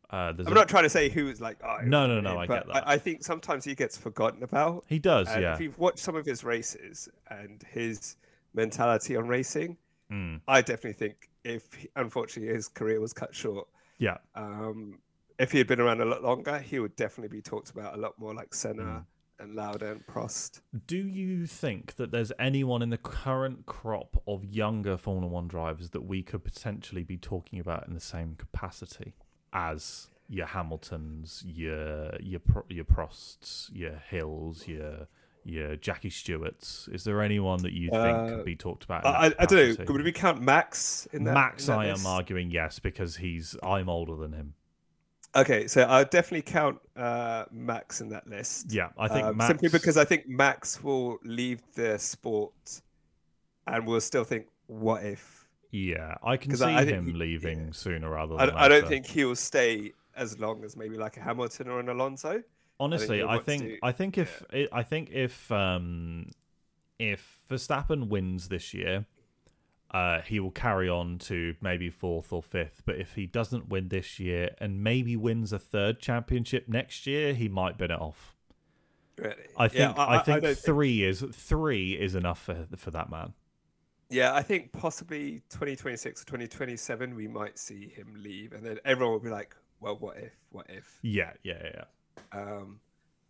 Uh, 0.09 0.31
there's 0.34 0.45
I'm 0.47 0.53
a- 0.53 0.55
not 0.55 0.68
trying 0.69 0.84
to 0.84 0.89
say 0.89 1.07
who 1.09 1.27
is 1.30 1.39
like, 1.39 1.57
oh, 1.63 1.77
No, 1.85 2.05
no, 2.05 2.19
no, 2.19 2.38
I 2.38 2.45
get 2.45 2.68
that. 2.68 2.88
I, 2.88 2.93
I 2.93 2.97
think 2.97 3.23
sometimes 3.23 3.63
he 3.63 3.76
gets 3.76 3.97
forgotten 3.97 4.43
about. 4.43 4.84
he 4.88 4.99
does, 4.99 5.27
And 5.30 5.41
yeah. 5.41 5.53
if 5.53 5.61
you've 5.61 5.80
watched 5.80 5.99
some 5.99 6.15
of 6.15 6.26
his 6.26 6.43
races 6.43 7.07
and 7.30 7.63
his 7.72 8.18
mentality 8.53 9.15
on 9.15 9.27
racing, 9.27 9.77
Mm, 10.11 10.41
I 10.45 10.59
definitely 10.59 10.93
think 10.93 11.30
if 11.45 11.73
he- 11.76 11.88
unfortunately 11.95 12.53
his 12.53 12.68
career 12.68 12.99
was 12.99 13.13
cut 13.13 13.34
short, 13.34 13.65
yeah. 13.97 14.18
um, 14.35 14.99
if 15.39 15.53
he 15.53 15.57
had 15.57 15.68
been 15.68 15.80
around 15.80 16.01
a 16.01 16.05
lot 16.05 16.22
longer, 16.22 16.59
he 16.59 16.80
would 16.80 16.97
definitely 16.97 17.34
be 17.38 17.41
talked 17.41 17.69
about 17.72 17.93
a 17.93 17.97
lot 17.97 18.19
more 18.19 18.34
like 18.35 18.53
Senna 18.53 18.84
Mm. 18.84 19.05
And 19.41 19.55
Lauda 19.55 19.91
and 19.91 20.05
Prost. 20.05 20.61
Do 20.88 20.97
you 20.97 21.45
think 21.45 21.95
that 21.95 22.11
there's 22.11 22.31
anyone 22.39 22.81
in 22.81 22.89
the 22.89 22.97
current 22.97 23.65
crop 23.65 24.22
of 24.27 24.45
younger 24.45 24.97
Formula 24.97 25.27
One 25.27 25.47
drivers 25.47 25.89
that 25.91 26.03
we 26.03 26.22
could 26.23 26.43
potentially 26.43 27.03
be 27.03 27.18
talking 27.18 27.59
about 27.59 27.88
in 27.88 27.93
the 27.93 27.99
same 27.99 28.35
capacity 28.35 29.13
as 29.53 30.07
your 30.30 30.45
Hamiltons, 30.47 31.43
your 31.45 32.11
your 32.19 32.41
your 32.69 32.85
Prosts, 32.85 33.69
your 33.73 33.95
Hills, 34.09 34.68
your 34.68 35.07
your 35.43 35.76
Jackie 35.76 36.09
Stewarts? 36.09 36.88
Is 36.91 37.03
there 37.03 37.22
anyone 37.22 37.61
that 37.63 37.73
you 37.73 37.89
think 37.89 38.18
Uh, 38.18 38.27
could 38.30 38.45
be 38.45 38.55
talked 38.55 38.84
about? 38.84 39.03
in 39.05 39.11
I, 39.11 39.26
I, 39.39 39.45
don't 39.45 39.80
know. 39.80 39.85
Would 39.93 40.03
we 40.03 40.11
count 40.11 40.41
Max 40.41 41.07
in 41.11 41.23
that? 41.23 41.34
Max, 41.34 41.68
in 41.68 41.73
that 41.73 41.80
I 41.80 41.85
am 41.88 42.05
arguing 42.05 42.51
yes 42.51 42.80
because 42.80 43.18
he's 43.18 43.55
I'm 43.63 43.89
older 43.89 44.15
than 44.15 44.34
him. 44.34 44.53
Okay, 45.33 45.67
so 45.67 45.83
I'll 45.83 46.03
definitely 46.05 46.41
count 46.41 46.79
uh, 46.97 47.45
Max 47.51 48.01
in 48.01 48.09
that 48.09 48.27
list. 48.27 48.71
Yeah, 48.73 48.89
I 48.97 49.07
think 49.07 49.25
Um, 49.27 49.37
Max, 49.37 49.47
simply 49.47 49.69
because 49.69 49.95
I 49.95 50.03
think 50.03 50.27
Max 50.27 50.83
will 50.83 51.19
leave 51.23 51.61
the 51.73 51.97
sport, 51.97 52.81
and 53.65 53.87
we'll 53.87 54.01
still 54.01 54.25
think, 54.25 54.47
"What 54.67 55.05
if?" 55.05 55.47
yeah, 55.71 56.15
I 56.21 56.35
can 56.35 56.55
see 56.55 56.65
I- 56.65 56.81
I 56.81 56.85
him 56.85 57.05
he- 57.05 57.13
leaving 57.13 57.67
yeah. 57.67 57.71
sooner 57.71 58.09
rather 58.09 58.35
I, 58.37 58.45
than 58.47 58.55
I 58.55 58.67
don't 58.67 58.87
think 58.87 59.05
he'll 59.05 59.35
stay 59.37 59.93
as 60.17 60.37
long 60.37 60.65
as 60.65 60.75
maybe 60.75 60.97
like 60.97 61.15
a 61.15 61.21
Hamilton 61.21 61.69
or 61.69 61.79
an 61.79 61.87
Alonso. 61.87 62.43
Honestly, 62.77 63.17
he'll 63.19 63.29
I 63.29 63.37
think 63.39 63.63
to- 63.63 63.79
I 63.83 63.91
think 63.93 64.17
if 64.17 64.43
I 64.51 64.67
I 64.73 64.83
think 64.83 65.11
if 65.11 65.49
um 65.51 66.27
if 66.99 67.45
Verstappen 67.49 68.09
wins 68.09 68.49
this 68.49 68.73
year, 68.73 69.05
uh, 69.91 70.22
he 70.22 70.39
will 70.39 70.51
carry 70.51 70.89
on 70.89 71.18
to 71.18 71.55
maybe 71.61 71.89
fourth 71.89 72.31
or 72.31 72.41
fifth. 72.41 72.81
But 72.85 72.95
if 72.95 73.15
he 73.15 73.26
doesn't 73.26 73.69
win 73.69 73.89
this 73.89 74.19
year 74.19 74.55
and 74.59 74.84
maybe 74.84 75.15
wins 75.15 75.51
a 75.51 75.59
third 75.59 75.99
championship 75.99 76.68
next 76.68 77.05
year, 77.05 77.34
he 77.34 77.49
might 77.49 77.77
bin 77.77 77.91
it 77.91 77.99
off. 77.99 78.35
Really. 79.18 79.35
I 79.57 79.68
think 79.68 79.97
yeah, 79.97 80.05
I, 80.07 80.19
think 80.19 80.41
don't 80.41 80.57
three 80.57 81.03
is 81.03 81.23
three 81.34 81.93
is 81.93 82.15
enough 82.15 82.41
for 82.41 82.68
for 82.77 82.91
that 82.91 83.09
man. 83.09 83.34
Yeah, 84.09 84.34
I 84.34 84.41
think 84.41 84.72
possibly 84.72 85.43
2026 85.49 86.22
or 86.22 86.26
2027 86.26 87.15
we 87.15 87.27
might 87.27 87.59
see 87.59 87.88
him 87.88 88.15
leave, 88.18 88.53
and 88.53 88.65
then 88.65 88.80
everyone 88.84 89.13
will 89.13 89.19
be 89.19 89.30
like, 89.30 89.55
"Well, 89.80 89.97
what 89.97 90.18
if? 90.18 90.34
What 90.49 90.65
if?" 90.69 90.99
Yeah, 91.01 91.34
yeah, 91.43 91.61
yeah. 91.63 91.84
yeah. 92.34 92.41
Um, 92.41 92.80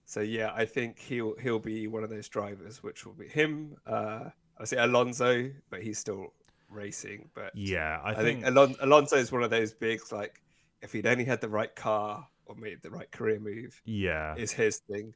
so 0.05 0.21
yeah, 0.21 0.51
I 0.53 0.65
think 0.65 0.99
he'll 0.99 1.35
he'll 1.41 1.59
be 1.59 1.87
one 1.87 2.03
of 2.03 2.09
those 2.09 2.29
drivers, 2.29 2.81
which 2.81 3.05
will 3.05 3.13
be 3.13 3.27
him. 3.27 3.75
Uh, 3.85 4.29
I 4.57 4.65
say 4.65 4.77
Alonso, 4.77 5.51
but 5.69 5.81
he's 5.81 5.97
still 5.97 6.33
racing. 6.71 7.29
But 7.33 7.51
Yeah, 7.55 7.99
I, 8.03 8.11
I, 8.11 8.15
think, 8.15 8.43
think, 8.43 8.55
Alon- 8.55 8.75
Alonso 8.81 9.17
is 9.17 9.31
one 9.31 9.43
of 9.43 9.49
those 9.49 9.73
bigs. 9.73 10.11
Like, 10.11 10.41
if 10.81 10.91
he'd 10.93 11.07
only 11.07 11.25
had 11.25 11.41
the 11.41 11.49
right 11.49 11.73
car 11.75 12.27
or 12.45 12.55
made 12.55 12.81
the 12.81 12.89
right 12.89 13.11
career 13.11 13.39
move, 13.39 13.81
yeah, 13.85 14.35
is 14.35 14.51
his 14.51 14.77
thing. 14.77 15.13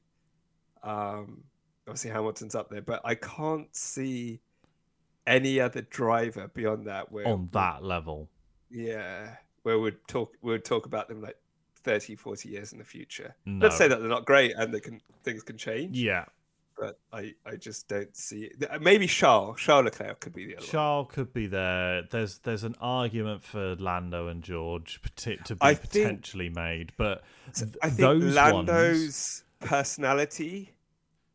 Um, 0.83 1.43
obviously 1.87 2.11
Hamilton's 2.11 2.55
up 2.55 2.69
there, 2.69 2.81
but 2.81 3.01
I 3.03 3.15
can't 3.15 3.73
see 3.75 4.41
any 5.27 5.59
other 5.59 5.81
driver 5.81 6.47
beyond 6.53 6.87
that 6.87 7.11
where 7.11 7.27
on 7.27 7.49
that 7.53 7.83
level. 7.83 8.29
yeah, 8.69 9.35
where 9.63 9.79
we'd 9.79 9.97
talk 10.07 10.33
we'd 10.41 10.63
talk 10.63 10.85
about 10.85 11.07
them 11.07 11.21
like 11.21 11.37
30, 11.83 12.15
40 12.15 12.49
years 12.49 12.71
in 12.73 12.79
the 12.79 12.83
future. 12.83 13.35
No. 13.45 13.65
Let's 13.65 13.77
say 13.77 13.87
that 13.87 13.99
they're 13.99 14.09
not 14.09 14.25
great 14.25 14.53
and 14.55 14.73
they 14.73 14.79
can 14.79 15.01
things 15.23 15.43
can 15.43 15.57
change. 15.57 15.99
Yeah, 15.99 16.25
But 16.77 16.99
I, 17.13 17.33
I 17.45 17.55
just 17.55 17.87
don't 17.87 18.15
see 18.17 18.43
it. 18.59 18.81
Maybe 18.81 19.07
Charles, 19.07 19.59
Charles 19.59 19.85
Leclerc 19.85 20.19
could 20.19 20.33
be 20.33 20.45
the 20.45 20.57
other 20.57 20.65
one. 20.65 20.71
Charles 20.71 21.07
could 21.09 21.33
be 21.33 21.47
there. 21.47 22.03
There's 22.11 22.39
there's 22.39 22.65
an 22.65 22.75
argument 22.81 23.43
for 23.43 23.75
Lando 23.77 24.27
and 24.27 24.43
George 24.43 24.99
to 25.17 25.37
be 25.37 25.57
I 25.61 25.73
think- 25.73 25.91
potentially 26.07 26.49
made, 26.49 26.91
but 26.97 27.23
th- 27.53 27.69
I 27.81 27.87
think 27.87 27.99
those 27.99 28.35
Lando's 28.35 28.99
ones, 28.99 29.43
personality, 29.61 30.75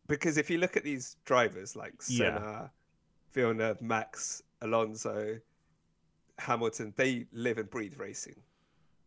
because 0.08 0.36
if 0.36 0.50
you 0.50 0.58
look 0.58 0.76
at 0.76 0.84
these 0.84 1.16
drivers 1.24 1.74
like 1.74 1.94
Yeah. 2.08 2.18
Senna, 2.36 2.70
Villeneuve, 3.32 3.80
Max, 3.80 4.42
Alonso, 4.60 5.38
Hamilton, 6.38 6.92
they 6.96 7.26
live 7.32 7.56
and 7.58 7.70
breathe 7.70 7.94
racing. 7.98 8.36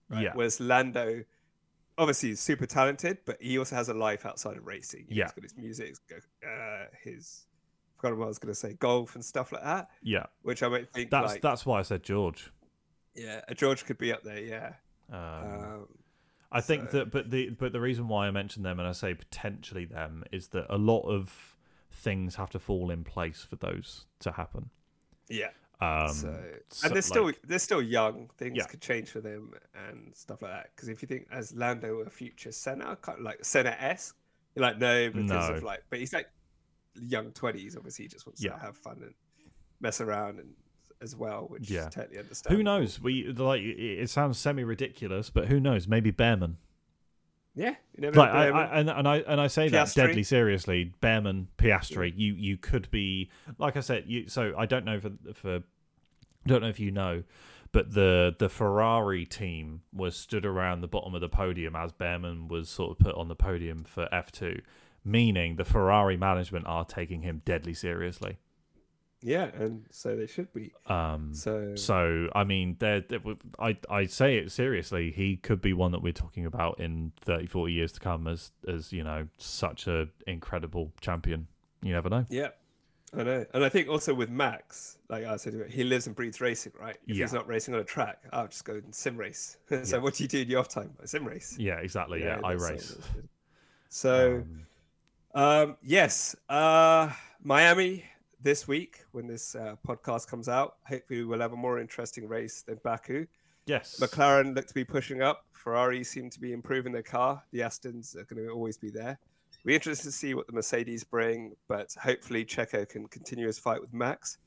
Right? 0.10 0.24
yeah, 0.24 0.32
Whereas 0.34 0.60
Lando, 0.60 1.24
obviously, 1.98 2.32
is 2.32 2.40
super 2.40 2.66
talented, 2.66 3.20
but 3.26 3.42
he 3.42 3.58
also 3.58 3.76
has 3.76 3.90
a 3.90 3.94
life 3.94 4.26
outside 4.26 4.58
of 4.58 4.66
racing. 4.66 5.06
You 5.10 5.16
know, 5.16 5.20
Yeah. 5.20 5.24
he's 5.26 5.34
got 5.34 5.44
his 5.44 5.58
music, 5.58 5.88
he's 5.88 6.00
got, 6.00 6.20
uh, 6.50 6.86
his. 7.04 7.46
I 7.98 8.02
forgot 8.02 8.18
what 8.18 8.26
I 8.26 8.28
was 8.28 8.40
going 8.40 8.54
to 8.54 8.60
say, 8.60 8.74
golf 8.74 9.16
and 9.16 9.24
stuff 9.24 9.52
like 9.54 9.64
that, 9.64 9.90
yeah. 10.02 10.26
which 10.42 10.62
I 10.64 10.68
might 10.68 10.92
think 10.92 11.10
That's 11.10 11.34
like, 11.34 11.42
that's 11.42 11.66
why 11.66 11.80
I 11.80 11.84
said 11.84 12.04
George. 12.04 12.52
yeah, 13.16 13.42
a 13.48 13.56
George 13.56 13.86
could 13.86 13.98
be 13.98 14.12
up 14.12 14.24
there, 14.24 14.40
yeah. 14.42 14.74
Um, 15.12 15.64
Um, 15.64 15.88
I 16.52 16.62
think 16.62 16.90
so- 16.92 16.98
that, 17.00 17.12
but 17.12 17.32
the 17.32 17.50
but 17.52 17.72
the 17.72 17.80
reason 17.82 18.08
why 18.08 18.28
I 18.28 18.32
mention 18.32 18.62
them 18.64 18.78
and 18.80 18.88
I 18.88 18.92
say 18.92 19.14
potentially 19.14 19.86
them 19.86 20.24
is 20.32 20.50
that 20.50 20.66
a 20.70 20.78
lot 20.78 21.02
of 21.04 21.56
things 21.92 22.36
have 22.36 22.50
to 22.52 22.60
fall 22.60 22.90
in 22.92 23.04
place 23.04 23.44
for 23.44 23.56
those 23.56 24.06
to 24.20 24.34
happen. 24.34 24.70
yeah. 25.30 25.52
Um, 25.84 26.14
so, 26.14 26.44
so, 26.70 26.86
and 26.88 26.96
they're 26.96 27.02
still 27.02 27.26
like- 27.26 27.42
they're 27.44 27.60
still 27.60 27.82
young. 27.82 28.30
Things 28.38 28.58
Yeah. 28.58 28.66
could 28.66 28.82
change 28.82 29.10
for 29.10 29.22
them 29.22 29.54
and 29.90 30.16
stuff 30.16 30.42
like 30.42 30.52
that. 30.52 30.70
Because 30.76 30.90
if 30.90 31.02
you 31.02 31.08
think 31.08 31.28
as 31.32 31.54
Lando 31.56 32.00
a 32.00 32.10
future 32.10 32.52
Senna, 32.52 32.96
kind 33.02 33.20
of 33.20 33.24
like 33.26 33.44
Senna 33.44 33.76
esque, 33.80 34.16
you're 34.56 34.64
like 34.64 34.78
no 34.80 35.10
because 35.10 35.50
No. 35.50 35.56
of 35.56 35.64
like, 35.64 35.84
but 35.90 36.00
he's 36.00 36.14
like 36.14 36.28
young 37.00 37.32
twenties. 37.32 37.76
Obviously, 37.76 38.06
he 38.06 38.10
just 38.10 38.26
wants 38.26 38.44
Yeah. 38.44 38.52
to 38.54 38.60
have 38.60 38.78
fun 38.78 39.00
and 39.02 39.14
mess 39.80 40.00
around 40.02 40.40
and 40.40 40.54
as 41.02 41.16
well, 41.16 41.48
which 41.50 41.70
Yeah. 41.70 41.88
is 41.88 41.94
totally 41.96 42.18
understandable. 42.20 42.58
who 42.58 42.64
knows? 42.64 43.02
We 43.02 43.28
like 43.28 43.62
it 43.62 44.10
sounds 44.10 44.38
semi 44.38 44.64
ridiculous, 44.64 45.30
but 45.30 45.48
who 45.48 45.60
knows? 45.60 45.88
Maybe 45.88 46.12
Bearman. 46.12 46.58
Yeah, 47.56 47.76
like. 48.00 48.18
I, 48.18 48.48
I, 48.50 48.80
and, 48.80 48.90
and 48.90 49.08
I 49.08 49.18
and 49.18 49.40
I 49.40 49.46
say 49.46 49.70
that 49.70 49.94
deadly 49.94 50.24
seriously. 50.24 50.92
Bearman, 51.02 51.50
Piastri, 51.60 52.12
you 52.16 52.34
you 52.34 52.58
could 52.58 52.90
be 52.90 53.30
like 53.60 53.78
I 53.78 53.82
said. 53.82 54.06
You 54.08 54.28
so 54.28 54.56
I 54.58 54.66
don't 54.66 54.86
know 54.86 55.00
for 55.00 55.12
for 55.36 55.64
don't 56.48 56.62
know 56.62 56.70
if 56.70 56.80
you 56.80 56.92
know, 56.92 57.24
but 57.72 57.94
the 57.94 58.36
the 58.38 58.50
Ferrari 58.50 59.26
team 59.26 59.82
was 59.94 60.16
stood 60.16 60.46
around 60.46 60.82
the 60.82 60.88
bottom 60.88 61.16
of 61.16 61.22
the 61.22 61.30
podium 61.30 61.76
as 61.76 61.92
Bearman 61.92 62.48
was 62.48 62.70
sort 62.70 62.92
of 62.92 63.00
put 63.00 63.16
on 63.16 63.28
the 63.28 63.36
podium 63.36 63.84
for 63.84 64.08
F 64.14 64.32
two, 64.32 64.62
meaning 65.04 65.56
the 65.56 65.66
Ferrari 65.66 66.18
management 66.18 66.66
are 66.68 66.86
taking 66.86 67.22
him 67.22 67.42
deadly 67.46 67.74
seriously. 67.74 68.38
yeah, 69.26 69.46
and 69.58 69.86
so 69.90 70.16
they 70.18 70.28
should 70.28 70.52
be. 70.54 70.74
Um, 70.88 71.34
So, 71.34 71.76
so 71.76 72.28
I 72.36 72.44
mean, 72.44 72.76
there 72.80 73.00
w- 73.02 73.38
I 73.58 73.78
I 73.90 74.06
say 74.06 74.38
it 74.38 74.52
seriously. 74.52 75.12
He 75.12 75.38
could 75.38 75.62
be 75.62 75.72
one 75.72 75.92
that 75.94 76.02
we're 76.04 76.12
talking 76.14 76.46
about 76.46 76.80
in 76.80 77.14
30, 77.22 77.48
40 77.48 77.72
years 77.74 77.92
to 77.94 78.00
come 78.02 78.28
as 78.28 78.52
as 78.68 78.92
you 78.92 79.04
know 79.04 79.28
such 79.38 79.88
a 79.88 80.10
incredible 80.28 80.92
champion. 81.00 81.48
You 81.82 81.94
never 81.94 82.10
know. 82.10 82.26
yeah, 82.30 82.50
I 83.16 83.24
know, 83.24 83.46
and 83.54 83.64
I 83.64 83.70
think 83.70 83.90
also 83.90 84.14
with 84.14 84.30
Max, 84.30 84.98
like 85.10 85.24
I 85.26 85.36
said, 85.38 85.54
he 85.70 85.84
lives 85.84 86.08
and 86.08 86.16
breathes 86.16 86.42
racing, 86.42 86.74
right? 86.80 86.98
If 87.08 87.16
Yeah. 87.16 87.24
he's 87.26 87.34
not 87.34 87.48
racing 87.48 87.74
on 87.76 87.80
a 87.80 87.84
track, 87.84 88.24
I'll 88.32 88.48
just 88.48 88.66
go 88.66 88.74
and 88.74 88.94
sim 88.94 89.16
race. 89.18 89.58
so 89.70 89.98
Yeah. 89.98 89.98
what 90.02 90.16
do 90.16 90.24
you 90.24 90.28
do 90.28 90.40
in 90.42 90.48
your 90.50 90.60
off 90.62 90.70
time? 90.70 90.96
I 91.02 91.06
sim 91.06 91.24
race. 91.26 91.56
Yeah, 91.60 91.76
exactly. 91.80 92.24
Yeah, 92.24 92.40
I 92.44 92.56
that's 92.56 92.66
so- 92.66 92.72
race. 92.74 92.98
So, 93.90 94.44
Um, 95.36 95.42
um, 95.42 95.78
yes, 95.84 96.36
uh, 96.50 97.12
Miami 97.44 98.06
this 98.42 98.68
week 98.68 99.04
when 99.12 99.28
this 99.28 99.56
uh, 99.56 99.76
podcast 99.88 100.28
comes 100.28 100.50
out. 100.50 100.78
Hopefully, 100.88 101.24
we'll 101.24 101.40
have 101.42 101.54
a 101.54 101.58
more 101.58 101.80
interesting 101.80 102.28
race 102.28 102.62
than 102.64 102.80
Baku. 102.84 103.28
yes, 103.66 103.98
McLaren 104.00 104.56
look 104.56 104.66
to 104.68 104.74
be 104.74 104.84
pushing 104.84 105.22
up. 105.22 105.46
Ferrari 105.52 106.04
seem 106.04 106.30
to 106.30 106.40
be 106.40 106.52
improving 106.52 106.92
their 106.92 107.04
car. 107.04 107.44
The 107.52 107.60
Astons 107.60 108.16
are 108.18 108.26
going 108.26 108.44
to 108.44 108.50
always 108.52 108.76
be 108.78 108.90
there. 108.90 109.18
We're 109.64 109.76
interested 109.76 110.06
to 110.06 110.12
see 110.12 110.34
what 110.34 110.48
the 110.48 110.54
Mercedes 110.54 111.04
bring, 111.04 111.54
but 111.68 111.96
hopefully 112.02 112.44
Checo 112.44 112.88
can 112.88 113.08
continue 113.08 113.48
his 113.48 113.58
fight 113.58 113.80
with 113.80 113.94
Max 113.94 114.38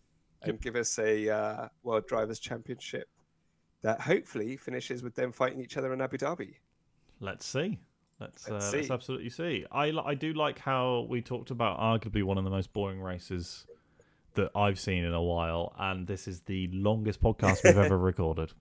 and 0.42 0.60
give 0.60 0.76
us 0.76 0.98
a 0.98 1.28
uh, 1.28 1.68
World 1.82 2.06
Drivers' 2.06 2.38
Championship 2.38 3.08
that 3.82 4.00
hopefully 4.00 4.56
finishes 4.56 5.02
with 5.02 5.14
them 5.14 5.32
fighting 5.32 5.60
each 5.60 5.76
other 5.76 5.92
in 5.92 6.00
Abu 6.00 6.18
Dhabi. 6.18 6.56
Let's 7.20 7.46
see. 7.46 7.78
Let's 8.20 8.48
Let's 8.48 8.72
uh, 8.72 8.76
let's 8.78 8.90
absolutely 8.90 9.30
see. 9.30 9.66
I 9.70 9.90
I 9.90 10.14
do 10.14 10.32
like 10.32 10.58
how 10.58 11.06
we 11.08 11.20
talked 11.20 11.50
about 11.50 11.78
arguably 11.78 12.22
one 12.22 12.38
of 12.38 12.44
the 12.44 12.50
most 12.50 12.72
boring 12.72 13.00
races 13.00 13.66
that 14.34 14.50
I've 14.56 14.80
seen 14.80 15.04
in 15.04 15.12
a 15.12 15.22
while, 15.22 15.74
and 15.78 16.06
this 16.06 16.26
is 16.26 16.40
the 16.40 16.68
longest 16.72 17.20
podcast 17.20 17.62
we've 17.62 17.76
ever 17.84 17.98
recorded. 17.98 18.52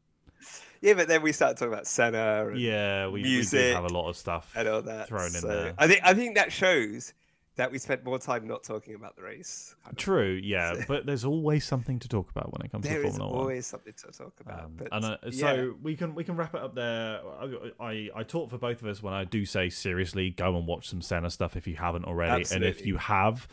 Yeah, 0.82 0.94
but 0.94 1.08
then 1.08 1.22
we 1.22 1.32
started 1.32 1.58
talking 1.58 1.74
about 1.74 1.88
Senna 1.88 2.48
and, 2.48 2.60
Yeah, 2.60 3.08
we, 3.08 3.24
we 3.24 3.46
did 3.46 3.76
have 3.76 3.86
a 3.86 3.94
lot 3.94 4.10
of 4.10 4.18
stuff 4.18 4.52
and 4.56 4.68
all 4.68 4.82
that. 4.84 5.08
thrown 5.08 5.36
in 5.36 5.42
there. 5.42 5.74
I 5.78 5.88
think 5.88 6.02
I 6.04 6.14
think 6.14 6.36
that 6.36 6.52
shows 6.52 7.14
that 7.56 7.72
we 7.72 7.78
spent 7.78 8.04
more 8.04 8.20
time 8.20 8.48
not 8.48 8.64
talking 8.64 8.96
about 8.96 9.16
the 9.16 9.24
race. 9.24 9.76
True, 9.96 10.40
yeah, 10.44 10.84
but 10.88 11.06
there's 11.06 11.26
always 11.26 11.64
something 11.64 12.00
to 12.00 12.08
talk 12.08 12.30
about 12.30 12.52
when 12.52 12.66
it 12.66 12.72
comes 12.72 12.84
There 12.84 13.02
to 13.02 13.10
Formula 13.10 13.26
One. 13.26 13.32
There 13.32 13.40
is 13.40 13.44
always 13.44 13.68
something 13.68 13.94
to 13.94 14.18
talk 14.18 14.34
about. 14.42 14.66
Um, 14.66 14.74
but 14.78 14.88
and 14.92 15.06
uh, 15.06 15.18
yeah. 15.32 15.32
so 15.32 15.76
we 15.82 15.96
can 15.96 16.16
we 16.16 16.24
can 16.24 16.36
wrap 16.36 16.54
it 16.54 16.62
up 16.62 16.76
there. 16.76 17.22
I, 17.40 17.72
I 17.80 18.10
I 18.16 18.24
talk 18.24 18.50
for 18.50 18.58
both 18.58 18.82
of 18.82 18.88
us 18.88 19.02
when 19.02 19.14
I 19.14 19.24
do 19.24 19.46
say 19.46 19.70
seriously, 19.70 20.32
go 20.32 20.56
and 20.58 20.68
watch 20.68 20.90
some 20.90 21.02
Senna 21.02 21.30
stuff 21.30 21.56
if 21.56 21.68
you 21.68 21.76
haven't 21.76 22.06
already, 22.06 22.46
and 22.54 22.64
if 22.64 22.86
you 22.86 22.98
have, 22.98 23.48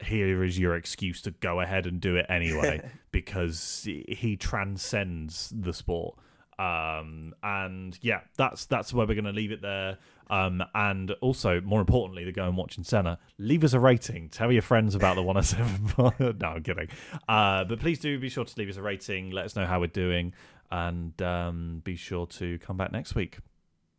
here 0.00 0.42
is 0.42 0.58
your 0.58 0.74
excuse 0.74 1.22
to 1.22 1.30
go 1.30 1.60
ahead 1.60 1.86
and 1.86 2.00
do 2.00 2.16
it 2.16 2.26
anyway 2.28 2.90
because 3.12 3.86
he 3.86 4.36
transcends 4.36 5.52
the 5.54 5.72
sport. 5.72 6.18
Um 6.58 7.34
and 7.42 7.98
yeah, 8.00 8.20
that's 8.36 8.66
that's 8.66 8.92
where 8.92 9.06
we're 9.06 9.14
going 9.14 9.24
to 9.24 9.32
leave 9.32 9.52
it 9.52 9.60
there. 9.62 9.98
Um 10.30 10.62
and 10.74 11.10
also 11.20 11.60
more 11.60 11.80
importantly, 11.80 12.24
the 12.24 12.32
go 12.32 12.46
and 12.46 12.56
watch 12.56 12.78
in 12.78 12.84
Senna. 12.84 13.18
Leave 13.38 13.62
us 13.64 13.72
a 13.72 13.80
rating. 13.80 14.28
Tell 14.28 14.50
your 14.50 14.62
friends 14.62 14.94
about 14.94 15.16
the 15.16 15.22
107. 15.22 16.36
no, 16.40 16.48
I'm 16.48 16.62
kidding. 16.62 16.88
Uh, 17.28 17.64
but 17.64 17.80
please 17.80 17.98
do 17.98 18.18
be 18.18 18.28
sure 18.28 18.44
to 18.44 18.54
leave 18.56 18.68
us 18.68 18.76
a 18.76 18.82
rating. 18.82 19.30
Let 19.30 19.44
us 19.44 19.54
know 19.56 19.66
how 19.66 19.80
we're 19.80 19.86
doing, 19.88 20.32
and 20.70 21.20
um, 21.22 21.82
be 21.84 21.96
sure 21.96 22.26
to 22.26 22.58
come 22.58 22.76
back 22.76 22.92
next 22.92 23.14
week. 23.14 23.38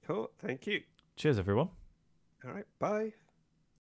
cool. 0.05 0.31
Thank 0.39 0.67
you. 0.67 0.81
Cheers, 1.15 1.39
everyone. 1.39 1.69
All 2.45 2.51
right. 2.51 2.65
Bye. 2.79 3.26